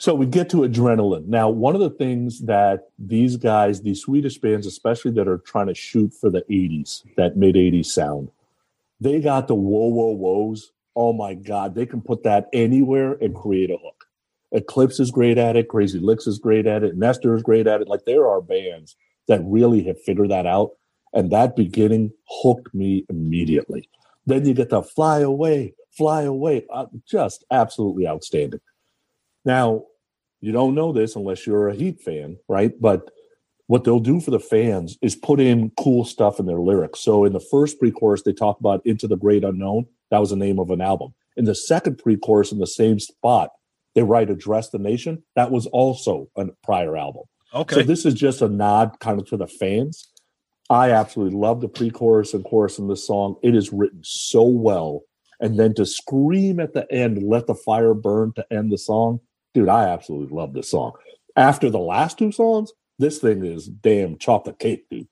So 0.00 0.14
we 0.14 0.26
get 0.26 0.48
to 0.50 0.58
adrenaline. 0.58 1.26
Now, 1.26 1.48
one 1.48 1.74
of 1.74 1.80
the 1.80 1.90
things 1.90 2.42
that 2.42 2.88
these 3.00 3.36
guys, 3.36 3.82
these 3.82 4.00
Swedish 4.00 4.38
bands, 4.38 4.64
especially 4.64 5.10
that 5.12 5.26
are 5.26 5.38
trying 5.38 5.66
to 5.66 5.74
shoot 5.74 6.14
for 6.14 6.30
the 6.30 6.42
80s, 6.42 7.02
that 7.16 7.36
mid 7.36 7.56
80s 7.56 7.86
sound, 7.86 8.30
they 9.00 9.20
got 9.20 9.48
the 9.48 9.56
whoa, 9.56 9.88
whoa, 9.88 10.16
whoas. 10.16 10.66
Oh 10.94 11.12
my 11.12 11.34
God, 11.34 11.74
they 11.74 11.84
can 11.84 12.00
put 12.00 12.22
that 12.22 12.48
anywhere 12.52 13.14
and 13.20 13.34
create 13.34 13.70
a 13.70 13.76
hook. 13.76 14.04
Eclipse 14.52 15.00
is 15.00 15.10
great 15.10 15.36
at 15.36 15.56
it. 15.56 15.68
Crazy 15.68 16.00
Lixx 16.00 16.26
is 16.28 16.38
great 16.38 16.66
at 16.66 16.82
it. 16.84 16.96
Nestor 16.96 17.34
is 17.34 17.42
great 17.42 17.66
at 17.66 17.82
it. 17.82 17.88
Like 17.88 18.04
there 18.06 18.26
are 18.26 18.40
bands 18.40 18.96
that 19.26 19.40
really 19.44 19.82
have 19.84 20.00
figured 20.00 20.30
that 20.30 20.46
out. 20.46 20.70
And 21.12 21.30
that 21.32 21.56
beginning 21.56 22.12
hooked 22.28 22.72
me 22.72 23.04
immediately. 23.08 23.88
Then 24.26 24.46
you 24.46 24.54
get 24.54 24.70
to 24.70 24.82
fly 24.82 25.20
away, 25.20 25.74
fly 25.96 26.22
away. 26.22 26.66
Uh, 26.72 26.86
just 27.06 27.44
absolutely 27.50 28.06
outstanding. 28.06 28.60
Now, 29.48 29.84
you 30.42 30.52
don't 30.52 30.74
know 30.74 30.92
this 30.92 31.16
unless 31.16 31.46
you're 31.46 31.70
a 31.70 31.74
H.E.A.T 31.74 32.02
fan, 32.02 32.36
right? 32.48 32.78
But 32.78 33.10
what 33.66 33.84
they'll 33.84 33.98
do 33.98 34.20
for 34.20 34.30
the 34.30 34.38
fans 34.38 34.98
is 35.00 35.16
put 35.16 35.40
in 35.40 35.72
cool 35.80 36.04
stuff 36.04 36.38
in 36.38 36.44
their 36.44 36.60
lyrics. 36.60 37.00
So 37.00 37.24
in 37.24 37.32
the 37.32 37.40
first 37.40 37.78
pre-chorus, 37.78 38.22
they 38.22 38.34
talk 38.34 38.60
about 38.60 38.82
"Into 38.84 39.08
the 39.08 39.16
Great 39.16 39.44
Unknown." 39.44 39.86
That 40.10 40.18
was 40.18 40.30
the 40.30 40.36
name 40.36 40.58
of 40.58 40.70
an 40.70 40.82
album. 40.82 41.14
In 41.38 41.46
the 41.46 41.54
second 41.54 41.96
pre-chorus, 41.96 42.52
in 42.52 42.58
the 42.58 42.66
same 42.66 42.98
spot, 43.00 43.52
they 43.94 44.02
write 44.02 44.28
"Address 44.28 44.68
the 44.68 44.78
Nation." 44.78 45.22
That 45.34 45.50
was 45.50 45.66
also 45.66 46.28
a 46.36 46.48
prior 46.62 46.94
album. 46.98 47.22
Okay. 47.54 47.76
So 47.76 47.82
this 47.84 48.04
is 48.04 48.12
just 48.12 48.42
a 48.42 48.48
nod 48.50 49.00
kind 49.00 49.18
of 49.18 49.26
to 49.28 49.38
the 49.38 49.46
fans. 49.46 50.12
I 50.68 50.90
absolutely 50.90 51.38
love 51.38 51.62
the 51.62 51.68
pre-chorus 51.68 52.34
and 52.34 52.44
chorus 52.44 52.78
in 52.78 52.88
this 52.88 53.06
song. 53.06 53.36
It 53.42 53.54
is 53.54 53.72
written 53.72 54.02
so 54.04 54.42
well. 54.42 55.04
And 55.40 55.58
then 55.58 55.72
to 55.74 55.86
scream 55.86 56.60
at 56.60 56.74
the 56.74 56.90
end, 56.92 57.22
let 57.22 57.46
the 57.46 57.54
fire 57.54 57.94
burn 57.94 58.32
to 58.34 58.44
end 58.52 58.70
the 58.70 58.76
song. 58.76 59.20
Dude, 59.54 59.68
I 59.68 59.88
absolutely 59.88 60.34
love 60.34 60.52
this 60.52 60.70
song. 60.70 60.92
After 61.36 61.70
the 61.70 61.78
last 61.78 62.18
two 62.18 62.32
songs, 62.32 62.72
this 62.98 63.18
thing 63.18 63.44
is 63.44 63.66
damn 63.66 64.18
chocolate 64.18 64.58
cake, 64.58 64.86
dude. 64.90 65.08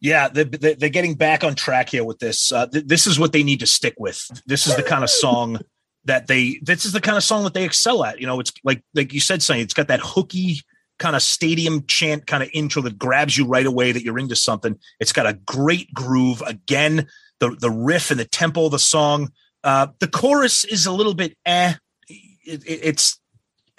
Yeah, 0.00 0.28
they, 0.28 0.44
they, 0.44 0.74
they're 0.74 0.88
getting 0.88 1.14
back 1.14 1.44
on 1.44 1.54
track 1.54 1.88
here 1.88 2.04
with 2.04 2.18
this. 2.18 2.50
Uh, 2.50 2.66
th- 2.66 2.86
this 2.86 3.06
is 3.06 3.18
what 3.20 3.32
they 3.32 3.44
need 3.44 3.60
to 3.60 3.66
stick 3.66 3.94
with. 3.98 4.28
This 4.46 4.66
is 4.66 4.74
the 4.74 4.82
kind 4.82 5.04
of 5.04 5.10
song 5.10 5.60
that 6.04 6.26
they. 6.26 6.58
This 6.60 6.84
is 6.84 6.92
the 6.92 7.00
kind 7.00 7.16
of 7.16 7.22
song 7.22 7.44
that 7.44 7.54
they 7.54 7.64
excel 7.64 8.04
at. 8.04 8.20
You 8.20 8.26
know, 8.26 8.40
it's 8.40 8.52
like 8.64 8.82
like 8.94 9.12
you 9.12 9.20
said, 9.20 9.42
Sonny. 9.42 9.60
It's 9.60 9.74
got 9.74 9.88
that 9.88 10.00
hooky 10.02 10.60
kind 10.98 11.14
of 11.14 11.22
stadium 11.22 11.86
chant 11.86 12.26
kind 12.26 12.42
of 12.42 12.50
intro 12.52 12.82
that 12.82 12.98
grabs 12.98 13.38
you 13.38 13.46
right 13.46 13.64
away 13.64 13.92
that 13.92 14.02
you're 14.02 14.18
into 14.18 14.36
something. 14.36 14.76
It's 14.98 15.12
got 15.12 15.26
a 15.26 15.34
great 15.34 15.94
groove. 15.94 16.42
Again, 16.44 17.06
the 17.38 17.50
the 17.50 17.70
riff 17.70 18.10
and 18.10 18.18
the 18.18 18.24
tempo 18.24 18.66
of 18.66 18.72
the 18.72 18.80
song. 18.80 19.30
Uh, 19.62 19.86
the 20.00 20.08
chorus 20.08 20.64
is 20.64 20.86
a 20.86 20.92
little 20.92 21.14
bit 21.14 21.36
eh. 21.46 21.74
It, 22.08 22.64
it, 22.64 22.80
it's 22.82 23.20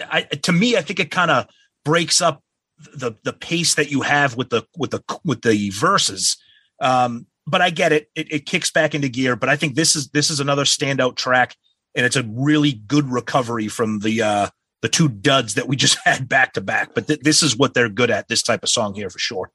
I, 0.01 0.21
to 0.21 0.51
me, 0.51 0.77
I 0.77 0.81
think 0.81 0.99
it 0.99 1.11
kind 1.11 1.31
of 1.31 1.47
breaks 1.85 2.21
up 2.21 2.41
the 2.95 3.13
the 3.23 3.33
pace 3.33 3.75
that 3.75 3.91
you 3.91 4.01
have 4.01 4.35
with 4.35 4.49
the 4.49 4.63
with 4.77 4.91
the 4.91 5.01
with 5.23 5.41
the 5.41 5.69
verses. 5.69 6.37
Um, 6.81 7.27
but 7.45 7.61
I 7.61 7.69
get 7.69 7.91
it. 7.91 8.09
it. 8.15 8.31
It 8.31 8.45
kicks 8.45 8.71
back 8.71 8.95
into 8.95 9.09
gear. 9.09 9.35
But 9.35 9.49
I 9.49 9.55
think 9.55 9.75
this 9.75 9.95
is 9.95 10.09
this 10.09 10.29
is 10.29 10.39
another 10.39 10.63
standout 10.63 11.15
track, 11.15 11.55
and 11.95 12.05
it's 12.05 12.15
a 12.15 12.23
really 12.23 12.73
good 12.73 13.09
recovery 13.11 13.67
from 13.67 13.99
the 13.99 14.21
uh, 14.21 14.47
the 14.81 14.89
two 14.89 15.09
duds 15.09 15.55
that 15.55 15.67
we 15.67 15.75
just 15.77 15.97
had 16.03 16.27
back 16.27 16.53
to 16.53 16.61
back. 16.61 16.93
But 16.93 17.07
th- 17.07 17.21
this 17.21 17.43
is 17.43 17.57
what 17.57 17.73
they're 17.73 17.89
good 17.89 18.11
at. 18.11 18.27
This 18.27 18.43
type 18.43 18.63
of 18.63 18.69
song 18.69 18.93
here 18.93 19.09
for 19.09 19.19
sure. 19.19 19.51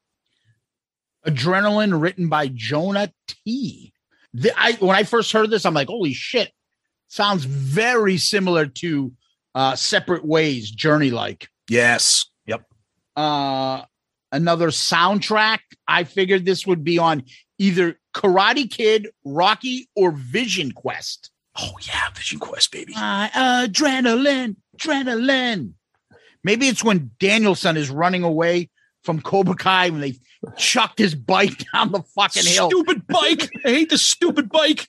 Adrenaline, 1.26 2.00
written 2.00 2.28
by 2.28 2.48
Jona 2.48 3.12
Tee. 3.26 3.92
The, 4.34 4.52
I 4.56 4.72
when 4.74 4.96
I 4.96 5.04
first 5.04 5.32
heard 5.32 5.50
this, 5.50 5.64
I'm 5.64 5.74
like, 5.74 5.88
holy 5.88 6.12
shit, 6.12 6.52
sounds 7.08 7.44
very 7.44 8.18
similar 8.18 8.66
to 8.66 9.12
uh 9.58 9.74
Separate 9.74 10.24
Ways, 10.24 10.70
Journey 10.70 11.10
like. 11.10 11.48
Yes. 11.68 12.26
Yep. 12.46 12.62
Uh 13.16 13.82
another 14.30 14.68
soundtrack. 14.68 15.58
I 15.88 16.04
figured 16.04 16.44
this 16.44 16.64
would 16.66 16.84
be 16.84 16.98
on 16.98 17.24
either 17.58 17.98
Karate 18.14 18.70
Kid, 18.70 19.08
Rocky, 19.24 19.88
or 19.96 20.12
Vision 20.12 20.70
Quest. 20.72 21.30
Oh 21.58 21.72
yeah, 21.82 22.08
Vision 22.14 22.38
Quest, 22.38 22.70
baby. 22.70 22.92
My 22.94 23.30
adrenaline, 23.34 24.54
adrenaline. 24.76 25.72
Maybe 26.44 26.68
it's 26.68 26.84
when 26.84 27.10
Danielson 27.18 27.76
is 27.76 27.90
running 27.90 28.22
away 28.22 28.70
from 29.02 29.20
Cobra 29.20 29.56
Kai 29.56 29.90
when 29.90 30.00
they 30.00 30.14
chucked 30.56 31.00
his 31.00 31.16
bike 31.16 31.64
down 31.72 31.90
the 31.90 32.02
fucking 32.14 32.44
hill 32.46 32.70
Stupid 32.70 33.06
bike. 33.08 33.50
I 33.64 33.70
hate 33.70 33.90
the 33.90 33.98
stupid 33.98 34.48
bike. 34.48 34.88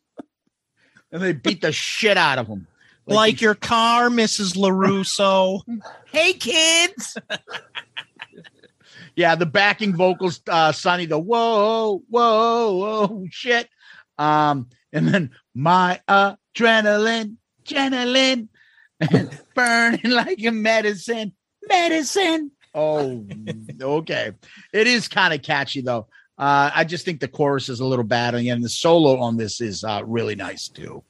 and 1.12 1.24
they 1.24 1.34
beat 1.34 1.62
the 1.62 1.72
shit 1.72 2.18
out 2.18 2.38
of 2.38 2.46
him. 2.46 2.68
Like 3.16 3.42
your 3.42 3.56
car, 3.56 4.10
Mrs. 4.10 4.56
LaRusso. 4.56 5.62
hey 6.12 6.34
kids. 6.34 7.18
yeah, 9.16 9.36
the 9.36 9.46
backing 9.46 9.96
vocals, 9.96 10.42
uh 10.48 10.72
Sonny, 10.72 11.06
the 11.06 11.20
whoa, 11.20 12.04
whoa, 12.10 12.74
whoa, 12.74 13.26
shit. 13.30 13.70
Um, 14.18 14.68
and 14.92 15.08
then 15.08 15.32
my 15.54 16.02
adrenaline, 16.08 17.38
adrenaline, 17.64 18.50
burning 19.56 20.12
like 20.12 20.44
a 20.44 20.52
medicine, 20.52 21.34
medicine. 21.68 22.52
Oh, 22.74 23.26
okay. 23.82 24.32
It 24.74 24.88
is 24.88 25.08
kind 25.08 25.34
of 25.34 25.42
catchy 25.42 25.82
though. 25.82 26.08
Uh, 26.38 26.72
I 26.74 26.84
just 26.86 27.04
think 27.04 27.20
the 27.20 27.28
chorus 27.28 27.68
is 27.68 27.82
a 27.82 27.86
little 27.86 28.06
bad, 28.06 28.34
and 28.36 28.64
the 28.64 28.70
solo 28.70 29.20
on 29.20 29.36
this 29.36 29.60
is 29.60 29.84
uh, 29.84 30.02
really 30.06 30.36
nice 30.36 30.70
too. 30.70 31.04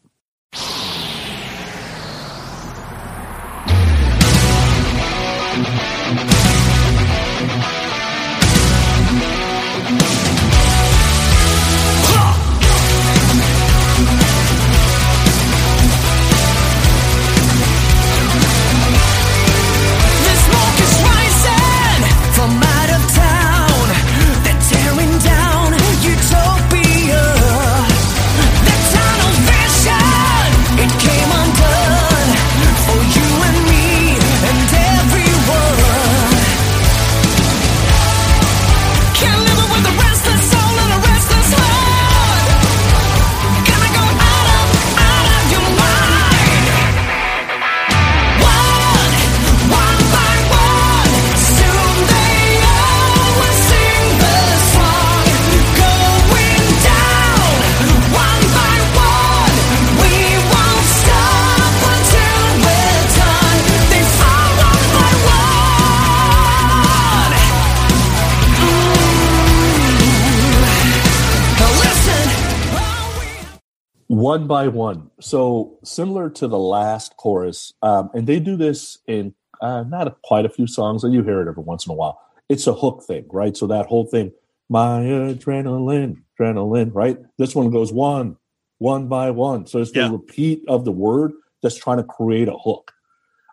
One 74.30 74.46
by 74.46 74.68
one. 74.68 75.10
So 75.20 75.80
similar 75.84 76.30
to 76.30 76.48
the 76.48 76.60
last 76.60 77.18
chorus, 77.18 77.74
um, 77.82 78.12
and 78.14 78.28
they 78.28 78.40
do 78.40 78.56
this 78.56 79.00
in 79.08 79.34
uh, 79.60 79.84
not 79.88 80.08
a, 80.08 80.16
quite 80.24 80.46
a 80.46 80.50
few 80.50 80.68
songs, 80.68 81.04
and 81.04 81.16
you 81.16 81.24
hear 81.24 81.42
it 81.42 81.48
every 81.50 81.64
once 81.64 81.88
in 81.88 81.92
a 81.92 81.96
while. 81.96 82.22
It's 82.48 82.68
a 82.68 82.74
hook 82.74 83.04
thing, 83.08 83.26
right? 83.32 83.58
So 83.58 83.66
that 83.68 83.88
whole 83.88 84.06
thing, 84.06 84.32
my 84.70 85.02
adrenaline, 85.02 86.22
adrenaline, 86.40 86.92
right? 86.94 87.18
This 87.40 87.56
one 87.56 87.72
goes 87.72 87.92
one, 87.92 88.38
one 88.78 89.08
by 89.08 89.32
one. 89.32 89.66
So 89.66 89.82
it's 89.82 89.92
the 89.92 90.02
Yeah. 90.02 90.12
repeat 90.12 90.64
of 90.68 90.86
the 90.86 90.92
word 90.92 91.32
that's 91.64 91.80
trying 91.84 91.98
to 91.98 92.04
create 92.04 92.48
a 92.48 92.58
hook. 92.66 92.92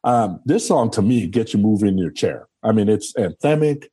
Um, 0.04 0.40
this 0.44 0.68
song 0.68 0.90
to 0.90 1.00
me 1.00 1.26
gets 1.26 1.54
you 1.54 1.58
moving 1.58 1.88
in 1.88 1.98
your 1.98 2.10
chair. 2.22 2.48
I 2.62 2.72
mean, 2.72 2.90
it's 2.90 3.14
anthemic. 3.14 3.86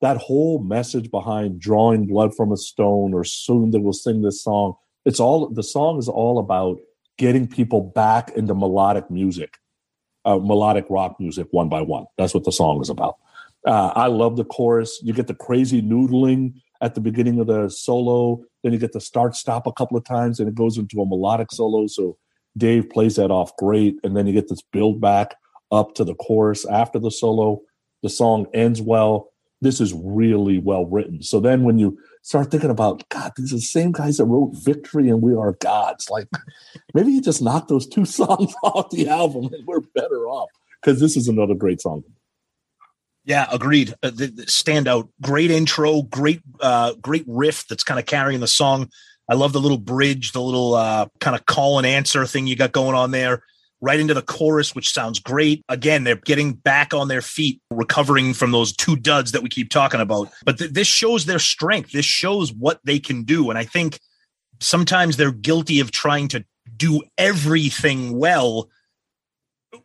That 0.00 0.18
whole 0.18 0.60
message 0.60 1.10
behind 1.10 1.60
drawing 1.60 2.06
blood 2.06 2.30
from 2.36 2.52
a 2.52 2.56
stone, 2.56 3.12
or 3.12 3.24
soon 3.24 3.72
they 3.72 3.80
will 3.80 3.92
sing 4.06 4.22
this 4.22 4.44
song 4.44 4.74
it's 5.08 5.20
all 5.20 5.48
the 5.48 5.62
song 5.62 5.98
is 5.98 6.08
all 6.08 6.38
about 6.38 6.78
getting 7.16 7.48
people 7.48 7.80
back 7.80 8.30
into 8.36 8.54
melodic 8.54 9.10
music 9.10 9.58
uh, 10.24 10.38
melodic 10.38 10.84
rock 10.90 11.16
music 11.18 11.46
one 11.50 11.68
by 11.68 11.80
one. 11.80 12.04
That's 12.16 12.34
what 12.34 12.44
the 12.44 12.52
song 12.52 12.80
is 12.80 12.90
about. 12.90 13.16
Uh, 13.66 13.92
i 13.96 14.06
love 14.06 14.36
the 14.36 14.44
chorus. 14.44 15.00
You 15.02 15.12
get 15.12 15.26
the 15.26 15.34
crazy 15.34 15.82
noodling 15.82 16.54
at 16.80 16.94
the 16.94 17.00
beginning 17.00 17.40
of 17.40 17.48
the 17.48 17.68
solo 17.68 18.44
then 18.62 18.72
you 18.72 18.78
get 18.78 18.92
the 18.92 19.00
start 19.00 19.34
stop 19.34 19.66
a 19.66 19.72
couple 19.72 19.96
of 19.96 20.04
times 20.04 20.38
and 20.38 20.48
it 20.48 20.54
goes 20.54 20.78
into 20.78 21.00
a 21.00 21.06
melodic 21.06 21.50
solo 21.50 21.88
so 21.88 22.16
dave 22.56 22.88
plays 22.90 23.16
that 23.16 23.32
off 23.32 23.56
great 23.56 23.96
and 24.04 24.16
then 24.16 24.26
you 24.26 24.32
get 24.32 24.48
this 24.48 24.62
build 24.72 25.00
back 25.00 25.34
up 25.70 25.94
to 25.94 26.04
the 26.04 26.14
chorus 26.14 26.64
after 26.66 26.98
the 26.98 27.10
solo. 27.10 27.60
The 28.02 28.08
song 28.08 28.46
ends 28.54 28.80
well. 28.80 29.32
This 29.60 29.80
is 29.80 29.92
really 29.92 30.58
well 30.58 30.86
written. 30.86 31.22
So 31.22 31.40
then 31.40 31.64
when 31.64 31.78
you 31.78 31.98
start 32.28 32.50
thinking 32.50 32.68
about 32.68 33.08
God, 33.08 33.32
these 33.36 33.54
are 33.54 33.56
the 33.56 33.62
same 33.62 33.90
guys 33.90 34.18
that 34.18 34.26
wrote 34.26 34.52
Victory 34.52 35.08
and 35.08 35.22
We 35.22 35.34
Are 35.34 35.52
Gods. 35.52 36.10
Like 36.10 36.28
maybe 36.92 37.10
you 37.10 37.22
just 37.22 37.40
knock 37.40 37.68
those 37.68 37.86
two 37.86 38.04
songs 38.20 38.54
off 38.62 38.90
the 38.90 39.08
album 39.08 39.48
and 39.54 39.66
we're 39.66 39.80
better 39.80 40.28
off. 40.28 40.50
Because 40.80 41.00
this 41.00 41.16
is 41.16 41.26
another 41.26 41.54
great 41.54 41.80
song. 41.80 42.04
Yeah, 43.24 43.48
agreed. 43.50 43.94
Uh, 44.02 44.10
the, 44.10 44.26
the 44.26 44.42
standout, 44.42 45.08
great 45.22 45.50
intro, 45.50 46.02
great, 46.02 46.42
uh, 46.60 46.94
great 47.00 47.24
riff 47.26 47.66
that's 47.66 47.82
kind 47.82 47.98
of 47.98 48.04
carrying 48.04 48.40
the 48.40 48.46
song. 48.46 48.90
I 49.26 49.34
love 49.34 49.54
the 49.54 49.60
little 49.60 49.78
bridge, 49.78 50.32
the 50.32 50.42
little 50.42 50.74
uh, 50.74 51.08
kind 51.20 51.34
of 51.34 51.46
call 51.46 51.78
and 51.78 51.86
answer 51.86 52.26
thing 52.26 52.46
you 52.46 52.56
got 52.56 52.72
going 52.72 52.94
on 52.94 53.10
there. 53.10 53.42
Right 53.80 54.00
into 54.00 54.14
the 54.14 54.22
chorus, 54.22 54.74
which 54.74 54.92
sounds 54.92 55.20
great. 55.20 55.62
Again, 55.68 56.02
they're 56.02 56.16
getting 56.16 56.54
back 56.54 56.92
on 56.92 57.06
their 57.06 57.22
feet, 57.22 57.60
recovering 57.70 58.34
from 58.34 58.50
those 58.50 58.72
two 58.72 58.96
duds 58.96 59.32
that 59.32 59.42
we 59.42 59.48
keep 59.48 59.70
talking 59.70 60.00
about. 60.00 60.30
But 60.44 60.58
th- 60.58 60.72
this 60.72 60.88
shows 60.88 61.26
their 61.26 61.38
strength. 61.38 61.92
This 61.92 62.04
shows 62.04 62.52
what 62.52 62.80
they 62.82 62.98
can 62.98 63.22
do. 63.22 63.50
And 63.50 63.58
I 63.58 63.64
think 63.64 64.00
sometimes 64.60 65.16
they're 65.16 65.30
guilty 65.30 65.78
of 65.78 65.92
trying 65.92 66.26
to 66.28 66.44
do 66.76 67.02
everything 67.16 68.18
well 68.18 68.68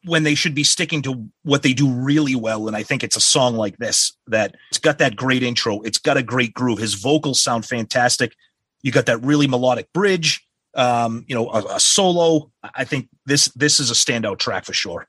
when 0.06 0.24
they 0.24 0.36
should 0.36 0.56
be 0.56 0.64
sticking 0.64 1.02
to 1.04 1.30
what 1.44 1.64
they 1.64 1.74
do 1.74 1.90
really 1.90 2.36
well. 2.36 2.68
And 2.68 2.76
I 2.76 2.84
think 2.84 3.04
it's 3.04 3.16
a 3.16 3.22
song 3.22 3.56
like 3.56 3.78
this 3.78 4.14
that 4.28 4.56
it's 4.70 4.80
got 4.80 4.98
that 5.00 5.16
great 5.16 5.44
intro. 5.44 5.82
It's 5.82 5.98
got 5.98 6.18
a 6.18 6.24
great 6.24 6.54
groove. 6.54 6.80
His 6.80 6.96
vocals 6.96 7.42
sound 7.42 7.66
fantastic. 7.66 8.34
You 8.82 8.92
got 8.92 9.06
that 9.06 9.24
really 9.24 9.48
melodic 9.48 9.92
bridge, 9.94 10.43
um, 10.76 11.26
you 11.28 11.36
know, 11.36 11.50
a, 11.50 11.76
a 11.76 11.80
solo. 11.80 12.52
I 12.76 12.84
think 12.84 13.10
this 13.26 13.48
this 13.50 13.80
is 13.80 13.92
a 13.92 13.94
standout 13.94 14.40
track 14.40 14.66
for 14.66 14.74
sure. 14.74 15.08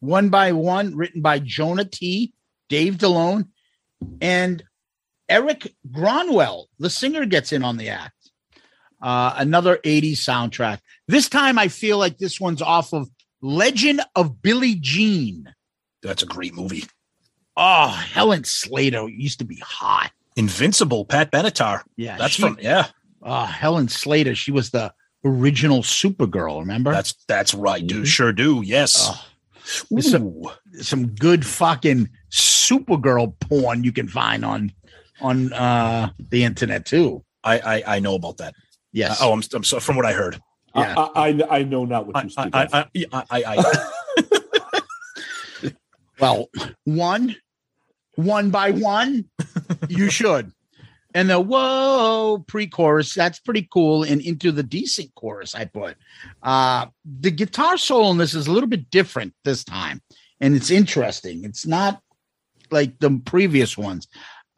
One 0.00 0.28
by 0.28 0.52
One, 0.52 0.96
written 0.96 1.22
by 1.22 1.38
Jona 1.38 1.84
Tee, 1.84 2.32
Dave 2.68 2.96
Dalone, 2.96 3.48
and 4.20 4.62
Erik 5.28 5.74
Grönwall. 5.90 6.66
The 6.78 6.90
singer 6.90 7.24
gets 7.24 7.52
in 7.52 7.64
on 7.64 7.78
the 7.78 7.88
act. 7.88 8.12
Uh, 9.00 9.34
another 9.36 9.78
80s 9.84 10.12
soundtrack. 10.18 10.78
This 11.08 11.28
time 11.28 11.58
I 11.58 11.68
feel 11.68 11.98
like 11.98 12.18
this 12.18 12.40
one's 12.40 12.62
off 12.62 12.92
of 12.94 13.08
Legend 13.42 14.00
of 14.14 14.40
Billie 14.42 14.76
Jean. 14.76 15.52
That's 16.02 16.22
a 16.22 16.26
great 16.26 16.54
movie. 16.54 16.84
Oh, 17.56 17.88
Helen 17.88 18.44
Slater 18.44 19.08
used 19.08 19.38
to 19.38 19.44
be 19.44 19.56
hot. 19.56 20.10
Invincible, 20.36 21.04
Pat 21.04 21.30
Benatar. 21.30 21.82
Yeah, 21.96 22.16
That's 22.18 22.34
she- 22.34 22.42
from 22.42 22.58
yeah. 22.60 22.88
Uh, 23.24 23.46
Helen 23.46 23.88
Slater. 23.88 24.34
She 24.34 24.52
was 24.52 24.70
the 24.70 24.92
original 25.24 25.82
Supergirl. 25.82 26.60
Remember? 26.60 26.92
That's 26.92 27.14
that's 27.26 27.54
right, 27.54 27.84
dude. 27.84 28.06
Sure 28.06 28.32
do. 28.32 28.62
Yes. 28.64 29.26
There's 29.90 30.10
some, 30.10 30.26
Ooh. 30.26 30.50
some 30.80 31.06
good 31.06 31.44
fucking 31.46 32.10
Supergirl 32.30 33.38
porn 33.40 33.82
you 33.82 33.92
can 33.92 34.08
find 34.08 34.44
on 34.44 34.72
on 35.20 35.52
uh, 35.52 36.10
the 36.18 36.44
internet 36.44 36.84
too. 36.84 37.24
I, 37.42 37.58
I 37.58 37.96
I 37.96 37.98
know 37.98 38.14
about 38.14 38.36
that. 38.38 38.54
Yes. 38.92 39.18
oh, 39.20 39.32
I'm, 39.32 39.42
I'm 39.52 39.64
so 39.64 39.80
from 39.80 39.96
what 39.96 40.06
I 40.06 40.12
heard. 40.12 40.40
Yeah. 40.76 40.94
I, 40.96 41.28
I, 41.28 41.58
I 41.58 41.62
know 41.62 41.84
not 41.84 42.06
what 42.06 42.16
I 42.16 42.22
you 42.22 42.30
speak 42.30 42.50
I 42.52 42.64
of. 42.64 42.74
I, 42.74 42.88
I, 43.12 43.24
I, 43.30 43.54
I, 43.58 43.90
well, 46.20 46.48
one, 46.84 47.36
one 48.16 48.50
by 48.50 48.72
one, 48.72 49.24
you 49.88 50.10
should. 50.10 50.52
And 51.14 51.30
the 51.30 51.40
whoa 51.40 52.44
pre-chorus 52.46 53.14
that's 53.14 53.38
pretty 53.38 53.66
cool 53.72 54.02
and 54.02 54.20
into 54.20 54.50
the 54.52 54.62
decent 54.62 55.14
chorus 55.14 55.54
i 55.54 55.64
put 55.64 55.96
uh 56.42 56.86
the 57.20 57.30
guitar 57.30 57.76
solo 57.76 58.10
in 58.10 58.18
this 58.18 58.34
is 58.34 58.46
a 58.46 58.52
little 58.52 58.68
bit 58.68 58.90
different 58.90 59.32
this 59.44 59.64
time 59.64 60.02
and 60.40 60.54
it's 60.54 60.70
interesting 60.70 61.44
it's 61.44 61.66
not 61.66 62.00
like 62.70 62.98
the 62.98 63.20
previous 63.24 63.78
ones 63.78 64.08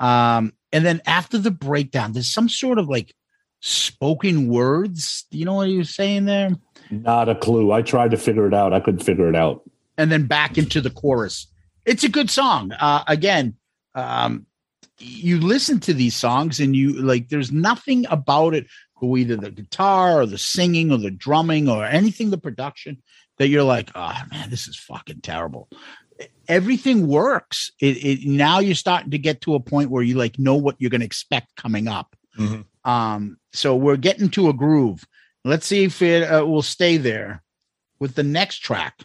um 0.01 0.53
and 0.73 0.85
then 0.85 1.01
after 1.07 1.39
the 1.39 1.51
breakdown 1.51 2.13
there's 2.13 2.33
some 2.33 2.49
sort 2.49 2.79
of 2.79 2.89
like 2.89 3.15
spoken 3.61 4.49
words 4.49 5.25
do 5.31 5.39
you 5.39 5.45
know 5.45 5.55
what 5.55 5.69
he 5.69 5.79
was 5.79 5.95
saying 5.95 6.25
there 6.27 6.51
Not 6.91 7.29
a 7.29 7.35
clue. 7.35 7.73
I 7.73 7.83
tried 7.83 8.13
to 8.13 8.17
figure 8.17 8.47
it 8.47 8.55
out. 8.55 8.73
I 8.73 8.79
couldn't 8.81 9.03
figure 9.05 9.29
it 9.29 9.35
out. 9.35 9.63
and 9.99 10.13
then 10.13 10.27
back 10.27 10.57
into 10.57 10.81
the 10.81 10.91
chorus. 10.91 11.49
It's 11.85 12.05
a 12.05 12.09
good 12.09 12.31
song. 12.31 12.71
Uh, 12.79 13.03
again, 13.09 13.55
um, 13.97 14.47
you 14.99 15.41
listen 15.41 15.81
to 15.81 15.95
these 15.95 16.17
songs 16.17 16.61
and 16.61 16.75
you 16.75 16.93
like, 16.95 17.29
there's 17.29 17.53
nothing 17.53 18.07
about 18.11 18.55
it, 18.55 18.67
who 18.95 19.17
either 19.17 19.37
the 19.37 19.51
guitar 19.51 20.23
or 20.23 20.27
the 20.27 20.39
singing 20.39 20.91
or 20.91 20.97
the 20.97 21.11
drumming 21.11 21.69
or 21.69 21.85
anything, 21.85 22.31
the 22.31 22.39
production 22.39 23.03
that 23.39 23.49
you're 23.49 23.63
like, 23.63 23.91
oh 23.95 24.19
man, 24.31 24.49
this 24.49 24.67
is 24.67 24.77
fucking 24.77 25.21
terrible. 25.21 25.69
Everything 26.49 27.07
works. 27.07 27.71
It, 27.81 27.97
it 28.05 28.27
now 28.27 28.61
you're 28.61 28.75
starting 28.75 29.11
to 29.11 29.19
get 29.19 29.43
to 29.43 29.55
a 29.55 29.61
point 29.61 29.91
where 29.91 30.03
you 30.03 30.15
like 30.15 30.39
know 30.39 30.55
what 30.55 30.77
you're 30.79 30.91
going 30.91 31.03
to 31.03 31.07
expect 31.07 31.57
coming 31.57 31.89
up. 31.89 32.17
Mhm. 32.39 32.65
Um, 32.85 33.39
so 33.53 33.77
we're 33.77 33.97
getting 33.97 34.31
to 34.31 34.49
a 34.49 34.55
groove. 34.55 35.05
Let's 35.45 35.67
see 35.67 35.85
if 35.85 36.01
it 36.01 36.23
uh, 36.23 36.47
will 36.47 36.63
stay 36.63 36.97
there 36.97 37.43
with 37.99 38.15
the 38.15 38.23
next 38.23 38.59
track. 38.59 39.05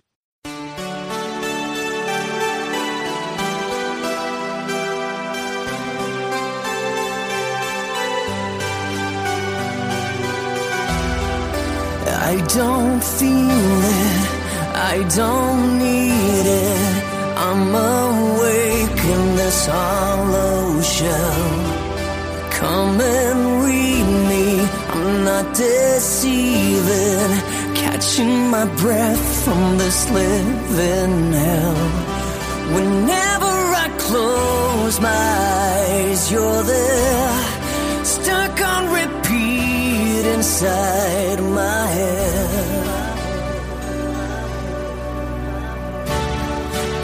I 12.23 12.35
don't 12.59 13.03
feel 13.03 13.79
it, 14.03 14.21
I 14.93 14.95
don't 15.15 15.79
need 15.79 16.45
it. 16.67 17.03
I'm 17.35 17.73
awake 17.73 19.01
in 19.15 19.23
this 19.35 19.65
hollow 19.65 20.81
shell. 20.81 21.47
Come 22.59 23.01
and 23.01 23.65
read 23.65 24.07
me, 24.29 24.45
I'm 24.95 25.23
not 25.23 25.55
deceiving. 25.55 27.31
Catching 27.73 28.51
my 28.55 28.65
breath 28.83 29.43
from 29.43 29.79
this 29.79 29.99
living 30.11 31.33
hell. 31.33 31.81
Whenever 32.75 33.55
I 33.85 33.87
close 33.97 35.01
my 35.01 35.09
eyes, 35.09 36.31
you're 36.31 36.63
there. 36.63 38.05
Stuck 38.05 38.61
on 38.61 38.83
repeat 38.93 39.30
inside 40.25 41.41
my 41.41 41.87
head. 41.87 42.87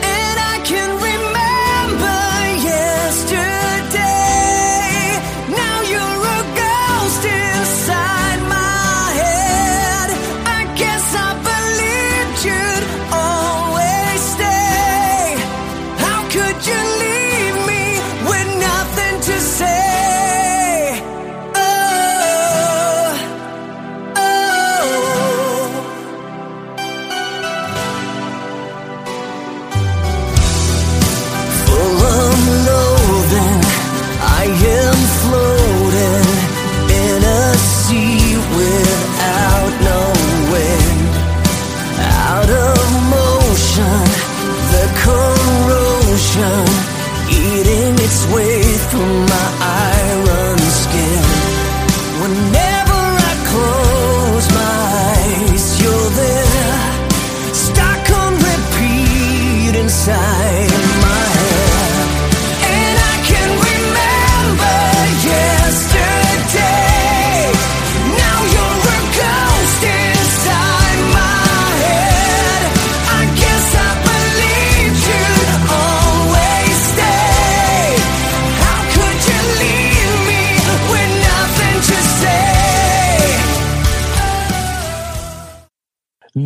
And 0.03 0.39
I 0.53 0.61
can 0.64 0.97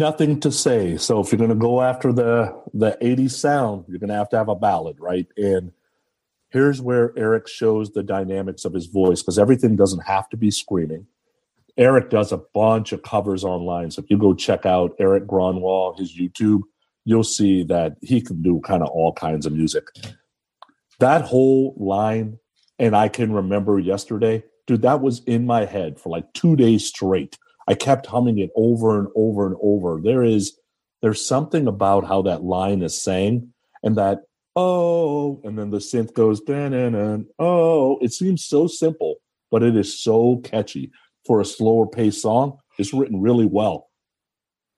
Nothing 0.02 0.40
to 0.40 0.52
say. 0.52 0.98
So 0.98 1.20
if 1.20 1.32
you're 1.32 1.38
going 1.38 1.52
to 1.52 1.56
go 1.56 1.80
after 1.80 2.12
the 2.12 2.60
the 2.74 2.98
80s 3.04 3.34
sound, 3.34 3.86
you're 3.88 4.00
going 4.00 4.10
to 4.10 4.16
have 4.16 4.30
to 4.30 4.38
have 4.38 4.50
a 4.50 4.56
ballad, 4.56 5.00
right? 5.00 5.28
And 5.38 5.74
here's 6.50 6.82
where 6.82 7.14
Erik 7.16 7.48
shows 7.48 7.92
the 7.92 8.02
dynamics 8.02 8.66
of 8.66 8.74
his 8.74 8.88
voice 8.88 9.22
because 9.22 9.38
everything 9.38 9.76
doesn't 9.76 10.08
have 10.08 10.28
to 10.30 10.38
be 10.38 10.50
screaming. 10.50 11.06
Erik 11.78 12.10
does 12.10 12.32
a 12.32 12.42
bunch 12.52 12.94
of 12.94 13.04
covers 13.04 13.44
online. 13.44 13.92
So 13.92 14.02
if 14.02 14.10
you 14.10 14.18
go 14.18 14.34
check 14.34 14.66
out 14.66 14.96
Erik 14.98 15.28
Grönwall, 15.28 15.96
his 15.96 16.18
YouTube, 16.18 16.62
you'll 17.06 17.24
see 17.24 17.62
that 17.66 17.98
he 18.02 18.22
can 18.22 18.42
do 18.42 18.60
kind 18.62 18.82
of 18.82 18.90
all 18.90 19.14
kinds 19.14 19.46
of 19.46 19.54
music. 19.54 19.86
That 20.98 21.22
whole 21.22 21.76
line, 21.78 22.40
and 22.80 22.96
I 22.96 23.08
can 23.08 23.32
remember 23.32 23.78
yesterday, 23.78 24.44
dude, 24.66 24.82
that 24.82 25.00
was 25.00 25.24
in 25.26 25.46
my 25.46 25.66
head 25.66 26.00
for 26.00 26.10
like 26.10 26.34
two 26.34 26.56
days 26.56 26.88
straight. 26.88 27.38
I 27.72 27.74
kept 27.74 28.06
humming 28.06 28.38
it 28.38 28.50
over 28.54 29.00
and 29.00 29.08
over 29.16 29.48
and 29.48 29.56
over. 29.62 30.02
There 30.02 30.26
is 30.26 30.60
there's 31.02 31.26
something 31.26 31.68
about 31.68 32.06
how 32.06 32.22
that 32.24 32.44
line 32.44 32.82
is 32.82 33.02
sang 33.02 33.54
and 33.82 33.96
that 33.96 34.24
oh 34.58 35.40
and 35.46 35.58
then 35.58 35.70
the 35.70 35.78
synth 35.78 36.14
goes 36.14 36.42
and 36.50 37.26
oh 37.40 37.98
it 38.02 38.12
seems 38.12 38.44
so 38.44 38.68
simple 38.68 39.16
but 39.50 39.64
it 39.64 39.78
is 39.78 40.04
so 40.04 40.42
catchy. 40.44 40.92
For 41.26 41.40
a 41.40 41.46
slower 41.46 41.88
paced 41.88 42.22
song 42.22 42.58
it's 42.78 42.94
written 42.94 43.22
really 43.22 43.46
well. 43.46 43.88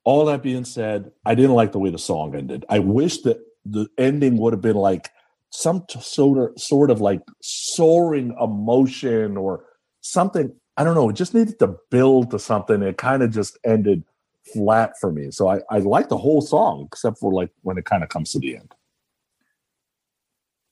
All 0.04 0.26
that 0.26 0.44
being 0.44 0.66
said 0.66 1.12
i 1.26 1.34
didn't 1.34 1.56
like 1.56 1.72
the 1.72 1.80
way 1.80 1.90
the 1.90 1.98
song 1.98 2.36
ended. 2.36 2.64
I 2.70 2.78
wish 2.78 3.24
that 3.24 3.40
the 3.66 3.88
ending 3.98 4.38
would 4.38 4.54
have 4.54 4.62
been 4.62 4.76
like 4.76 5.10
some 5.50 5.84
sort 6.00 6.38
of 6.38 6.62
sort 6.62 6.92
of 6.92 7.02
like 7.02 7.22
soaring 7.42 8.36
emotion 8.40 9.36
or 9.36 9.66
something 10.02 10.54
i 10.78 10.84
don't 10.84 10.96
know 10.96 11.10
it 11.10 11.16
just 11.16 11.34
needed 11.34 11.58
to 11.60 11.76
build 11.90 12.32
to 12.32 12.40
something 12.40 12.82
it 12.82 12.98
kind 12.98 13.24
of 13.24 13.32
just 13.32 13.58
ended 13.66 14.04
flat 14.54 14.94
for 15.00 15.12
me 15.12 15.32
so 15.32 15.48
i 15.48 15.60
i 15.70 15.80
like 15.80 16.10
the 16.10 16.18
whole 16.18 16.42
song 16.42 16.88
except 16.92 17.18
for 17.18 17.32
like 17.32 17.50
when 17.62 17.78
it 17.78 17.86
kind 17.86 18.04
of 18.04 18.10
comes 18.10 18.32
to 18.32 18.40
the 18.40 18.56
end 18.56 18.74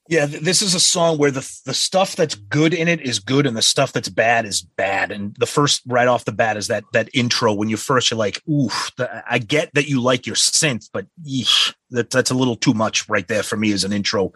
Yeah, 0.08 0.26
th- 0.26 0.42
this 0.42 0.62
is 0.62 0.74
a 0.74 0.80
song 0.80 1.16
where 1.16 1.30
the 1.30 1.48
the 1.64 1.72
stuff 1.72 2.16
that's 2.16 2.34
good 2.34 2.74
in 2.74 2.88
it 2.88 3.00
is 3.00 3.20
good, 3.20 3.46
and 3.46 3.56
the 3.56 3.62
stuff 3.62 3.92
that's 3.92 4.08
bad 4.10 4.44
is 4.44 4.60
bad. 4.60 5.12
And 5.12 5.34
the 5.38 5.46
first 5.46 5.80
right 5.86 6.08
off 6.08 6.24
the 6.24 6.32
bat 6.32 6.56
is 6.56 6.66
that 6.66 6.84
that 6.92 7.08
intro 7.14 7.54
when 7.54 7.68
you 7.70 7.76
first 7.76 8.10
you're 8.10 8.18
like, 8.18 8.42
"Oof!" 8.48 8.90
The, 8.96 9.22
I 9.30 9.38
get 9.38 9.72
that 9.74 9.88
you 9.88 10.02
like 10.02 10.26
your 10.26 10.34
synth, 10.36 10.90
but 10.92 11.06
yeesh, 11.24 11.72
that 11.90 12.10
that's 12.10 12.32
a 12.32 12.34
little 12.34 12.56
too 12.56 12.74
much 12.74 13.08
right 13.08 13.26
there 13.28 13.44
for 13.44 13.56
me 13.56 13.72
as 13.72 13.84
an 13.84 13.92
intro. 13.92 14.32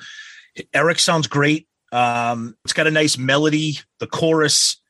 Erik 0.72 1.00
sounds 1.00 1.26
great. 1.26 1.66
Um, 1.92 2.56
it's 2.64 2.72
got 2.72 2.86
a 2.86 2.90
nice 2.92 3.18
melody. 3.18 3.80
The 3.98 4.06
chorus, 4.06 4.80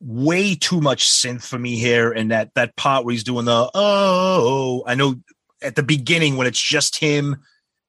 way 0.00 0.54
too 0.54 0.80
much 0.80 1.08
synth 1.08 1.42
for 1.42 1.58
me 1.58 1.76
here, 1.76 2.10
and 2.10 2.30
that 2.30 2.54
that 2.54 2.76
part 2.76 3.04
where 3.04 3.12
he's 3.12 3.24
doing 3.24 3.44
the 3.44 3.70
oh, 3.74 4.82
I 4.86 4.94
know 4.94 5.16
at 5.62 5.76
the 5.76 5.82
beginning 5.82 6.36
when 6.36 6.46
it's 6.46 6.60
just 6.60 6.96
him 6.96 7.36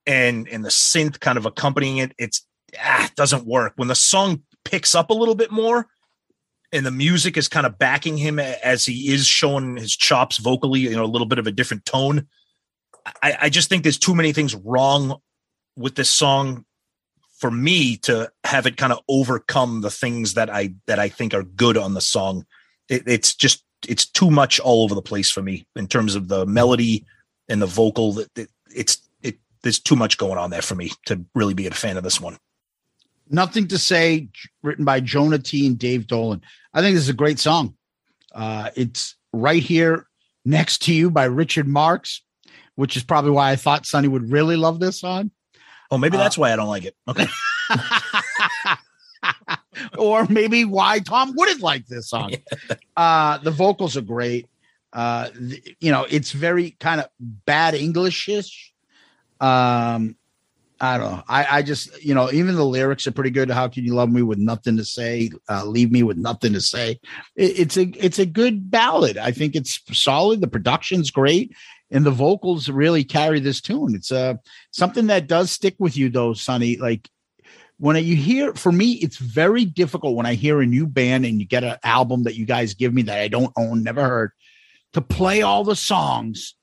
and 0.06 0.48
and 0.50 0.64
the 0.64 0.70
synth 0.70 1.20
kind 1.20 1.38
of 1.38 1.46
accompanying 1.46 1.98
it 1.98 2.14
it's 2.18 2.46
ah, 2.80 3.06
it 3.06 3.16
doesn't 3.16 3.46
work. 3.46 3.74
When 3.76 3.88
the 3.88 3.96
song 3.96 4.44
picks 4.64 4.96
up 4.96 5.10
a 5.10 5.14
little 5.14 5.36
bit 5.36 5.52
more 5.52 5.88
and 6.72 6.86
the 6.86 6.92
music 6.92 7.38
is 7.38 7.48
kind 7.48 7.66
of 7.66 7.78
backing 7.78 8.18
him 8.18 8.40
as 8.40 8.86
he 8.86 9.14
is 9.14 9.26
showing 9.26 9.78
his 9.78 9.96
chops 9.96 10.38
vocally 10.38 10.82
you 10.82 10.92
know 10.92 11.04
a 11.04 11.06
little 11.06 11.28
bit 11.28 11.40
of 11.40 11.48
a 11.48 11.52
different 11.52 11.86
tone 11.86 12.28
i 13.24 13.38
i 13.42 13.50
just 13.50 13.70
think 13.70 13.84
there's 13.84 13.98
too 13.98 14.16
many 14.16 14.34
things 14.34 14.56
wrong 14.56 15.18
with 15.76 15.96
this 15.96 16.10
song 16.10 16.66
for 17.42 17.50
me 17.50 17.98
to 17.98 18.32
have 18.44 18.68
it 18.68 18.78
kind 18.78 18.94
of 18.94 19.00
overcome 19.10 19.82
the 19.82 19.90
things 19.90 20.36
that 20.36 20.50
I 20.50 20.76
that 20.86 21.00
I 21.00 21.10
think 21.10 21.34
are 21.34 21.44
good 21.44 21.76
on 21.76 21.96
the 21.96 22.02
song. 22.02 22.46
It, 22.88 23.04
it's 23.08 23.34
just 23.34 23.66
it's 23.88 24.06
too 24.06 24.30
much 24.30 24.60
all 24.60 24.84
over 24.84 24.94
the 24.94 25.02
place 25.02 25.32
for 25.32 25.42
me 25.42 25.66
in 25.76 25.88
terms 25.88 26.14
of 26.14 26.28
the 26.28 26.46
melody 26.46 27.04
and 27.50 27.60
the 27.60 27.66
vocal. 27.66 28.14
That 28.14 28.30
it, 28.38 28.50
it's 28.74 29.00
it 29.24 29.40
there's 29.64 29.80
too 29.80 29.96
much 29.96 30.20
going 30.20 30.38
on 30.38 30.52
there 30.52 30.62
for 30.62 30.76
me 30.76 30.92
to 31.08 31.26
really 31.34 31.56
be 31.56 31.66
a 31.66 31.72
fan 31.72 31.98
of 31.98 32.04
this 32.04 32.22
one. 32.22 32.38
Nothing 33.28 33.68
to 33.70 33.78
say, 33.78 34.28
written 34.62 34.86
by 34.86 35.00
Jona 35.00 35.40
Tee 35.40 35.66
and 35.66 35.80
Dave 35.80 36.06
Dalone. 36.06 36.42
I 36.74 36.82
think 36.82 36.94
this 36.94 37.04
is 37.04 37.10
a 37.10 37.14
great 37.14 37.40
song. 37.40 37.76
Uh, 38.36 38.70
it's 38.76 39.16
right 39.34 39.64
here 39.64 40.06
next 40.46 40.84
to 40.84 40.94
you 40.94 41.10
by 41.10 41.24
Richard 41.24 41.68
Marx, 41.68 42.22
which 42.76 42.96
is 42.96 43.04
probably 43.04 43.32
why 43.32 43.52
I 43.52 43.56
thought 43.56 43.86
Sonny 43.86 44.10
would 44.10 44.32
really 44.32 44.58
love 44.58 44.80
this 44.80 45.00
song. 45.00 45.32
Oh, 45.92 45.98
maybe 45.98 46.18
Uh, 46.18 46.22
that's 46.22 46.38
why 46.38 46.54
I 46.54 46.56
don't 46.56 46.70
like 46.70 46.86
it. 46.86 46.96
Okay. 47.08 47.28
or 49.98 50.26
maybe 50.30 50.66
why 50.66 51.00
Tom 51.00 51.34
wouldn't 51.36 51.62
like 51.62 51.88
this 51.88 52.10
song. 52.10 52.34
Uh, 52.96 53.38
the 53.40 53.52
vocals 53.52 53.98
are 53.98 54.02
great. 54.02 54.48
Uh, 54.94 55.30
th- 55.30 55.76
you 55.80 55.92
know, 55.92 56.06
it's 56.10 56.32
very 56.32 56.72
kind 56.72 57.02
of 57.02 57.08
bad 57.20 57.74
Englishish. 57.74 58.72
Um, 59.40 60.16
I 60.80 60.98
don't 60.98 61.12
know. 61.12 61.24
I, 61.28 61.58
I 61.58 61.62
just, 61.62 62.04
you 62.04 62.16
know, 62.16 62.32
even 62.32 62.56
the 62.56 62.66
lyrics 62.66 63.06
are 63.06 63.12
pretty 63.12 63.30
good. 63.30 63.52
How 63.52 63.68
can 63.68 63.86
you 63.86 63.94
love 63.94 64.12
me 64.12 64.24
with 64.24 64.40
nothing 64.40 64.78
to 64.78 64.86
say? 64.86 65.30
Uh, 65.48 65.64
leave 65.66 65.92
me 65.92 66.02
with 66.02 66.18
nothing 66.18 66.54
to 66.54 66.62
say. 66.62 67.00
It, 67.36 67.60
it's 67.60 67.78
a, 67.78 67.84
it's 68.04 68.18
a 68.18 68.26
good 68.26 68.72
ballad. 68.72 69.18
I 69.18 69.32
think 69.32 69.56
it's 69.56 69.80
solid. 69.94 70.42
The 70.42 70.48
production's 70.48 71.12
great, 71.12 71.54
and 71.92 72.06
the 72.06 72.12
vocals 72.12 72.70
really 72.70 73.04
carry 73.04 73.40
this 73.40 73.62
tune. 73.62 73.94
It's 73.94 74.12
uh, 74.12 74.36
something 74.72 75.08
that 75.08 75.28
does 75.28 75.52
stick 75.52 75.76
with 75.78 75.98
you, 75.98 76.10
though, 76.10 76.34
Sonny. 76.34 76.78
Like 76.78 77.10
when 77.78 77.96
you 78.04 78.16
hear, 78.16 78.54
for 78.54 78.72
me, 78.72 78.94
it's 78.94 79.18
very 79.18 79.66
difficult 79.66 80.16
when 80.16 80.26
I 80.26 80.36
hear 80.36 80.62
a 80.62 80.66
new 80.66 80.88
band 80.88 81.26
and 81.26 81.40
you 81.40 81.46
get 81.46 81.64
an 81.64 81.78
album 81.84 82.24
that 82.24 82.36
you 82.36 82.46
guys 82.46 82.74
give 82.74 82.94
me 82.94 83.02
that 83.04 83.20
I 83.20 83.28
don't 83.28 83.54
own, 83.58 83.84
never 83.84 84.04
heard, 84.04 84.32
to 84.94 85.02
play 85.02 85.42
all 85.42 85.64
the 85.64 85.76
songs 85.76 86.56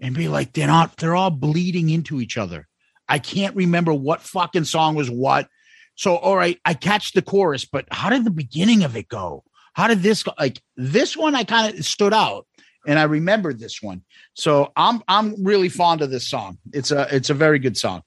and 0.00 0.14
be 0.14 0.28
like, 0.28 0.52
they're 0.52 0.66
not, 0.66 0.96
they're 0.96 1.16
all 1.16 1.30
bleeding 1.30 1.90
into 1.90 2.20
each 2.20 2.36
other. 2.36 2.68
I 3.08 3.18
can't 3.18 3.56
remember 3.56 3.94
what 3.94 4.20
fucking 4.20 4.64
song 4.64 4.94
was 4.94 5.10
what. 5.10 5.48
So, 5.94 6.16
all 6.16 6.36
right, 6.36 6.60
I 6.64 6.74
catch 6.74 7.12
the 7.12 7.22
chorus, 7.22 7.64
but 7.64 7.86
how 7.90 8.10
did 8.10 8.24
the 8.24 8.30
beginning 8.30 8.84
of 8.84 8.96
it 8.96 9.08
go? 9.08 9.44
How 9.72 9.88
did 9.88 10.02
this 10.02 10.22
go? 10.22 10.32
Like 10.38 10.60
this 10.76 11.16
one, 11.16 11.34
I 11.34 11.44
kind 11.44 11.74
of 11.74 11.84
stood 11.84 12.12
out, 12.12 12.46
and 12.86 12.98
I 12.98 13.04
remembered 13.04 13.58
this 13.58 13.82
one. 13.82 14.02
So 14.34 14.72
I'm 14.76 15.02
I'm 15.08 15.44
really 15.44 15.68
fond 15.68 16.02
of 16.02 16.10
this 16.10 16.28
song. 16.28 16.58
It's 16.72 16.90
a 16.90 17.14
it's 17.14 17.30
a 17.30 17.34
very 17.34 17.58
good 17.58 17.76
song. 17.76 18.02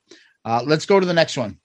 Uh, 0.46 0.64
let's 0.66 0.86
go 0.86 1.00
to 1.00 1.06
the 1.06 1.14
next 1.14 1.38
one. 1.38 1.59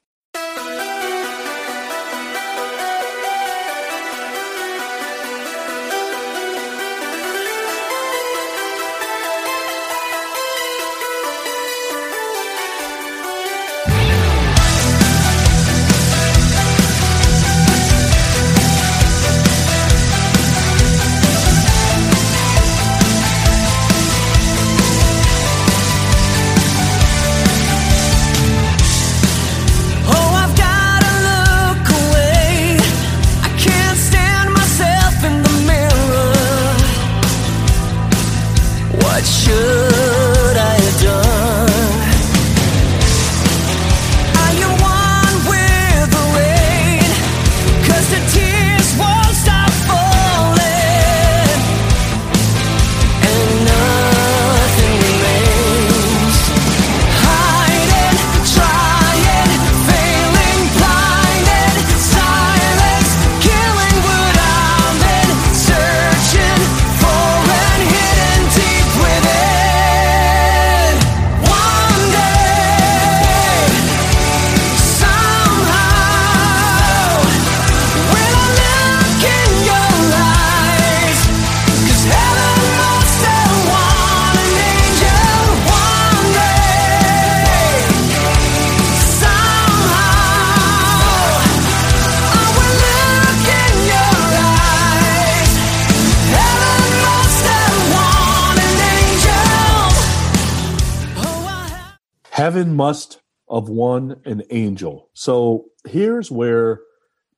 Have 103.64 103.70
won 103.70 104.20
an 104.26 104.42
angel. 104.50 105.08
So 105.14 105.64
here's 105.88 106.30
where, 106.30 106.80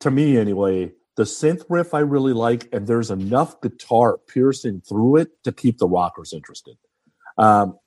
to 0.01 0.11
me 0.11 0.37
anyway, 0.37 0.91
the 1.17 1.23
synth 1.23 1.65
riff 1.69 1.95
I 1.95 2.01
really 2.01 2.33
like, 2.33 2.69
and 2.73 2.85
there's 2.85 3.13
enough 3.13 3.61
guitar 3.61 4.19
piercing 4.19 4.81
through 4.81 5.19
it 5.19 5.29
to 5.45 5.53
keep 5.53 5.79
the 5.79 5.87
rockers 5.87 6.33
interested. 6.33 6.77
Um, 7.39 7.79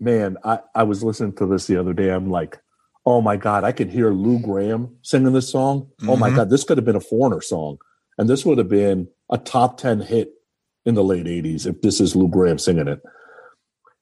man, 0.00 0.38
I, 0.42 0.60
I 0.74 0.84
was 0.84 1.04
listening 1.04 1.34
to 1.34 1.44
this 1.46 1.66
the 1.66 1.76
other 1.78 1.92
day. 1.92 2.08
I'm 2.08 2.30
like, 2.30 2.58
oh 3.04 3.20
my 3.20 3.36
God, 3.36 3.62
I 3.62 3.72
could 3.72 3.90
hear 3.90 4.10
Lou 4.10 4.38
Gramm 4.38 4.96
singing 5.02 5.34
this 5.34 5.52
song. 5.52 5.90
Oh 6.08 6.16
my 6.16 6.30
Mhm. 6.30 6.36
God, 6.36 6.50
this 6.50 6.64
could 6.64 6.78
have 6.78 6.86
been 6.86 6.96
a 6.96 7.00
foreigner 7.00 7.42
song. 7.42 7.76
And 8.16 8.26
this 8.26 8.46
would 8.46 8.56
have 8.56 8.70
been 8.70 9.08
a 9.30 9.36
top 9.36 9.76
10 9.76 10.00
hit 10.00 10.30
in 10.86 10.94
the 10.94 11.04
late 11.04 11.26
80s 11.26 11.66
if 11.66 11.82
this 11.82 12.00
is 12.00 12.16
Lou 12.16 12.26
Gramm 12.28 12.58
singing 12.58 12.88
it. 12.88 13.02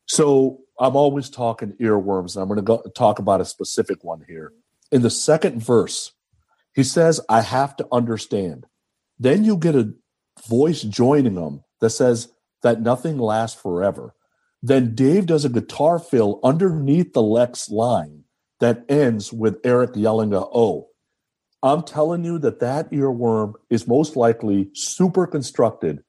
So 0.07 0.61
I'm 0.81 0.97
always 0.97 1.29
talking 1.29 1.75
earworms, 1.79 2.35
and 2.35 2.43
I'm 2.43 2.49
going 2.49 2.57
to 2.57 2.63
go 2.63 2.83
talk 2.97 3.19
about 3.19 3.43
a 3.43 3.45
specific 3.45 4.03
one 4.03 4.25
here. 4.27 4.53
In 4.91 5.03
the 5.03 5.11
second 5.11 5.63
verse, 5.63 6.13
he 6.75 6.83
says, 6.83 7.21
I 7.29 7.43
have 7.43 7.77
to 7.77 7.87
understand. 7.93 8.67
Then 9.19 9.45
you 9.45 9.59
get 9.59 9.77
a 9.77 9.93
voice 10.49 10.81
joining 10.81 11.37
him 11.37 11.63
that 11.81 11.91
says 11.91 12.33
that 12.63 12.81
nothing 12.81 13.19
lasts 13.19 13.61
forever. 13.61 14.15
Then 14.63 14.95
Dave 14.95 15.27
does 15.27 15.45
a 15.45 15.51
guitar 15.51 15.99
fill 15.99 16.41
underneath 16.43 17.13
the 17.13 17.23
Lex 17.23 17.69
line 17.69 18.25
that 18.61 18.85
ends 18.89 19.33
with 19.33 19.59
Erik 19.65 19.91
yelling 19.95 20.33
a 20.33 20.41
oh. 20.41 20.89
I'm 21.63 21.83
telling 21.83 22.25
you 22.25 22.39
that 22.39 22.61
that 22.61 22.91
earworm 22.91 23.55
is 23.69 23.87
most 23.87 24.17
likely 24.17 24.71
super 24.73 25.27
constructed, 25.27 26.03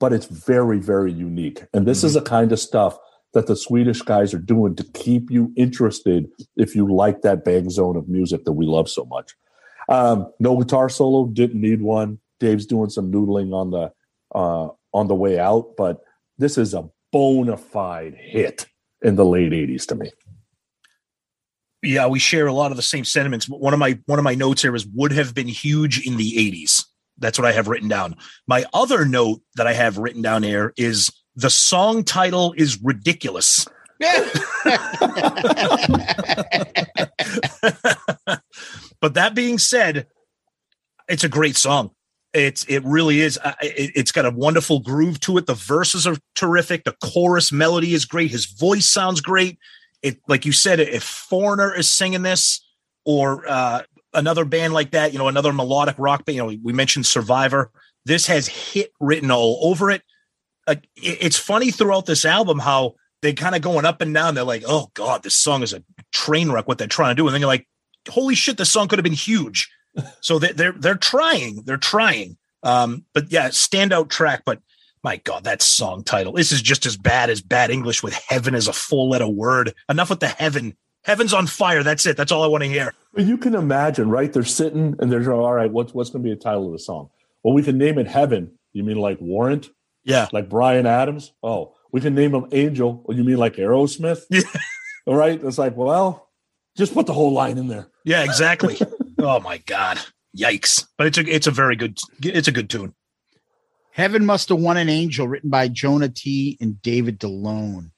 but 0.00 0.12
it's 0.12 0.26
very, 0.26 0.80
very 0.80 1.12
unique. 1.12 1.62
And 1.72 1.86
this 1.86 2.02
is 2.02 2.16
mm-hmm. 2.16 2.24
the 2.24 2.30
kind 2.30 2.52
of 2.52 2.58
stuff 2.58 2.98
that 3.32 3.46
the 3.46 3.56
Swedish 3.56 4.02
guys 4.02 4.34
are 4.34 4.38
doing 4.38 4.74
to 4.76 4.84
keep 4.92 5.30
you 5.30 5.52
interested 5.56 6.28
if 6.56 6.74
you 6.74 6.92
like 6.92 7.22
that 7.22 7.44
bang 7.44 7.70
zone 7.70 7.96
of 7.96 8.08
music 8.08 8.44
that 8.44 8.52
we 8.52 8.66
love 8.66 8.88
so 8.88 9.04
much. 9.04 9.34
Um, 9.88 10.32
no 10.38 10.56
guitar 10.56 10.88
solo, 10.88 11.26
didn't 11.26 11.60
need 11.60 11.82
one. 11.82 12.18
Dave's 12.38 12.66
doing 12.66 12.90
some 12.90 13.12
noodling 13.12 13.52
on 13.52 13.70
the 13.70 13.92
uh, 14.34 14.68
on 14.92 15.08
the 15.08 15.14
way 15.14 15.38
out, 15.38 15.76
but 15.76 16.00
this 16.38 16.56
is 16.56 16.74
a 16.74 16.88
bona 17.12 17.56
fide 17.56 18.14
hit 18.14 18.66
in 19.02 19.16
the 19.16 19.24
late 19.24 19.52
'80s 19.52 19.86
to 19.86 19.94
me. 19.94 20.10
yeah, 21.82 22.06
we 22.06 22.18
share 22.18 22.46
a 22.46 22.52
lot 22.52 22.70
of 22.70 22.76
the 22.76 22.82
same 22.82 23.04
sentiments. 23.04 23.48
One 23.48 23.72
of 23.72 23.80
my 23.80 23.98
one 24.06 24.18
of 24.18 24.24
my 24.24 24.34
notes 24.34 24.62
here 24.62 24.74
is 24.74 24.86
would 24.86 25.12
have 25.12 25.34
been 25.34 25.48
huge 25.48 26.06
in 26.06 26.16
the 26.16 26.32
80s. 26.32 26.84
That's 27.18 27.38
what 27.38 27.46
I 27.46 27.52
have 27.52 27.68
written 27.68 27.88
down. 27.88 28.16
My 28.46 28.64
other 28.72 29.04
note 29.04 29.42
that 29.56 29.66
I 29.66 29.74
have 29.74 29.98
written 29.98 30.22
down 30.22 30.42
here 30.42 30.72
is 30.76 31.10
the 31.40 31.50
song 31.50 32.04
title 32.04 32.54
is 32.56 32.80
ridiculous. 32.82 33.66
but 39.00 39.14
that 39.14 39.34
being 39.34 39.58
said, 39.58 40.06
it's 41.08 41.24
a 41.24 41.28
great 41.28 41.56
song. 41.56 41.90
It's 42.32 42.64
it 42.64 42.84
really 42.84 43.20
is. 43.20 43.38
Uh, 43.42 43.52
It, 43.60 43.92
it's 43.96 44.12
got 44.12 44.24
a 44.24 44.30
wonderful 44.30 44.80
groove 44.80 45.18
to 45.20 45.36
it. 45.38 45.46
The 45.46 45.54
verses 45.54 46.06
are 46.06 46.16
terrific. 46.34 46.84
The 46.84 46.94
chorus 47.02 47.50
melody 47.50 47.92
is 47.92 48.04
great. 48.04 48.30
His 48.30 48.46
voice 48.46 48.86
sounds 48.86 49.20
great. 49.20 49.58
It 50.02 50.18
like 50.28 50.46
you 50.46 50.52
said, 50.52 50.80
if 50.80 51.02
Foreigner 51.02 51.74
is 51.74 51.90
singing 51.90 52.22
this, 52.22 52.64
or 53.04 53.44
uh, 53.48 53.82
another 54.14 54.44
band 54.44 54.72
like 54.72 54.92
that, 54.92 55.12
you 55.12 55.18
know, 55.18 55.28
another 55.28 55.52
melodic 55.52 55.96
rock 55.98 56.24
band. 56.24 56.36
You 56.36 56.42
know, 56.42 56.58
we 56.62 56.72
mentioned 56.72 57.06
Survivor. 57.06 57.70
This 58.04 58.26
has 58.28 58.46
hit 58.46 58.92
written 59.00 59.30
all 59.30 59.58
over 59.62 59.90
it. 59.90 60.02
Uh, 60.66 60.76
it's 60.96 61.38
funny 61.38 61.70
throughout 61.70 62.06
this 62.06 62.24
album 62.24 62.58
how 62.58 62.94
they 63.22 63.32
kind 63.32 63.54
of 63.54 63.62
going 63.62 63.84
up 63.84 64.00
and 64.00 64.14
down. 64.14 64.34
They're 64.34 64.44
like, 64.44 64.64
"Oh 64.66 64.90
God, 64.94 65.22
this 65.22 65.36
song 65.36 65.62
is 65.62 65.72
a 65.72 65.82
train 66.12 66.50
wreck." 66.50 66.68
What 66.68 66.78
they're 66.78 66.86
trying 66.86 67.14
to 67.14 67.20
do, 67.20 67.26
and 67.26 67.34
then 67.34 67.40
you're 67.40 67.48
like, 67.48 67.66
"Holy 68.08 68.34
shit, 68.34 68.56
this 68.56 68.70
song 68.70 68.88
could 68.88 68.98
have 68.98 69.04
been 69.04 69.12
huge." 69.12 69.70
so 70.20 70.38
they, 70.38 70.52
they're 70.52 70.72
they're 70.72 70.94
trying. 70.94 71.62
They're 71.64 71.76
trying. 71.76 72.36
Um, 72.62 73.04
but 73.14 73.30
yeah, 73.30 73.48
standout 73.48 74.10
track. 74.10 74.42
But 74.44 74.60
my 75.02 75.16
God, 75.16 75.44
that 75.44 75.62
song 75.62 76.04
title. 76.04 76.32
This 76.32 76.52
is 76.52 76.62
just 76.62 76.86
as 76.86 76.96
bad 76.96 77.30
as 77.30 77.40
bad 77.40 77.70
English 77.70 78.02
with 78.02 78.14
heaven 78.14 78.54
as 78.54 78.68
a 78.68 78.72
full 78.72 79.10
letter 79.10 79.28
word. 79.28 79.74
Enough 79.88 80.10
with 80.10 80.20
the 80.20 80.28
heaven. 80.28 80.76
Heaven's 81.04 81.32
on 81.32 81.46
fire. 81.46 81.82
That's 81.82 82.04
it. 82.04 82.16
That's 82.16 82.30
all 82.30 82.42
I 82.42 82.46
want 82.46 82.62
to 82.62 82.68
hear. 82.68 82.92
But 83.14 83.24
you 83.24 83.38
can 83.38 83.54
imagine, 83.54 84.10
right? 84.10 84.30
They're 84.30 84.44
sitting 84.44 84.96
and 84.98 85.10
they're 85.10 85.32
all 85.32 85.54
right. 85.54 85.70
What's 85.70 85.94
what's 85.94 86.10
going 86.10 86.22
to 86.22 86.28
be 86.28 86.34
the 86.34 86.40
title 86.40 86.66
of 86.66 86.72
the 86.72 86.78
song? 86.78 87.08
Well, 87.42 87.54
we 87.54 87.62
can 87.62 87.78
name 87.78 87.98
it 87.98 88.06
Heaven. 88.06 88.52
You 88.72 88.84
mean 88.84 88.98
like 88.98 89.18
Warrant, 89.20 89.70
Yeah. 90.04 90.28
like 90.32 90.48
Bryan 90.48 90.86
Adams? 90.86 91.32
Oh, 91.42 91.74
we 91.92 92.00
can 92.00 92.14
name 92.14 92.34
him 92.34 92.46
Angel. 92.52 93.02
Well, 93.04 93.16
you 93.16 93.24
mean 93.24 93.36
like 93.36 93.56
Aerosmith? 93.56 94.22
Yeah. 94.30 94.42
All 95.06 95.16
right. 95.16 95.42
It's 95.42 95.58
like, 95.58 95.76
well, 95.76 96.28
just 96.76 96.94
put 96.94 97.06
the 97.06 97.12
whole 97.12 97.32
line 97.32 97.58
in 97.58 97.68
there. 97.68 97.88
Yeah, 98.04 98.24
exactly. 98.24 98.78
oh 99.18 99.40
my 99.40 99.58
God. 99.58 99.98
Yikes. 100.36 100.86
But 100.96 101.08
it's 101.08 101.18
a 101.18 101.22
it's 101.22 101.46
a 101.46 101.50
very 101.50 101.76
good 101.76 101.98
it's 102.22 102.48
a 102.48 102.52
good 102.52 102.70
tune. 102.70 102.94
Heaven 103.92 104.24
Must 104.24 104.48
Have 104.48 104.60
Won 104.60 104.76
an 104.76 104.88
Angel, 104.88 105.26
written 105.26 105.50
by 105.50 105.68
Jona 105.68 106.08
Tee. 106.08 106.56
and 106.60 106.80
David 106.80 107.18
Dalone. 107.18 107.90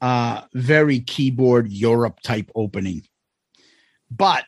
Uh, 0.00 0.42
very 0.52 0.98
keyboard 0.98 1.70
Europe 1.70 2.18
type 2.24 2.50
opening. 2.56 3.02
But 4.10 4.44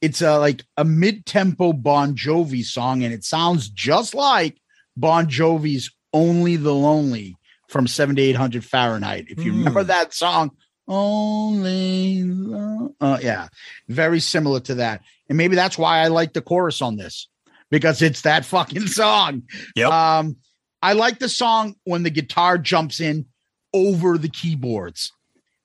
it's 0.00 0.20
a 0.20 0.38
like 0.38 0.64
a 0.76 0.84
mid-tempo 0.84 1.72
Bon 1.72 2.16
Jovi 2.16 2.64
song, 2.64 3.04
and 3.04 3.14
it 3.14 3.24
sounds 3.24 3.68
just 3.68 4.12
like 4.14 4.60
Bon 4.96 5.26
Jovi's 5.26 5.90
Only 6.12 6.56
the 6.56 6.74
Lonely 6.74 7.36
from 7.68 7.86
7 7.86 8.16
to 8.16 8.22
800 8.22 8.64
Fahrenheit. 8.64 9.26
If 9.28 9.44
you 9.44 9.52
Hmm. 9.52 9.58
remember 9.58 9.84
that 9.84 10.12
song, 10.14 10.50
Only 10.88 12.24
Lo- 12.24 12.94
uh, 13.00 13.18
yeah, 13.22 13.48
very 13.88 14.20
similar 14.20 14.60
to 14.60 14.74
that. 14.76 15.02
And 15.28 15.38
maybe 15.38 15.54
that's 15.56 15.78
why 15.78 15.98
I 16.00 16.08
like 16.08 16.32
the 16.32 16.42
chorus 16.42 16.82
on 16.82 16.96
this 16.96 17.28
because 17.70 18.02
it's 18.02 18.22
that 18.22 18.44
fucking 18.44 18.86
song. 18.88 19.44
Yep. 19.76 19.90
Um, 19.90 20.36
I 20.82 20.92
like 20.94 21.18
the 21.18 21.28
song 21.28 21.76
when 21.84 22.02
the 22.02 22.10
guitar 22.10 22.58
jumps 22.58 23.00
in 23.00 23.26
over 23.72 24.18
the 24.18 24.28
keyboards 24.28 25.12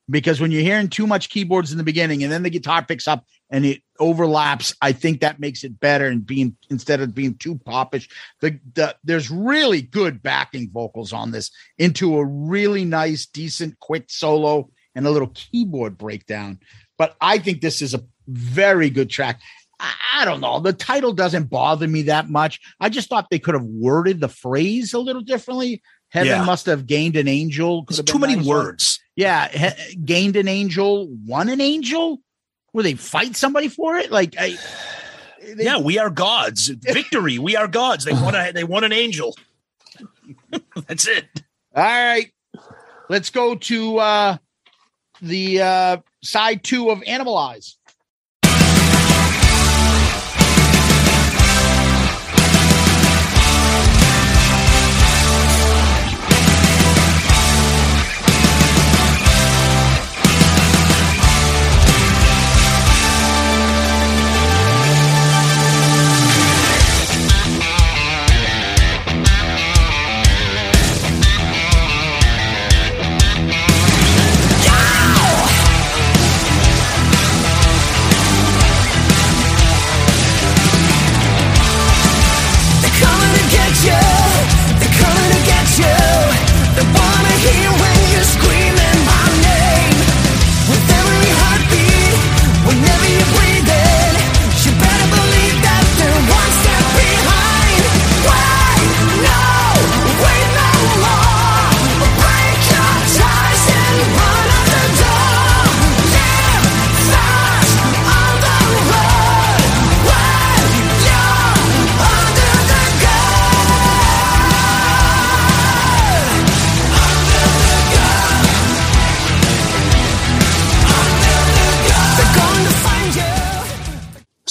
because 0.09 0.39
when 0.39 0.51
you're 0.51 0.61
hearing 0.61 0.87
too 0.87 1.07
much 1.07 1.29
keyboards 1.29 1.71
in 1.71 1.77
the 1.77 1.83
beginning 1.83 2.23
and 2.23 2.31
then 2.31 2.43
the 2.43 2.49
guitar 2.49 2.85
picks 2.85 3.07
up 3.07 3.25
and 3.49 3.65
it 3.65 3.81
overlaps, 3.99 4.75
I 4.81 4.91
think 4.91 5.21
that 5.21 5.39
makes 5.39 5.63
it 5.63 5.79
better 5.79 6.05
and 6.07 6.25
being 6.25 6.57
instead 6.69 7.01
of 7.01 7.15
being 7.15 7.35
too 7.35 7.57
popish. 7.57 8.09
The, 8.41 8.59
the 8.73 8.95
there's 9.03 9.29
really 9.31 9.81
good 9.81 10.21
backing 10.21 10.69
vocals 10.71 11.13
on 11.13 11.31
this 11.31 11.51
into 11.77 12.17
a 12.17 12.25
really 12.25 12.85
nice, 12.85 13.25
decent, 13.25 13.79
quick 13.79 14.05
solo 14.09 14.69
and 14.95 15.07
a 15.07 15.11
little 15.11 15.31
keyboard 15.33 15.97
breakdown. 15.97 16.59
But 16.97 17.15
I 17.21 17.37
think 17.37 17.61
this 17.61 17.81
is 17.81 17.93
a 17.93 18.03
very 18.27 18.89
good 18.89 19.09
track. 19.09 19.39
I, 19.79 19.93
I 20.15 20.25
don't 20.25 20.41
know. 20.41 20.59
The 20.59 20.73
title 20.73 21.13
doesn't 21.13 21.49
bother 21.49 21.87
me 21.87 22.03
that 22.03 22.29
much. 22.29 22.59
I 22.79 22.89
just 22.89 23.07
thought 23.09 23.27
they 23.29 23.39
could 23.39 23.53
have 23.53 23.63
worded 23.63 24.19
the 24.19 24.27
phrase 24.27 24.93
a 24.93 24.99
little 24.99 25.21
differently. 25.21 25.81
Heaven 26.09 26.29
Yeah. 26.31 26.43
must 26.45 26.65
have 26.65 26.87
gained 26.87 27.15
an 27.15 27.27
angel. 27.27 27.85
Could 27.85 28.07
too 28.07 28.19
many 28.19 28.35
nicer. 28.35 28.49
words. 28.49 28.99
Yeah, 29.15 29.47
he- 29.49 29.95
gained 29.95 30.35
an 30.35 30.47
angel, 30.47 31.07
won 31.25 31.49
an 31.49 31.61
angel. 31.61 32.19
Where 32.77 32.83
they 32.83 32.93
fight 32.93 33.35
somebody 33.35 33.69
for 33.69 33.95
it? 33.95 34.11
Like, 34.11 34.35
I, 34.39 34.55
they- 35.41 35.63
Yeah, 35.63 35.79
we 35.79 35.97
are 35.97 36.11
gods. 36.11 36.67
Victory. 36.81 37.39
We 37.39 37.55
are 37.55 37.67
gods. 37.67 38.05
They 38.05 38.13
want 38.13 38.35
a 38.35 38.51
they 38.53 38.63
want 38.63 38.85
an 38.85 38.93
angel. 38.93 39.35
That's 40.87 41.07
it. 41.07 41.25
All 41.75 41.83
right, 41.83 42.31
let's 43.09 43.31
go 43.31 43.55
to 43.55 43.97
uh 43.97 44.37
the 45.23 45.59
uh 45.59 45.97
side 46.21 46.63
two 46.63 46.91
of 46.91 46.99
Animalize. 46.99 47.77
They're 47.86 47.86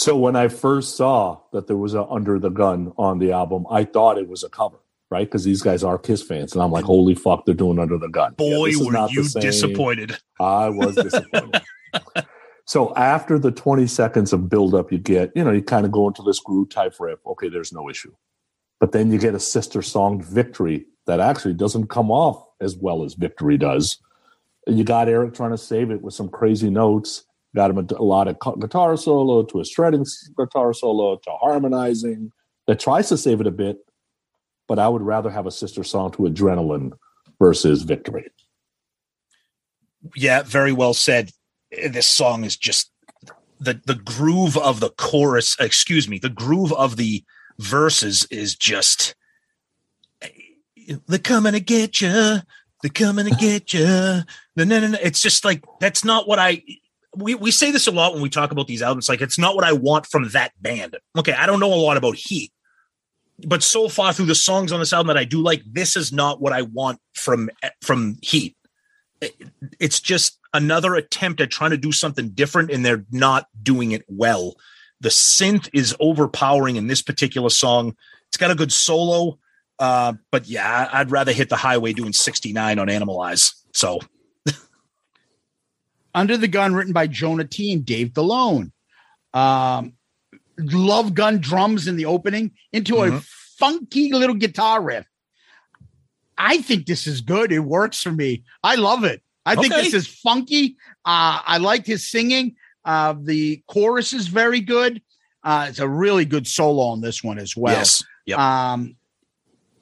So 0.06 0.16
when 0.16 0.36
I 0.36 0.46
first 0.46 0.96
saw 0.96 1.40
that 1.52 1.66
there 1.66 1.76
was 1.76 1.94
a 1.94 2.04
Under 2.04 2.38
the 2.38 2.48
Gun 2.48 2.92
on 2.96 3.18
the 3.18 3.32
album, 3.32 3.66
I 3.68 3.82
thought 3.82 4.18
it 4.18 4.28
was 4.28 4.44
a 4.44 4.48
cover, 4.48 4.76
right? 5.10 5.26
Because 5.26 5.42
these 5.42 5.62
guys 5.62 5.82
are 5.82 5.98
Kiss 5.98 6.22
fans, 6.22 6.52
and 6.52 6.62
I'm 6.62 6.70
like, 6.70 6.84
holy 6.84 7.16
fuck, 7.16 7.44
they're 7.44 7.56
doing 7.56 7.80
Under 7.80 7.98
the 7.98 8.06
Gun. 8.06 8.34
Boy, 8.34 8.66
is 8.66 8.78
were 8.80 8.92
not 8.92 9.10
you 9.10 9.28
disappointed. 9.28 10.16
I 10.38 10.68
was 10.68 10.94
disappointed. 10.94 11.60
so 12.66 12.94
after 12.94 13.36
the 13.36 13.50
20 13.50 13.88
seconds 13.88 14.32
of 14.32 14.48
buildup 14.48 14.92
you 14.92 14.98
get, 14.98 15.32
you 15.34 15.42
know, 15.42 15.50
you 15.50 15.60
kind 15.60 15.84
of 15.84 15.90
go 15.90 16.06
into 16.06 16.22
this 16.22 16.38
groove 16.38 16.70
type 16.70 16.94
riff. 17.00 17.18
Okay, 17.26 17.48
there's 17.48 17.72
no 17.72 17.90
issue. 17.90 18.14
But 18.78 18.92
then 18.92 19.10
you 19.10 19.18
get 19.18 19.34
a 19.34 19.40
sister 19.40 19.82
song, 19.82 20.22
Victory, 20.22 20.86
that 21.06 21.18
actually 21.18 21.54
doesn't 21.54 21.88
come 21.88 22.12
off 22.12 22.46
as 22.60 22.76
well 22.76 23.02
as 23.02 23.14
Victory 23.14 23.58
does. 23.58 23.98
You 24.68 24.84
got 24.84 25.08
Erik 25.08 25.34
trying 25.34 25.50
to 25.50 25.58
save 25.58 25.90
it 25.90 26.00
with 26.00 26.14
some 26.14 26.28
crazy 26.28 26.70
notes. 26.70 27.24
Got 27.56 27.70
him 27.70 27.78
a, 27.78 27.94
a 27.94 28.04
lot 28.04 28.28
of 28.28 28.38
guitar 28.60 28.96
solo 28.96 29.42
to 29.42 29.60
a 29.60 29.64
shredding 29.64 30.04
guitar 30.38 30.72
solo 30.72 31.16
to 31.16 31.30
harmonizing 31.30 32.30
that 32.66 32.78
tries 32.78 33.08
to 33.08 33.16
save 33.16 33.40
it 33.40 33.46
a 33.46 33.50
bit. 33.50 33.78
But 34.68 34.78
I 34.78 34.88
would 34.88 35.02
rather 35.02 35.30
have 35.30 35.46
a 35.46 35.50
sister 35.50 35.82
song 35.82 36.12
to 36.12 36.18
Adrenaline 36.24 36.92
versus 37.40 37.82
Victory. 37.82 38.28
Yeah, 40.14 40.42
very 40.42 40.72
well 40.72 40.94
said. 40.94 41.30
This 41.70 42.06
song 42.06 42.44
is 42.44 42.56
just 42.56 42.92
the 43.58 43.80
the 43.86 43.94
groove 43.94 44.56
of 44.56 44.80
the 44.80 44.90
chorus, 44.90 45.56
excuse 45.58 46.08
me, 46.08 46.18
the 46.18 46.28
groove 46.28 46.72
of 46.74 46.96
the 46.96 47.24
verses 47.58 48.26
is 48.30 48.54
just 48.54 49.14
they're 51.08 51.18
coming 51.18 51.54
to 51.54 51.60
get 51.60 52.00
you. 52.00 52.38
They're 52.82 52.90
coming 52.92 53.26
to 53.26 53.34
get 53.34 53.72
you. 53.72 53.86
No, 54.58 54.64
no, 54.64 54.80
no, 54.80 54.88
no. 54.88 54.98
It's 55.02 55.20
just 55.20 55.44
like 55.44 55.62
that's 55.80 56.02
not 56.02 56.26
what 56.26 56.38
I. 56.38 56.62
We 57.16 57.34
we 57.34 57.50
say 57.50 57.70
this 57.70 57.86
a 57.86 57.90
lot 57.90 58.12
when 58.12 58.22
we 58.22 58.28
talk 58.30 58.52
about 58.52 58.66
these 58.66 58.82
albums. 58.82 59.08
Like 59.08 59.20
it's 59.20 59.38
not 59.38 59.54
what 59.56 59.64
I 59.64 59.72
want 59.72 60.06
from 60.06 60.28
that 60.30 60.52
band. 60.60 60.96
Okay, 61.18 61.32
I 61.32 61.46
don't 61.46 61.60
know 61.60 61.72
a 61.72 61.74
lot 61.74 61.96
about 61.96 62.14
H.E.A.T, 62.14 62.52
but 63.46 63.62
so 63.62 63.88
far 63.88 64.12
through 64.12 64.26
the 64.26 64.34
songs 64.34 64.72
on 64.72 64.80
this 64.80 64.92
album 64.92 65.08
that 65.08 65.16
I 65.18 65.24
do 65.24 65.40
like, 65.42 65.62
this 65.70 65.96
is 65.96 66.12
not 66.12 66.40
what 66.40 66.52
I 66.52 66.62
want 66.62 67.00
from 67.14 67.50
from 67.82 68.18
H.E.A.T. 68.22 68.56
It- 69.22 69.34
It's 69.80 70.00
just 70.00 70.38
another 70.52 70.94
attempt 70.94 71.40
at 71.40 71.50
trying 71.50 71.70
to 71.70 71.76
do 71.78 71.92
something 71.92 72.28
different, 72.30 72.70
and 72.70 72.84
they're 72.84 73.04
not 73.10 73.46
doing 73.62 73.92
it 73.92 74.04
well. 74.08 74.54
The 75.00 75.08
synth 75.10 75.68
is 75.72 75.94
overpowering 76.00 76.76
in 76.76 76.86
this 76.86 77.02
particular 77.02 77.50
song. 77.50 77.94
It's 78.28 78.36
got 78.38 78.50
a 78.50 78.54
good 78.54 78.72
solo, 78.72 79.38
uh, 79.78 80.14
but 80.30 80.46
yeah, 80.48 80.88
I'd 80.92 81.10
rather 81.10 81.32
hit 81.32 81.48
the 81.50 81.56
highway 81.56 81.92
doing 81.92 82.12
69 82.12 82.78
on 82.78 82.88
Animalize. 82.88 83.52
So 83.74 84.00
Under 86.16 86.36
the 86.36 86.48
Gun, 86.48 86.74
written 86.74 86.92
by 86.92 87.06
Jona 87.06 87.44
Tee 87.44 87.72
and 87.72 87.84
Dave 87.84 88.08
Dalone. 88.08 88.72
Um, 89.34 89.92
love 90.58 91.14
gun 91.14 91.38
drums 91.38 91.86
in 91.86 91.96
the 91.96 92.06
opening 92.06 92.52
into 92.72 92.96
a 93.02 93.10
Mhm. 93.10 93.22
funky 93.58 94.12
little 94.12 94.34
guitar 94.34 94.80
riff. 94.82 95.06
I 96.38 96.58
think 96.62 96.86
this 96.86 97.06
is 97.06 97.20
good. 97.20 97.52
It 97.52 97.60
works 97.60 98.02
for 98.02 98.12
me. 98.12 98.44
I 98.64 98.74
love 98.76 99.04
it. 99.04 99.22
I 99.44 99.54
think 99.56 99.72
this 99.74 99.94
is 99.94 100.06
funky. 100.06 100.76
Uh, 101.04 101.40
I 101.44 101.58
like 101.58 101.86
his 101.86 102.10
singing. 102.10 102.56
Uh, 102.84 103.14
the 103.20 103.62
chorus 103.68 104.12
is 104.12 104.26
very 104.28 104.60
good. 104.60 105.02
Uh, 105.44 105.66
it's 105.68 105.78
a 105.78 105.88
really 105.88 106.24
good 106.24 106.46
solo 106.46 106.84
on 106.84 107.00
this 107.00 107.22
one 107.22 107.38
as 107.38 107.56
well. 107.56 107.74
yes. 107.74 108.02
Yep. 108.26 108.38
Um, 108.38 108.96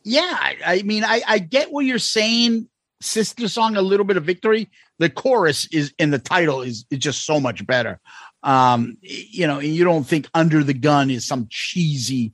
yeah, 0.02 0.36
I, 0.38 0.56
I 0.66 0.82
mean, 0.82 1.02
I, 1.04 1.22
I 1.26 1.38
get 1.38 1.72
what 1.72 1.86
you're 1.86 1.98
saying. 1.98 2.68
Sister 3.04 3.48
song, 3.48 3.76
a 3.76 3.82
little 3.82 4.06
bit 4.06 4.16
of 4.16 4.24
victory. 4.24 4.70
The 4.98 5.10
chorus 5.10 5.68
is 5.72 5.92
in 5.98 6.10
the 6.10 6.18
title 6.18 6.62
is, 6.62 6.86
is 6.90 6.98
just 6.98 7.26
so 7.26 7.38
much 7.38 7.66
better. 7.66 8.00
Um, 8.42 8.96
you 9.02 9.46
know, 9.46 9.58
you 9.58 9.84
don't 9.84 10.04
think 10.04 10.28
Under 10.34 10.64
the 10.64 10.74
Gun 10.74 11.10
is 11.10 11.26
some 11.26 11.46
cheesy 11.50 12.32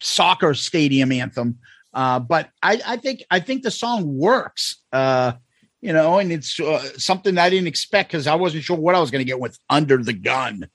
soccer 0.00 0.54
stadium 0.54 1.12
anthem. 1.12 1.58
Uh, 1.92 2.20
but 2.20 2.50
I, 2.62 2.80
I 2.86 2.96
think 2.96 3.22
I 3.30 3.40
think 3.40 3.62
the 3.62 3.70
song 3.70 4.16
works. 4.16 4.82
Uh, 4.92 5.32
you 5.80 5.92
know, 5.92 6.18
and 6.18 6.30
it's 6.30 6.60
uh, 6.60 6.82
something 6.98 7.38
I 7.38 7.48
didn't 7.48 7.68
expect 7.68 8.10
because 8.10 8.26
I 8.26 8.34
wasn't 8.34 8.64
sure 8.64 8.76
what 8.76 8.94
I 8.94 9.00
was 9.00 9.10
going 9.10 9.20
to 9.20 9.26
get 9.30 9.40
with 9.40 9.58
Under 9.68 9.96
the 10.02 10.12
Gun. 10.12 10.68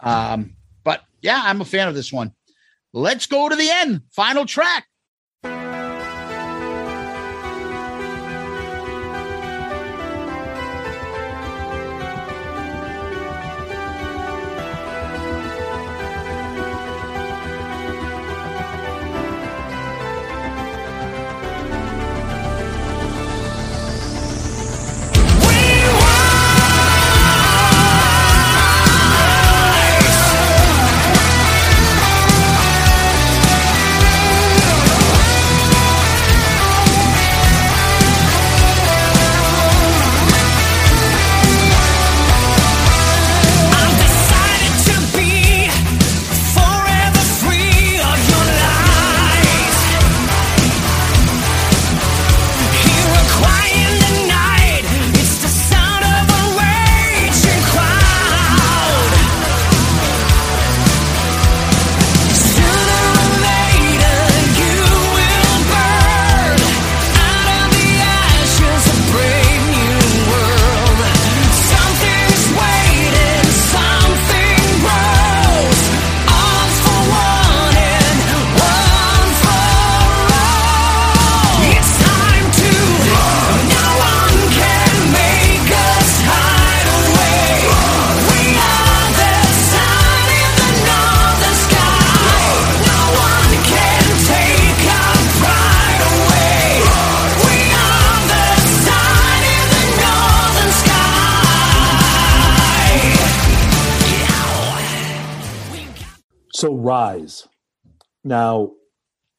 Um, 0.00 0.56
but 0.84 1.02
yeah, 1.20 1.40
I'm 1.44 1.60
a 1.60 1.64
fan 1.64 1.88
of 1.88 1.94
this 1.94 2.12
one. 2.12 2.32
Let's 2.92 3.26
go 3.26 3.48
to 3.48 3.56
the 3.56 3.70
end. 3.70 4.02
Final 4.10 4.44
track. 4.44 4.86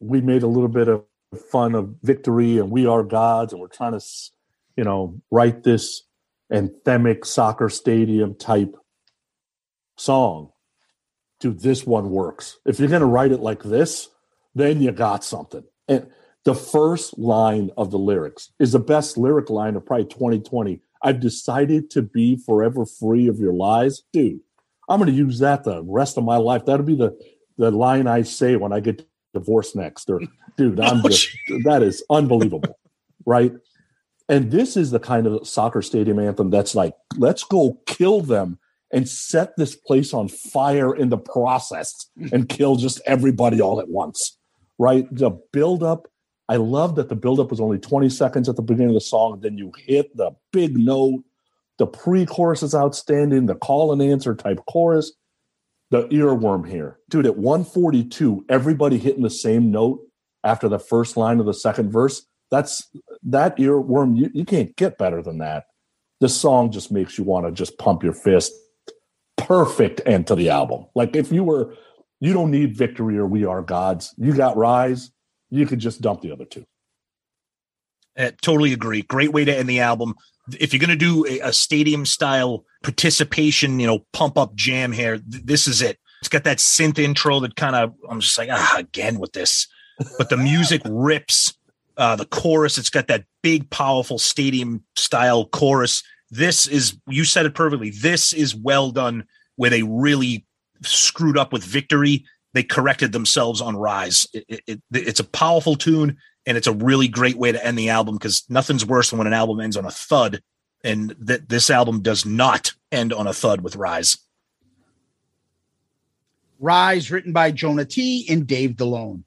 We 0.03 0.21
made 0.21 0.43
a 0.43 0.47
little 0.47 0.69
bit 0.69 0.87
of 0.87 1.03
fun 1.51 1.75
of 1.75 1.95
victory 2.03 2.57
and 2.57 2.71
we 2.71 2.85
are 2.85 3.03
gods, 3.03 3.53
and 3.53 3.61
we're 3.61 3.67
trying 3.67 3.97
to, 3.97 4.05
you 4.75 4.83
know, 4.83 5.21
write 5.31 5.63
this 5.63 6.03
anthemic 6.51 7.25
soccer 7.25 7.69
stadium 7.69 8.35
type 8.35 8.75
song. 9.97 10.51
Dude, 11.39 11.61
this 11.61 11.85
one 11.85 12.09
works. 12.09 12.59
If 12.65 12.79
you're 12.79 12.89
going 12.89 13.01
to 13.01 13.05
write 13.05 13.31
it 13.31 13.39
like 13.39 13.63
this, 13.63 14.09
then 14.55 14.81
you 14.81 14.91
got 14.91 15.23
something. 15.23 15.63
And 15.87 16.07
the 16.45 16.55
first 16.55 17.17
line 17.17 17.71
of 17.77 17.91
the 17.91 17.97
lyrics 17.97 18.51
is 18.59 18.73
the 18.73 18.79
best 18.79 19.17
lyric 19.17 19.49
line 19.49 19.75
of 19.75 19.85
probably 19.85 20.05
2020. 20.05 20.81
I've 21.01 21.19
decided 21.19 21.89
to 21.91 22.01
be 22.01 22.37
forever 22.37 22.85
free 22.85 23.27
of 23.27 23.39
your 23.39 23.53
lies. 23.53 24.03
Dude, 24.13 24.39
I'm 24.87 24.99
going 24.99 25.09
to 25.09 25.15
use 25.15 25.39
that 25.39 25.63
the 25.63 25.83
rest 25.83 26.17
of 26.17 26.23
my 26.23 26.37
life. 26.37 26.65
That'll 26.65 26.85
be 26.85 26.95
the 26.95 27.17
the 27.57 27.71
line 27.71 28.07
I 28.07 28.23
say 28.23 28.55
when 28.55 28.73
I 28.73 28.79
get 28.79 29.07
divorced 29.33 29.75
next. 29.75 30.09
Or, 30.09 30.21
dude, 30.57 30.79
I'm 30.79 31.01
just 31.03 31.29
that 31.63 31.81
is 31.83 32.03
unbelievable, 32.09 32.77
right? 33.25 33.53
And 34.29 34.51
this 34.51 34.77
is 34.77 34.91
the 34.91 34.99
kind 34.99 35.27
of 35.27 35.47
soccer 35.47 35.81
stadium 35.81 36.19
anthem 36.19 36.49
that's 36.49 36.75
like, 36.75 36.93
let's 37.17 37.43
go 37.43 37.79
kill 37.85 38.21
them 38.21 38.57
and 38.91 39.09
set 39.09 39.57
this 39.57 39.75
place 39.75 40.13
on 40.13 40.27
fire 40.29 40.95
in 40.95 41.09
the 41.09 41.17
process 41.17 42.09
and 42.31 42.47
kill 42.57 42.75
just 42.75 43.01
everybody 43.05 43.59
all 43.59 43.81
at 43.81 43.89
once, 43.89 44.37
right? 44.77 45.07
The 45.11 45.31
build 45.51 45.83
up 45.83 46.07
i 46.49 46.55
love 46.57 46.95
that 46.95 47.09
the 47.09 47.15
build 47.15 47.39
up 47.39 47.49
was 47.49 47.61
only 47.61 47.79
20 47.79 48.09
seconds 48.09 48.49
at 48.49 48.55
the 48.55 48.61
beginning 48.61 48.89
of 48.89 48.95
the 48.95 49.01
song. 49.01 49.39
Then 49.41 49.57
you 49.57 49.71
hit 49.85 50.15
the 50.15 50.31
big 50.51 50.77
note. 50.77 51.23
The 51.77 51.87
pre 51.87 52.25
chorus 52.25 52.63
is 52.63 52.75
outstanding. 52.75 53.45
The 53.45 53.55
call 53.55 53.91
and 53.91 54.01
answer 54.01 54.35
type 54.35 54.59
chorus 54.67 55.13
the 55.93 56.07
earworm 56.07 56.67
here. 56.67 56.97
Dude, 57.07 57.27
at 57.27 57.37
142, 57.37 58.45
everybody 58.49 58.97
hitting 58.97 59.21
the 59.21 59.29
same 59.29 59.69
note 59.69 59.99
after 60.43 60.67
the 60.67 60.79
first 60.79 61.17
line 61.17 61.39
of 61.39 61.45
the 61.45 61.53
second 61.53 61.91
verse. 61.91 62.25
That's 62.49 62.89
that 63.21 63.55
earworm. 63.57 64.17
You, 64.17 64.31
you 64.33 64.43
can't 64.43 64.75
get 64.75 64.97
better 64.97 65.21
than 65.21 65.37
that. 65.37 65.65
This 66.19 66.35
song 66.35 66.71
just 66.71 66.91
makes 66.91 67.19
you 67.19 67.23
want 67.23 67.45
to 67.45 67.51
just 67.51 67.77
pump 67.77 68.01
your 68.01 68.13
fist. 68.13 68.53
Perfect 69.37 70.01
end 70.07 70.25
to 70.27 70.35
the 70.35 70.49
album. 70.49 70.87
Like 70.95 71.15
if 71.15 71.31
you 71.31 71.43
were, 71.43 71.75
you 72.19 72.33
don't 72.33 72.49
need 72.49 72.75
victory 72.75 73.19
or 73.19 73.27
we 73.27 73.45
are 73.45 73.61
gods. 73.61 74.15
You 74.17 74.33
got 74.33 74.57
rise. 74.57 75.11
You 75.51 75.67
could 75.67 75.79
just 75.79 76.01
dump 76.01 76.21
the 76.21 76.31
other 76.31 76.45
two. 76.45 76.65
Uh, 78.17 78.31
totally 78.41 78.73
agree. 78.73 79.03
Great 79.03 79.31
way 79.31 79.45
to 79.45 79.55
end 79.55 79.69
the 79.69 79.81
album. 79.81 80.15
If 80.59 80.73
you're 80.73 80.79
going 80.79 80.89
to 80.89 80.95
do 80.95 81.25
a, 81.25 81.39
a 81.49 81.53
stadium 81.53 82.05
style 82.05 82.65
participation, 82.83 83.79
you 83.79 83.87
know, 83.87 84.05
pump 84.13 84.37
up 84.37 84.55
jam 84.55 84.91
here, 84.91 85.17
th- 85.17 85.43
this 85.45 85.67
is 85.67 85.81
it. 85.81 85.99
It's 86.19 86.29
got 86.29 86.43
that 86.45 86.57
synth 86.57 86.99
intro 86.99 87.39
that 87.41 87.55
kind 87.55 87.75
of, 87.75 87.93
I'm 88.09 88.19
just 88.19 88.37
like, 88.37 88.49
ah, 88.51 88.75
again 88.77 89.19
with 89.19 89.33
this. 89.33 89.67
But 90.17 90.29
the 90.29 90.37
music 90.37 90.81
rips. 90.89 91.53
Uh, 91.95 92.15
the 92.15 92.25
chorus, 92.25 92.79
it's 92.79 92.89
got 92.89 93.05
that 93.07 93.23
big, 93.43 93.69
powerful 93.69 94.17
stadium 94.17 94.83
style 94.95 95.45
chorus. 95.45 96.01
This 96.31 96.65
is, 96.67 96.97
you 97.07 97.23
said 97.23 97.45
it 97.45 97.53
perfectly. 97.53 97.91
This 97.91 98.33
is 98.33 98.55
well 98.55 98.89
done 98.89 99.25
where 99.57 99.69
they 99.69 99.83
really 99.83 100.43
screwed 100.81 101.37
up 101.37 101.53
with 101.53 101.63
victory. 101.63 102.25
They 102.53 102.63
corrected 102.63 103.11
themselves 103.11 103.61
on 103.61 103.75
Rise. 103.77 104.25
It, 104.33 104.45
it, 104.47 104.61
it- 104.65 104.81
it's 104.91 105.19
a 105.19 105.23
powerful 105.23 105.75
tune 105.75 106.17
and 106.45 106.57
it's 106.57 106.67
a 106.67 106.73
really 106.73 107.07
great 107.07 107.37
way 107.37 107.51
to 107.51 107.65
end 107.65 107.77
the 107.77 107.89
album 107.89 108.15
because 108.15 108.43
nothing's 108.49 108.85
worse 108.85 109.09
than 109.09 109.17
when 109.17 109.27
an 109.27 109.33
album 109.33 109.59
ends 109.59 109.77
on 109.77 109.85
a 109.85 109.91
thud, 109.91 110.41
and 110.83 111.15
that 111.19 111.49
this 111.49 111.69
album 111.69 112.01
does 112.01 112.25
not 112.25 112.73
end 112.91 113.13
on 113.13 113.27
a 113.27 113.33
thud 113.33 113.61
with 113.61 113.75
Rise. 113.75 114.17
Rise, 116.59 117.11
written 117.11 117.33
by 117.33 117.51
Jona 117.51 117.85
Tee. 117.85 118.25
and 118.29 118.47
Dave 118.47 118.71
Dalone. 118.71 119.23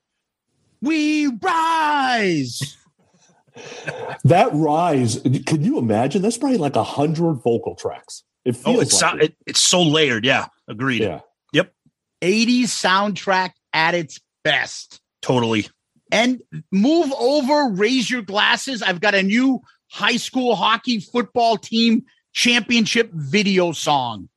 We 0.81 1.27
rise. 1.43 2.77
That 4.25 4.51
rise, 4.53 5.19
can 5.47 5.65
you 5.65 5.79
imagine? 5.79 6.21
That's 6.21 6.37
probably 6.37 6.59
like 6.59 6.77
a 6.77 6.85
hundred 6.85 7.37
vocal 7.37 7.75
tracks. 7.75 8.23
It 8.45 8.55
oh, 8.67 8.75
feels 8.75 8.77
Oh, 8.77 8.81
it's 8.81 9.03
like 9.03 9.13
so, 9.13 9.17
it. 9.17 9.23
it, 9.25 9.37
it's 9.47 9.63
so 9.63 9.83
layered. 9.83 10.27
Yeah, 10.27 10.49
agreed. 10.69 11.01
yeah. 11.01 11.21
yep 11.55 11.73
80s 12.21 12.65
soundtrack 12.65 13.53
at 13.73 13.95
its 13.95 14.21
best. 14.45 15.01
Totally. 15.23 15.69
And 16.13 16.41
move 16.71 17.13
over, 17.19 17.69
raise 17.71 18.09
your 18.11 18.23
glasses. 18.23 18.83
I've 18.83 19.01
got 19.01 19.15
a 19.15 19.23
new 19.23 19.61
high 19.89 20.17
school 20.17 20.55
hockey 20.55 21.01
football 21.01 21.57
team 21.57 22.05
championship 22.33 23.11
video 23.13 23.73
song. 23.73 24.29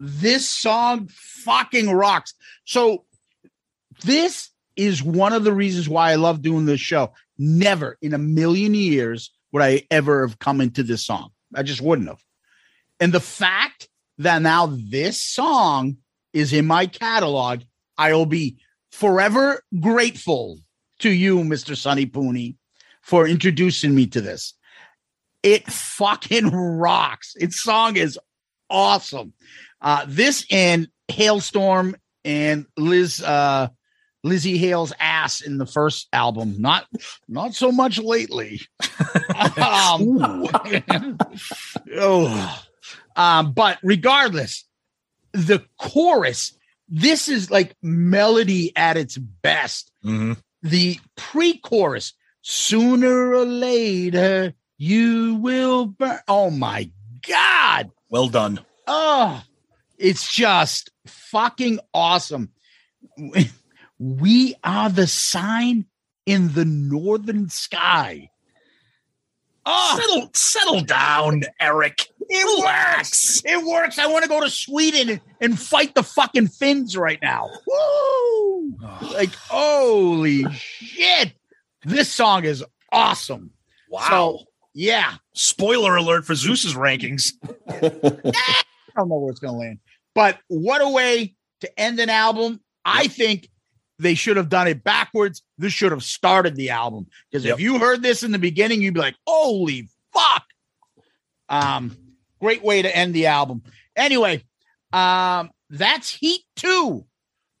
this 0.00 0.48
song 0.48 1.08
fucking 1.12 1.90
rocks. 1.90 2.34
So 2.64 3.04
this 4.04 4.50
is 4.76 5.02
one 5.02 5.32
of 5.32 5.44
the 5.44 5.52
reasons 5.52 5.88
why 5.88 6.10
I 6.10 6.14
love 6.14 6.42
doing 6.42 6.64
this 6.64 6.80
show. 6.80 7.12
Never 7.38 7.98
in 8.00 8.14
a 8.14 8.18
million 8.18 8.74
years 8.74 9.30
would 9.52 9.62
I 9.62 9.82
ever 9.90 10.26
have 10.26 10.38
come 10.38 10.60
into 10.60 10.82
this 10.82 11.04
song. 11.04 11.30
I 11.54 11.62
just 11.62 11.82
wouldn't 11.82 12.08
have. 12.08 12.22
And 12.98 13.12
the 13.12 13.20
fact 13.20 13.88
that 14.18 14.40
now 14.42 14.66
this 14.72 15.20
song 15.20 15.98
is 16.32 16.52
in 16.52 16.66
my 16.66 16.86
catalog, 16.86 17.62
I 17.98 18.14
will 18.14 18.26
be 18.26 18.58
forever 18.90 19.62
grateful 19.78 20.58
to 21.00 21.10
you, 21.10 21.38
Mr. 21.38 21.76
Sonny 21.76 22.06
Pooney, 22.06 22.56
for 23.02 23.26
introducing 23.26 23.94
me 23.94 24.06
to 24.06 24.20
this. 24.20 24.54
It 25.42 25.66
fucking 25.66 26.48
rocks. 26.50 27.34
Its 27.38 27.62
song 27.62 27.96
is 27.96 28.18
awesome. 28.68 29.32
Uh, 29.80 30.04
this 30.06 30.46
and 30.50 30.88
Halestorm 31.08 31.94
and 32.24 32.66
Liz 32.76 33.22
uh, 33.22 33.68
Lzzy 34.24 34.58
Hale's 34.58 34.92
ass 35.00 35.40
in 35.40 35.58
the 35.58 35.66
first 35.66 36.08
album. 36.12 36.56
Not 36.58 36.86
not 37.28 37.54
so 37.54 37.72
much 37.72 37.98
lately. 37.98 38.60
um, 39.56 40.46
oh. 41.96 42.62
um, 43.16 43.52
but 43.52 43.78
regardless, 43.82 44.66
the 45.32 45.64
chorus, 45.78 46.56
this 46.88 47.28
is 47.28 47.50
like 47.50 47.74
melody 47.82 48.76
at 48.76 48.96
its 48.96 49.16
best. 49.16 49.90
Mhm. 50.04 50.36
The 50.62 50.98
pre-chorus, 51.16 52.12
sooner 52.42 53.34
or 53.34 53.44
later, 53.44 54.54
you 54.76 55.36
will 55.36 55.86
burn. 55.86 56.18
Oh 56.28 56.50
my 56.50 56.90
god. 57.26 57.90
Well 58.10 58.28
done. 58.28 58.60
Oh, 58.86 59.42
it's 59.98 60.32
just 60.32 60.90
fucking 61.06 61.80
awesome. 61.94 62.50
We 63.98 64.54
are 64.64 64.90
the 64.90 65.06
sign 65.06 65.86
in 66.26 66.54
the 66.54 66.64
northern 66.64 67.48
sky. 67.48 68.30
Oh, 69.66 70.00
Settle, 70.00 70.30
settle 70.34 70.80
down, 70.80 71.42
Erik. 71.60 72.08
it 72.28 72.64
works. 72.64 73.42
It 73.44 73.64
works. 73.64 73.98
I 73.98 74.06
want 74.06 74.22
to 74.22 74.28
go 74.28 74.40
to 74.40 74.50
Sweden 74.50 75.20
and, 75.40 75.58
fight 75.58 75.94
the 75.94 76.02
fucking 76.02 76.48
Finns 76.48 76.96
right 76.96 77.18
now. 77.20 77.48
Woo! 77.66 78.74
Like, 79.12 79.34
holy 79.34 80.44
shit. 80.52 81.32
This 81.84 82.10
song 82.10 82.44
is 82.44 82.64
awesome. 82.92 83.50
Wow. 83.90 84.06
So, 84.08 84.38
yeah. 84.74 85.14
Spoiler 85.34 85.96
alert 85.96 86.24
for 86.24 86.34
Zeus's 86.34 86.74
rankings. 86.74 87.32
I 87.68 88.62
don't 88.96 89.08
know 89.08 89.18
where 89.18 89.30
it's 89.30 89.40
going 89.40 89.54
to 89.54 89.58
land. 89.58 89.78
But 90.14 90.38
what 90.48 90.80
a 90.80 90.88
way 90.88 91.34
to 91.60 91.80
end 91.80 92.00
an 92.00 92.10
album. 92.10 92.60
I 92.84 93.08
think 93.08 93.48
they 94.00 94.14
should 94.14 94.36
have 94.36 94.48
done 94.48 94.66
it 94.68 94.82
backwards. 94.82 95.42
This 95.58 95.72
should 95.72 95.92
have 95.92 96.02
started 96.02 96.56
the 96.56 96.70
album. 96.70 97.06
Because 97.30 97.44
Yep. 97.44 97.54
if 97.54 97.60
you 97.60 97.78
heard 97.78 98.02
this 98.02 98.22
in 98.22 98.32
the 98.32 98.38
beginning, 98.38 98.80
you'd 98.82 98.94
be 98.94 99.00
like, 99.00 99.16
holy 99.26 99.88
fuck. 100.12 100.44
Um, 101.48 101.96
great 102.40 102.62
way 102.62 102.82
to 102.82 102.96
end 102.96 103.14
the 103.14 103.26
album. 103.26 103.62
Anyway, 103.96 104.44
um, 104.92 105.50
that's 105.68 106.14
H.E.A.T 106.16 106.44
2. 106.56 107.04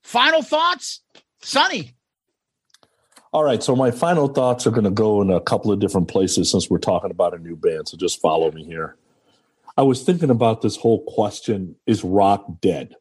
Final 0.02 0.42
thoughts? 0.42 1.02
Sonny. 1.42 1.94
All 3.32 3.44
right, 3.44 3.62
so 3.62 3.76
my 3.76 3.90
final 3.92 4.26
thoughts 4.26 4.66
are 4.66 4.70
going 4.72 4.84
to 4.84 4.90
go 4.90 5.22
in 5.22 5.30
a 5.30 5.40
couple 5.40 5.70
of 5.70 5.78
different 5.78 6.08
places 6.08 6.50
since 6.50 6.68
we're 6.68 6.78
talking 6.78 7.12
about 7.12 7.34
a 7.34 7.38
new 7.38 7.54
band. 7.54 7.88
So 7.88 7.96
just 7.96 8.20
follow 8.20 8.50
me 8.50 8.64
here. 8.64 8.96
I 9.76 9.82
was 9.82 10.02
thinking 10.02 10.30
about 10.30 10.62
this 10.62 10.76
whole 10.76 11.04
question 11.04 11.76
is 11.86 12.02
rock 12.02 12.44
dead? 12.60 12.96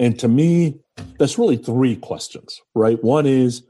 And 0.00 0.18
to 0.18 0.26
me, 0.26 0.80
that's 1.16 1.38
really 1.38 1.56
three 1.56 1.94
questions, 1.94 2.60
right? 2.74 3.02
One 3.04 3.26
is 3.26 3.62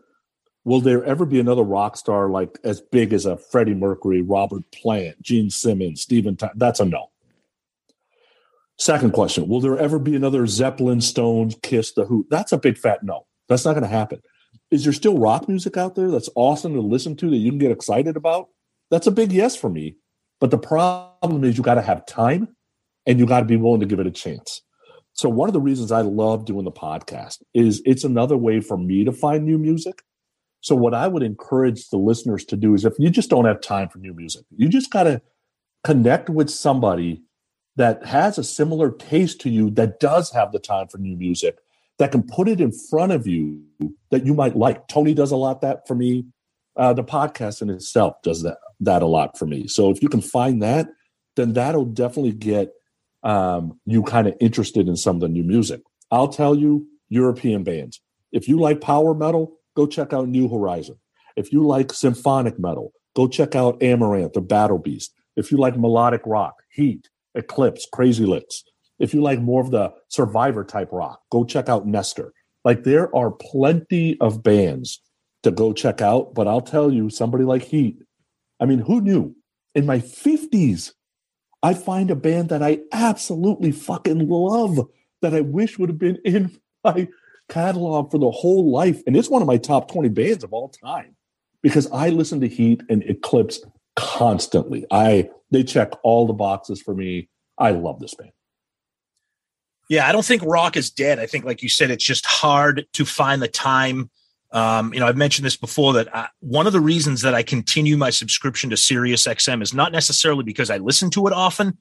will 0.65 0.81
there 0.81 1.05
ever 1.05 1.27
be 1.27 1.41
another 1.41 1.63
rock 1.63 1.99
star 1.99 2.31
like 2.31 2.59
as 2.65 2.81
big 2.81 3.13
as 3.13 3.27
a 3.27 3.37
Freddie 3.37 3.75
Mercury, 3.75 4.23
Robert 4.23 4.63
Plant, 4.73 5.21
Gene 5.21 5.51
Simmons, 5.51 6.01
Stephen 6.01 6.37
Ty- 6.37 6.53
That's 6.55 6.81
a 6.81 6.87
no. 6.87 7.11
Second 8.79 9.13
question, 9.13 9.47
will 9.47 9.61
there 9.61 9.79
ever 9.79 9.99
be 9.99 10.17
another 10.17 10.47
Zeppelin, 10.47 11.03
Stones, 11.03 11.55
Kiss, 11.63 11.93
The 11.93 12.07
Who? 12.07 12.27
That's 12.31 12.53
a 12.53 12.59
big 12.59 12.79
fat 12.79 13.03
no. 13.03 13.27
That's 13.47 13.67
not 13.67 13.73
going 13.73 13.83
to 13.83 13.89
happen 13.89 14.23
is 14.71 14.85
there 14.85 14.93
still 14.93 15.19
rock 15.19 15.49
music 15.49 15.77
out 15.77 15.95
there 15.95 16.11
that's 16.11 16.29
awesome 16.35 16.75
to 16.75 16.81
listen 16.81 17.17
to 17.17 17.31
that 17.31 17.37
you 17.37 17.51
can 17.51 17.59
get 17.59 17.73
excited 17.73 18.17
about? 18.17 18.49
That's 18.91 19.07
a 19.07 19.13
big 19.13 19.33
yes 19.33 19.57
for 19.57 19.69
me. 19.69 19.97
But 20.41 20.51
the 20.51 20.59
problem 20.59 21.45
is 21.45 21.57
you 21.57 21.65
got 21.65 21.75
to 21.75 21.83
have 21.83 22.07
time 22.07 22.57
and 23.07 23.19
you 23.19 23.27
got 23.27 23.41
to 23.41 23.47
be 23.47 23.57
willing 23.57 23.81
to 23.81 23.87
give 23.87 24.01
it 24.01 24.07
a 24.07 24.13
chance. 24.13 24.63
So 25.13 25.29
one 25.29 25.49
of 25.49 25.53
the 25.53 25.61
reasons 25.61 25.93
I 25.93 26.01
love 26.01 26.45
doing 26.45 26.65
the 26.65 26.73
podcast 26.73 27.43
is 27.53 27.83
it's 27.85 28.05
another 28.05 28.37
way 28.37 28.61
for 28.61 28.79
me 28.79 29.05
to 29.05 29.13
find 29.13 29.45
new 29.45 29.59
music. 29.59 30.03
So 30.61 30.75
what 30.75 30.95
I 30.95 31.09
would 31.09 31.23
encourage 31.23 31.89
the 31.89 31.97
listeners 31.97 32.45
to 32.47 32.57
do 32.57 32.75
is 32.75 32.85
if 32.85 32.95
you 32.99 33.11
just 33.11 33.31
don't 33.31 33.45
have 33.47 33.61
time 33.61 33.89
for 33.89 33.99
new 33.99 34.15
music, 34.15 34.45
you 34.57 34.69
just 34.69 34.91
got 34.91 35.05
to 35.05 35.23
connect 35.85 36.29
with 36.29 36.51
somebody 36.51 37.23
that 37.77 38.05
has 38.05 38.39
a 38.39 38.45
similar 38.45 38.91
taste 38.91 39.41
to 39.41 39.51
you 39.51 39.71
that 39.71 40.01
does 40.01 40.31
have 40.33 40.53
the 40.53 40.59
time 40.59 40.89
for 40.89 40.99
new 40.99 41.17
music 41.17 41.59
that 41.99 42.13
can 42.13 42.23
put 42.23 42.49
it 42.49 42.61
in 42.61 42.73
front 42.73 43.13
of 43.13 43.27
you 43.27 43.63
that 44.11 44.27
you 44.27 44.35
might 44.35 44.57
like. 44.57 44.89
Tony 44.89 45.15
does 45.15 45.31
a 45.31 45.37
lot 45.37 45.61
that 45.61 45.87
for 45.87 45.95
me. 45.95 46.25
Uh, 46.77 46.93
the 46.93 47.05
podcast 47.05 47.63
in 47.63 47.69
itself 47.69 48.15
does 48.23 48.43
that 48.43 48.59
that 48.81 49.03
a 49.03 49.07
lot 49.07 49.39
for 49.39 49.47
me. 49.47 49.67
So 49.69 49.91
if 49.91 50.03
you 50.03 50.09
can 50.09 50.23
find 50.23 50.63
that, 50.63 50.89
then 51.37 51.53
that'll 51.53 51.85
definitely 51.85 52.33
get 52.33 52.73
um, 53.23 53.79
you 53.87 54.03
kind 54.03 54.27
of 54.27 54.35
interested 54.41 54.89
in 54.89 54.97
some 54.97 55.17
of 55.17 55.21
the 55.21 55.29
new 55.29 55.43
music. 55.43 55.83
I'll 56.11 56.29
tell 56.29 56.55
you, 56.55 56.87
European 57.09 57.65
bands. 57.65 58.01
If 58.33 58.49
you 58.49 58.59
like 58.59 58.81
power 58.81 59.15
metal, 59.15 59.57
go 59.77 59.87
check 59.87 60.13
out 60.13 60.29
New 60.29 60.49
Horizon. 60.49 60.97
If 61.37 61.53
you 61.53 61.67
like 61.67 61.93
symphonic 61.93 62.59
metal, 62.59 62.93
go 63.15 63.29
check 63.29 63.55
out 63.55 63.81
Amaranthe 63.81 64.37
or 64.37 64.41
Battle 64.41 64.79
Beast. 64.79 65.13
If 65.37 65.51
you 65.51 65.59
like 65.59 65.77
melodic 65.77 66.23
rock, 66.27 66.63
H.E.A.T, 66.77 67.09
Eclipse, 67.35 67.87
Crazy 67.93 68.25
Lixx. 68.25 68.63
If 68.99 69.15
you 69.15 69.23
like 69.23 69.41
more 69.41 69.61
of 69.61 69.71
the 69.71 69.93
survivor 70.09 70.65
type 70.65 70.91
rock, 70.93 71.21
go 71.31 71.45
check 71.45 71.69
out 71.69 71.87
Nestor. 71.87 72.33
Like 72.65 72.85
there 72.85 73.15
are 73.15 73.31
plenty 73.31 74.19
of 74.21 74.43
bands 74.43 75.01
to 75.43 75.51
go 75.51 75.73
check 75.73 76.03
out, 76.03 76.35
but 76.35 76.47
I'll 76.47 76.61
tell 76.61 76.93
you, 76.93 77.09
somebody 77.09 77.45
like 77.45 77.63
H.E.A.T, 77.63 78.03
I 78.61 78.67
mean, 78.67 78.81
who 78.81 79.01
knew? 79.01 79.35
In 79.75 79.87
my 79.87 79.99
50s, 79.99 80.93
I 81.63 81.75
find 81.75 82.11
a 82.11 82.17
band 82.17 82.49
that 82.49 82.63
I 82.63 82.81
absolutely 82.93 83.73
fucking 83.73 84.29
love 84.29 84.89
that 85.23 85.35
I 85.35 85.41
wish 85.41 85.79
would 85.79 85.89
have 85.89 85.99
been 85.99 86.19
in 86.25 86.59
my 86.85 87.09
catalog 87.49 88.11
for 88.11 88.19
the 88.19 88.31
whole 88.31 88.71
life. 88.71 89.03
And 89.07 89.17
it's 89.17 89.29
one 89.29 89.43
of 89.43 89.49
my 89.49 89.59
top 89.59 89.91
20 89.91 90.09
bands 90.09 90.45
of 90.45 90.53
all 90.53 90.69
time 90.69 91.17
because 91.63 91.91
I 91.93 92.11
listen 92.11 92.41
to 92.41 92.47
H.E.A.T 92.47 92.85
and 92.89 93.03
Eclipse 93.03 93.61
constantly. 93.97 94.87
I 94.91 95.29
they 95.51 95.65
check 95.65 95.93
all 96.03 96.27
the 96.27 96.33
boxes 96.33 96.81
for 96.81 96.95
me. 96.95 97.29
I 97.59 97.73
love 97.73 97.99
this 97.99 98.15
band. 98.15 98.31
Yeah, 99.89 100.09
I 100.09 100.13
don't 100.13 100.25
think 100.25 100.43
rock 100.45 100.77
is 100.77 100.91
dead. 100.91 101.19
I 101.19 101.27
think, 101.27 101.45
like 101.45 101.63
you 101.63 101.69
said, 101.69 101.91
it's 101.91 102.05
just 102.05 102.25
hard 102.25 102.87
to 102.93 103.05
find 103.05 103.43
the 103.43 103.49
time. 103.49 104.09
Um, 104.53 104.93
you 104.93 105.01
know, 105.01 105.07
I've 105.07 105.17
mentioned 105.17 105.47
this 105.47 105.57
before 105.57 105.93
that 105.95 106.15
I, 106.15 106.29
one 106.41 106.67
of 106.67 106.73
the 106.73 106.81
reasons 106.81 107.23
that 107.23 107.35
I 107.35 107.43
continue 107.43 107.97
my 107.97 108.11
subscription 108.11 108.71
to 108.71 108.77
Sirius 108.77 109.27
XM 109.27 109.63
is 109.63 109.73
not 109.73 109.93
necessarily 109.93 110.43
because 110.43 110.71
I 110.71 110.79
listen 110.79 111.11
to 111.11 111.27
it 111.29 111.33
often. 111.33 111.79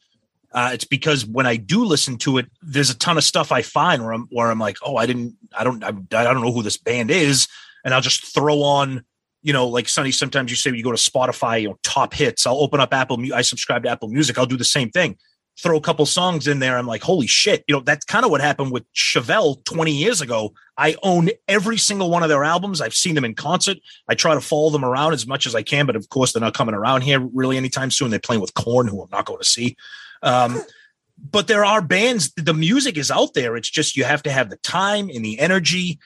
Uh, 0.51 0.71
it's 0.73 0.85
because 0.85 1.25
when 1.25 1.45
I 1.45 1.55
do 1.55 1.83
listen 1.83 2.17
to 2.19 2.37
it, 2.37 2.47
there's 2.61 2.89
a 2.89 2.97
ton 2.97 3.17
of 3.17 3.23
stuff 3.23 3.51
I 3.51 3.61
find 3.61 4.03
where 4.03 4.13
I'm 4.13 4.27
where 4.31 4.49
I'm 4.49 4.59
like, 4.59 4.77
oh, 4.83 4.97
I 4.97 5.05
didn't, 5.05 5.35
I 5.57 5.63
don't, 5.63 5.83
I, 5.83 5.89
I 5.89 6.23
don't 6.23 6.41
know 6.41 6.51
who 6.51 6.63
this 6.63 6.77
band 6.77 7.11
is, 7.11 7.47
and 7.85 7.93
I'll 7.93 8.01
just 8.01 8.33
throw 8.33 8.61
on, 8.61 9.03
you 9.43 9.53
know, 9.53 9.67
like 9.67 9.87
Sonny. 9.87 10.11
Sometimes 10.11 10.49
you 10.49 10.57
say 10.57 10.71
you 10.71 10.83
go 10.83 10.91
to 10.91 10.97
Spotify, 10.97 11.61
you 11.61 11.69
know, 11.69 11.79
top 11.83 12.13
hits. 12.13 12.47
I'll 12.47 12.57
open 12.57 12.79
up 12.79 12.93
Apple. 12.93 13.19
I 13.33 13.43
subscribe 13.43 13.83
to 13.83 13.89
Apple 13.89 14.09
Music. 14.09 14.39
I'll 14.39 14.47
do 14.47 14.57
the 14.57 14.63
same 14.63 14.89
thing 14.89 15.17
throw 15.61 15.77
a 15.77 15.81
couple 15.81 16.05
songs 16.05 16.47
in 16.47 16.59
there. 16.59 16.77
I'm 16.77 16.87
like, 16.87 17.01
holy 17.01 17.27
shit. 17.27 17.63
You 17.67 17.75
know, 17.75 17.81
that's 17.81 18.05
kind 18.05 18.23
of 18.23 18.31
what 18.31 18.41
happened 18.41 18.71
with 18.71 18.85
Chevelle 18.93 19.63
20 19.65 19.91
years 19.91 20.21
ago. 20.21 20.53
I 20.77 20.95
own 21.03 21.29
every 21.47 21.77
single 21.77 22.09
one 22.09 22.23
of 22.23 22.29
their 22.29 22.45
albums. 22.45 22.79
I've 22.79 22.93
seen 22.93 23.15
them 23.15 23.25
in 23.25 23.35
concert. 23.35 23.77
I 24.07 24.15
try 24.15 24.33
to 24.33 24.41
follow 24.41 24.69
them 24.69 24.85
around 24.85 25.13
as 25.13 25.27
much 25.27 25.45
as 25.45 25.55
I 25.55 25.61
can, 25.61 25.85
but 25.85 25.95
of 25.97 26.07
course, 26.09 26.31
they're 26.31 26.41
not 26.41 26.53
coming 26.53 26.75
around 26.75 27.01
here 27.01 27.19
really 27.19 27.57
anytime 27.57 27.91
soon. 27.91 28.09
They're 28.09 28.19
playing 28.19 28.41
with 28.41 28.53
Korn, 28.53 28.87
who 28.87 29.01
I'm 29.01 29.09
not 29.11 29.25
going 29.25 29.39
to 29.39 29.45
see. 29.45 29.75
Um, 30.23 30.61
but 31.31 31.47
there 31.47 31.65
are 31.65 31.81
bands, 31.81 32.31
the 32.35 32.53
music 32.53 32.97
is 32.97 33.11
out 33.11 33.33
there. 33.33 33.57
It's 33.57 33.69
just 33.69 33.97
you 33.97 34.05
have 34.05 34.23
to 34.23 34.31
have 34.31 34.49
the 34.49 34.57
time 34.57 35.09
and 35.13 35.25
the 35.25 35.39
energy 35.39 35.99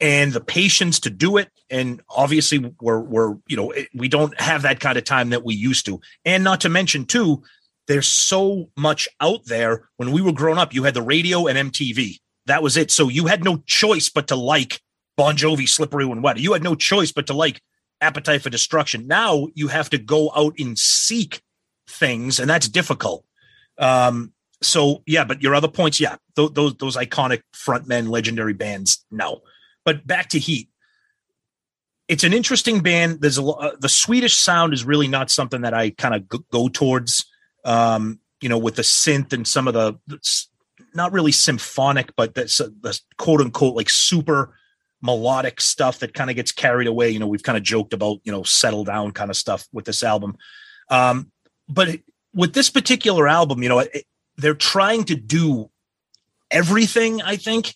and 0.00 0.32
the 0.32 0.40
patience 0.40 1.00
to 1.00 1.10
do 1.10 1.36
it. 1.36 1.50
And 1.70 2.00
obviously, 2.08 2.72
we're, 2.80 3.00
we're, 3.00 3.34
you 3.48 3.56
know, 3.56 3.74
we 3.94 4.06
don't 4.06 4.38
have 4.40 4.62
that 4.62 4.78
kind 4.78 4.96
of 4.96 5.04
time 5.04 5.30
that 5.30 5.44
we 5.44 5.54
used 5.54 5.86
to. 5.86 6.00
And 6.24 6.44
not 6.44 6.60
to 6.60 6.68
mention, 6.68 7.06
too, 7.06 7.42
there's 7.86 8.08
so 8.08 8.70
much 8.76 9.08
out 9.20 9.44
there. 9.46 9.88
When 9.96 10.12
we 10.12 10.22
were 10.22 10.32
growing 10.32 10.58
up, 10.58 10.74
you 10.74 10.84
had 10.84 10.94
the 10.94 11.02
radio 11.02 11.46
and 11.46 11.72
MTV. 11.72 12.18
That 12.46 12.62
was 12.62 12.76
it. 12.76 12.90
So 12.90 13.08
you 13.08 13.26
had 13.26 13.44
no 13.44 13.62
choice 13.66 14.08
but 14.08 14.28
to 14.28 14.36
like 14.36 14.80
Bon 15.16 15.36
Jovi, 15.36 15.68
Slippery 15.68 16.04
When 16.04 16.22
Wet. 16.22 16.38
You 16.38 16.52
had 16.52 16.62
no 16.62 16.74
choice 16.74 17.12
but 17.12 17.26
to 17.28 17.34
like 17.34 17.60
Appetite 18.00 18.42
for 18.42 18.50
Destruction. 18.50 19.06
Now 19.06 19.48
you 19.54 19.68
have 19.68 19.90
to 19.90 19.98
go 19.98 20.30
out 20.34 20.54
and 20.58 20.78
seek 20.78 21.42
things, 21.88 22.40
and 22.40 22.48
that's 22.48 22.68
difficult. 22.68 23.24
Um, 23.78 24.32
so 24.62 25.02
yeah, 25.06 25.24
but 25.24 25.42
your 25.42 25.54
other 25.54 25.68
points, 25.68 26.00
yeah, 26.00 26.16
those 26.36 26.52
those, 26.52 26.76
those 26.76 26.96
iconic 26.96 27.42
frontmen, 27.54 28.08
legendary 28.08 28.54
bands, 28.54 29.04
no. 29.10 29.42
But 29.84 30.06
back 30.06 30.30
to 30.30 30.38
H.E.A.T. 30.38 30.68
It's 32.06 32.24
an 32.24 32.34
interesting 32.34 32.80
band. 32.80 33.20
There's 33.22 33.38
a 33.38 33.44
uh, 33.44 33.76
the 33.78 33.88
Swedish 33.88 34.34
sound 34.34 34.74
is 34.74 34.84
really 34.84 35.08
not 35.08 35.30
something 35.30 35.62
that 35.62 35.72
I 35.72 35.90
kind 35.90 36.14
of 36.14 36.28
go, 36.28 36.38
go 36.50 36.68
towards. 36.68 37.24
Um, 37.64 38.20
you 38.40 38.48
know, 38.48 38.58
with 38.58 38.76
the 38.76 38.82
synth 38.82 39.32
and 39.32 39.46
some 39.46 39.68
of 39.68 39.74
the 39.74 39.94
not 40.94 41.12
really 41.12 41.32
symphonic, 41.32 42.14
but 42.16 42.34
that's 42.34 42.58
the 42.58 43.00
quote 43.16 43.40
unquote 43.40 43.74
like 43.74 43.90
super 43.90 44.56
melodic 45.00 45.60
stuff 45.60 45.98
that 45.98 46.14
kind 46.14 46.30
of 46.30 46.36
gets 46.36 46.52
carried 46.52 46.86
away. 46.86 47.10
You 47.10 47.18
know, 47.18 47.26
we've 47.26 47.42
kind 47.42 47.58
of 47.58 47.64
joked 47.64 47.92
about 47.92 48.18
you 48.24 48.32
know 48.32 48.42
settle 48.42 48.84
down 48.84 49.12
kind 49.12 49.30
of 49.30 49.36
stuff 49.36 49.66
with 49.72 49.84
this 49.84 50.02
album. 50.02 50.36
Um, 50.90 51.30
but 51.68 52.00
with 52.34 52.52
this 52.52 52.70
particular 52.70 53.28
album, 53.28 53.62
you 53.62 53.68
know, 53.68 53.78
it, 53.80 54.04
they're 54.36 54.54
trying 54.54 55.04
to 55.04 55.14
do 55.14 55.70
everything, 56.50 57.22
I 57.22 57.36
think, 57.36 57.74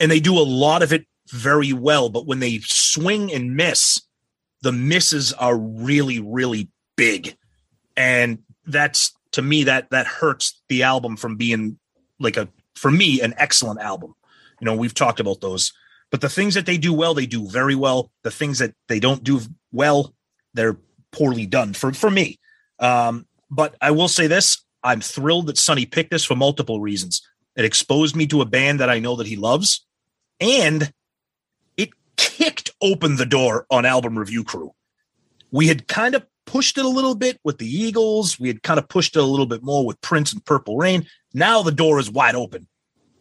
and 0.00 0.10
they 0.10 0.20
do 0.20 0.38
a 0.38 0.40
lot 0.40 0.82
of 0.82 0.92
it 0.92 1.06
very 1.30 1.72
well. 1.72 2.08
But 2.08 2.26
when 2.26 2.40
they 2.40 2.58
swing 2.62 3.32
and 3.32 3.54
miss, 3.54 4.00
the 4.62 4.72
misses 4.72 5.32
are 5.32 5.56
really, 5.56 6.20
really 6.20 6.68
big. 6.96 7.36
And 7.96 8.40
that's 8.66 9.12
to 9.32 9.42
me 9.42 9.64
that 9.64 9.90
that 9.90 10.06
hurts 10.06 10.60
the 10.68 10.82
album 10.82 11.16
from 11.16 11.36
being 11.36 11.78
like 12.18 12.36
a 12.36 12.48
for 12.74 12.90
me 12.90 13.20
an 13.20 13.34
excellent 13.36 13.80
album. 13.80 14.14
You 14.60 14.64
know, 14.64 14.74
we've 14.74 14.94
talked 14.94 15.20
about 15.20 15.40
those. 15.40 15.72
But 16.10 16.20
the 16.20 16.28
things 16.28 16.54
that 16.54 16.66
they 16.66 16.78
do 16.78 16.92
well, 16.92 17.14
they 17.14 17.26
do 17.26 17.46
very 17.48 17.74
well. 17.74 18.10
The 18.22 18.30
things 18.30 18.58
that 18.58 18.74
they 18.88 18.98
don't 18.98 19.22
do 19.22 19.40
well, 19.72 20.14
they're 20.54 20.78
poorly 21.12 21.46
done 21.46 21.74
for 21.74 21.92
for 21.92 22.10
me. 22.10 22.38
Um, 22.78 23.26
but 23.50 23.76
I 23.80 23.90
will 23.90 24.08
say 24.08 24.26
this: 24.26 24.64
I'm 24.82 25.00
thrilled 25.00 25.46
that 25.48 25.58
Sonny 25.58 25.86
picked 25.86 26.10
this 26.10 26.24
for 26.24 26.34
multiple 26.34 26.80
reasons. 26.80 27.22
It 27.56 27.64
exposed 27.64 28.16
me 28.16 28.26
to 28.28 28.40
a 28.40 28.46
band 28.46 28.80
that 28.80 28.88
I 28.88 29.00
know 29.00 29.16
that 29.16 29.26
he 29.26 29.36
loves, 29.36 29.84
and 30.40 30.92
it 31.76 31.90
kicked 32.16 32.70
open 32.80 33.16
the 33.16 33.26
door 33.26 33.66
on 33.70 33.84
Album 33.84 34.18
Review 34.18 34.44
Crew. 34.44 34.72
We 35.50 35.66
had 35.66 35.88
kind 35.88 36.14
of 36.14 36.26
pushed 36.48 36.78
it 36.78 36.84
a 36.84 36.88
little 36.88 37.14
bit 37.14 37.38
with 37.44 37.58
the 37.58 37.66
Eagles. 37.66 38.38
We 38.40 38.48
had 38.48 38.62
kind 38.62 38.78
of 38.78 38.88
pushed 38.88 39.16
it 39.16 39.20
a 39.20 39.24
little 39.24 39.46
bit 39.46 39.62
more 39.62 39.86
with 39.86 40.00
Prince 40.00 40.32
and 40.32 40.44
Purple 40.44 40.76
Rain. 40.76 41.06
Now 41.34 41.62
the 41.62 41.72
door 41.72 41.98
is 42.00 42.10
wide 42.10 42.34
open. 42.34 42.66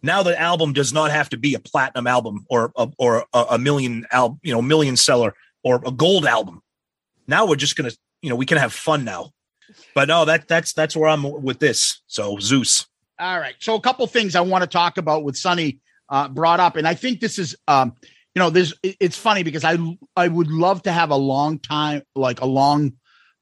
Now 0.02 0.24
the 0.24 0.40
album 0.40 0.74
does 0.74 0.94
not 0.94 1.12
have 1.12 1.30
to 1.30 1.38
be 1.38 1.54
a 1.54 1.60
platinum 1.60 2.08
album 2.08 2.46
or 2.50 2.72
a, 2.76 2.88
or 2.98 3.26
a, 3.34 3.46
a 3.52 3.58
million 3.58 4.06
al- 4.12 4.40
you 4.44 4.54
know 4.54 4.62
million 4.62 4.96
seller 4.96 5.34
or 5.64 5.82
a 5.86 5.92
gold 5.92 6.26
album. 6.26 6.62
Now 7.28 7.46
we're 7.46 7.56
just 7.56 7.76
gonna 7.76 7.92
you 8.22 8.30
know 8.30 8.36
we 8.36 8.46
can 8.46 8.58
have 8.58 8.74
fun 8.74 9.04
now. 9.04 9.32
But 9.94 10.08
no, 10.08 10.26
that 10.26 10.48
that's 10.48 10.74
that's 10.74 10.96
where 10.96 11.10
I'm 11.10 11.24
with 11.44 11.60
this. 11.60 12.02
So 12.08 12.38
Zeus. 12.40 12.86
All 13.20 13.40
right. 13.40 13.56
So 13.60 13.76
a 13.76 13.82
couple 13.82 14.06
things 14.08 14.36
I 14.36 14.42
want 14.42 14.62
to 14.64 14.68
talk 14.70 14.98
about 14.98 15.24
with 15.24 15.36
Sonny 15.36 15.80
uh, 16.10 16.30
brought 16.30 16.60
up, 16.60 16.76
and 16.78 16.88
I 16.88 16.94
think 16.94 17.20
this 17.20 17.38
is, 17.40 17.56
um, 17.68 17.96
you 18.36 18.40
know, 18.40 18.50
this 18.52 18.74
it- 18.84 18.96
It's 19.00 19.18
funny 19.18 19.44
because 19.44 19.64
I 19.66 19.78
I 20.16 20.28
would 20.28 20.48
love 20.52 20.84
to 20.84 20.92
have 20.92 21.10
a 21.10 21.16
long 21.18 21.60
time, 21.60 22.04
like 22.16 22.40
a 22.42 22.46
long 22.46 22.94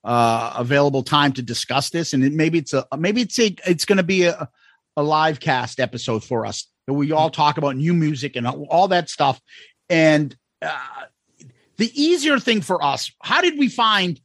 uh, 0.06 0.54
available 0.56 1.02
time 1.02 1.34
to 1.34 1.42
discuss 1.42 1.90
this, 1.90 2.14
and 2.14 2.24
it, 2.24 2.32
maybe 2.32 2.60
it's 2.60 2.74
a 2.74 2.86
maybe 2.98 3.22
it's 3.22 3.40
a 3.40 3.56
it's 3.66 3.86
going 3.86 3.98
to 3.98 4.04
be 4.04 4.24
a 4.24 4.48
a 4.96 5.04
live 5.04 5.40
cast 5.40 5.80
episode 5.80 6.24
for 6.24 6.46
us 6.46 6.68
that 6.88 6.94
we 6.94 7.12
all 7.12 7.32
talk 7.32 7.58
about 7.58 7.76
new 7.76 7.94
music 7.94 8.36
and 8.36 8.48
all 8.48 8.88
that 8.90 9.10
stuff, 9.10 9.42
and 9.90 10.36
uh, 10.62 10.78
the 11.78 11.92
easier 12.00 12.40
thing 12.40 12.62
for 12.62 12.84
us. 12.84 13.12
How 13.22 13.42
did 13.42 13.58
we 13.58 13.68
find? 13.68 14.22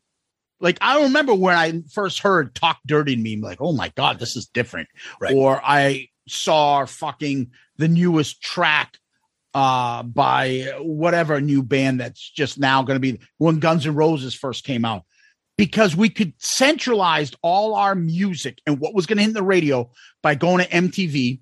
Like 0.61 0.77
I 0.83 1.05
remember 1.05 1.35
when 1.35 1.57
I 1.57 1.83
first 1.91 2.19
heard 2.21 2.55
"Talk 2.55 2.79
Dirty" 2.87 3.17
to 3.17 3.23
me, 3.23 3.33
I'm 3.33 3.41
like, 3.41 3.63
oh 3.63 3.73
my 3.73 3.91
god, 3.97 4.19
this 4.19 4.37
is 4.37 4.47
different 4.47 4.89
Right. 5.19 5.35
or 5.35 5.61
I 5.65 6.09
saw 6.29 6.85
fucking 6.85 7.53
the 7.79 7.89
newest 7.89 8.43
track 8.43 8.99
uh 9.55 10.03
by 10.03 10.75
whatever 10.79 11.41
new 11.41 11.63
band 11.63 12.01
that's 12.01 12.21
just 12.31 12.59
now 12.59 12.83
going 12.83 12.97
to 12.97 13.01
be 13.01 13.19
when 13.39 13.59
Guns 13.59 13.87
N' 13.87 13.95
Roses 13.95 14.35
first 14.35 14.63
came 14.65 14.85
out 14.85 15.05
because 15.61 15.95
we 15.95 16.09
could 16.09 16.33
centralized 16.39 17.37
all 17.43 17.75
our 17.75 17.95
music 17.95 18.63
and 18.67 18.81
what 18.81 18.95
was 18.95 19.05
going 19.05 19.19
to 19.19 19.25
hit 19.25 19.35
the 19.35 19.43
radio 19.43 19.91
by 20.23 20.35
going 20.35 20.65
to 20.65 20.71
MTV 20.71 21.39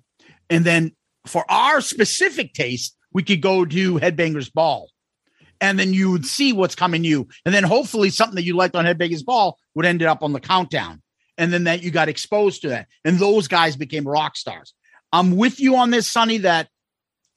and 0.49 0.65
then 0.65 0.91
for 1.25 1.49
our 1.49 1.79
specific 1.79 2.53
taste 2.53 2.97
we 3.13 3.23
could 3.23 3.41
go 3.41 3.63
to 3.63 3.95
Headbangers 3.95 4.51
Ball. 4.51 4.89
And 5.61 5.79
then 5.79 5.93
you 5.93 6.11
would 6.11 6.25
see 6.25 6.51
what's 6.51 6.75
coming 6.75 7.05
you 7.05 7.29
and 7.45 7.55
then 7.55 7.63
hopefully 7.63 8.09
something 8.09 8.35
that 8.35 8.43
you 8.43 8.57
liked 8.57 8.75
on 8.75 8.83
Headbangers 8.83 9.23
Ball 9.23 9.57
would 9.73 9.85
end 9.85 10.03
up 10.03 10.21
on 10.21 10.33
the 10.33 10.41
countdown. 10.41 11.01
And 11.37 11.53
then 11.53 11.63
that 11.63 11.81
you 11.81 11.89
got 11.89 12.09
exposed 12.09 12.63
to 12.63 12.69
that. 12.69 12.87
And 13.05 13.19
those 13.19 13.47
guys 13.47 13.77
became 13.77 14.05
rock 14.05 14.35
stars. 14.35 14.73
I'm 15.13 15.37
with 15.37 15.61
you 15.61 15.77
on 15.77 15.91
this 15.91 16.11
sonny 16.11 16.39
that 16.39 16.67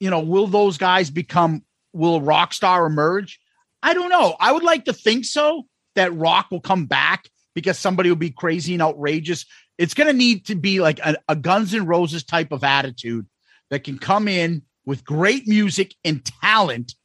you 0.01 0.09
know 0.09 0.19
will 0.19 0.47
those 0.47 0.77
guys 0.77 1.09
become 1.09 1.63
will 1.93 2.15
a 2.17 2.21
rock 2.21 2.53
star 2.53 2.85
emerge? 2.85 3.39
I 3.81 3.93
don't 3.93 4.09
know. 4.09 4.35
I 4.37 4.51
would 4.51 4.63
like 4.63 4.83
to 4.85 4.93
think 4.93 5.23
so 5.23 5.63
that 5.95 6.13
rock 6.15 6.47
will 6.51 6.61
come 6.61 6.85
back 6.85 7.29
because 7.55 7.77
somebody 7.77 8.09
will 8.09 8.15
be 8.15 8.31
crazy 8.31 8.73
and 8.73 8.81
outrageous 8.81 9.45
it's 9.77 9.93
going 9.93 10.07
to 10.07 10.13
need 10.13 10.45
to 10.45 10.55
be 10.55 10.79
like 10.79 10.99
a, 10.99 11.17
a 11.27 11.35
guns 11.35 11.73
N' 11.73 11.85
roses 11.85 12.23
type 12.23 12.51
of 12.51 12.63
attitude 12.63 13.27
that 13.69 13.83
can 13.83 13.97
come 13.97 14.27
in 14.27 14.63
with 14.85 15.05
great 15.05 15.47
music 15.47 15.95
and 16.03 16.23
talent 16.41 16.95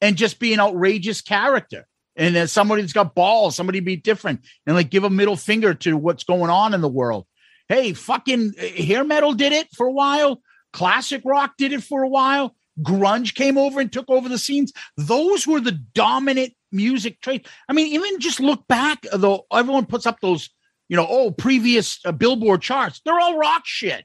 and 0.00 0.16
just 0.16 0.38
be 0.38 0.52
an 0.52 0.60
outrageous 0.60 1.20
character 1.20 1.86
and 2.16 2.34
then 2.34 2.48
somebody 2.48 2.82
that's 2.82 2.92
got 2.92 3.14
balls, 3.14 3.56
somebody 3.56 3.80
be 3.80 3.96
different 3.96 4.44
and 4.66 4.76
like 4.76 4.90
give 4.90 5.04
a 5.04 5.10
middle 5.10 5.36
finger 5.36 5.72
to 5.74 5.96
what's 5.96 6.24
going 6.24 6.50
on 6.50 6.74
in 6.74 6.80
the 6.80 6.88
world. 6.88 7.26
Hey, 7.68 7.92
fucking 7.92 8.54
uh, 8.60 8.82
hair 8.82 9.04
metal 9.04 9.32
did 9.32 9.52
it 9.52 9.68
for 9.74 9.86
a 9.86 9.92
while. 9.92 10.40
Classic 10.72 11.22
rock 11.24 11.54
did 11.56 11.72
it 11.72 11.82
for 11.82 12.02
a 12.02 12.08
while. 12.08 12.54
Grunge 12.82 13.34
came 13.34 13.58
over 13.58 13.80
and 13.80 13.92
took 13.92 14.08
over 14.08 14.28
the 14.28 14.38
scenes. 14.38 14.72
Those 14.96 15.46
were 15.46 15.60
the 15.60 15.72
dominant 15.72 16.54
music 16.72 17.20
traits. 17.20 17.48
I 17.68 17.72
mean, 17.72 17.92
even 17.94 18.20
just 18.20 18.40
look 18.40 18.66
back, 18.68 19.04
though, 19.12 19.46
everyone 19.52 19.86
puts 19.86 20.06
up 20.06 20.20
those, 20.20 20.50
you 20.88 20.96
know, 20.96 21.06
oh, 21.08 21.30
previous 21.30 21.98
uh, 22.04 22.12
Billboard 22.12 22.62
charts. 22.62 23.00
They're 23.04 23.18
all 23.18 23.36
rock 23.36 23.62
shit. 23.64 24.04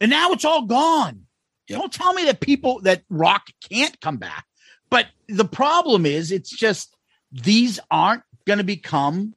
And 0.00 0.10
now 0.10 0.32
it's 0.32 0.44
all 0.44 0.62
gone. 0.62 1.26
Don't 1.68 1.92
tell 1.92 2.12
me 2.12 2.24
that 2.26 2.40
people 2.40 2.80
that 2.80 3.02
rock 3.08 3.46
can't 3.70 3.98
come 4.00 4.18
back. 4.18 4.44
But 4.90 5.06
the 5.28 5.46
problem 5.46 6.04
is, 6.04 6.30
it's 6.30 6.50
just 6.50 6.94
these 7.32 7.80
aren't 7.90 8.22
going 8.46 8.58
to 8.58 8.64
become 8.64 9.34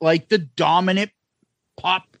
like 0.00 0.28
the 0.28 0.38
dominant 0.38 1.10
pop 1.76 2.16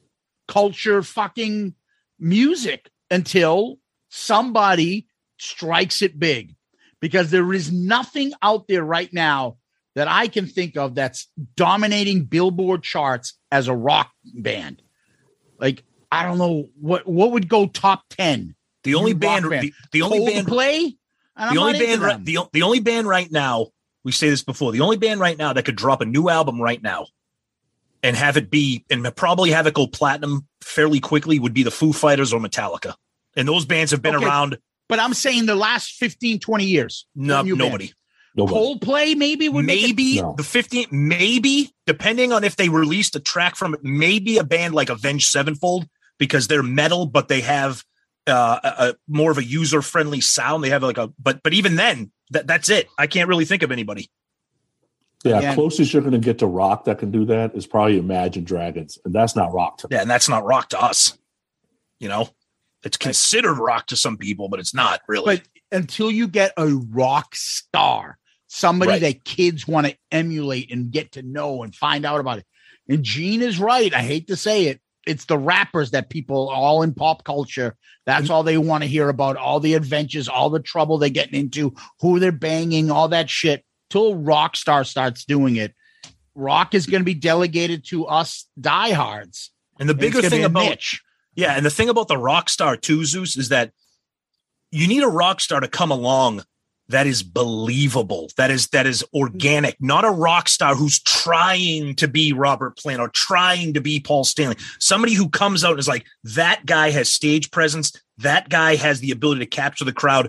culture 0.48 1.02
fucking 1.02 1.74
music 2.18 2.90
until 3.10 3.78
somebody 4.08 5.06
strikes 5.40 6.02
it 6.02 6.18
big 6.18 6.54
because 7.00 7.30
there 7.30 7.52
is 7.52 7.72
nothing 7.72 8.32
out 8.42 8.68
there 8.68 8.84
right 8.84 9.12
now 9.12 9.56
that 9.94 10.06
I 10.08 10.28
can 10.28 10.46
think 10.46 10.76
of 10.76 10.94
that's 10.94 11.28
dominating 11.56 12.24
Billboard 12.24 12.82
charts 12.82 13.34
as 13.50 13.68
a 13.68 13.74
rock 13.74 14.12
band. 14.34 14.82
Like 15.58 15.82
I 16.12 16.24
don't 16.24 16.38
know 16.38 16.68
what 16.80 17.06
what 17.06 17.32
would 17.32 17.48
go 17.48 17.66
top 17.66 18.04
10. 18.10 18.54
The 18.82 18.94
only 18.94 19.12
band, 19.12 19.48
band. 19.48 19.62
the, 19.64 19.74
the 19.92 20.02
only 20.02 20.24
band, 20.24 20.46
play. 20.46 20.96
the 21.36 21.58
only 21.58 21.78
band, 21.78 22.00
right, 22.00 22.24
the, 22.24 22.38
the 22.52 22.62
only 22.62 22.80
band 22.80 23.06
right 23.06 23.30
now. 23.30 23.68
We 24.04 24.12
say 24.12 24.30
this 24.30 24.42
before. 24.42 24.72
The 24.72 24.80
only 24.80 24.96
band 24.96 25.20
right 25.20 25.36
now 25.36 25.52
that 25.52 25.64
could 25.66 25.76
drop 25.76 26.00
a 26.00 26.06
new 26.06 26.30
album 26.30 26.60
right 26.60 26.82
now 26.82 27.06
and 28.02 28.16
have 28.16 28.38
it 28.38 28.50
be 28.50 28.86
and 28.90 29.14
probably 29.14 29.50
have 29.50 29.66
it 29.66 29.74
go 29.74 29.86
platinum 29.86 30.46
fairly 30.62 31.00
quickly 31.00 31.38
would 31.38 31.52
be 31.52 31.62
the 31.62 31.70
Foo 31.70 31.92
Fighters 31.92 32.32
or 32.32 32.40
Metallica. 32.40 32.94
And 33.36 33.46
those 33.46 33.66
bands 33.66 33.90
have 33.90 34.00
been 34.00 34.16
Okay. 34.16 34.24
around. 34.24 34.58
But 34.90 34.98
I'm 35.00 35.14
saying 35.14 35.46
the 35.46 35.54
last 35.54 35.92
15, 35.92 36.38
20 36.40 36.64
years. 36.66 37.06
No, 37.14 37.40
nobody. 37.42 37.92
Nobody. 38.36 38.56
Coldplay 38.58 39.16
maybe 39.16 39.48
would 39.48 39.64
make 39.64 39.78
it- 39.82 39.86
maybe 39.88 40.20
No. 40.20 40.34
the 40.36 40.44
15 40.44 40.86
maybe 40.92 41.72
depending 41.86 42.32
on 42.32 42.44
if 42.44 42.56
they 42.56 42.68
released 42.68 43.16
a 43.16 43.20
track 43.20 43.56
from 43.56 43.74
it 43.74 43.80
maybe 43.82 44.38
a 44.38 44.44
band 44.44 44.74
like 44.74 44.88
avenged 44.90 45.30
sevenfold 45.30 45.88
because 46.18 46.46
they're 46.46 46.62
metal 46.62 47.06
but 47.06 47.26
they 47.28 47.40
have 47.40 47.82
uh, 48.28 48.60
a, 48.62 48.68
a 48.90 48.94
more 49.08 49.32
of 49.32 49.38
a 49.38 49.44
user 49.44 49.82
friendly 49.82 50.20
sound 50.20 50.62
they 50.62 50.68
have 50.70 50.82
like 50.84 50.98
a 50.98 51.10
but 51.18 51.42
but 51.42 51.52
even 51.54 51.74
then 51.74 52.12
that, 52.30 52.46
that's 52.46 52.68
it 52.70 52.86
i 52.98 53.08
can't 53.08 53.28
really 53.28 53.44
think 53.46 53.62
of 53.64 53.72
anybody 53.72 54.08
Yeah, 55.24 55.38
Again- 55.38 55.54
closest 55.56 55.92
you're 55.92 56.02
going 56.02 56.12
to 56.12 56.18
get 56.18 56.38
to 56.38 56.46
rock 56.46 56.84
that 56.84 56.98
can 57.00 57.10
do 57.10 57.24
that 57.26 57.56
is 57.56 57.66
probably 57.66 57.98
Imagine 57.98 58.44
Dragons, 58.44 58.96
and 59.04 59.12
that's 59.12 59.34
not 59.34 59.52
rock 59.52 59.78
to 59.78 59.88
me. 59.88 59.96
yeah 59.96 60.02
and 60.02 60.10
that's 60.10 60.28
not 60.28 60.44
rock 60.44 60.68
to 60.68 60.80
us 60.80 61.18
you 61.98 62.08
know 62.08 62.28
it's 62.84 62.96
considered 62.96 63.54
rock 63.58 63.86
to 63.86 63.96
some 63.96 64.16
people 64.16 64.48
but 64.48 64.58
it's 64.60 64.74
not 64.74 65.00
really 65.08 65.36
But 65.36 65.42
until 65.72 66.10
you 66.10 66.26
get 66.28 66.52
a 66.56 66.66
rock 66.68 67.34
star, 67.36 68.18
somebody 68.48 68.92
Right. 68.92 69.00
that 69.02 69.24
kids 69.24 69.68
want 69.68 69.86
to 69.86 69.96
emulate 70.10 70.72
and 70.72 70.90
get 70.90 71.12
to 71.12 71.22
know 71.22 71.62
and 71.62 71.74
find 71.74 72.04
out 72.04 72.18
about 72.20 72.38
it. 72.38 72.46
And 72.88 73.04
Gene 73.04 73.40
is 73.42 73.60
right. 73.60 73.94
I 73.94 74.02
hate 74.02 74.26
to 74.28 74.36
say 74.36 74.64
it. 74.66 74.80
It's 75.06 75.26
the 75.26 75.38
rappers 75.38 75.92
that 75.92 76.10
people 76.10 76.48
all 76.48 76.82
in 76.82 76.92
pop 76.92 77.22
culture. 77.24 77.76
That's 78.04 78.28
all 78.30 78.42
they 78.42 78.58
want 78.58 78.82
to 78.82 78.88
hear 78.88 79.08
about. 79.08 79.36
All 79.36 79.60
the 79.60 79.74
adventures, 79.74 80.28
all 80.28 80.50
the 80.50 80.58
trouble 80.60 80.98
they're 80.98 81.08
getting 81.08 81.38
into, 81.38 81.72
who 82.00 82.18
they're 82.18 82.32
banging, 82.32 82.90
all 82.90 83.08
that 83.08 83.30
shit. 83.30 83.64
Till 83.90 84.16
rock 84.16 84.56
star 84.56 84.82
starts 84.84 85.24
doing 85.24 85.54
it, 85.56 85.74
rock 86.34 86.74
is 86.74 86.86
going 86.86 87.00
to 87.00 87.04
be 87.04 87.14
delegated 87.14 87.84
to 87.90 88.06
us 88.06 88.46
diehards. 88.60 89.52
and 89.78 89.88
the 89.88 89.92
And 89.92 90.00
bigger 90.00 90.18
gonna 90.20 90.30
thing 90.30 90.44
about 90.44 90.68
niche. 90.70 91.00
Yeah, 91.40 91.56
and 91.56 91.64
the 91.64 91.70
thing 91.70 91.88
about 91.88 92.08
the 92.08 92.18
rock 92.18 92.50
star 92.50 92.76
too, 92.76 93.06
Zeus, 93.06 93.34
is 93.34 93.48
that 93.48 93.72
you 94.70 94.86
need 94.86 95.02
a 95.02 95.08
rock 95.08 95.40
star 95.40 95.58
to 95.60 95.68
come 95.68 95.90
along 95.90 96.44
that 96.90 97.06
is 97.06 97.22
believable, 97.22 98.28
that 98.36 98.50
is 98.50 98.68
that 98.68 98.86
is 98.86 99.02
organic, 99.14 99.80
not 99.80 100.04
a 100.04 100.10
rock 100.10 100.50
star 100.50 100.74
who's 100.74 101.00
trying 101.00 101.94
to 101.94 102.06
be 102.08 102.34
Robert 102.34 102.76
Plant 102.76 103.00
or 103.00 103.08
trying 103.08 103.72
to 103.72 103.80
be 103.80 104.00
Paul 104.00 104.24
Stanley. 104.24 104.56
Somebody 104.80 105.14
who 105.14 105.30
comes 105.30 105.64
out 105.64 105.70
and 105.70 105.78
is 105.78 105.88
like, 105.88 106.04
that 106.24 106.66
guy 106.66 106.90
has 106.90 107.10
stage 107.10 107.50
presence, 107.50 107.98
that 108.18 108.50
guy 108.50 108.76
has 108.76 109.00
the 109.00 109.10
ability 109.10 109.40
to 109.40 109.46
capture 109.46 109.86
the 109.86 109.94
crowd. 109.94 110.28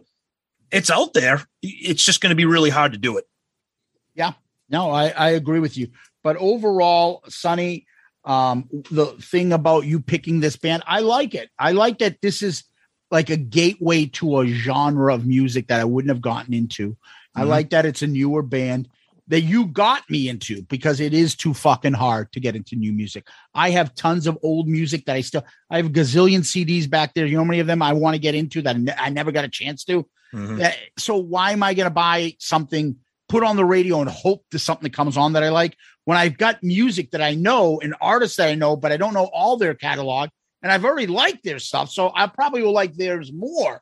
It's 0.72 0.90
out 0.90 1.14
there. 1.14 1.42
It's 1.62 2.06
just 2.06 2.22
going 2.22 2.30
to 2.30 2.38
be 2.38 2.46
really 2.46 2.70
hard 2.70 2.94
to 2.94 2.98
do 2.98 3.18
it. 3.18 3.26
Yeah. 4.16 4.32
No, 4.70 4.92
I, 4.92 5.10
I 5.10 5.30
agree 5.32 5.60
with 5.60 5.78
you. 5.78 5.90
But 6.24 6.38
overall, 6.38 7.26
Sonny, 7.28 7.86
um, 8.24 8.70
the 8.92 9.08
thing 9.20 9.52
about 9.54 9.86
you 9.86 10.00
picking 10.00 10.40
this 10.40 10.56
band, 10.56 10.84
I 10.86 11.00
like 11.00 11.34
it. 11.34 11.50
I 11.58 11.72
like 11.72 12.00
that 12.00 12.22
this 12.22 12.42
is 12.42 12.64
like 13.10 13.30
a 13.30 13.38
gateway 13.38 14.06
to 14.06 14.42
a 14.42 14.48
genre 14.48 15.14
of 15.14 15.26
music 15.26 15.68
that 15.68 15.80
I 15.80 15.86
wouldn't 15.86 16.10
have 16.14 16.22
gotten 16.22 16.54
into. 16.54 16.96
I 17.36 17.44
Mhm. 17.44 17.48
like 17.48 17.70
that 17.72 17.86
it's 17.86 18.02
a 18.02 18.08
newer 18.08 18.42
band 18.42 18.88
that 19.28 19.42
you 19.42 19.66
got 19.68 20.10
me 20.10 20.28
into 20.30 20.62
because 20.64 21.00
it 21.00 21.14
is 21.14 21.36
too 21.36 21.54
fucking 21.54 21.94
hard 21.94 22.32
to 22.34 22.40
get 22.40 22.56
into 22.56 22.76
new 22.76 22.92
music. 22.92 23.28
I 23.54 23.70
have 23.72 23.96
tons 23.96 24.28
of 24.28 24.38
old 24.44 24.68
music 24.68 25.06
that 25.06 25.16
I 25.16 25.22
still 25.22 25.46
I 25.70 25.78
have 25.78 25.88
a 25.88 25.90
gazillion 25.90 26.42
CDs 26.44 26.90
back 26.90 27.14
there. 27.14 27.26
You 27.26 27.36
know 27.38 27.42
how 27.44 27.48
many 27.48 27.60
of 27.60 27.68
them 27.68 27.82
I 27.82 27.94
want 27.94 28.16
to 28.16 28.20
get 28.20 28.36
into 28.36 28.62
that 28.64 28.76
I 28.98 29.10
never 29.10 29.32
got 29.32 29.46
a 29.46 29.50
chance 29.50 29.84
to? 29.86 30.06
Mhm. 30.34 30.64
Uh, 30.64 30.72
so 30.98 31.16
why 31.18 31.52
am 31.52 31.64
I 31.64 31.74
going 31.74 31.86
to 31.88 31.90
buy 31.94 32.36
something, 32.40 32.96
put 33.30 33.44
on 33.44 33.56
the 33.56 33.66
radio, 33.66 34.02
and 34.02 34.10
hope 34.10 34.46
there's 34.52 34.64
something 34.64 34.84
that 34.84 34.94
comes 34.94 35.16
on 35.18 35.34
that 35.34 35.44
I 35.44 35.50
like 35.50 35.78
when 36.06 36.18
I've 36.18 36.38
got 36.38 36.64
music 36.64 37.12
that 37.12 37.22
I 37.22 37.36
know 37.36 37.80
and 37.80 37.96
artists 38.02 38.38
that 38.38 38.50
I 38.50 38.56
know, 38.56 38.76
but 38.76 38.92
I 38.92 38.98
don't 38.98 39.14
know 39.14 39.30
all 39.34 39.58
their 39.58 39.76
catalog, 39.76 40.30
and 40.62 40.72
I've 40.72 40.86
already 40.86 41.08
liked 41.08 41.44
their 41.44 41.60
stuff, 41.60 41.90
so 41.92 42.12
I 42.16 42.28
probably 42.28 42.62
will 42.64 42.74
like 42.74 42.96
theirs 42.96 43.32
more. 43.32 43.82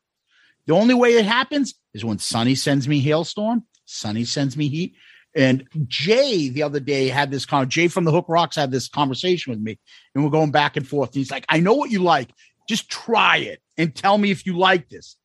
The 0.65 0.73
only 0.73 0.93
way 0.93 1.13
it 1.13 1.25
happens 1.25 1.75
is 1.93 2.05
when 2.05 2.19
Sonny 2.19 2.55
sends 2.55 2.87
me 2.87 3.03
Halestorm, 3.03 3.63
Sonny 3.85 4.25
sends 4.25 4.55
me 4.55 4.69
Heat. 4.69 4.95
And 5.35 5.67
Jay 5.87 6.49
the 6.49 6.63
other 6.63 6.79
day 6.79 7.07
had 7.07 7.29
this 7.29 7.45
con. 7.45 7.69
Jay 7.69 7.87
from 7.87 8.03
the 8.03 8.11
Hook 8.11 8.25
Rocks 8.27 8.55
had 8.55 8.71
this 8.71 8.87
conversation 8.87 9.51
with 9.51 9.59
me, 9.59 9.77
and 10.13 10.23
we're 10.23 10.31
going 10.31 10.49
back 10.49 10.75
and 10.75 10.87
forth. 10.87 11.09
And 11.09 11.17
he's 11.17 11.29
like, 11.29 11.45
"I 11.47 11.59
know 11.59 11.73
what 11.73 11.91
you 11.91 12.01
like. 12.01 12.29
Just 12.67 12.89
try 12.89 13.37
it 13.37 13.61
and 13.77 13.93
tell 13.93 14.17
me 14.17 14.31
if 14.31 14.47
you 14.47 14.57
like 14.57 14.89
this." 14.89 15.17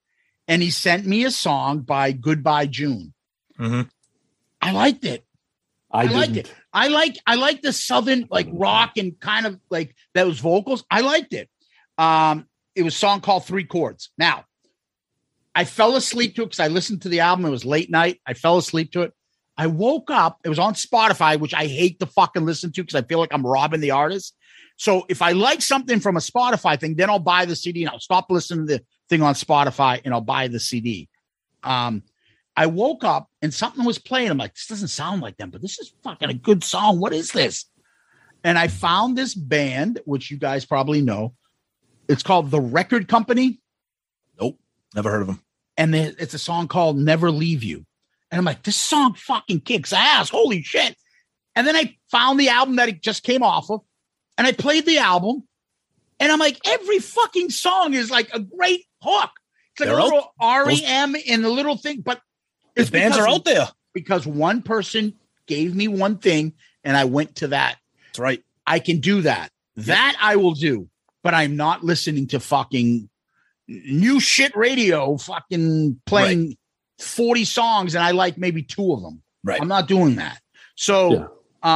And 0.46 0.60
he 0.60 0.70
sent 0.70 1.06
me 1.06 1.24
a 1.24 1.30
song 1.30 1.80
by 1.80 2.12
Goodbye 2.12 2.66
June. 2.66 3.14
Mhm. 3.58 3.88
I 4.60 4.72
liked 4.72 5.06
it. 5.06 5.24
I, 5.90 6.02
I 6.02 6.04
liked 6.04 6.36
it. 6.36 6.52
I 6.74 6.88
like 6.88 7.18
I 7.26 7.36
like 7.36 7.62
the 7.62 7.72
southern 7.72 8.26
like 8.30 8.48
rock 8.50 8.98
and 8.98 9.18
kind 9.20 9.46
of 9.46 9.60
like 9.70 9.94
those 10.12 10.40
vocals. 10.40 10.84
I 10.90 11.00
liked 11.00 11.32
it. 11.32 11.48
Um, 11.96 12.48
it 12.74 12.82
was 12.82 12.94
a 12.94 12.98
song 12.98 13.20
called 13.20 13.46
Three 13.46 13.64
Chords. 13.64 14.10
Now, 14.18 14.44
I 15.54 15.64
fell 15.64 15.94
asleep 15.94 16.34
to 16.34 16.42
it 16.42 16.46
because 16.46 16.60
I 16.60 16.66
listened 16.66 17.02
to 17.02 17.08
the 17.08 17.20
album. 17.20 17.46
It 17.46 17.50
was 17.50 17.64
late 17.64 17.90
night. 17.90 18.20
I 18.26 18.34
fell 18.34 18.58
asleep 18.58 18.90
to 18.92 19.02
it. 19.02 19.12
I 19.56 19.68
woke 19.68 20.10
up. 20.10 20.40
It 20.44 20.48
was 20.48 20.58
on 20.58 20.74
Spotify, 20.74 21.38
which 21.38 21.54
I 21.54 21.66
hate 21.66 22.00
to 22.00 22.06
fucking 22.06 22.44
listen 22.44 22.72
to 22.72 22.82
because 22.82 23.00
I 23.00 23.06
feel 23.06 23.20
like 23.20 23.32
I'm 23.32 23.46
robbing 23.46 23.80
the 23.80 23.92
artist. 23.92 24.36
So 24.76 25.06
if 25.08 25.22
I 25.22 25.30
like 25.30 25.62
something 25.62 26.00
from 26.00 26.16
a 26.16 26.20
Spotify 26.20 26.78
thing, 26.78 26.96
then 26.96 27.08
I'll 27.08 27.20
buy 27.20 27.44
the 27.44 27.54
CD 27.54 27.84
and 27.84 27.90
I'll 27.90 28.00
stop 28.00 28.26
listening 28.30 28.66
to 28.66 28.78
the 28.78 28.84
thing 29.08 29.22
on 29.22 29.34
Spotify 29.34 30.00
and 30.04 30.12
I'll 30.12 30.20
buy 30.20 30.48
the 30.48 30.58
CD. 30.58 31.08
Um, 31.62 32.02
I 32.56 32.66
woke 32.66 33.02
up 33.04 33.28
and 33.42 33.52
something 33.52 33.84
was 33.84 33.98
playing. 33.98 34.30
I'm 34.30 34.38
like, 34.38 34.54
this 34.54 34.66
doesn't 34.68 34.88
sound 34.88 35.22
like 35.22 35.36
them, 35.36 35.50
but 35.50 35.60
this 35.60 35.78
is 35.78 35.92
fucking 36.04 36.30
a 36.30 36.34
good 36.34 36.62
song. 36.62 37.00
What 37.00 37.12
is 37.12 37.32
this? 37.32 37.64
And 38.44 38.58
I 38.58 38.68
found 38.68 39.16
this 39.18 39.34
band, 39.34 40.00
which 40.04 40.30
you 40.30 40.36
guys 40.36 40.64
probably 40.64 41.00
know. 41.00 41.34
It's 42.08 42.22
called 42.22 42.50
The 42.50 42.60
Record 42.60 43.08
Company, 43.08 43.60
Nope, 44.40 44.58
Never 44.94 45.10
heard 45.10 45.22
of 45.22 45.26
them. 45.28 45.42
and 45.76 45.94
it's 45.94 46.34
a 46.34 46.38
song 46.38 46.68
called 46.68 46.98
Never 46.98 47.30
Leave 47.30 47.64
You. 47.64 47.86
And 48.30 48.38
I'm 48.38 48.44
like, 48.44 48.62
this 48.62 48.76
song 48.76 49.14
fucking 49.14 49.60
kicks 49.60 49.92
ass. 49.92 50.28
Holy 50.28 50.62
shit. 50.62 50.96
And 51.56 51.66
then 51.66 51.76
I 51.76 51.96
found 52.10 52.38
the 52.38 52.48
album 52.50 52.76
that 52.76 52.88
it 52.88 53.00
just 53.00 53.22
came 53.22 53.42
off 53.42 53.70
of, 53.70 53.80
and 54.36 54.46
I 54.46 54.52
played 54.52 54.86
the 54.86 54.98
album. 54.98 55.46
And 56.20 56.30
I'm 56.30 56.38
like, 56.38 56.58
every 56.64 56.98
fucking 56.98 57.50
song 57.50 57.94
is 57.94 58.10
like 58.10 58.28
a 58.32 58.40
great 58.40 58.84
hook. 59.02 59.30
It's 59.72 59.80
like 59.80 59.88
They're 59.88 59.98
a 59.98 60.04
little 60.04 60.32
REM 60.40 61.16
in 61.16 61.42
the 61.42 61.48
little 61.50 61.76
thing, 61.76 62.02
but 62.02 62.20
His 62.76 62.90
bands 62.90 63.16
are 63.16 63.22
because- 63.24 63.34
out 63.34 63.44
there. 63.44 63.68
because 63.92 64.26
one 64.26 64.62
person 64.62 65.14
gave 65.46 65.74
me 65.74 65.88
one 65.88 66.18
thing 66.18 66.52
and 66.82 66.96
I 66.96 67.04
went 67.04 67.36
to 67.36 67.48
that. 67.48 67.76
That's 68.08 68.18
right. 68.18 68.42
I 68.66 68.78
can 68.78 69.00
do 69.00 69.22
that. 69.22 69.50
That 69.76 70.16
I 70.20 70.36
will 70.36 70.54
do, 70.54 70.88
but 71.22 71.34
I'm 71.34 71.56
not 71.56 71.84
listening 71.84 72.26
to 72.28 72.40
fucking 72.40 73.08
new 73.68 74.20
shit 74.20 74.54
radio, 74.56 75.16
fucking 75.16 76.00
playing 76.06 76.56
40 76.98 77.44
songs 77.44 77.94
and 77.94 78.04
I 78.04 78.12
like 78.12 78.38
maybe 78.38 78.62
two 78.62 78.92
of 78.92 79.02
them. 79.02 79.22
Right. 79.42 79.60
I'm 79.60 79.68
not 79.68 79.88
doing 79.88 80.16
that. 80.16 80.40
So, 80.76 81.12
Yeah. 81.12 81.26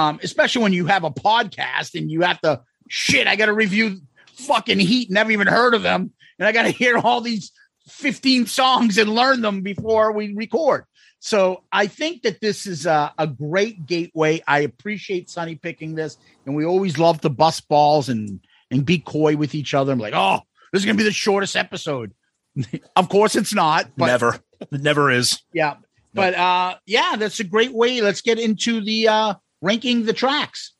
um, 0.08 0.20
especially 0.22 0.62
when 0.62 0.72
you 0.72 0.86
have 0.86 1.04
a 1.04 1.10
podcast 1.10 1.94
and 1.98 2.10
you 2.10 2.22
have 2.22 2.40
to 2.42 2.62
shit, 2.88 3.26
I 3.26 3.36
got 3.36 3.46
to 3.46 3.52
review 3.52 4.00
fucking 4.34 4.78
Heat, 4.78 5.10
never 5.10 5.30
even 5.30 5.46
heard 5.46 5.74
of 5.74 5.82
them, 5.82 6.12
and 6.38 6.48
I 6.48 6.52
got 6.52 6.62
to 6.62 6.70
hear 6.70 6.96
all 6.98 7.20
these 7.20 7.52
15 7.88 8.46
songs 8.46 8.96
and 8.98 9.10
learn 9.14 9.40
them 9.40 9.62
before 9.62 10.12
we 10.12 10.34
record. 10.34 10.84
So 11.20 11.64
I 11.72 11.86
think 11.86 12.22
that 12.22 12.40
this 12.40 12.66
is 12.66 12.86
a, 12.86 13.12
a 13.18 13.26
great 13.26 13.86
gateway. 13.86 14.42
I 14.46 14.60
appreciate 14.60 15.28
Sonny 15.28 15.56
picking 15.56 15.94
this, 15.94 16.16
and 16.46 16.54
we 16.54 16.64
always 16.64 16.98
love 16.98 17.20
to 17.22 17.28
bust 17.28 17.68
balls 17.68 18.08
and 18.08 18.40
and 18.70 18.84
be 18.84 18.98
coy 18.98 19.36
with 19.36 19.54
each 19.54 19.74
other. 19.74 19.92
I'm 19.92 19.98
like, 19.98 20.14
oh, 20.14 20.40
this 20.72 20.82
is 20.82 20.86
gonna 20.86 20.98
be 20.98 21.04
the 21.04 21.10
shortest 21.12 21.56
episode. 21.56 22.14
of 22.96 23.08
course, 23.08 23.36
it's 23.36 23.54
not. 23.54 23.90
But 23.96 24.06
Never. 24.06 24.38
It 24.60 24.82
never 24.82 25.10
is. 25.10 25.40
yeah, 25.52 25.76
but 26.14 26.34
uh, 26.34 26.76
yeah, 26.86 27.16
that's 27.16 27.40
a 27.40 27.44
great 27.44 27.72
way. 27.72 28.00
Let's 28.00 28.22
get 28.22 28.38
into 28.38 28.80
the 28.80 29.08
uh, 29.08 29.34
ranking 29.60 30.04
the 30.04 30.12
tracks. 30.12 30.74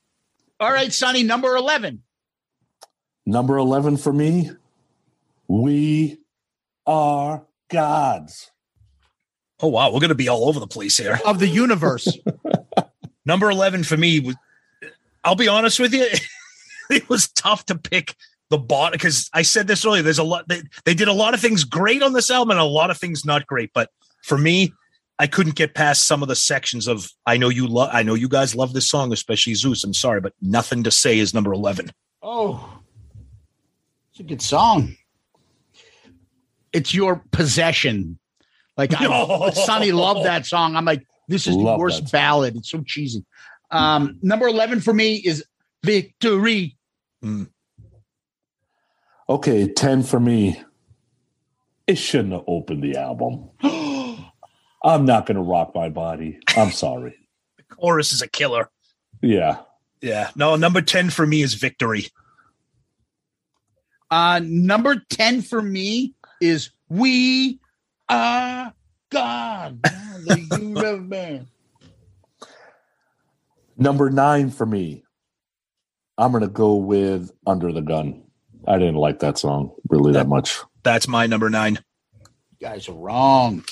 All 0.61 0.73
right, 0.73 0.93
Sonny, 0.93 1.23
number 1.23 1.57
eleven. 1.57 2.03
Number 3.29 3.59
11 3.59 3.99
for 3.99 4.11
me, 4.11 4.53
We 5.49 6.17
Are 6.87 7.47
Gods. 7.71 8.51
Oh 9.61 9.69
wow, 9.69 9.93
we're 9.93 10.01
gonna 10.01 10.15
be 10.15 10.29
all 10.29 10.49
over 10.49 10.61
the 10.61 10.67
place 10.67 10.97
here. 10.97 11.21
of 11.27 11.39
the 11.39 11.49
universe. 11.49 12.09
Number 13.25 13.51
11 13.51 13.85
for 13.85 13.97
me 13.97 14.21
was, 14.21 14.37
I'll 15.23 15.35
be 15.35 15.49
honest 15.49 15.79
with 15.79 15.93
you, 15.93 16.07
it 16.91 17.09
was 17.09 17.29
tough 17.29 17.67
to 17.67 17.75
pick 17.77 18.15
the 18.49 18.57
bot 18.59 18.93
because 18.93 19.29
I 19.35 19.43
said 19.43 19.67
this 19.67 19.85
earlier. 19.85 20.03
There's 20.03 20.19
a 20.19 20.25
lot, 20.25 20.49
they, 20.49 20.63
they 20.85 20.95
did 20.95 21.09
a 21.09 21.13
lot 21.13 21.35
of 21.35 21.41
things 21.41 21.65
great 21.65 22.03
on 22.03 22.15
this 22.15 22.31
album 22.31 22.53
and 22.53 22.61
a 22.61 22.65
lot 22.65 22.91
of 22.91 22.97
things 22.97 23.27
not 23.27 23.47
great. 23.47 23.71
But 23.75 23.91
for 24.23 24.39
me, 24.39 24.73
I 25.19 25.27
couldn't 25.27 25.57
get 25.57 25.75
past 25.75 26.07
some 26.07 26.23
of 26.23 26.29
the 26.29 26.37
sections 26.37 26.87
of 26.87 27.11
I 27.27 27.37
know 27.37 27.49
you 27.49 27.67
love, 27.67 27.91
I 27.93 28.03
know 28.03 28.15
you 28.15 28.29
guys 28.29 28.55
love 28.55 28.73
this 28.73 28.89
song, 28.89 29.13
especially 29.13 29.55
Zeus. 29.55 29.85
I'm 29.85 29.93
sorry, 29.93 30.21
but 30.21 30.33
nothing 30.41 30.85
to 30.85 30.91
say 30.91 31.19
is 31.19 31.35
number 31.35 31.53
11. 31.53 31.91
oh, 32.23 32.81
it's 34.11 34.21
a 34.21 34.23
good 34.23 34.43
song. 34.43 34.97
It's 36.73 36.95
your 36.95 37.23
possession. 37.31 38.19
Like 38.79 38.99
I, 38.99 39.05
No. 39.05 39.51
Sonny 39.55 39.93
loved 39.93 40.25
that 40.25 40.47
song. 40.47 40.77
I'm 40.77 40.85
like, 40.87 41.05
this 41.29 41.47
is 41.47 41.55
Love 41.57 41.77
the 41.77 41.81
worst 41.81 42.11
ballad. 42.11 42.57
It's 42.57 42.71
so 42.71 42.83
cheesy. 42.87 43.25
Um, 43.71 44.19
number 44.23 44.49
eleven 44.49 44.81
for 44.81 44.95
me 44.95 45.17
is 45.17 45.45
Victory. 45.85 46.79
Okay, 49.29 49.69
10 49.69 50.05
for 50.05 50.19
me. 50.19 50.63
It 51.87 51.97
shouldn't 51.99 52.33
have 52.33 52.45
opened 52.47 52.83
the 52.83 52.97
album. 52.97 53.51
I'm 54.83 55.05
not 55.05 55.27
going 55.27 55.37
to 55.37 55.43
rock 55.43 55.75
my 55.75 55.89
body. 55.89 56.39
I'm 56.57 56.71
sorry. 56.71 57.15
The 57.59 57.75
chorus 57.75 58.13
is 58.13 58.23
a 58.23 58.29
killer. 58.29 58.71
Yeah. 59.21 59.59
Yeah. 60.01 60.31
No, 60.35 60.57
number 60.57 60.81
10 60.81 61.11
for 61.11 61.27
me 61.27 61.43
is 61.43 61.53
Victory. 61.55 62.07
Uh, 64.11 64.41
number 64.43 65.03
10 65.11 65.43
for 65.43 65.61
me 65.61 66.15
is 66.41 66.71
We 66.89 67.61
Are 68.09 68.73
God. 69.11 69.83
the 69.83 70.41
universe. 70.61 71.47
Number 73.77 74.11
nine 74.11 74.51
for 74.51 74.67
me. 74.67 75.05
I'm 76.17 76.33
going 76.33 76.43
to 76.43 76.49
go 76.49 76.75
with 76.75 77.31
Under 77.47 77.73
the 77.73 77.81
Gun. 77.81 78.25
I 78.67 78.79
didn't 78.79 78.97
like 78.97 79.21
that 79.21 79.39
song 79.39 79.73
really 79.89 80.13
that 80.13 80.27
much. 80.27 80.59
That's 80.83 81.07
my 81.07 81.27
number 81.27 81.49
nine. 81.49 81.79
You 82.59 82.67
guys 82.67 82.89
are 82.89 82.93
wrong. 82.93 83.65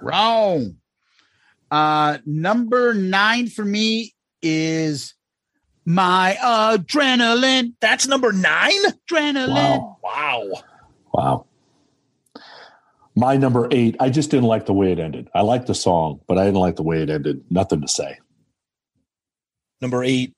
Wrong. 0.00 0.76
Uh, 1.70 2.18
number 2.24 2.94
nine 2.94 3.48
for 3.48 3.64
me 3.64 4.14
is 4.40 5.14
my 5.84 6.36
adrenaline. 6.40 7.74
That's 7.80 8.06
number 8.06 8.32
nine? 8.32 8.84
Adrenaline. 8.84 9.80
Wow. 9.80 9.98
Wow. 10.02 10.52
Wow. 11.12 11.46
My 13.18 13.36
number 13.36 13.66
eight, 13.72 13.96
I 13.98 14.10
just 14.10 14.30
didn't 14.30 14.46
like 14.46 14.66
the 14.66 14.72
way 14.72 14.92
it 14.92 15.00
ended. 15.00 15.28
I 15.34 15.40
liked 15.40 15.66
the 15.66 15.74
song, 15.74 16.20
but 16.28 16.38
I 16.38 16.44
didn't 16.44 16.60
like 16.60 16.76
the 16.76 16.84
way 16.84 17.02
it 17.02 17.10
ended. 17.10 17.42
Nothing 17.50 17.80
to 17.80 17.88
say. 17.88 18.20
Number 19.80 20.04
eight. 20.04 20.34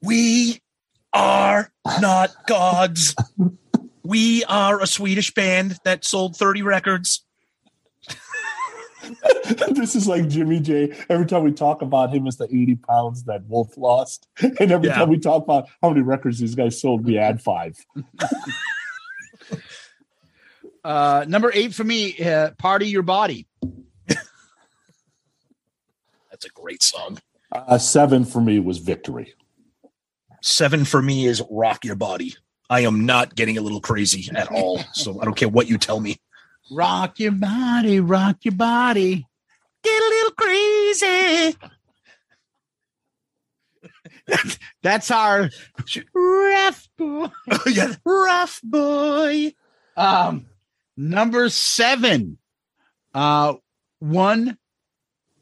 We 0.00 0.62
are 1.12 1.70
not 2.00 2.30
gods. 2.46 3.14
We 4.02 4.44
are 4.44 4.80
a 4.80 4.86
Swedish 4.86 5.34
band 5.34 5.76
that 5.84 6.06
sold 6.06 6.36
30 6.38 6.62
records. 6.62 7.22
this 9.72 9.94
is 9.94 10.06
like 10.08 10.26
Jimmy 10.28 10.60
Jay 10.60 10.96
Every 11.10 11.26
time 11.26 11.42
we 11.42 11.52
talk 11.52 11.82
about 11.82 12.14
him 12.14 12.26
as 12.26 12.38
the 12.38 12.44
80 12.44 12.76
pounds 12.76 13.24
that 13.24 13.44
Wolf 13.46 13.76
lost, 13.76 14.26
and 14.40 14.72
every 14.72 14.88
Yeah. 14.88 14.94
time 14.94 15.10
we 15.10 15.18
talk 15.18 15.42
about 15.42 15.68
how 15.82 15.90
many 15.90 16.00
records 16.00 16.38
these 16.38 16.54
guys 16.54 16.80
sold, 16.80 17.04
we 17.04 17.18
add 17.18 17.42
five. 17.42 17.76
Uh, 20.82 21.24
number 21.28 21.50
eight 21.54 21.74
for 21.74 21.84
me, 21.84 22.18
uh, 22.18 22.50
"Party 22.58 22.86
Your 22.88 23.02
Body." 23.02 23.46
That's 26.30 26.44
a 26.46 26.50
great 26.50 26.82
song. 26.82 27.18
Uh, 27.52 27.76
seven 27.78 28.24
for 28.24 28.40
me 28.40 28.58
was 28.60 28.78
Victory. 28.78 29.34
Seven 30.42 30.84
for 30.86 31.02
me 31.02 31.26
is 31.26 31.42
Rock 31.50 31.84
Your 31.84 31.96
Body. 31.96 32.34
I 32.70 32.80
am 32.80 33.04
not 33.04 33.34
getting 33.34 33.58
a 33.58 33.60
little 33.60 33.80
crazy 33.80 34.30
at 34.34 34.50
all. 34.50 34.78
So 34.94 35.20
I 35.20 35.24
don't 35.24 35.36
care 35.36 35.48
what 35.48 35.68
you 35.68 35.76
tell 35.76 36.00
me. 36.00 36.18
Rock 36.70 37.18
your 37.18 37.32
body, 37.32 37.98
rock 37.98 38.38
your 38.44 38.54
body. 38.54 39.26
Get 39.82 40.02
a 40.02 40.08
little 40.08 40.30
crazy. 40.32 41.56
That's 44.82 45.10
our 45.10 45.50
rough 46.14 46.88
boy. 46.96 47.28
yeah, 47.66 47.94
rough 48.04 48.60
boy. 48.62 49.52
Um, 49.96 50.46
number 51.00 51.48
seven, 51.48 52.38
uh, 53.14 53.54
one, 53.98 54.58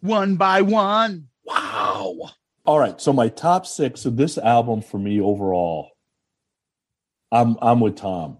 one 0.00 0.36
by 0.36 0.62
one. 0.62 1.28
Wow. 1.44 2.30
All 2.64 2.78
right, 2.78 3.00
so 3.00 3.12
my 3.12 3.28
top 3.28 3.66
six 3.66 4.04
of 4.04 4.16
this 4.16 4.38
album 4.38 4.82
for 4.82 4.98
me 4.98 5.20
overall, 5.20 5.90
I'm 7.32 7.56
I'm 7.60 7.80
with 7.80 7.96
Tom. 7.96 8.38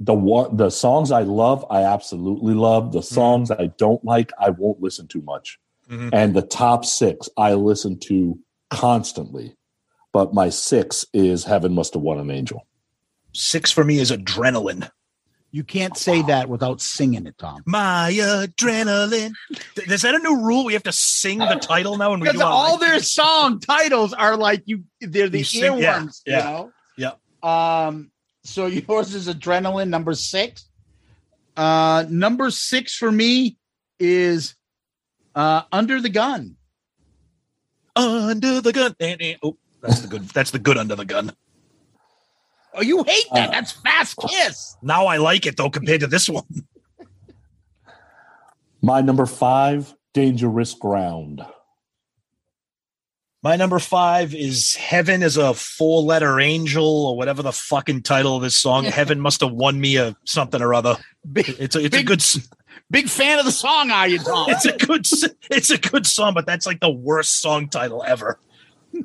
The 0.00 0.14
one 0.14 0.56
the 0.56 0.70
songs 0.70 1.10
I 1.12 1.22
love, 1.22 1.64
I 1.70 1.82
absolutely 1.82 2.54
love. 2.54 2.92
The 2.92 3.02
songs 3.02 3.50
I 3.50 3.70
don't 3.78 4.04
like, 4.04 4.32
I 4.38 4.50
won't 4.50 4.80
listen 4.80 5.06
to 5.08 5.22
much. 5.22 5.58
Mhm. 5.88 6.10
And 6.12 6.34
the 6.34 6.42
top 6.42 6.84
six 6.84 7.28
I 7.36 7.54
listen 7.54 7.98
to 8.00 8.38
constantly. 8.70 9.56
But 10.12 10.34
my 10.34 10.48
six 10.48 11.06
is 11.14 11.44
Heaven 11.44 11.72
Must 11.72 11.94
Have 11.94 12.02
Won 12.02 12.18
an 12.18 12.30
Angel. 12.30 12.66
Six 13.32 13.70
for 13.70 13.84
me 13.84 14.00
is 14.00 14.10
adrenaline. 14.10 14.90
You 15.52 15.64
can't 15.64 15.96
say 15.96 16.22
that 16.22 16.48
without 16.48 16.80
singing 16.80 17.26
it, 17.26 17.36
Tom. 17.36 17.62
My 17.66 18.12
adrenaline. 18.12 19.32
Th- 19.74 19.88
Is 19.88 20.02
that 20.02 20.14
a 20.14 20.18
new 20.20 20.40
rule? 20.44 20.64
We 20.64 20.74
have 20.74 20.84
to 20.84 20.92
sing 20.92 21.38
the 21.38 21.58
title 21.60 21.96
now 21.96 22.10
when 22.12 22.20
we 22.20 22.28
Because 22.28 22.40
do 22.40 22.46
our 22.46 22.52
all 22.52 22.78
their 22.78 23.00
song 23.00 23.58
titles 23.58 24.12
are 24.12 24.36
like 24.36 24.62
you, 24.66 24.84
they're 25.00 25.28
the 25.28 25.38
You 25.38 25.44
sing- 25.44 25.62
earworms. 25.72 26.20
yeah, 26.24 26.38
You 26.38 26.44
know. 26.44 26.72
yeah. 27.42 27.86
Um. 27.86 28.12
So 28.44 28.66
yours 28.66 29.12
is 29.14 29.28
adrenaline 29.28 29.88
number 29.88 30.14
six. 30.14 30.66
Uh, 31.56 32.04
number 32.08 32.50
six 32.52 32.94
for 32.96 33.10
me 33.10 33.56
is 33.98 34.54
uh 35.34 35.62
under 35.72 36.00
the 36.00 36.08
gun. 36.10 36.56
under 37.96 38.60
the 38.60 38.72
gun. 38.72 38.94
Eh, 39.00 39.16
eh. 39.20 39.34
Oh, 39.42 39.56
that's 39.82 40.00
the 40.00 40.08
good. 40.08 40.22
That's 40.28 40.52
the 40.52 40.58
good 40.58 40.78
under 40.78 40.94
the 40.96 41.04
gun. 41.04 41.32
Oh, 42.74 42.82
you 42.82 43.02
hate 43.04 43.24
that? 43.32 43.48
Uh, 43.48 43.52
That's 43.52 43.72
fast 43.72 44.18
kiss. 44.28 44.76
Now 44.82 45.06
I 45.06 45.16
like 45.16 45.46
it 45.46 45.56
though 45.56 45.70
compared 45.70 46.00
to 46.00 46.06
this 46.06 46.28
one. 46.28 46.44
My 48.82 49.00
number 49.02 49.26
five, 49.26 49.94
Dangerous 50.14 50.74
Ground. 50.74 51.44
My 53.42 53.56
number 53.56 53.78
five 53.78 54.34
is 54.34 54.74
Heaven 54.76 55.22
is 55.22 55.36
a 55.38 55.54
four 55.54 56.02
letter 56.02 56.40
angel 56.40 57.06
or 57.06 57.16
whatever 57.16 57.42
the 57.42 57.52
fucking 57.52 58.02
title 58.02 58.36
of 58.36 58.42
this 58.42 58.56
song. 58.56 58.84
Heaven 58.84 59.18
must 59.20 59.40
have 59.40 59.52
won 59.52 59.80
me 59.80 59.96
a 59.96 60.14
something 60.24 60.60
or 60.60 60.74
other. 60.74 60.96
Big, 61.30 61.48
It's 61.58 61.74
a 61.74 61.84
it's 61.84 61.96
a 61.96 62.02
good 62.02 62.22
big 62.90 63.08
fan 63.08 63.38
of 63.38 63.46
the 63.46 63.52
song, 63.52 63.90
are 63.90 64.08
you, 64.08 64.18
Tom? 64.18 64.50
it's 64.50 64.66
a 64.66 64.76
good 64.76 65.06
it's 65.50 65.70
a 65.70 65.78
good 65.78 66.06
song, 66.06 66.34
but 66.34 66.44
that's 66.46 66.66
like 66.66 66.80
the 66.80 66.90
worst 66.90 67.40
song 67.40 67.68
title 67.68 68.04
ever. 68.06 68.38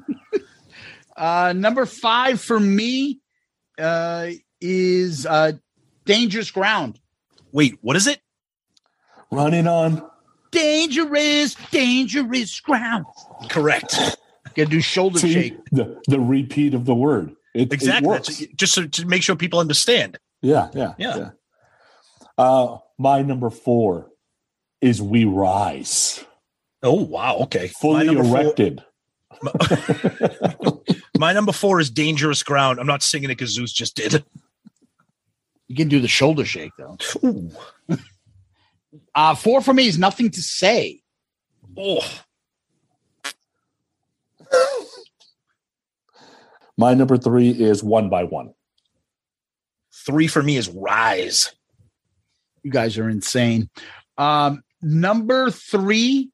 Uh, 1.18 1.54
number 1.56 1.86
five 1.86 2.42
for 2.42 2.60
me 2.60 3.22
uh, 3.80 4.28
is 4.62 5.26
uh, 5.26 5.54
Dangerous 6.06 6.52
Ground. 6.52 7.00
Wait, 7.52 7.78
what 7.82 7.96
is 7.96 8.08
it? 8.08 8.20
Running 9.32 9.68
on. 9.68 10.04
Dangerous, 10.52 11.56
dangerous 11.72 12.60
ground. 12.62 13.06
Correct. 13.50 13.96
Gotta 14.56 14.70
do 14.70 14.80
shoulder 14.82 15.20
See, 15.20 15.34
shake. 15.34 15.58
the, 15.72 16.02
the 16.08 16.20
repeat 16.20 16.74
of 16.74 16.86
the 16.86 16.96
word. 16.96 17.32
It, 17.54 17.64
it 17.64 17.74
Exactly. 17.74 18.08
works. 18.08 18.28
That's- 18.40 18.56
just 18.56 18.74
so, 18.74 18.88
to 18.88 19.06
make 19.06 19.22
sure 19.24 19.36
people 19.36 19.60
understand. 19.60 20.18
Yeah, 20.42 20.70
yeah, 20.74 20.94
Yeah. 20.98 21.30
Uh, 22.38 22.78
my 22.98 23.22
number 23.22 23.50
four 23.50 24.12
is 24.82 25.02
We 25.02 25.26
Rise, 25.26 26.24
Oh 26.84 27.02
wow. 27.02 27.38
Okay. 27.44 27.68
fully 27.70 28.06
number 28.06 28.24
four- 28.24 28.42
erected. 28.42 28.84
my 31.18 31.34
number 31.34 31.52
four 31.52 31.80
is 31.80 31.90
Dangerous 31.90 32.44
Ground. 32.44 32.80
I'm 32.80 32.88
not 32.88 33.04
singing 33.04 33.30
it 33.30 33.38
because 33.38 33.52
Zeus 33.52 33.72
just 33.72 33.96
did. 33.96 34.24
You 35.68 35.76
can 35.76 35.88
do 35.88 36.00
the 36.00 36.08
shoulder 36.08 36.46
shake 36.46 36.72
though. 36.78 36.98
Ooh. 37.24 37.50
Uh, 39.14 39.36
four 39.36 39.62
for 39.62 39.74
me 39.74 39.88
is 39.88 39.98
nothing 39.98 40.30
to 40.32 40.42
say. 40.42 41.02
Oh. 41.78 42.06
My 46.78 46.94
number 46.94 47.18
three 47.18 47.50
is 47.50 47.84
One 47.84 48.10
by 48.10 48.26
One. 48.26 48.54
Three 50.06 50.28
for 50.28 50.44
me 50.44 50.58
is 50.58 50.70
Rise. 50.70 51.54
You 52.64 52.72
guys 52.72 52.98
are 52.98 53.10
insane. 53.10 53.70
Um, 54.18 54.64
number 54.82 55.52
three, 55.52 56.32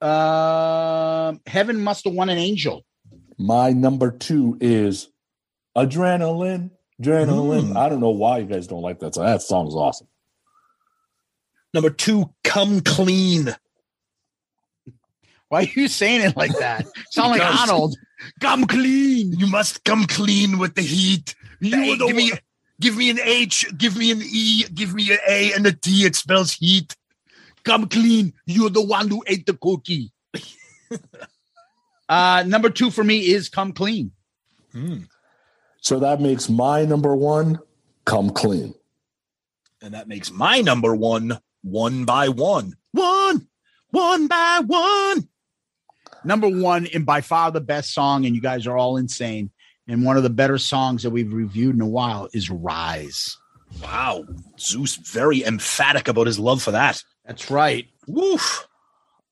um, 0.00 1.40
Heaven 1.46 1.80
must 1.80 2.04
have 2.04 2.14
won 2.14 2.28
an 2.28 2.38
angel. 2.38 2.84
My 3.38 3.70
number 3.70 4.10
two 4.10 4.56
is 4.60 5.08
Adrenaline. 5.76 6.70
Adrenaline. 7.02 7.72
Mm. 7.72 7.76
I 7.76 7.88
don't 7.88 8.00
know 8.00 8.10
why 8.10 8.38
you 8.38 8.46
guys 8.46 8.66
don't 8.66 8.82
like 8.82 9.00
that 9.00 9.14
song. 9.14 9.26
That 9.26 9.42
song 9.42 9.66
is 9.68 9.74
awesome. 9.74 10.06
Number 11.72 11.90
two, 11.90 12.30
Come 12.44 12.80
Clean. 12.80 13.54
Why 15.48 15.60
are 15.60 15.62
you 15.64 15.88
saying 15.88 16.22
it 16.22 16.36
like 16.36 16.56
that? 16.58 16.86
Sound 17.10 17.30
like 17.38 17.42
Arnold. 17.42 17.96
Come 18.40 18.66
clean. 18.66 19.32
You 19.32 19.46
must 19.46 19.84
come 19.84 20.06
clean 20.06 20.58
with 20.58 20.74
the 20.74 20.82
heat. 20.82 21.34
You 21.60 21.76
Hey, 21.76 21.90
were 21.90 21.96
the 21.96 22.06
give 22.06 22.16
me 22.16 22.32
give 22.80 22.96
me 22.96 23.10
an 23.10 23.18
H, 23.20 23.66
give 23.76 23.96
me 23.96 24.10
an 24.10 24.22
E, 24.22 24.64
give 24.74 24.94
me 24.94 25.12
an 25.12 25.18
A 25.28 25.52
and 25.52 25.66
a 25.66 25.72
T. 25.72 26.06
It 26.06 26.16
spells 26.16 26.52
heat. 26.54 26.96
come 27.64 27.88
clean. 27.88 28.32
You're 28.46 28.70
the 28.70 28.82
one 28.82 29.08
who 29.08 29.22
ate 29.26 29.46
the 29.46 29.54
cookie. 29.54 30.12
uh, 32.08 32.44
number 32.46 32.70
two 32.70 32.90
for 32.90 33.04
me 33.04 33.26
is 33.26 33.48
come 33.48 33.72
clean. 33.72 34.12
So 35.80 36.00
that 36.00 36.20
makes 36.20 36.48
my 36.48 36.84
number 36.84 37.14
one 37.14 37.60
Come 38.04 38.30
Clean. 38.30 38.74
And 39.82 39.94
that 39.94 40.08
makes 40.08 40.30
my 40.30 40.60
number 40.60 40.94
one 40.94 41.38
one 41.62 42.04
by 42.04 42.28
one. 42.28 42.74
One, 42.92 43.48
one 43.90 44.26
by 44.26 44.62
one. 44.64 45.28
Number 46.24 46.48
one, 46.48 46.86
and 46.94 47.04
by 47.04 47.20
far 47.20 47.50
the 47.50 47.60
best 47.60 47.92
song, 47.92 48.24
and 48.24 48.34
you 48.34 48.40
guys 48.40 48.66
are 48.66 48.76
all 48.76 48.96
insane. 48.96 49.50
And 49.86 50.04
one 50.04 50.16
of 50.16 50.22
the 50.22 50.30
better 50.30 50.56
songs 50.56 51.02
that 51.02 51.10
we've 51.10 51.32
reviewed 51.32 51.74
in 51.74 51.82
a 51.82 51.86
while 51.86 52.28
is 52.32 52.48
Rise. 52.48 53.36
Wow. 53.82 54.24
Zeus 54.58 54.96
very 54.96 55.44
emphatic 55.44 56.08
about 56.08 56.26
his 56.26 56.38
love 56.38 56.62
for 56.62 56.70
that. 56.70 57.02
That's 57.26 57.50
right. 57.50 57.86
Woof. 58.06 58.66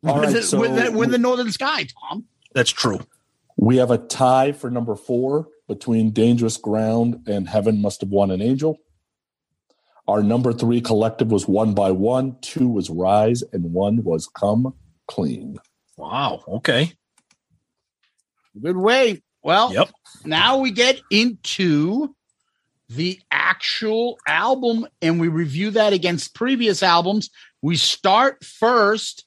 All 0.04 0.16
with, 0.16 0.24
right, 0.24 0.34
the, 0.34 0.42
so 0.42 0.60
with, 0.60 0.74
the, 0.74 0.92
with 0.92 1.10
the 1.10 1.18
Northern 1.18 1.52
Sky, 1.52 1.86
Tom. 2.10 2.26
That's 2.54 2.70
true. 2.70 3.00
we 3.56 3.76
have 3.76 3.90
a 3.90 3.98
tie 3.98 4.52
for 4.52 4.70
number 4.70 4.94
four 4.96 5.48
between 5.68 6.10
Dangerous 6.10 6.56
Ground 6.56 7.26
and 7.26 7.48
Heaven 7.48 7.80
Must 7.80 8.00
Have 8.00 8.10
Won 8.10 8.30
an 8.30 8.42
Angel. 8.42 8.78
Our 10.08 10.22
number 10.22 10.52
three 10.52 10.80
collective 10.80 11.30
was 11.30 11.46
One 11.46 11.74
by 11.74 11.90
One, 11.92 12.36
two 12.40 12.68
was 12.68 12.90
Rise, 12.90 13.42
and 13.52 13.72
one 13.72 14.02
was 14.02 14.26
Come 14.26 14.74
Clean. 15.06 15.58
Wow. 15.96 16.42
Okay. 16.48 16.92
Good 18.60 18.76
way. 18.76 19.22
Well, 19.42 19.72
Yep. 19.72 19.90
now 20.24 20.58
we 20.58 20.70
get 20.70 21.00
into 21.10 22.14
the 22.88 23.20
actual 23.30 24.18
album 24.26 24.86
and 25.00 25.20
we 25.20 25.28
review 25.28 25.70
that 25.70 25.92
against 25.92 26.34
previous 26.34 26.82
albums. 26.82 27.30
We 27.62 27.76
start 27.76 28.44
first 28.44 29.24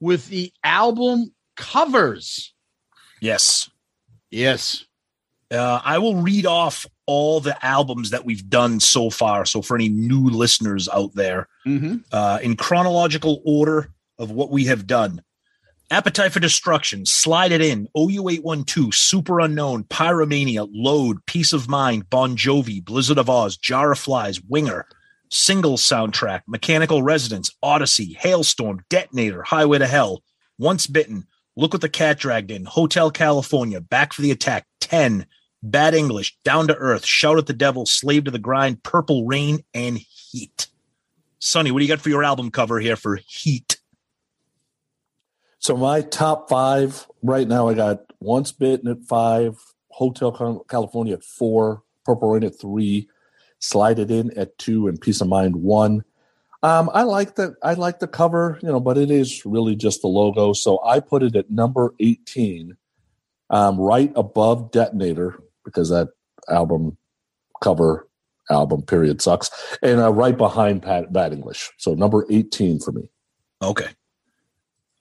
with 0.00 0.28
the 0.28 0.52
album 0.62 1.32
covers. 1.56 2.52
Yes. 3.20 3.70
Yes. 4.30 4.84
Uh, 5.50 5.80
I 5.84 5.98
will 5.98 6.16
read 6.16 6.44
off 6.46 6.86
all 7.06 7.40
the 7.40 7.56
albums 7.64 8.10
that 8.10 8.24
we've 8.24 8.48
done 8.50 8.80
so 8.80 9.10
far. 9.10 9.44
So 9.44 9.62
for 9.62 9.76
any 9.76 9.88
new 9.88 10.28
listeners 10.28 10.88
out 10.88 11.14
there, 11.14 11.48
Mm-hmm. 11.66 11.96
uh, 12.12 12.38
in 12.42 12.54
chronological 12.56 13.42
order 13.44 13.90
of 14.18 14.30
what 14.30 14.50
we 14.50 14.66
have 14.66 14.86
done. 14.86 15.20
Appetite 15.90 16.32
for 16.32 16.40
Destruction, 16.40 17.04
Slide 17.06 17.52
It 17.52 17.60
In, 17.60 17.88
OU812, 17.96 18.64
Superunknown, 18.92 19.86
Pyromania, 19.88 20.68
Load, 20.72 21.24
Piece 21.26 21.52
of 21.52 21.68
Mind, 21.68 22.08
Bon 22.10 22.36
Jovi, 22.36 22.84
Blizzard 22.84 23.18
of 23.18 23.26
Ozz, 23.26 23.60
Jar 23.60 23.92
of 23.92 23.98
Flies, 23.98 24.40
Winger, 24.42 24.86
Single 25.30 25.76
Soundtrack, 25.76 26.42
Mechanical 26.48 27.02
Resonance, 27.02 27.50
Odyssey, 27.62 28.16
Halestorm, 28.20 28.80
Detonator, 28.88 29.42
Highway 29.42 29.78
to 29.78 29.86
Hell, 29.86 30.22
Once 30.58 30.86
Bitten, 30.86 31.26
Look 31.56 31.72
What 31.72 31.80
the 31.80 31.88
Cat 31.88 32.18
Dragged 32.18 32.50
In, 32.50 32.66
Hotel 32.66 33.10
California, 33.10 33.80
Back 33.80 34.12
for 34.12 34.20
the 34.20 34.30
Attack, 34.30 34.66
10, 34.80 35.26
Bad 35.62 35.94
English, 35.94 36.36
Down 36.44 36.66
to 36.68 36.76
Earth, 36.76 37.06
Shout 37.06 37.38
at 37.38 37.46
the 37.46 37.54
Devil, 37.54 37.86
Slave 37.86 38.24
to 38.24 38.30
the 38.30 38.38
Grind, 38.38 38.82
Purple 38.82 39.24
Rain, 39.24 39.64
and 39.72 39.96
Heat. 39.96 40.66
Sonny, 41.38 41.70
what 41.70 41.78
do 41.78 41.86
you 41.86 41.88
got 41.88 42.00
for 42.00 42.10
your 42.10 42.24
album 42.24 42.50
cover 42.50 42.78
here 42.78 42.96
for 42.96 43.16
Heat? 43.26 43.78
So 45.58 45.76
my 45.76 46.02
top 46.02 46.50
five 46.50 47.06
right 47.22 47.48
now, 47.48 47.68
I 47.68 47.74
got 47.74 48.00
Once 48.20 48.52
Bitten 48.52 48.88
at 48.88 49.04
five, 49.04 49.58
Hotel 49.88 50.64
California 50.68 51.14
at 51.14 51.24
four, 51.24 51.82
Purple 52.04 52.32
Rain 52.32 52.44
at 52.44 52.60
three, 52.60 53.08
Slide 53.60 53.98
It 53.98 54.10
In 54.10 54.30
at 54.38 54.58
two, 54.58 54.88
and 54.88 55.00
Piece 55.00 55.22
of 55.22 55.28
Mind 55.28 55.56
one. 55.56 56.04
Um, 56.66 56.90
I 56.92 57.04
like 57.04 57.36
the 57.36 57.54
I 57.62 57.74
like 57.74 58.00
the 58.00 58.08
cover, 58.08 58.58
you 58.60 58.68
know, 58.68 58.80
but 58.80 58.98
it 58.98 59.08
is 59.08 59.46
really 59.46 59.76
just 59.76 60.02
the 60.02 60.08
logo. 60.08 60.52
So 60.52 60.82
I 60.84 60.98
put 60.98 61.22
it 61.22 61.36
at 61.36 61.48
number 61.48 61.94
eighteen, 62.00 62.76
um, 63.50 63.78
right 63.78 64.10
above 64.16 64.72
Detonator 64.72 65.40
because 65.64 65.90
that 65.90 66.08
album 66.48 66.96
cover 67.62 68.08
album 68.50 68.82
period 68.82 69.22
sucks, 69.22 69.48
and 69.80 70.00
uh, 70.00 70.12
right 70.12 70.36
behind 70.36 70.82
Pat, 70.82 71.12
Bad 71.12 71.32
English. 71.32 71.70
So 71.76 71.94
number 71.94 72.26
eighteen 72.30 72.80
for 72.80 72.90
me. 72.90 73.10
Okay. 73.62 73.90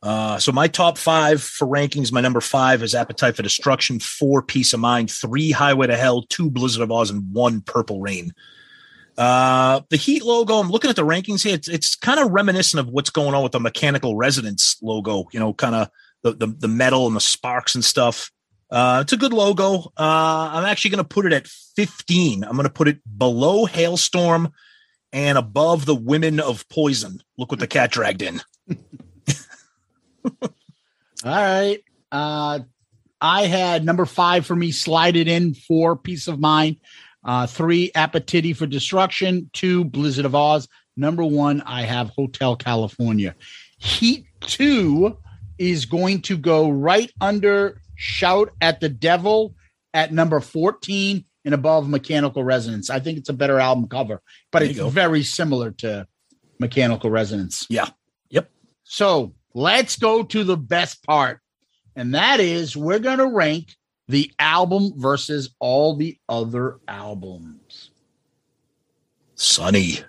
Uh, 0.04 0.38
so 0.38 0.52
my 0.52 0.68
top 0.68 1.00
five 1.00 1.42
for 1.42 1.68
rankings, 1.68 2.12
my 2.12 2.22
number 2.22 2.42
five 2.42 2.84
is 2.84 2.94
Appetite 2.94 3.36
for 3.36 3.42
Destruction, 3.42 4.00
four 4.00 4.44
Piece 4.44 4.72
of 4.72 4.80
Mind, 4.80 5.10
three 5.10 5.50
Highway 5.50 5.88
to 5.88 5.98
Hell, 5.98 6.28
two 6.30 6.52
Blizzard 6.52 6.84
of 6.84 6.90
Ozz, 6.90 7.10
and 7.10 7.34
one 7.34 7.62
Purple 7.62 8.02
Rain. 8.02 8.32
Uh, 9.18 9.82
the 9.90 9.98
Heat 9.98 10.24
logo, 10.24 10.56
I'm 10.56 10.70
looking 10.70 10.90
at 10.90 10.96
the 10.96 11.06
rankings 11.06 11.44
here. 11.44 11.56
It's, 11.56 11.68
it's 11.68 11.96
kind 11.96 12.20
of 12.20 12.32
reminiscent 12.32 12.80
of 12.80 12.88
what's 12.92 13.10
going 13.10 13.34
on 13.34 13.44
with 13.44 13.54
the 13.54 13.60
Mechanical 13.60 14.16
Resonance 14.16 14.78
logo, 14.82 15.26
you 15.32 15.40
know, 15.40 15.54
kind 15.54 15.76
of 15.76 15.90
the, 16.24 16.34
the, 16.34 16.48
the 16.48 16.68
metal 16.68 17.08
and 17.08 17.16
the 17.16 17.22
sparks 17.22 17.76
and 17.76 17.84
stuff. 17.84 18.32
Uh, 18.70 19.00
it's 19.04 19.14
a 19.14 19.18
good 19.18 19.34
logo. 19.34 19.92
Uh, 19.98 20.50
I'm 20.54 20.66
actually 20.66 20.92
going 20.92 21.04
to 21.04 21.08
put 21.08 21.26
it 21.26 21.34
at 21.34 21.48
15. 21.48 22.44
I'm 22.44 22.52
going 22.52 22.64
to 22.64 22.70
put 22.70 22.88
it 22.88 23.00
below 23.18 23.66
Halestorm 23.66 24.52
and 25.14 25.38
above 25.38 25.86
the 25.86 25.96
Women 25.96 26.40
of 26.40 26.68
Poison. 26.68 27.22
Look 27.38 27.52
what 27.52 27.60
the 27.60 27.68
cat 27.68 27.92
dragged 27.92 28.22
in. 28.22 28.42
All 30.26 30.50
right. 31.24 31.82
Uh, 32.12 32.60
I 33.22 33.46
had 33.46 33.86
number 33.86 34.06
five 34.06 34.46
for 34.46 34.56
me, 34.56 34.72
slide 34.72 35.16
it 35.16 35.28
in, 35.28 35.54
for 35.54 35.96
piece 35.96 36.28
of 36.28 36.40
mind, 36.40 36.78
uh, 37.26 37.48
three, 37.48 37.92
appetite 37.96 38.56
for 38.56 38.68
destruction, 38.68 39.50
two, 39.52 39.84
Blizzard 39.84 40.26
of 40.26 40.34
Ozz. 40.34 40.68
Number 40.96 41.26
one, 41.26 41.62
I 41.62 41.82
have 41.82 42.10
Hotel 42.10 42.56
California. 42.56 43.36
Heat 43.78 44.28
two 44.40 45.18
is 45.58 45.86
going 45.86 46.22
to 46.22 46.38
go 46.38 46.70
right 46.70 47.12
under 47.20 47.82
Shout 47.96 48.52
at 48.62 48.80
the 48.80 48.90
Devil 48.90 49.56
at 49.94 50.14
number 50.14 50.40
14 50.40 51.26
and 51.46 51.54
above 51.54 51.90
Mechanical 51.90 52.44
Resonance. 52.44 52.90
I 52.90 53.00
think 53.00 53.18
it's 53.18 53.30
a 53.30 53.34
better 53.34 53.60
album 53.60 53.88
cover, 53.88 54.22
but 54.52 54.60
There 54.60 54.70
it's 54.70 54.80
very 54.94 55.24
similar 55.24 55.72
to 55.72 56.08
Mechanical 56.60 57.10
Resonance. 57.10 57.66
Yeah. 57.70 57.90
Yep. 58.30 58.50
So 58.84 59.34
let's 59.54 59.98
go 59.98 60.24
to 60.24 60.44
the 60.44 60.58
best 60.58 61.04
part. 61.04 61.40
And 61.96 62.14
that 62.16 62.40
is 62.40 62.76
we're 62.76 63.00
going 63.00 63.20
to 63.20 63.28
rank 63.28 63.76
the 64.08 64.32
album 64.40 64.94
versus 64.98 65.56
all 65.60 65.96
the 65.96 66.18
other 66.30 66.80
albums. 66.88 67.92
Sonny. 69.36 70.00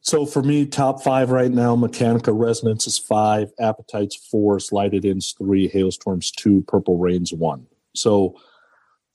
So 0.00 0.24
for 0.24 0.42
me, 0.42 0.64
top 0.64 1.02
five 1.02 1.30
right 1.30 1.50
now, 1.50 1.76
Mechanical 1.76 2.34
Resonance 2.34 2.86
is 2.86 2.96
five, 2.96 3.50
Appetites 3.60 4.16
four, 4.16 4.58
Slide 4.58 4.94
It 4.94 5.04
In's 5.04 5.34
three, 5.36 5.68
Halestorms 5.68 6.32
two, 6.32 6.64
Purple 6.66 6.96
Rains 6.96 7.32
one. 7.32 7.66
So, 7.94 8.34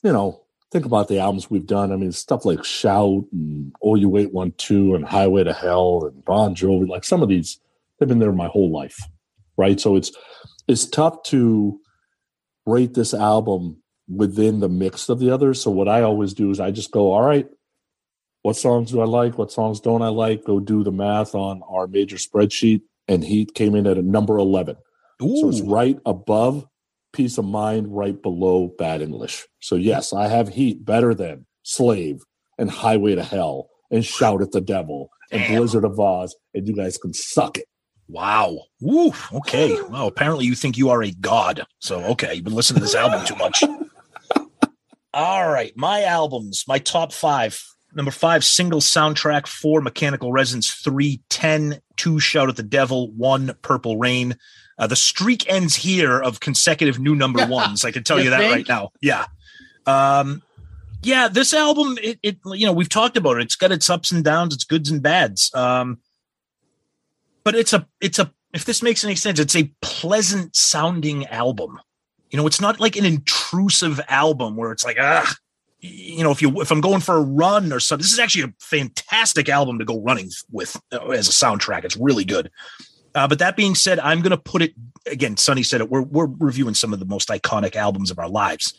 you 0.04 0.14
know, 0.14 0.44
think 0.72 0.86
about 0.86 1.08
the 1.08 1.20
albums 1.20 1.50
we've 1.50 1.66
done. 1.66 1.92
I 1.92 1.96
mean, 1.96 2.12
stuff 2.12 2.46
like 2.46 2.64
Shout 2.64 3.26
and 3.32 3.74
Oh 3.82 3.96
You 3.96 4.08
Wait 4.08 4.32
One 4.32 4.52
Two 4.58 4.94
and 4.94 5.04
Highway 5.04 5.44
to 5.44 5.54
Hell 5.54 6.06
and 6.06 6.24
Bon 6.26 6.54
Jovi. 6.54 6.88
Like 6.88 7.04
some 7.04 7.24
of 7.24 7.30
these, 7.30 7.60
they've 7.98 8.10
been 8.10 8.20
there 8.20 8.32
my 8.32 8.48
whole 8.48 8.72
life, 8.72 9.00
right? 9.58 9.80
So 9.80 9.96
it's 9.96 10.12
it's 10.68 10.86
tough 10.86 11.24
to 11.24 11.80
rate 12.66 12.94
this 12.94 13.14
album 13.14 13.82
within 14.08 14.60
the 14.60 14.70
mix 14.70 15.10
of 15.10 15.20
the 15.20 15.30
others. 15.30 15.62
So 15.62 15.72
what 15.72 15.88
I 15.88 16.02
always 16.02 16.34
do 16.34 16.50
is 16.52 16.60
I 16.60 16.72
just 16.72 16.92
go, 16.92 17.12
all 17.14 17.24
right, 17.24 17.48
what 18.42 18.56
songs 18.56 18.92
do 18.92 19.02
I 19.02 19.06
like? 19.06 19.38
What 19.38 19.52
songs 19.52 19.80
don't 19.80 20.02
I 20.02 20.10
like? 20.10 20.44
Go 20.44 20.60
do 20.60 20.84
the 20.84 20.92
math 20.92 21.34
on 21.34 21.62
our 21.70 21.88
major 21.88 22.18
spreadsheet. 22.18 22.82
And 23.08 23.24
Heat 23.24 23.54
came 23.54 23.76
in 23.76 23.88
at 23.88 23.98
a 23.98 24.02
number 24.02 24.38
11. 24.38 24.78
So 25.20 25.50
it's 25.50 25.62
right 25.62 25.98
above 26.06 26.66
Piece 27.14 27.38
of 27.38 27.46
Mind, 27.46 27.96
right 27.96 28.22
below 28.22 28.74
Bad 28.78 29.02
English. 29.02 29.46
So, 29.62 29.76
yes, 29.76 30.12
I 30.12 30.28
have 30.28 30.50
Heat 30.50 30.84
better 30.84 31.14
than 31.14 31.46
Slave 31.64 32.24
and 32.58 32.70
Highway 32.70 33.16
to 33.16 33.24
Hell 33.24 33.70
and 33.92 34.04
Shout 34.04 34.42
at 34.42 34.52
the 34.52 34.62
Devil 34.62 35.10
and 35.32 35.42
Damn. 35.42 35.58
Blizzard 35.58 35.86
of 35.86 35.94
Ozz. 35.94 36.32
And 36.54 36.68
you 36.68 36.76
guys 36.76 36.98
can 36.98 37.14
suck 37.14 37.58
it. 37.58 37.66
Wow. 38.14 38.60
Woo. 38.80 39.12
Okay. 39.34 39.76
Well, 39.90 40.06
apparently 40.06 40.46
you 40.46 40.54
think 40.54 40.78
you 40.78 40.92
are 40.92 41.02
a 41.02 41.10
god. 41.10 41.66
So, 41.80 42.00
okay. 42.12 42.36
You've 42.36 42.44
been 42.44 42.54
listening 42.54 42.78
to 42.80 42.86
this 42.86 42.94
album 42.94 43.26
too 43.26 43.36
much. 43.36 43.64
All 45.16 45.50
right. 45.50 45.74
My 45.76 46.04
albums, 46.04 46.64
my 46.68 46.78
top 46.78 47.12
five. 47.12 47.60
Number 47.96 48.12
five, 48.12 48.44
single 48.44 48.82
soundtrack, 48.82 49.48
four, 49.48 49.82
Mechanical 49.82 50.32
Resonance, 50.32 50.72
three, 50.72 51.22
10, 51.30 51.80
two, 51.98 52.20
Shout 52.20 52.50
at 52.50 52.56
the 52.56 52.64
Devil, 52.64 53.12
one, 53.12 53.56
Purple 53.64 53.98
Rain. 53.98 54.36
Uh, 54.78 54.88
the 54.88 54.96
streak 54.96 55.48
ends 55.52 55.76
here 55.76 56.20
of 56.20 56.40
consecutive 56.40 57.00
new 57.00 57.16
number 57.16 57.46
ones. 57.48 57.84
I 57.84 57.92
can 57.92 58.04
tell 58.04 58.18
You 58.20 58.26
you 58.26 58.30
that 58.32 58.40
think? 58.40 58.54
right 58.56 58.68
now. 58.68 58.90
Yeah. 59.02 59.26
Um, 59.88 60.42
yeah, 61.02 61.28
this 61.30 61.54
album, 61.54 61.98
it, 62.02 62.20
it, 62.24 62.38
you 62.46 62.66
know, 62.66 62.74
we've 62.74 62.90
talked 62.90 63.18
about 63.18 63.38
it. 63.38 63.44
It's 63.44 63.56
got 63.56 63.72
its 63.72 63.90
ups 63.90 64.12
and 64.12 64.24
downs, 64.24 64.54
its 64.54 64.64
goods 64.64 64.90
and 64.90 65.02
bads. 65.02 65.52
Um, 65.54 66.00
but 67.44 67.56
it's 67.56 67.74
a 67.74 67.88
it's 68.02 68.20
a 68.20 68.32
if 68.54 68.66
this 68.66 68.82
makes 68.82 69.04
any 69.04 69.16
sense 69.16 69.40
it's 69.40 69.56
a 69.56 69.72
pleasant 69.82 70.56
sounding 70.56 71.26
album. 71.28 71.80
You 72.30 72.38
know 72.38 72.48
it's 72.48 72.62
not 72.62 72.80
like 72.80 72.96
an 72.96 73.06
intrusive 73.06 74.02
album 74.08 74.56
where 74.56 74.72
it's 74.72 74.84
like 74.84 74.98
ah 75.00 75.32
you 75.80 76.24
know 76.24 76.32
if 76.32 76.42
you 76.42 76.62
if 76.62 76.72
i'm 76.72 76.82
going 76.82 77.02
for 77.02 77.18
a 77.18 77.22
run 77.22 77.72
or 77.74 77.80
something 77.80 78.02
this 78.02 78.14
is 78.14 78.20
actually 78.20 78.46
a 78.46 78.54
fantastic 78.60 79.50
album 79.50 79.78
to 79.78 79.86
go 79.86 80.02
running 80.02 80.30
with 80.52 80.80
uh, 80.92 81.10
as 81.10 81.28
a 81.28 81.32
soundtrack. 81.32 81.84
It's 81.84 81.98
really 81.98 82.26
good. 82.26 82.50
Uh, 83.14 83.28
but 83.28 83.40
that 83.40 83.56
being 83.56 83.76
said 83.76 84.00
i'm 84.00 84.22
going 84.22 84.32
to 84.32 84.38
put 84.38 84.62
it 84.62 84.74
again 85.06 85.38
sonny 85.38 85.62
said 85.62 85.82
it 85.82 85.90
we're, 85.90 86.02
we're 86.02 86.30
reviewing 86.40 86.74
some 86.74 86.94
of 86.94 87.00
the 87.00 87.06
most 87.06 87.30
iconic 87.30 87.76
albums 87.76 88.10
of 88.10 88.20
our 88.20 88.30
lives. 88.30 88.74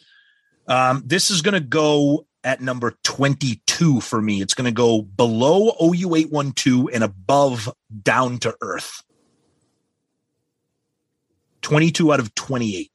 Um, 0.66 1.03
this 1.05 1.31
is 1.31 1.43
going 1.43 1.55
to 1.55 1.61
go 1.61 2.27
at 2.45 2.61
number 2.61 2.97
22 3.03 4.01
for 4.01 4.21
me. 4.21 4.43
It's 4.43 4.55
going 4.55 4.66
to 4.66 4.73
go 4.73 5.03
below 5.03 5.73
OU812 5.81 6.91
and 6.93 7.03
above 7.03 7.73
Down 8.03 8.39
to 8.39 8.55
Earth. 8.61 9.03
22 11.62 12.12
out 12.12 12.21
of 12.21 12.35
28 12.35 12.91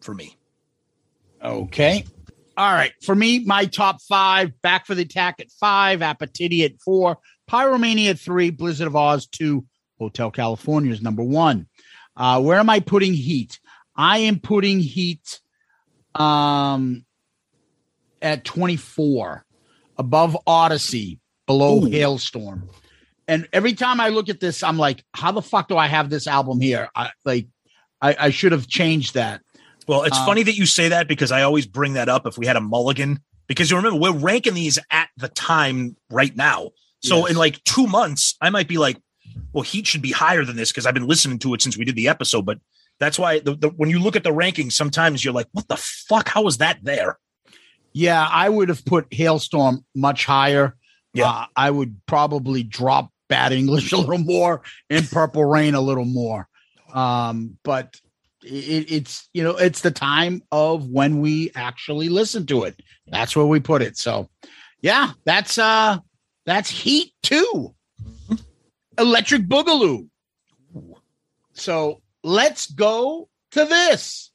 for 0.00 0.12
me. 0.12 0.36
Okay. 1.42 2.04
All 2.56 2.72
right. 2.72 2.92
For 3.02 3.14
me, 3.14 3.38
my 3.44 3.66
top 3.66 4.02
five 4.02 4.60
Back 4.62 4.86
for 4.86 4.96
the 4.96 5.02
Attack 5.02 5.36
at 5.38 5.50
five, 5.52 6.00
Appetiti 6.00 6.64
at 6.64 6.80
four, 6.80 7.18
Pyromania 7.48 8.10
at 8.10 8.18
three, 8.18 8.50
Blizzard 8.50 8.88
of 8.88 8.94
Ozz 8.94 9.30
two, 9.30 9.64
Hotel 10.00 10.32
California 10.32 10.92
is 10.92 11.00
number 11.00 11.22
one. 11.22 11.68
Uh, 12.16 12.42
where 12.42 12.58
am 12.58 12.68
I 12.68 12.80
putting 12.80 13.14
Heat? 13.14 13.60
I 13.94 14.18
am 14.18 14.40
putting 14.40 14.80
Heat 14.80 15.40
um, 16.16 17.04
at 18.22 18.44
24, 18.44 19.44
above 19.96 20.36
Odyssey, 20.46 21.20
below 21.46 21.78
Ooh. 21.78 21.88
Halestorm. 21.88 22.68
And 23.26 23.48
every 23.52 23.74
time 23.74 24.00
I 24.00 24.08
look 24.08 24.28
at 24.28 24.40
this, 24.40 24.62
I'm 24.62 24.78
like, 24.78 25.04
how 25.14 25.32
the 25.32 25.42
fuck 25.42 25.68
do 25.68 25.76
I 25.76 25.86
have 25.86 26.08
this 26.10 26.26
album 26.26 26.60
here? 26.60 26.88
I 26.94 27.10
like, 27.24 27.46
I, 28.00 28.16
I 28.18 28.30
should 28.30 28.52
have 28.52 28.66
changed 28.66 29.14
that. 29.14 29.42
Well, 29.86 30.04
it's 30.04 30.18
Um, 30.18 30.26
funny 30.26 30.42
that 30.44 30.56
you 30.56 30.66
say 30.66 30.88
that 30.88 31.08
because 31.08 31.30
I 31.32 31.42
always 31.42 31.66
bring 31.66 31.94
that 31.94 32.08
up 32.08 32.26
if 32.26 32.38
we 32.38 32.46
had 32.46 32.56
a 32.56 32.60
mulligan. 32.60 33.20
Because 33.46 33.70
you 33.70 33.76
remember, 33.76 33.98
we're 33.98 34.12
ranking 34.12 34.54
these 34.54 34.78
at 34.90 35.08
the 35.16 35.28
time 35.28 35.96
right 36.10 36.34
now. 36.36 36.70
So 37.02 37.20
Yes. 37.20 37.30
in 37.30 37.36
like 37.36 37.62
two 37.64 37.86
months, 37.86 38.34
I 38.40 38.50
might 38.50 38.68
be 38.68 38.76
like, 38.76 38.98
well, 39.52 39.62
Heat 39.62 39.86
should 39.86 40.02
be 40.02 40.10
higher 40.12 40.44
than 40.44 40.56
this 40.56 40.70
because 40.70 40.84
I've 40.84 40.94
been 40.94 41.06
listening 41.06 41.38
to 41.40 41.54
it 41.54 41.62
since 41.62 41.76
we 41.76 41.84
did 41.86 41.96
the 41.96 42.08
episode. 42.08 42.44
But 42.44 42.58
that's 43.00 43.18
why 43.18 43.38
the, 43.40 43.54
the, 43.54 43.68
when 43.70 43.88
you 43.88 43.98
look 44.00 44.16
at 44.16 44.24
the 44.24 44.30
rankings, 44.32 44.72
sometimes 44.72 45.24
you're 45.24 45.32
like, 45.34 45.48
what 45.52 45.68
the 45.68 45.76
fuck? 45.78 46.28
How 46.28 46.46
is 46.46 46.58
that 46.58 46.78
there? 46.82 47.18
Yeah, 47.98 48.28
I 48.30 48.48
would 48.48 48.68
have 48.68 48.84
put 48.84 49.10
Halestorm 49.10 49.82
much 49.92 50.24
higher. 50.24 50.76
Yeah. 51.14 51.30
Uh, 51.30 51.46
I 51.56 51.68
would 51.68 52.00
probably 52.06 52.62
drop 52.62 53.10
Bad 53.28 53.50
English 53.50 53.90
a 53.92 53.96
little 53.96 54.18
more 54.18 54.62
and 54.88 55.10
Purple 55.10 55.44
Rain 55.44 55.74
a 55.74 55.80
little 55.80 56.04
more. 56.04 56.46
Um, 56.94 57.58
but 57.64 57.96
it, 58.44 58.92
it's 58.92 59.28
you 59.34 59.42
know 59.42 59.56
it's 59.56 59.80
the 59.80 59.90
time 59.90 60.42
of 60.52 60.88
when 60.88 61.18
we 61.18 61.50
actually 61.56 62.08
listen 62.08 62.46
to 62.46 62.62
it. 62.62 62.80
That's 63.08 63.34
where 63.34 63.46
we 63.46 63.58
put 63.58 63.82
it. 63.82 63.98
So 63.98 64.30
yeah, 64.80 65.10
that's 65.24 65.58
uh 65.58 65.98
that's 66.46 66.70
Heat 66.70 67.12
2. 67.24 67.74
Electric 68.96 69.42
Boogaloo. 69.42 70.08
So 71.52 72.00
let's 72.22 72.70
go 72.70 73.28
to 73.50 73.64
this. 73.64 74.27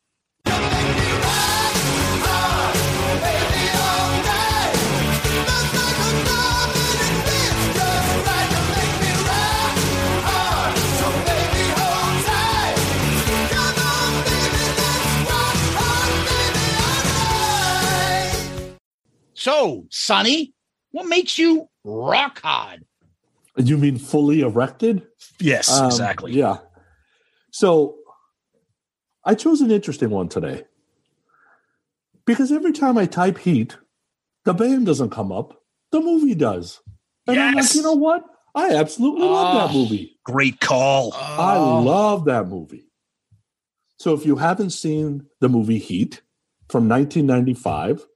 So, 19.48 19.88
Sonny, 19.90 20.54
what 20.92 21.06
makes 21.06 21.38
you 21.38 21.68
rock 21.84 22.40
hard? 22.42 22.86
You 23.58 23.78
mean 23.78 23.98
fully 23.98 24.40
erected? 24.40 25.06
Yes, 25.38 25.70
Um, 25.70 25.88
exactly. 25.88 26.32
Yeah. 26.32 26.60
So 27.52 27.98
I 29.26 29.36
chose 29.36 29.60
an 29.60 29.70
interesting 29.70 30.12
one 30.12 30.30
today 30.30 30.64
because 32.26 32.54
every 32.54 32.72
time 32.72 32.98
I 32.98 33.06
type 33.06 33.38
heat, 33.38 33.76
the 34.46 34.54
band 34.54 34.86
doesn't 34.86 35.10
come 35.10 35.34
up, 35.34 35.62
the 35.92 36.00
movie 36.00 36.36
does. 36.36 36.80
And 37.28 37.38
I'm 37.38 37.54
like, 37.56 37.64
Yes. 37.64 37.76
you 37.76 37.82
know 37.84 37.96
what? 37.96 38.24
I 38.56 38.70
absolutely 38.76 39.28
love 39.28 39.54
that 39.56 39.72
Oh. 39.72 39.74
movie. 39.74 40.18
Great 40.24 40.62
call. 40.62 41.12
I 41.14 41.58
Oh. 41.58 41.82
love 41.84 42.24
that 42.26 42.48
movie. 42.48 42.88
So 43.98 44.14
if 44.14 44.26
you 44.26 44.38
haven't 44.38 44.70
seen 44.70 45.28
the 45.42 45.50
movie 45.50 45.80
Heat 45.80 46.22
from 46.70 46.88
1995, 46.88 48.08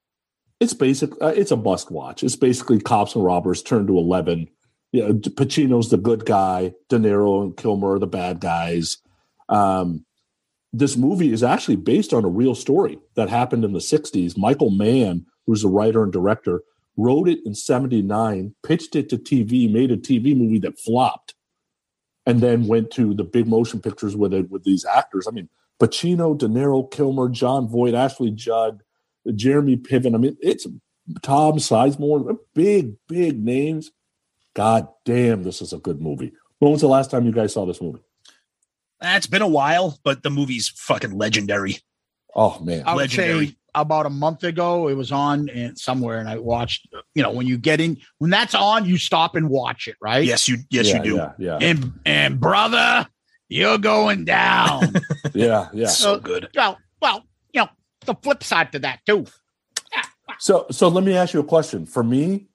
it's 0.59 0.73
basic. 0.73 1.11
Uh, 1.21 1.27
it's 1.27 1.51
a 1.51 1.57
must 1.57 1.91
watch. 1.91 2.23
It's 2.23 2.35
basically 2.35 2.79
cops 2.79 3.15
and 3.15 3.23
robbers 3.23 3.61
turned 3.61 3.87
to 3.87 3.97
eleven. 3.97 4.49
Yeah, 4.91 5.09
Pacino's 5.09 5.89
the 5.89 5.97
good 5.97 6.25
guy. 6.25 6.73
De 6.89 6.97
Niro 6.97 7.43
and 7.43 7.57
Kilmer 7.57 7.93
are 7.93 7.99
the 7.99 8.07
bad 8.07 8.39
guys. 8.39 8.97
Um, 9.49 10.05
this 10.73 10.97
movie 10.97 11.31
is 11.31 11.43
actually 11.43 11.75
based 11.75 12.13
on 12.13 12.25
a 12.25 12.29
real 12.29 12.55
story 12.55 12.99
that 13.15 13.29
happened 13.29 13.65
in 13.65 13.73
the 13.73 13.79
60s. 13.79 14.37
Michael 14.37 14.69
Mann, 14.69 15.25
who's 15.45 15.63
a 15.63 15.69
writer 15.69 16.03
and 16.03 16.11
director, 16.11 16.61
wrote 16.97 17.29
it 17.29 17.39
in 17.45 17.53
79, 17.53 18.55
pitched 18.63 18.95
it 18.95 19.09
to 19.09 19.17
TV, 19.17 19.71
made 19.71 19.91
a 19.91 19.97
TV 19.97 20.35
movie 20.35 20.59
that 20.59 20.79
flopped, 20.79 21.35
and 22.25 22.41
then 22.41 22.67
went 22.67 22.91
to 22.91 23.13
the 23.13 23.23
big 23.23 23.47
motion 23.47 23.81
pictures 23.81 24.15
with 24.15 24.33
it 24.33 24.49
with 24.49 24.63
these 24.63 24.85
actors. 24.85 25.27
I 25.27 25.31
mean, 25.31 25.49
Pacino, 25.81 26.37
De 26.37 26.47
Niro, 26.47 26.89
Kilmer, 26.89 27.29
Jon 27.29 27.67
Voight, 27.67 27.93
Ashley 27.93 28.31
Judd, 28.31 28.81
Jeremy 29.35 29.77
Piven. 29.77 30.15
I 30.15 30.17
mean, 30.17 30.37
it's 30.41 30.65
Tom 31.21 31.55
Sizemore, 31.55 32.37
big, 32.53 32.95
big 33.07 33.43
names. 33.43 33.91
God 34.53 34.87
damn, 35.05 35.43
this 35.43 35.61
is 35.61 35.73
a 35.73 35.77
good 35.77 36.01
movie. 36.01 36.33
When 36.59 36.71
was 36.71 36.81
the 36.81 36.87
last 36.87 37.11
time 37.11 37.25
you 37.25 37.31
guys 37.31 37.53
saw 37.53 37.65
this 37.65 37.81
movie? 37.81 37.99
It's 39.01 39.27
been 39.27 39.43
a 39.43 39.47
while, 39.47 39.99
but 40.03 40.23
the 40.23 40.29
movie's 40.29 40.69
fucking 40.69 41.15
legendary. 41.15 41.77
Oh 42.35 42.59
man, 42.59 42.83
I 42.85 42.93
would 42.93 43.01
Legendary. 43.01 43.47
say 43.47 43.55
about 43.75 44.05
a 44.05 44.09
month 44.09 44.43
ago, 44.43 44.87
it 44.87 44.95
was 44.95 45.11
on 45.11 45.49
and 45.49 45.77
somewhere, 45.77 46.17
and 46.19 46.27
I 46.27 46.37
watched. 46.37 46.87
You 47.13 47.23
know, 47.23 47.31
when 47.31 47.45
you 47.47 47.57
get 47.57 47.79
in, 47.79 47.97
when 48.17 48.31
that's 48.31 48.55
on, 48.55 48.85
you 48.85 48.97
stop 48.97 49.35
and 49.35 49.49
watch 49.49 49.87
it, 49.87 49.95
right? 50.01 50.23
Yes, 50.23 50.47
you 50.47 50.57
yes 50.69 50.87
yeah, 50.87 50.97
you 50.97 51.03
do. 51.03 51.15
Yeah, 51.15 51.31
yeah, 51.37 51.57
And 51.61 51.93
and 52.05 52.39
brother, 52.39 53.07
you're 53.49 53.77
going 53.77 54.25
down. 54.25 54.95
yeah, 55.33 55.69
yeah. 55.73 55.87
So 55.87 56.19
good. 56.19 56.47
well, 56.55 56.77
well, 57.01 57.17
you 57.17 57.17
know, 57.17 57.27
the 58.07 58.15
flip 58.15 58.43
side 58.43 58.71
to 58.71 58.79
that 58.79 58.99
too. 59.05 59.25
So, 60.39 60.65
so 60.71 60.87
let 60.87 61.03
me 61.03 61.15
ask 61.15 61.33
you 61.33 61.39
a 61.39 61.43
question. 61.43 61.85
For 61.85 62.03
me, 62.03 62.47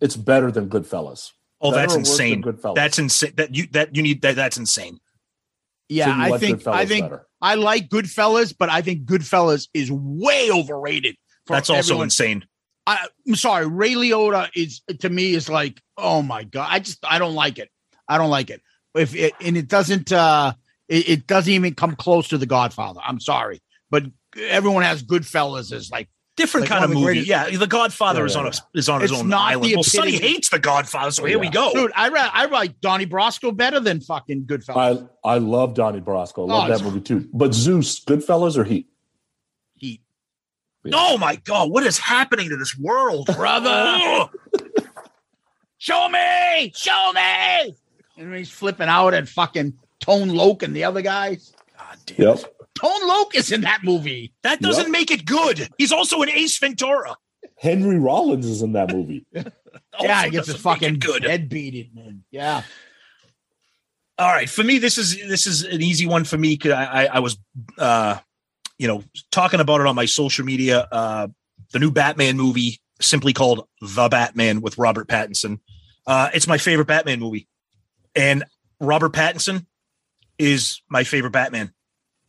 it's 0.00 0.16
better 0.16 0.50
than 0.50 0.68
Goodfellas. 0.68 1.32
Oh, 1.60 1.70
Better 1.70 1.80
that's 1.82 1.94
or 1.94 1.98
worse 1.98 2.16
than 2.18 2.26
insane. 2.26 2.42
Goodfellas? 2.42 2.74
That's 2.74 2.98
insane. 2.98 3.32
That 3.36 3.54
you 3.54 3.66
that 3.72 3.96
you 3.96 4.02
need 4.02 4.22
that 4.22 4.36
that's 4.36 4.56
insane. 4.58 5.00
Yeah, 5.88 6.06
So 6.06 6.12
I 6.12 6.28
like 6.28 6.40
think 6.40 6.66
I 6.66 6.84
Goodfellas 6.84 6.88
think 6.88 7.04
better. 7.04 7.26
I 7.40 7.54
like 7.54 7.88
Goodfellas, 7.88 8.54
but 8.58 8.68
I 8.68 8.82
think 8.82 9.04
Goodfellas 9.06 9.68
is 9.74 9.90
way 9.90 10.50
overrated. 10.50 11.16
for 11.46 11.54
That's 11.54 11.70
also 11.70 11.78
everyone. 11.94 12.04
insane. 12.04 12.44
I, 12.86 13.06
I'm 13.26 13.34
sorry, 13.34 13.66
Ray 13.66 13.94
Liotta 13.94 14.48
is 14.54 14.80
to 15.00 15.08
me 15.10 15.32
is 15.32 15.48
like, 15.48 15.80
oh 15.96 16.22
my 16.22 16.44
god, 16.44 16.68
I 16.70 16.78
just 16.78 16.98
I 17.04 17.18
don't 17.18 17.34
like 17.34 17.58
it. 17.58 17.70
I 18.08 18.18
don't 18.18 18.30
like 18.30 18.50
it. 18.50 18.62
If 18.94 19.14
it 19.14 19.32
and 19.40 19.56
it 19.56 19.68
doesn't, 19.68 20.12
uh 20.12 20.52
it, 20.88 21.08
it 21.08 21.26
doesn't 21.26 21.52
even 21.52 21.74
come 21.74 21.96
close 21.96 22.28
to 22.28 22.38
The 22.38 22.46
Godfather. 22.46 23.00
I'm 23.04 23.18
sorry, 23.18 23.60
but 23.90 24.04
everyone 24.38 24.82
has 24.82 25.02
Goodfellas 25.02 25.72
as 25.72 25.90
like 25.90 26.08
Different 26.36 26.64
Like 26.64 26.70
kind 26.70 26.84
of 26.84 26.90
of 26.90 26.94
movie. 26.96 27.04
greatest- 27.06 27.28
Yeah, 27.28 27.48
The 27.48 27.66
Godfather 27.66 28.20
Yeah, 28.20 28.26
is 28.26 28.36
on 28.36 28.46
a, 28.46 28.52
is 28.74 28.88
on 28.90 29.00
his 29.00 29.10
own 29.10 29.30
not 29.30 29.52
island. 29.52 29.72
Well, 29.74 29.82
Sonny 29.82 30.16
hates 30.18 30.50
The 30.50 30.58
Godfather, 30.58 31.10
so 31.10 31.24
here 31.24 31.38
we 31.38 31.48
go. 31.48 31.72
dude. 31.72 31.92
I 31.96 32.10
ra- 32.10 32.28
I 32.30 32.44
like 32.44 32.78
Donnie 32.82 33.06
Brasco 33.06 33.56
better 33.56 33.80
than 33.80 34.02
fucking 34.02 34.44
Goodfellas. 34.44 35.08
I 35.24 35.30
I 35.36 35.38
love 35.38 35.72
Donnie 35.72 36.02
Brasco. 36.02 36.46
I 36.46 36.52
love 36.54 36.70
Oh, 36.70 36.76
that 36.76 36.84
movie 36.84 37.00
too. 37.00 37.26
But 37.32 37.54
Zeus, 37.54 38.04
Goodfellas 38.04 38.58
or 38.58 38.64
Heat? 38.64 38.86
Heat. 39.76 40.02
Oh 40.92 41.16
my 41.16 41.36
god, 41.36 41.70
what 41.70 41.84
is 41.84 41.96
happening 41.96 42.50
to 42.50 42.56
this 42.58 42.76
world, 42.78 43.28
Brother. 43.34 44.28
Show 45.78 46.08
me, 46.08 46.72
show 46.74 47.12
me. 47.14 47.76
And 48.18 48.34
he's 48.34 48.50
flipping 48.50 48.88
out 48.88 49.14
at 49.14 49.28
fucking 49.28 49.74
Tone 50.00 50.28
Loc 50.28 50.62
and 50.62 50.74
the 50.74 50.84
other 50.84 51.02
guys. 51.02 51.54
God 51.78 51.96
damn. 52.06 52.26
Yep. 52.28 52.55
Tone 52.80 53.06
Loc 53.08 53.34
is 53.34 53.50
in 53.52 53.62
that 53.62 53.82
movie. 53.82 54.32
That 54.42 54.60
doesn't 54.60 54.84
Yep. 54.84 54.90
make 54.92 55.10
it 55.10 55.24
good. 55.24 55.68
He's 55.78 55.92
also 55.92 56.22
an 56.22 56.30
Ace 56.30 56.58
Ventura. 56.58 57.16
Henry 57.58 57.98
Rollins 57.98 58.46
is 58.46 58.62
in 58.62 58.72
that 58.72 58.92
movie. 58.92 59.24
Yeah, 60.00 60.24
he 60.24 60.30
gets 60.30 60.46
his 60.46 60.56
doesn't 60.56 60.62
fucking 60.62 60.94
it 60.96 61.00
good. 61.00 61.22
head 61.24 61.48
beaten, 61.48 61.90
man. 61.94 62.24
Yeah. 62.30 62.62
All 64.18 64.28
right, 64.32 64.48
for 64.48 64.62
me, 64.64 64.78
this 64.78 64.96
is 64.98 65.16
this 65.28 65.46
is 65.46 65.62
an 65.64 65.82
easy 65.82 66.06
one 66.06 66.24
for 66.24 66.36
me. 66.38 66.56
'cause 66.56 66.72
I, 66.72 66.84
I, 66.84 67.04
I 67.06 67.18
was, 67.18 67.38
uh, 67.78 68.18
you 68.78 68.88
know, 68.88 69.02
talking 69.30 69.60
about 69.60 69.80
it 69.80 69.86
on 69.86 69.94
my 69.94 70.04
social 70.06 70.44
media. 70.44 70.86
Uh, 70.90 71.28
the 71.72 71.78
new 71.78 71.90
Batman 71.90 72.36
movie, 72.36 72.80
simply 73.00 73.32
called 73.34 73.66
The 73.82 74.08
Batman 74.08 74.60
with 74.62 74.78
Robert 74.78 75.08
Pattinson. 75.08 75.60
Uh, 76.06 76.30
it's 76.34 76.46
my 76.46 76.56
favorite 76.58 76.88
Batman 76.88 77.20
movie, 77.20 77.46
and 78.14 78.44
Robert 78.80 79.12
Pattinson 79.12 79.66
is 80.38 80.80
my 80.90 81.04
favorite 81.04 81.32
Batman. 81.32 81.72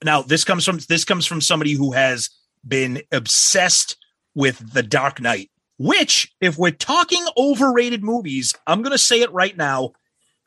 Now, 0.04 0.22
this 0.22 0.44
comes 0.44 0.66
from 0.66 0.80
this 0.90 1.06
comes 1.06 1.26
from 1.26 1.42
somebody 1.42 1.74
who 1.74 1.94
has 1.94 2.30
been 2.68 3.02
obsessed 3.12 3.98
with 4.36 4.74
The 4.74 4.84
Dark 4.84 5.22
Knight. 5.22 5.50
Which, 5.80 6.34
if 6.42 6.58
we're 6.58 6.72
talking 6.72 7.24
overrated 7.38 8.04
movies, 8.04 8.56
I'm 8.66 8.82
going 8.82 8.94
to 8.94 8.98
say 8.98 9.22
it 9.22 9.32
right 9.32 9.56
now. 9.56 9.92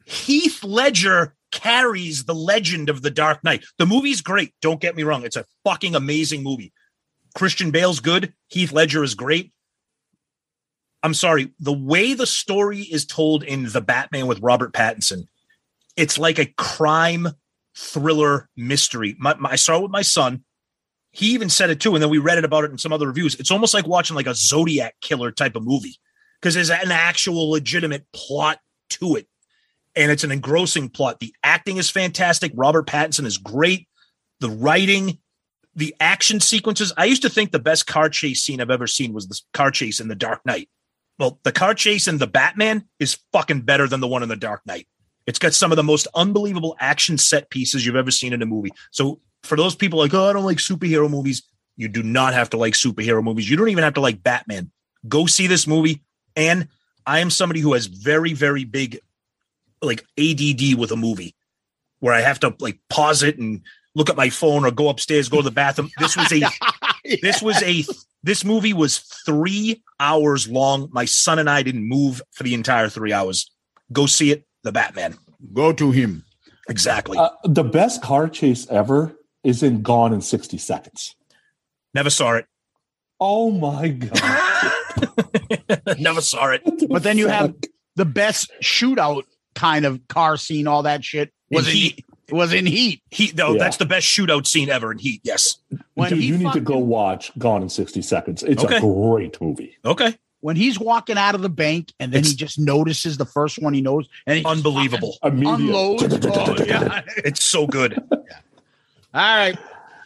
Heath 0.04 0.64
Ledger 0.64 1.36
carries 1.52 2.24
the 2.24 2.34
legend 2.34 2.88
of 2.88 3.02
the 3.02 3.10
Dark 3.10 3.44
Knight. 3.44 3.64
The 3.78 3.86
movie's 3.86 4.22
great. 4.22 4.54
Don't 4.60 4.80
get 4.80 4.96
me 4.96 5.04
wrong. 5.04 5.24
It's 5.24 5.36
a 5.36 5.46
fucking 5.64 5.94
amazing 5.94 6.42
movie. 6.42 6.72
Christian 7.36 7.70
Bale's 7.70 8.00
good. 8.00 8.32
Heath 8.48 8.72
Ledger 8.72 9.04
is 9.04 9.14
great. 9.14 9.52
I'm 11.02 11.14
sorry. 11.14 11.52
The 11.60 11.72
way 11.72 12.14
the 12.14 12.26
story 12.26 12.80
is 12.80 13.06
told 13.06 13.42
in 13.42 13.68
The 13.70 13.80
Batman 13.80 14.26
with 14.26 14.40
Robert 14.40 14.72
Pattinson, 14.72 15.28
it's 15.96 16.18
like 16.18 16.38
a 16.38 16.52
crime 16.56 17.28
thriller 17.80 18.48
mystery. 18.56 19.16
My, 19.18 19.34
my, 19.34 19.52
I 19.52 19.56
saw 19.56 19.78
it 19.78 19.82
with 19.82 19.90
my 19.90 20.02
son. 20.02 20.44
He 21.12 21.32
even 21.32 21.48
said 21.48 21.70
it 21.70 21.80
too. 21.80 21.94
And 21.94 22.02
then 22.02 22.10
we 22.10 22.18
read 22.18 22.38
it 22.38 22.44
about 22.44 22.64
it 22.64 22.70
in 22.70 22.78
some 22.78 22.92
other 22.92 23.08
reviews. 23.08 23.34
It's 23.36 23.50
almost 23.50 23.74
like 23.74 23.86
watching 23.86 24.14
like 24.14 24.26
a 24.26 24.34
Zodiac 24.34 24.94
killer 25.00 25.32
type 25.32 25.56
of 25.56 25.64
movie 25.64 25.96
because 26.40 26.54
there's 26.54 26.70
an 26.70 26.92
actual 26.92 27.50
legitimate 27.50 28.06
plot 28.12 28.58
to 28.90 29.16
it 29.16 29.26
and 29.96 30.10
it's 30.12 30.24
an 30.24 30.30
engrossing 30.30 30.88
plot. 30.88 31.20
The 31.20 31.34
acting 31.42 31.78
is 31.78 31.90
fantastic. 31.90 32.52
Robert 32.54 32.86
Pattinson 32.86 33.24
is 33.24 33.38
great. 33.38 33.88
The 34.40 34.50
writing, 34.50 35.18
the 35.74 35.94
action 36.00 36.40
sequences. 36.40 36.92
I 36.96 37.06
used 37.06 37.22
to 37.22 37.30
think 37.30 37.50
the 37.50 37.58
best 37.58 37.86
car 37.86 38.08
chase 38.08 38.42
scene 38.42 38.60
I've 38.60 38.70
ever 38.70 38.86
seen 38.86 39.12
was 39.12 39.26
the 39.26 39.40
car 39.52 39.70
chase 39.70 40.00
in 40.00 40.08
The 40.08 40.14
Dark 40.14 40.44
Knight. 40.46 40.68
Well, 41.18 41.40
the 41.42 41.52
car 41.52 41.74
chase 41.74 42.08
in 42.08 42.18
The 42.18 42.26
Batman 42.26 42.88
is 42.98 43.18
fucking 43.32 43.62
better 43.62 43.86
than 43.86 44.00
the 44.00 44.08
one 44.08 44.22
in 44.22 44.28
The 44.28 44.36
Dark 44.36 44.62
Knight. 44.64 44.86
It's 45.30 45.38
got 45.38 45.54
some 45.54 45.70
of 45.70 45.76
the 45.76 45.84
most 45.84 46.08
unbelievable 46.16 46.76
action 46.80 47.16
set 47.16 47.50
pieces 47.50 47.86
you've 47.86 47.94
ever 47.94 48.10
seen 48.10 48.32
in 48.32 48.42
a 48.42 48.46
movie. 48.46 48.72
So 48.90 49.20
for 49.44 49.54
those 49.54 49.76
people 49.76 50.00
like, 50.00 50.12
oh, 50.12 50.28
I 50.28 50.32
don't 50.32 50.44
like 50.44 50.58
superhero 50.58 51.08
movies, 51.08 51.44
you 51.76 51.86
do 51.86 52.02
not 52.02 52.34
have 52.34 52.50
to 52.50 52.56
like 52.56 52.74
superhero 52.74 53.22
movies. 53.22 53.48
You 53.48 53.56
don't 53.56 53.68
even 53.68 53.84
have 53.84 53.94
to 53.94 54.00
like 54.00 54.24
Batman. 54.24 54.72
Go 55.06 55.26
see 55.26 55.46
this 55.46 55.68
movie. 55.68 56.02
And 56.34 56.66
I 57.06 57.20
am 57.20 57.30
somebody 57.30 57.60
who 57.60 57.74
has 57.74 57.86
very, 57.86 58.32
very 58.32 58.64
big 58.64 58.98
like 59.80 60.04
ADD 60.18 60.74
with 60.76 60.90
a 60.90 60.96
movie 60.96 61.36
where 62.00 62.12
I 62.12 62.22
have 62.22 62.40
to 62.40 62.52
like 62.58 62.80
pause 62.88 63.22
it 63.22 63.38
and 63.38 63.60
look 63.94 64.10
at 64.10 64.16
my 64.16 64.30
phone 64.30 64.64
or 64.64 64.72
go 64.72 64.88
upstairs, 64.88 65.28
go 65.28 65.36
to 65.36 65.44
the 65.44 65.52
bathroom. 65.52 65.90
This 66.00 66.16
was 66.16 66.32
a 66.32 66.42
this 67.22 67.40
was 67.40 67.62
a 67.62 67.84
this 68.24 68.44
movie 68.44 68.72
was 68.72 68.98
three 68.98 69.80
hours 70.00 70.48
long. 70.48 70.88
My 70.90 71.04
son 71.04 71.38
and 71.38 71.48
I 71.48 71.62
didn't 71.62 71.88
move 71.88 72.20
for 72.32 72.42
the 72.42 72.54
entire 72.54 72.88
three 72.88 73.12
hours. 73.12 73.48
Go 73.92 74.06
see 74.06 74.32
it, 74.32 74.44
the 74.62 74.72
Batman. 74.72 75.16
Go 75.52 75.72
to 75.72 75.90
him. 75.90 76.24
Exactly. 76.68 77.18
Uh, 77.18 77.30
the 77.44 77.64
best 77.64 78.02
car 78.02 78.28
chase 78.28 78.66
ever 78.70 79.16
is 79.42 79.62
in 79.62 79.82
Gone 79.82 80.12
in 80.12 80.20
60 80.20 80.58
Seconds. 80.58 81.14
Never 81.94 82.10
saw 82.10 82.34
it. 82.34 82.46
Oh 83.18 83.50
my 83.50 83.88
God. 83.88 84.72
Never 85.98 86.20
saw 86.20 86.50
it. 86.50 86.62
But 86.88 87.02
then 87.02 87.18
you 87.18 87.26
have 87.28 87.54
the 87.96 88.04
best 88.04 88.50
shootout 88.62 89.24
kind 89.54 89.84
of 89.84 90.06
car 90.08 90.36
scene, 90.36 90.66
all 90.66 90.84
that 90.84 91.04
shit 91.04 91.32
was 91.50 91.66
In 91.66 91.70
in 91.72 91.76
Heat. 91.76 91.94
heat. 91.96 92.04
Was 92.32 92.52
in 92.52 92.64
heat. 92.66 93.02
Heat. 93.10 93.34
No, 93.36 93.52
Yeah. 93.54 93.58
that's 93.58 93.76
the 93.78 93.86
best 93.86 94.06
shootout 94.06 94.46
scene 94.46 94.70
ever 94.70 94.92
in 94.92 94.98
Heat. 94.98 95.20
Yes. 95.24 95.56
When 95.94 96.10
Dude, 96.10 96.20
he 96.20 96.26
you 96.28 96.38
need 96.38 96.52
to 96.52 96.60
go 96.60 96.78
watch 96.78 97.32
Gone 97.36 97.62
in 97.62 97.68
60 97.68 98.02
Seconds. 98.02 98.44
It's 98.44 98.62
Okay. 98.62 98.76
a 98.76 98.80
great 98.80 99.40
movie. 99.40 99.76
Okay. 99.84 100.16
When 100.40 100.56
he's 100.56 100.78
walking 100.78 101.18
out 101.18 101.34
of 101.34 101.42
the 101.42 101.48
bank 101.48 101.92
and 102.00 102.12
then 102.12 102.20
It's- 102.20 102.30
he 102.30 102.36
just 102.36 102.58
notices 102.58 103.16
the 103.18 103.26
first 103.26 103.58
one 103.58 103.74
he 103.74 103.80
knows 103.82 104.08
and 104.26 104.38
he 104.38 104.44
Unbelievable. 104.44 105.18
unloads. 105.22 106.02
Oh, 106.26 106.56
yeah. 106.66 107.02
It's 107.18 107.44
so 107.44 107.66
good. 107.66 107.98
All 108.12 109.36
right. 109.36 109.58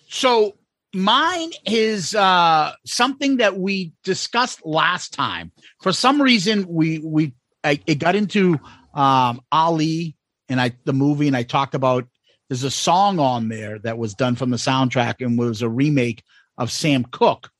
So 0.08 0.54
mine 0.94 1.50
is 1.66 2.14
uh 2.14 2.72
something 2.84 3.38
that 3.38 3.58
we 3.58 3.92
discussed 4.04 4.64
last 4.64 5.12
time. 5.12 5.52
For 5.82 5.92
some 5.92 6.20
reason, 6.22 6.66
we 6.68 6.98
we 7.00 7.32
I, 7.62 7.80
it 7.86 7.96
got 7.96 8.14
into 8.14 8.58
um 8.94 9.40
Ali 9.52 10.16
and 10.48 10.60
I 10.60 10.72
the 10.84 10.92
movie, 10.92 11.26
and 11.26 11.36
I 11.36 11.42
talked 11.42 11.74
about 11.74 12.06
there's 12.48 12.62
a 12.64 12.70
song 12.70 13.18
on 13.18 13.48
there 13.48 13.78
that 13.80 13.98
was 13.98 14.14
done 14.14 14.36
from 14.36 14.50
the 14.50 14.56
soundtrack 14.56 15.24
and 15.24 15.38
was 15.38 15.62
a 15.62 15.68
remake 15.68 16.22
of 16.58 16.70
Sam 16.70 17.04
Cooke. 17.04 17.50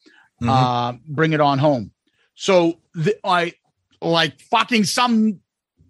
Mhm. 0.43 0.49
Uh, 0.49 0.99
bring 1.07 1.33
it 1.33 1.41
on 1.41 1.59
home. 1.59 1.91
So 2.35 2.81
the, 2.95 3.17
I 3.25 3.55
like 4.01 4.41
fucking 4.41 4.85
some 4.85 5.41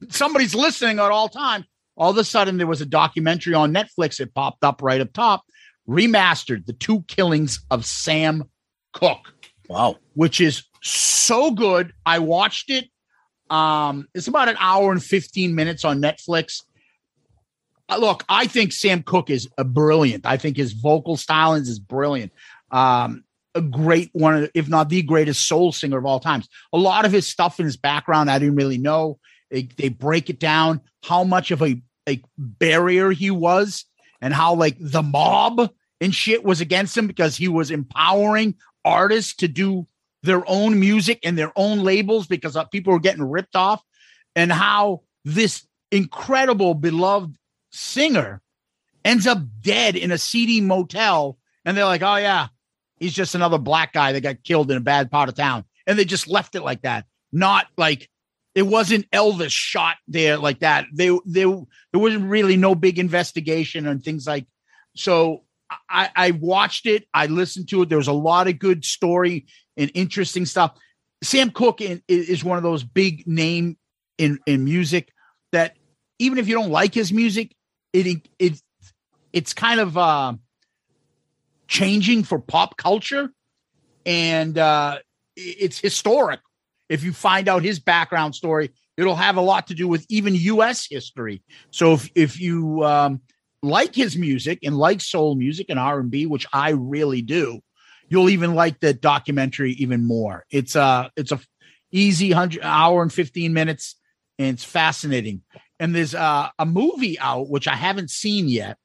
somebody's 0.08 0.54
listening 0.54 0.98
at 0.98 1.10
all 1.10 1.28
time. 1.28 1.64
All 1.96 2.10
of 2.10 2.18
a 2.18 2.24
sudden, 2.24 2.56
there 2.56 2.66
was 2.66 2.80
a 2.80 2.86
documentary 2.86 3.54
on 3.54 3.72
Netflix. 3.72 4.20
It 4.20 4.34
popped 4.34 4.64
up 4.64 4.82
right 4.82 5.00
up 5.00 5.12
top, 5.12 5.44
remastered 5.88 6.66
the 6.66 6.72
two 6.72 7.02
killings 7.02 7.60
of 7.70 7.86
Sam 7.86 8.44
Cooke. 8.92 9.32
Wow. 9.68 9.96
which 10.12 10.40
is 10.40 10.64
so 10.82 11.50
good. 11.50 11.92
I 12.04 12.18
watched 12.18 12.70
it. 12.70 12.88
Um, 13.50 14.08
it's 14.14 14.28
about 14.28 14.48
an 14.48 14.56
hour 14.58 14.92
and 14.92 15.02
15 15.02 15.54
minutes 15.54 15.84
on 15.84 16.00
Netflix. 16.00 16.62
Uh, 17.88 17.98
look, 17.98 18.24
I 18.28 18.46
think 18.46 18.72
Sam 18.72 19.02
Cooke 19.02 19.30
is 19.30 19.48
a 19.58 19.64
brilliant. 19.64 20.26
I 20.26 20.36
think 20.36 20.56
his 20.56 20.72
vocal 20.72 21.16
stylings 21.16 21.68
is 21.68 21.78
brilliant. 21.78 22.32
Um, 22.70 23.24
a 23.54 23.62
great 23.62 24.10
one, 24.12 24.48
if 24.54 24.68
not 24.68 24.88
the 24.88 25.02
greatest 25.02 25.46
soul 25.46 25.72
singer 25.72 25.98
of 25.98 26.06
all 26.06 26.20
times. 26.20 26.48
A 26.72 26.78
lot 26.78 27.04
of 27.04 27.12
his 27.12 27.26
stuff 27.26 27.60
in 27.60 27.66
his 27.66 27.76
background, 27.76 28.30
I 28.30 28.38
didn't 28.38 28.56
really 28.56 28.78
know. 28.78 29.18
They, 29.50 29.68
they 29.76 29.88
break 29.88 30.30
it 30.30 30.38
down 30.40 30.80
how 31.04 31.24
much 31.24 31.50
of 31.50 31.62
a, 31.62 31.80
a 32.08 32.22
barrier 32.36 33.10
he 33.10 33.30
was 33.30 33.84
and 34.20 34.34
how 34.34 34.54
like 34.54 34.76
the 34.80 35.02
mob 35.02 35.70
and 36.00 36.14
shit 36.14 36.44
was 36.44 36.60
against 36.60 36.96
him 36.96 37.06
because 37.06 37.36
he 37.36 37.48
was 37.48 37.70
empowering 37.70 38.56
artists 38.84 39.34
to 39.36 39.48
do 39.48 39.86
their 40.22 40.42
own 40.48 40.80
music 40.80 41.20
and 41.22 41.38
their 41.38 41.52
own 41.56 41.80
labels 41.80 42.26
because 42.26 42.56
uh, 42.56 42.64
people 42.64 42.92
were 42.92 43.00
getting 43.00 43.22
ripped 43.22 43.54
off 43.54 43.82
and 44.34 44.50
how 44.50 45.02
this 45.24 45.66
incredible 45.92 46.74
beloved 46.74 47.36
singer 47.70 48.40
ends 49.04 49.26
up 49.26 49.38
dead 49.60 49.96
in 49.96 50.10
a 50.10 50.18
seedy 50.18 50.60
motel 50.60 51.38
and 51.64 51.76
they're 51.76 51.84
like 51.84 52.02
oh 52.02 52.16
yeah 52.16 52.48
he's 53.04 53.14
just 53.14 53.34
another 53.34 53.58
black 53.58 53.92
guy 53.92 54.12
that 54.12 54.20
got 54.20 54.42
killed 54.42 54.70
in 54.70 54.76
a 54.76 54.80
bad 54.80 55.10
part 55.10 55.28
of 55.28 55.34
town 55.34 55.64
and 55.86 55.98
they 55.98 56.04
just 56.04 56.26
left 56.26 56.54
it 56.54 56.62
like 56.62 56.82
that 56.82 57.04
not 57.32 57.66
like 57.76 58.08
it 58.54 58.62
wasn't 58.62 59.10
elvis 59.10 59.50
shot 59.50 59.96
there 60.08 60.38
like 60.38 60.60
that 60.60 60.86
they 60.92 61.10
they 61.26 61.44
there 61.44 62.00
wasn't 62.00 62.24
really 62.24 62.56
no 62.56 62.74
big 62.74 62.98
investigation 62.98 63.86
and 63.86 64.02
things 64.02 64.26
like 64.26 64.46
so 64.96 65.44
I, 65.88 66.10
I 66.14 66.30
watched 66.32 66.86
it. 66.86 67.06
I 67.14 67.26
listened 67.26 67.68
to 67.70 67.82
it. 67.82 67.88
There 67.88 67.98
was 67.98 68.08
a 68.08 68.12
lot 68.12 68.48
of 68.48 68.58
good 68.58 68.84
story 68.84 69.46
and 69.76 69.90
interesting 69.94 70.46
stuff. 70.46 70.76
Sam 71.22 71.50
Cooke 71.50 71.80
in, 71.80 72.02
is 72.06 72.44
one 72.44 72.58
of 72.58 72.62
those 72.62 72.84
big 72.84 73.26
name 73.26 73.78
in 74.18 74.38
in 74.46 74.64
music 74.64 75.10
that 75.52 75.76
even 76.18 76.38
if 76.38 76.48
you 76.48 76.54
don't 76.54 76.70
like 76.70 76.94
his 76.94 77.12
music, 77.12 77.54
it 77.92 78.28
it 78.38 78.60
it's 79.32 79.54
kind 79.54 79.80
of 79.80 79.96
uh, 79.96 80.34
changing 81.68 82.24
for 82.24 82.38
pop 82.38 82.76
culture, 82.76 83.30
and 84.06 84.56
uh, 84.58 84.98
it's 85.36 85.78
historic. 85.78 86.40
If 86.88 87.02
you 87.02 87.12
find 87.12 87.48
out 87.48 87.62
his 87.62 87.78
background 87.78 88.34
story, 88.34 88.70
it'll 88.96 89.16
have 89.16 89.36
a 89.36 89.40
lot 89.40 89.68
to 89.68 89.74
do 89.74 89.88
with 89.88 90.06
even 90.08 90.34
U.S. 90.34 90.86
history. 90.88 91.42
So 91.70 91.94
if 91.94 92.10
if 92.14 92.40
you 92.40 92.84
um, 92.84 93.20
like 93.62 93.94
his 93.94 94.16
music 94.16 94.60
and 94.62 94.76
like 94.76 95.00
soul 95.00 95.34
music 95.34 95.66
and 95.70 95.78
R&B, 95.78 96.26
which 96.26 96.46
I 96.52 96.70
really 96.70 97.22
do, 97.22 97.60
you'll 98.08 98.30
even 98.30 98.54
like 98.54 98.80
the 98.80 98.92
documentary 98.92 99.72
even 99.72 100.04
more. 100.04 100.44
It's 100.50 100.76
a 100.76 101.10
it's 101.16 101.32
a 101.32 101.40
easy 101.90 102.30
100 102.30 102.62
hour 102.62 103.02
and 103.02 103.12
15 103.12 103.52
minutes 103.52 103.96
and 104.38 104.48
it's 104.48 104.64
fascinating. 104.64 105.42
And 105.80 105.94
there's 105.94 106.14
uh, 106.14 106.48
a 106.58 106.66
movie 106.66 107.18
out 107.18 107.48
which 107.48 107.68
I 107.68 107.74
haven't 107.74 108.10
seen 108.10 108.48
yet, 108.48 108.78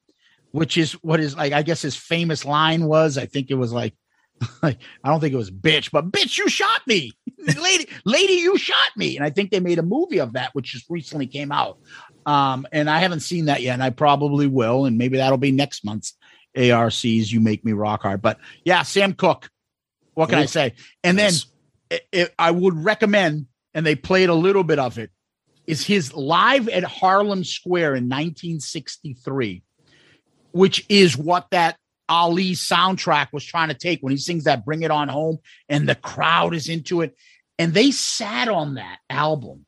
which 0.52 0.76
is 0.76 0.92
what 1.02 1.20
is 1.20 1.36
like 1.36 1.52
I 1.52 1.62
guess 1.62 1.82
his 1.82 1.96
famous 1.96 2.44
line 2.44 2.84
was, 2.84 3.18
I 3.18 3.26
think 3.26 3.50
it 3.50 3.54
was 3.54 3.72
like 3.72 3.94
like 4.62 4.78
I 5.04 5.08
don't 5.08 5.20
think 5.20 5.34
it 5.34 5.38
was 5.38 5.50
bitch, 5.50 5.90
but 5.90 6.10
bitch 6.10 6.38
you 6.38 6.48
shot 6.48 6.86
me. 6.86 7.12
lady 7.60 7.88
lady 8.04 8.34
you 8.34 8.56
shot 8.58 8.96
me. 8.96 9.16
And 9.16 9.24
I 9.24 9.30
think 9.30 9.50
they 9.50 9.60
made 9.60 9.78
a 9.78 9.82
movie 9.82 10.20
of 10.20 10.34
that 10.34 10.54
which 10.54 10.72
just 10.72 10.86
recently 10.88 11.26
came 11.26 11.52
out. 11.52 11.78
Um, 12.26 12.66
and 12.72 12.88
I 12.88 12.98
haven't 12.98 13.20
seen 13.20 13.46
that 13.46 13.62
yet, 13.62 13.74
and 13.74 13.82
I 13.82 13.90
probably 13.90 14.46
will, 14.46 14.84
and 14.84 14.98
maybe 14.98 15.16
that'll 15.16 15.38
be 15.38 15.52
next 15.52 15.84
month's 15.84 16.14
ARCs. 16.56 17.04
You 17.04 17.40
make 17.40 17.64
me 17.64 17.72
rock 17.72 18.02
hard, 18.02 18.22
but 18.22 18.38
yeah, 18.64 18.82
Sam 18.82 19.14
Cooke. 19.14 19.50
What 20.14 20.28
can 20.28 20.38
I 20.38 20.46
say? 20.46 20.74
And 21.02 21.18
then 21.18 21.32
Nice. 21.32 21.46
i 21.90 22.00
i 22.14 22.28
I 22.38 22.50
would 22.50 22.84
recommend, 22.84 23.46
and 23.72 23.86
they 23.86 23.94
played 23.94 24.28
a 24.28 24.34
little 24.34 24.64
bit 24.64 24.78
of 24.78 24.98
it, 24.98 25.10
is 25.66 25.86
his 25.86 26.12
live 26.12 26.68
at 26.68 26.84
Harlem 26.84 27.42
Square 27.44 27.94
in 27.96 28.04
1963, 28.04 29.62
which 30.52 30.84
is 30.88 31.16
what 31.16 31.46
that 31.50 31.76
Ali 32.08 32.52
soundtrack 32.52 33.28
was 33.32 33.44
trying 33.44 33.68
to 33.68 33.74
take 33.74 34.00
when 34.00 34.10
he 34.10 34.16
sings 34.16 34.44
that 34.44 34.64
"Bring 34.64 34.82
It 34.82 34.90
On 34.90 35.08
Home" 35.08 35.38
and 35.68 35.88
the 35.88 35.94
crowd 35.94 36.54
is 36.54 36.68
into 36.68 37.02
it, 37.02 37.16
and 37.58 37.72
they 37.72 37.90
sat 37.90 38.48
on 38.48 38.74
that 38.74 38.98
album 39.08 39.66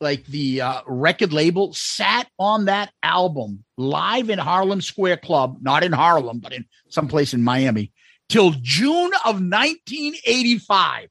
like 0.00 0.24
the 0.26 0.62
uh, 0.62 0.80
record 0.86 1.32
label 1.32 1.72
sat 1.74 2.26
on 2.38 2.64
that 2.64 2.90
album 3.02 3.64
live 3.76 4.30
in 4.30 4.38
Harlem 4.38 4.80
Square 4.80 5.18
Club, 5.18 5.58
not 5.60 5.84
in 5.84 5.92
Harlem, 5.92 6.38
but 6.38 6.52
in 6.52 6.64
someplace 6.88 7.34
in 7.34 7.42
Miami, 7.42 7.92
till 8.28 8.52
June 8.62 9.12
of 9.26 9.40
1985. 9.42 11.08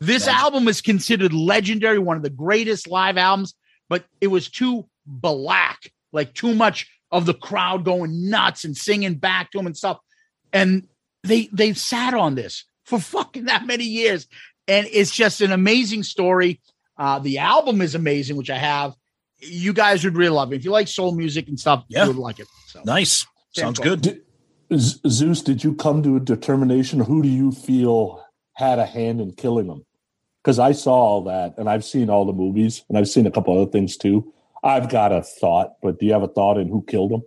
This 0.00 0.26
Nice. 0.26 0.34
album 0.34 0.66
is 0.66 0.80
considered 0.80 1.32
legendary, 1.32 1.98
one 1.98 2.16
of 2.16 2.22
the 2.22 2.30
greatest 2.30 2.88
live 2.88 3.16
albums, 3.18 3.54
but 3.88 4.04
it 4.20 4.28
was 4.28 4.48
too 4.50 4.88
black, 5.06 5.92
like 6.12 6.34
too 6.34 6.54
much 6.54 6.88
of 7.12 7.26
the 7.26 7.34
crowd 7.34 7.84
going 7.84 8.28
nuts 8.30 8.64
and 8.64 8.76
singing 8.76 9.14
back 9.14 9.50
to 9.52 9.58
him 9.58 9.66
and 9.66 9.76
stuff. 9.76 9.98
And 10.52 10.88
they 11.22 11.48
they've 11.52 11.78
sat 11.78 12.14
on 12.14 12.34
this 12.34 12.64
for 12.84 12.98
fucking 12.98 13.44
that 13.44 13.66
many 13.66 13.84
years. 13.84 14.26
And 14.66 14.86
it's 14.90 15.10
just 15.14 15.40
an 15.40 15.52
amazing 15.52 16.02
story. 16.02 16.60
Uh, 16.96 17.18
the 17.18 17.38
album 17.38 17.80
is 17.80 17.94
amazing, 17.94 18.36
which 18.36 18.50
I 18.50 18.58
have. 18.58 18.94
You 19.38 19.72
guys 19.72 20.04
would 20.04 20.16
really 20.16 20.30
love 20.30 20.52
it. 20.52 20.56
If 20.56 20.64
you 20.64 20.70
like 20.70 20.88
soul 20.88 21.12
music 21.14 21.48
and 21.48 21.58
stuff, 21.58 21.84
Yeah. 21.88 22.02
you 22.02 22.08
would 22.08 22.16
like 22.16 22.38
it. 22.40 22.46
So 22.68 22.80
Nice. 22.84 23.26
Sam 23.54 23.74
Sounds 23.74 23.78
Cooke. 23.80 24.02
good. 24.02 24.22
Z- 24.78 25.00
Zeus, 25.08 25.42
did 25.42 25.62
you 25.64 25.74
come 25.74 26.02
to 26.02 26.16
a 26.16 26.20
determination? 26.20 27.00
Who 27.00 27.22
do 27.22 27.28
you 27.28 27.52
feel 27.52 28.24
had 28.54 28.78
a 28.78 28.86
hand 28.86 29.20
in 29.20 29.32
killing 29.32 29.66
him? 29.66 29.84
Because 30.42 30.58
I 30.58 30.72
saw 30.72 30.92
all 30.94 31.24
that 31.24 31.58
and 31.58 31.68
I've 31.68 31.84
seen 31.84 32.08
all 32.08 32.24
the 32.24 32.32
movies 32.32 32.82
and 32.88 32.96
I've 32.96 33.08
seen 33.08 33.26
a 33.26 33.30
couple 33.30 33.56
other 33.60 33.70
things 33.70 33.96
too. 33.96 34.32
I've 34.62 34.88
got 34.88 35.12
a 35.12 35.22
thought, 35.22 35.74
but 35.82 35.98
do 35.98 36.06
you 36.06 36.12
have 36.12 36.22
a 36.22 36.28
thought 36.28 36.58
in 36.58 36.68
who 36.68 36.82
killed 36.86 37.12
him? 37.12 37.22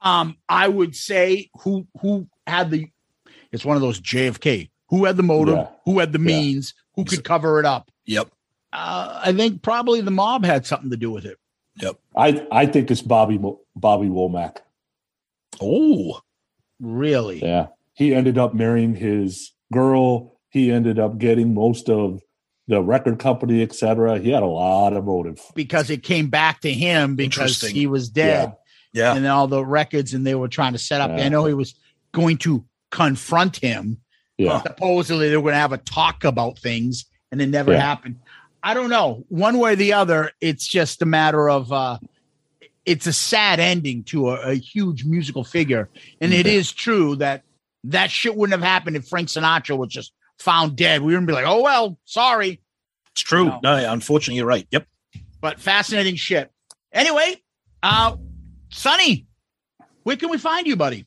um, 0.00 0.36
I 0.48 0.68
would 0.68 0.94
say 0.94 1.50
who 1.62 1.86
who 2.00 2.28
had 2.46 2.70
the 2.70 2.88
it's 3.50 3.64
one 3.64 3.76
of 3.76 3.82
those 3.82 4.00
JFK. 4.00 4.70
Who 4.90 5.04
had 5.06 5.16
the 5.16 5.22
motive? 5.22 5.56
Yeah. 5.56 5.68
Who 5.84 5.98
had 5.98 6.12
the 6.12 6.18
Yeah. 6.20 6.24
means? 6.26 6.74
Who 6.94 7.04
could 7.04 7.24
cover 7.24 7.58
it 7.60 7.66
up? 7.66 7.90
Yep. 8.06 8.30
Uh, 8.72 9.20
I 9.24 9.32
think 9.32 9.62
probably 9.62 10.00
the 10.00 10.10
mob 10.10 10.44
had 10.44 10.66
something 10.66 10.90
to 10.90 10.96
do 10.96 11.10
with 11.10 11.24
it. 11.24 11.36
Yep. 11.82 11.98
I 12.16 12.46
I 12.52 12.66
think 12.66 12.90
it's 12.90 13.02
Bobby 13.02 13.38
Bobby 13.76 14.08
Womack. 14.08 14.58
Oh, 15.60 16.20
Really? 16.80 17.42
Yeah, 17.42 17.68
he 17.94 18.14
ended 18.14 18.38
up 18.38 18.54
marrying 18.54 18.94
his 18.94 19.52
girl. 19.72 20.38
He 20.50 20.70
ended 20.70 20.98
up 21.00 21.18
getting 21.18 21.52
most 21.54 21.90
of 21.90 22.22
the 22.68 22.80
record 22.82 23.18
company, 23.18 23.62
etc. 23.62 24.18
He 24.18 24.30
had 24.30 24.42
a 24.42 24.46
lot 24.46 24.92
of 24.92 25.04
motive. 25.06 25.40
Because 25.54 25.88
it 25.90 26.02
came 26.02 26.28
back 26.28 26.60
to 26.60 26.72
him 26.72 27.16
because 27.16 27.60
he 27.62 27.86
was 27.86 28.08
dead. 28.10 28.54
yeah. 28.92 29.14
and 29.14 29.24
then 29.24 29.30
all 29.32 29.48
the 29.48 29.64
records 29.64 30.14
and 30.14 30.26
they 30.26 30.34
were 30.34 30.48
trying 30.48 30.72
to 30.74 30.78
set 30.78 31.00
up 31.00 31.10
Yeah. 31.10 31.24
i 31.26 31.28
know 31.28 31.44
he 31.46 31.54
was 31.54 31.74
going 32.12 32.36
to 32.38 32.64
confront 32.90 33.56
him 33.56 33.98
Yeah, 34.38 34.62
supposedly 34.62 35.28
they 35.28 35.36
were 35.36 35.42
going 35.42 35.54
to 35.54 35.58
have 35.60 35.72
a 35.72 35.78
talk 35.78 36.24
about 36.24 36.58
things 36.58 37.04
and 37.32 37.40
it 37.42 37.46
never 37.48 37.72
Yeah. 37.72 37.80
happened 37.80 38.16
i 38.62 38.72
don't 38.74 38.88
know 38.90 39.24
one 39.28 39.58
way 39.58 39.72
or 39.74 39.76
the 39.76 39.92
other 39.92 40.30
it's 40.40 40.66
just 40.66 41.02
a 41.02 41.06
matter 41.06 41.48
of 41.50 41.70
uh 41.72 41.98
it's 42.86 43.06
a 43.06 43.12
sad 43.12 43.60
ending 43.60 44.02
to 44.04 44.30
a, 44.30 44.52
a 44.52 44.54
huge 44.54 45.04
musical 45.04 45.44
figure. 45.44 45.90
And 46.22 46.32
it 46.32 46.46
is 46.46 46.72
true 46.72 47.16
that 47.16 47.42
that 47.84 48.10
shit 48.10 48.34
wouldn't 48.34 48.58
have 48.58 48.66
happened 48.66 48.96
if 48.96 49.06
Frank 49.06 49.28
Sinatra 49.28 49.76
was 49.76 49.90
just 49.90 50.12
found 50.38 50.76
dead. 50.76 51.02
We 51.02 51.12
wouldn't 51.12 51.26
be 51.26 51.32
like, 51.32 51.46
oh 51.46 51.62
well, 51.62 51.98
sorry. 52.04 52.60
It's 53.12 53.22
true. 53.22 53.46
No. 53.46 53.60
No, 53.62 53.92
unfortunately, 53.92 54.36
you're 54.36 54.46
right. 54.46 54.66
Yep. 54.70 54.86
But 55.40 55.60
fascinating 55.60 56.16
shit. 56.16 56.50
Anyway, 56.92 57.42
uh 57.82 58.16
Sonny, 58.70 59.26
where 60.02 60.16
can 60.16 60.30
we 60.30 60.38
find 60.38 60.66
you, 60.66 60.76
buddy? 60.76 61.06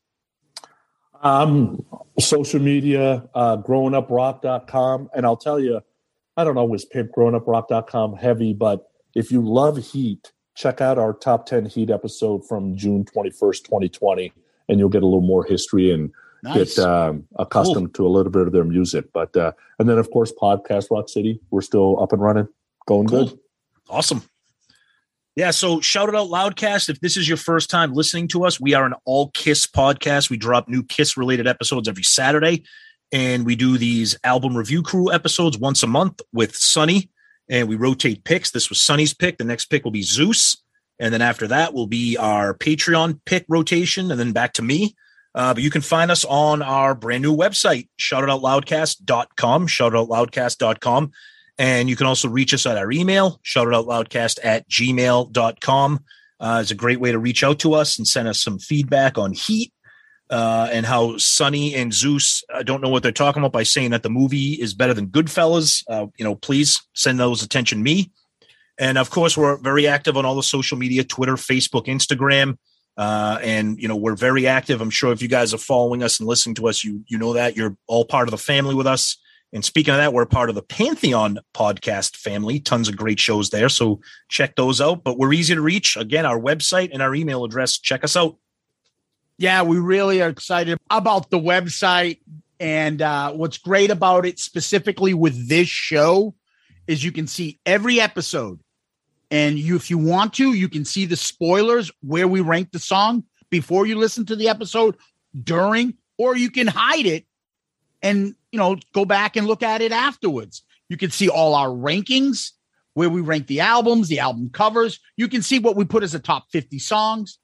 Um, 1.21 1.85
social 2.19 2.59
media, 2.59 3.27
uh, 3.35 3.57
growinguprock.com. 3.57 5.09
And 5.13 5.25
I'll 5.25 5.37
tell 5.37 5.59
you, 5.59 5.81
I 6.37 6.43
don't 6.43 6.57
always 6.57 6.85
pimp 6.85 7.11
growinguprock.com 7.11 8.15
heavy, 8.15 8.53
but 8.53 8.89
if 9.13 9.31
you 9.31 9.41
love 9.41 9.77
Heat, 9.77 10.31
check 10.55 10.81
out 10.81 10.97
our 10.97 11.13
top 11.13 11.45
10 11.45 11.65
Heat 11.65 11.89
episode 11.89 12.47
from 12.47 12.75
June 12.75 13.05
21st, 13.05 13.63
2020, 13.63 14.33
and 14.69 14.79
you'll 14.79 14.89
get 14.89 15.03
a 15.03 15.05
little 15.05 15.21
more 15.21 15.43
history 15.43 15.91
and 15.91 16.11
Nice. 16.43 16.75
get 16.75 16.85
um, 16.85 17.27
accustomed 17.37 17.93
to 17.95 18.05
a 18.05 18.09
little 18.09 18.31
bit 18.31 18.47
of 18.47 18.51
their 18.51 18.63
music. 18.63 19.05
But, 19.13 19.35
uh, 19.37 19.51
and 19.79 19.87
then, 19.87 19.97
of 19.97 20.09
course, 20.11 20.33
Podcast 20.33 20.89
Rock 20.89 21.07
City. 21.09 21.39
We're 21.51 21.61
still 21.61 22.01
up 22.01 22.13
and 22.13 22.21
running, 22.21 22.47
going 22.87 23.07
Cool. 23.07 23.25
good. 23.27 23.39
Awesome. 23.89 24.23
Yeah, 25.35 25.51
so 25.51 25.79
shout 25.79 26.09
it 26.09 26.15
out 26.15 26.27
loudcast. 26.27 26.89
If 26.89 26.99
this 26.99 27.15
is 27.15 27.27
your 27.27 27.37
first 27.37 27.69
time 27.69 27.93
listening 27.93 28.27
to 28.29 28.43
us, 28.45 28.59
we 28.59 28.73
are 28.73 28.85
an 28.85 28.93
all 29.05 29.29
Kiss 29.29 29.65
podcast. 29.65 30.29
We 30.29 30.35
drop 30.37 30.67
new 30.67 30.83
Kiss 30.83 31.15
related 31.15 31.47
episodes 31.47 31.87
every 31.87 32.03
Saturday, 32.03 32.63
and 33.13 33.45
we 33.45 33.55
do 33.55 33.77
these 33.77 34.17
album 34.25 34.57
review 34.57 34.83
crew 34.83 35.11
episodes 35.11 35.57
once 35.57 35.83
a 35.83 35.87
month 35.87 36.19
with 36.33 36.53
Sonny, 36.55 37.09
and 37.49 37.69
we 37.69 37.77
rotate 37.77 38.25
picks. 38.25 38.51
This 38.51 38.69
was 38.69 38.81
Sonny's 38.81 39.13
pick. 39.13 39.37
The 39.37 39.45
next 39.45 39.67
pick 39.67 39.85
will 39.85 39.91
be 39.91 40.01
Zeus, 40.01 40.57
and 40.99 41.13
then 41.13 41.21
after 41.21 41.47
that 41.47 41.73
will 41.73 41.87
be 41.87 42.17
our 42.17 42.53
Patreon 42.53 43.21
pick 43.25 43.45
rotation, 43.47 44.11
and 44.11 44.19
then 44.19 44.33
back 44.33 44.51
to 44.53 44.61
me. 44.61 44.95
Uh, 45.33 45.53
but 45.53 45.63
you 45.63 45.69
can 45.69 45.81
find 45.81 46.11
us 46.11 46.25
on 46.25 46.61
our 46.61 46.93
brand 46.93 47.23
new 47.23 47.35
website, 47.35 47.87
shoutitoutloudcast.com, 47.99 49.67
shoutitoutloudcast.com. 49.67 51.11
And 51.57 51.89
you 51.89 51.95
can 51.95 52.07
also 52.07 52.27
reach 52.27 52.53
us 52.53 52.65
at 52.65 52.77
our 52.77 52.91
email, 52.91 53.39
shoutitoutloudcast 53.43 54.39
at 54.43 54.67
gmail.com. 54.69 56.03
Uh, 56.39 56.59
it's 56.61 56.71
a 56.71 56.75
great 56.75 56.99
way 56.99 57.11
to 57.11 57.19
reach 57.19 57.43
out 57.43 57.59
to 57.59 57.73
us 57.73 57.97
and 57.97 58.07
send 58.07 58.27
us 58.27 58.41
some 58.41 58.57
feedback 58.57 59.17
on 59.17 59.31
Heat 59.31 59.71
uh, 60.31 60.69
and 60.71 60.85
how 60.85 61.17
Sonny 61.17 61.75
and 61.75 61.93
Zeus 61.93 62.43
uh, 62.53 62.63
don't 62.63 62.81
know 62.81 62.89
what 62.89 63.03
they're 63.03 63.11
talking 63.11 63.41
about 63.41 63.51
by 63.51 63.63
saying 63.63 63.91
that 63.91 64.01
the 64.01 64.09
movie 64.09 64.53
is 64.53 64.73
better 64.73 64.93
than 64.93 65.07
Goodfellas. 65.07 65.83
Uh, 65.87 66.07
you 66.17 66.25
know, 66.25 66.35
please 66.35 66.81
send 66.95 67.19
those 67.19 67.43
attention 67.43 67.83
me. 67.83 68.11
And 68.79 68.97
of 68.97 69.11
course, 69.11 69.37
we're 69.37 69.57
very 69.57 69.87
active 69.87 70.17
on 70.17 70.25
all 70.25 70.35
the 70.35 70.41
social 70.41 70.77
media 70.77 71.03
Twitter, 71.03 71.35
Facebook, 71.35 71.85
Instagram. 71.85 72.57
Uh, 72.97 73.39
and 73.41 73.81
you 73.81 73.87
know 73.87 73.95
we're 73.95 74.15
very 74.15 74.47
active. 74.47 74.81
I'm 74.81 74.89
sure 74.89 75.11
if 75.11 75.21
you 75.21 75.27
guys 75.27 75.53
are 75.53 75.57
following 75.57 76.03
us 76.03 76.19
and 76.19 76.27
listening 76.27 76.55
to 76.55 76.67
us, 76.67 76.83
you 76.83 77.03
you 77.07 77.17
know 77.17 77.33
that 77.33 77.55
you're 77.55 77.75
all 77.87 78.05
part 78.05 78.27
of 78.27 78.31
the 78.31 78.37
family 78.37 78.75
with 78.75 78.87
us. 78.87 79.17
And 79.53 79.65
speaking 79.65 79.93
of 79.93 79.97
that, 79.97 80.13
we're 80.13 80.25
part 80.25 80.49
of 80.49 80.55
the 80.55 80.61
Pantheon 80.61 81.39
podcast 81.53 82.15
family. 82.15 82.59
Tons 82.59 82.87
of 82.87 82.95
great 82.95 83.19
shows 83.19 83.49
there. 83.49 83.69
So 83.69 83.99
check 84.29 84.55
those 84.55 84.79
out. 84.79 85.03
But 85.03 85.17
we're 85.17 85.33
easy 85.33 85.55
to 85.55 85.61
reach. 85.61 85.97
Again, 85.97 86.25
our 86.25 86.39
website 86.39 86.91
and 86.93 87.01
our 87.01 87.13
email 87.13 87.43
address. 87.43 87.77
Check 87.77 88.03
us 88.03 88.15
out. 88.15 88.37
Yeah, 89.37 89.63
we 89.63 89.79
really 89.79 90.21
are 90.21 90.29
excited 90.29 90.77
about 90.89 91.29
the 91.31 91.39
website. 91.39 92.19
And 92.59 93.01
uh, 93.01 93.33
what's 93.33 93.57
great 93.57 93.89
about 93.89 94.25
it, 94.25 94.39
specifically 94.39 95.13
with 95.13 95.49
this 95.49 95.67
show, 95.67 96.35
is 96.87 97.03
you 97.03 97.11
can 97.11 97.27
see 97.27 97.59
every 97.65 97.99
episode. 97.99 98.59
And 99.31 99.57
you, 99.57 99.77
if 99.77 99.89
you 99.89 99.97
want 99.97 100.33
to, 100.35 100.53
you 100.53 100.69
can 100.69 100.85
see 100.85 101.05
the 101.05 101.15
spoilers 101.15 101.89
where 102.01 102.27
we 102.27 102.41
rank 102.41 102.71
the 102.71 102.79
song 102.79 103.23
before 103.49 103.87
you 103.87 103.97
listen 103.97 104.25
to 104.27 104.35
the 104.35 104.49
episode, 104.49 104.97
during, 105.43 105.95
or 106.17 106.35
you 106.35 106.51
can 106.51 106.67
hide 106.67 107.05
it 107.05 107.25
and 108.01 108.35
you 108.51 108.59
know 108.59 108.75
go 108.93 109.05
back 109.05 109.37
and 109.37 109.47
look 109.47 109.63
at 109.63 109.81
it 109.81 109.91
afterwards. 109.91 110.63
You 110.89 110.97
can 110.97 111.11
see 111.11 111.29
all 111.29 111.55
our 111.55 111.69
rankings, 111.69 112.51
where 112.93 113.09
we 113.09 113.21
rank 113.21 113.47
the 113.47 113.61
albums, 113.61 114.07
the 114.07 114.19
album 114.19 114.49
covers. 114.49 114.99
You 115.15 115.27
can 115.27 115.41
see 115.41 115.59
what 115.59 115.75
we 115.75 115.85
put 115.85 116.03
as 116.03 116.11
the 116.11 116.19
top 116.19 116.45
50 116.51 116.79
songs, 116.79 117.39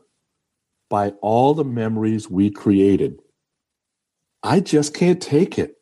by 0.91 1.11
all 1.23 1.55
the 1.55 1.65
memories 1.65 2.29
we 2.29 2.51
created. 2.51 3.21
I 4.43 4.61
just 4.61 4.93
can't 4.93 5.23
take 5.23 5.59
it. 5.59 5.78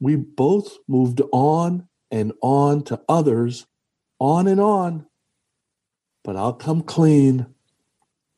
We 0.00 0.16
both 0.16 0.78
moved 0.88 1.20
on 1.30 1.86
and 2.10 2.32
on 2.42 2.82
to 2.84 3.00
others, 3.08 3.66
on 4.18 4.48
and 4.48 4.60
on. 4.60 5.06
But 6.24 6.36
I'll 6.36 6.54
come 6.54 6.82
clean. 6.82 7.46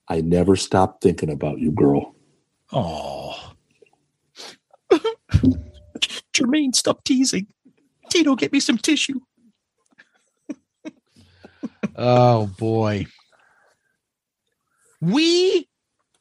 I 0.09 0.21
never 0.21 0.57
stopped 0.57 1.03
thinking 1.03 1.31
about 1.31 1.59
you, 1.59 1.71
girl. 1.71 2.15
Oh. 2.73 3.55
Jermaine, 6.35 6.75
stop 6.75 7.05
teasing. 7.05 7.47
Tito, 8.11 8.35
get 8.35 8.53
me 8.53 8.61
some 8.61 8.79
tissue. 8.79 9.21
Oh 11.95 12.47
boy. 12.59 13.05
We 15.03 15.69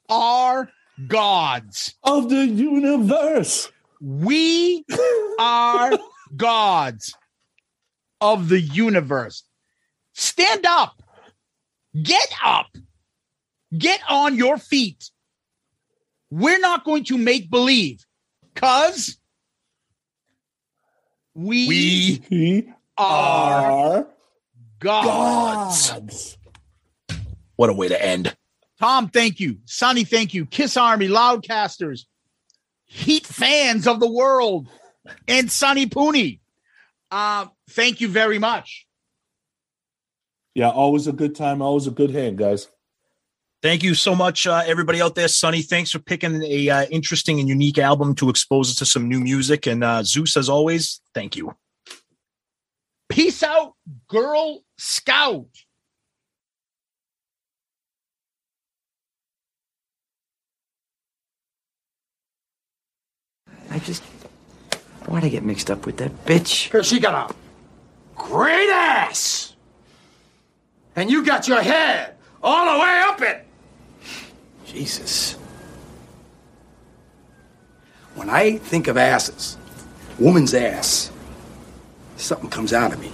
are 0.10 0.70
gods. 1.08 1.96
Of 2.04 2.30
the 2.30 2.46
universe. 2.46 3.72
We 4.02 4.84
are 5.40 5.92
gods 6.36 7.14
of 8.20 8.50
the 8.50 8.60
universe. 8.60 9.44
Stand 10.14 10.66
up. 10.66 11.02
Get 12.02 12.28
up. 12.44 12.76
Get 13.78 14.02
on 14.10 14.36
your 14.36 14.58
feet. 14.58 15.10
We're 16.30 16.60
not 16.60 16.84
going 16.84 17.04
to 17.06 17.18
make 17.18 17.50
believe 17.50 18.06
because 18.54 19.18
we, 21.34 22.22
We 22.30 22.74
are 22.98 23.72
are 23.72 24.08
gods. 24.80 25.92
gods. 25.92 26.38
What 27.56 27.70
a 27.70 27.74
way 27.74 27.88
to 27.88 28.04
end. 28.04 28.36
Tom, 28.80 29.10
thank 29.10 29.40
you. 29.40 29.58
Sonny, 29.66 30.04
thank 30.04 30.34
you. 30.34 30.46
Kiss 30.46 30.76
Army, 30.76 31.08
Loudcasters, 31.08 32.06
H.E.A.T 32.94 33.26
fans 33.42 33.88
of 33.88 34.00
the 34.00 34.10
world, 34.10 34.68
and 35.28 35.52
Sonny 35.52 35.88
Pooney. 35.88 36.40
Uh, 37.10 37.48
thank 37.72 38.02
you 38.02 38.08
very 38.08 38.40
much. 38.40 38.86
Yeah, 40.54 40.70
always 40.70 41.08
a 41.08 41.14
good 41.14 41.36
time, 41.36 41.62
always 41.62 41.88
a 41.88 41.92
good 41.92 42.12
hand, 42.12 42.38
guys. 42.38 42.68
Thank 43.62 43.84
you 43.84 43.94
so 43.94 44.16
much, 44.16 44.48
uh, 44.48 44.64
everybody 44.66 45.02
out 45.02 45.16
there. 45.16 45.28
Sonny, 45.28 45.62
thanks 45.62 45.92
for 45.92 46.00
picking 46.00 46.44
a 46.44 46.70
uh, 46.70 46.86
interesting 46.86 47.40
and 47.40 47.48
unique 47.48 47.78
album 47.78 48.16
to 48.16 48.30
expose 48.30 48.72
us 48.72 48.76
to 48.78 48.86
some 48.86 49.08
new 49.08 49.20
music. 49.20 49.68
And 49.68 49.84
uh, 49.84 50.04
Zeus, 50.04 50.36
as 50.36 50.50
always, 50.50 51.00
thank 51.14 51.36
you. 51.36 51.56
Peace 53.08 53.44
out, 53.44 53.74
Girl 54.08 54.64
Scout. 54.78 55.48
I 63.72 63.80
just. 63.80 64.04
Why'd 65.08 65.24
I 65.24 65.30
get 65.30 65.44
mixed 65.44 65.72
up 65.72 65.86
with 65.86 65.98
that 65.98 66.26
bitch? 66.26 66.66
Because 66.66 66.88
she 66.88 67.00
got 67.00 67.32
a 67.32 67.36
great 68.16 68.70
ass. 68.70 69.56
And 70.96 71.10
you 71.10 71.26
got 71.26 71.48
your 71.48 71.62
head 71.62 72.16
all 72.44 72.74
the 72.74 72.80
way 72.80 73.02
up 73.06 73.22
it. 73.22 73.46
Jesus. 74.66 75.34
When 78.16 78.30
I 78.30 78.58
think 78.58 78.88
of 78.88 78.98
asses, 78.98 79.58
woman's 80.20 80.54
ass, 80.54 81.12
something 82.18 82.50
comes 82.50 82.74
out 82.74 82.94
of 82.94 83.00
me. 83.00 83.12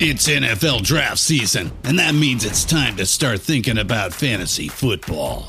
It's 0.00 0.28
NFL 0.28 0.82
draft 0.82 1.18
season, 1.18 1.70
and 1.84 1.98
that 1.98 2.14
means 2.14 2.44
it's 2.44 2.64
time 2.64 2.96
to 2.96 3.06
start 3.06 3.40
thinking 3.40 3.78
about 3.78 4.12
fantasy 4.12 4.68
football. 4.68 5.48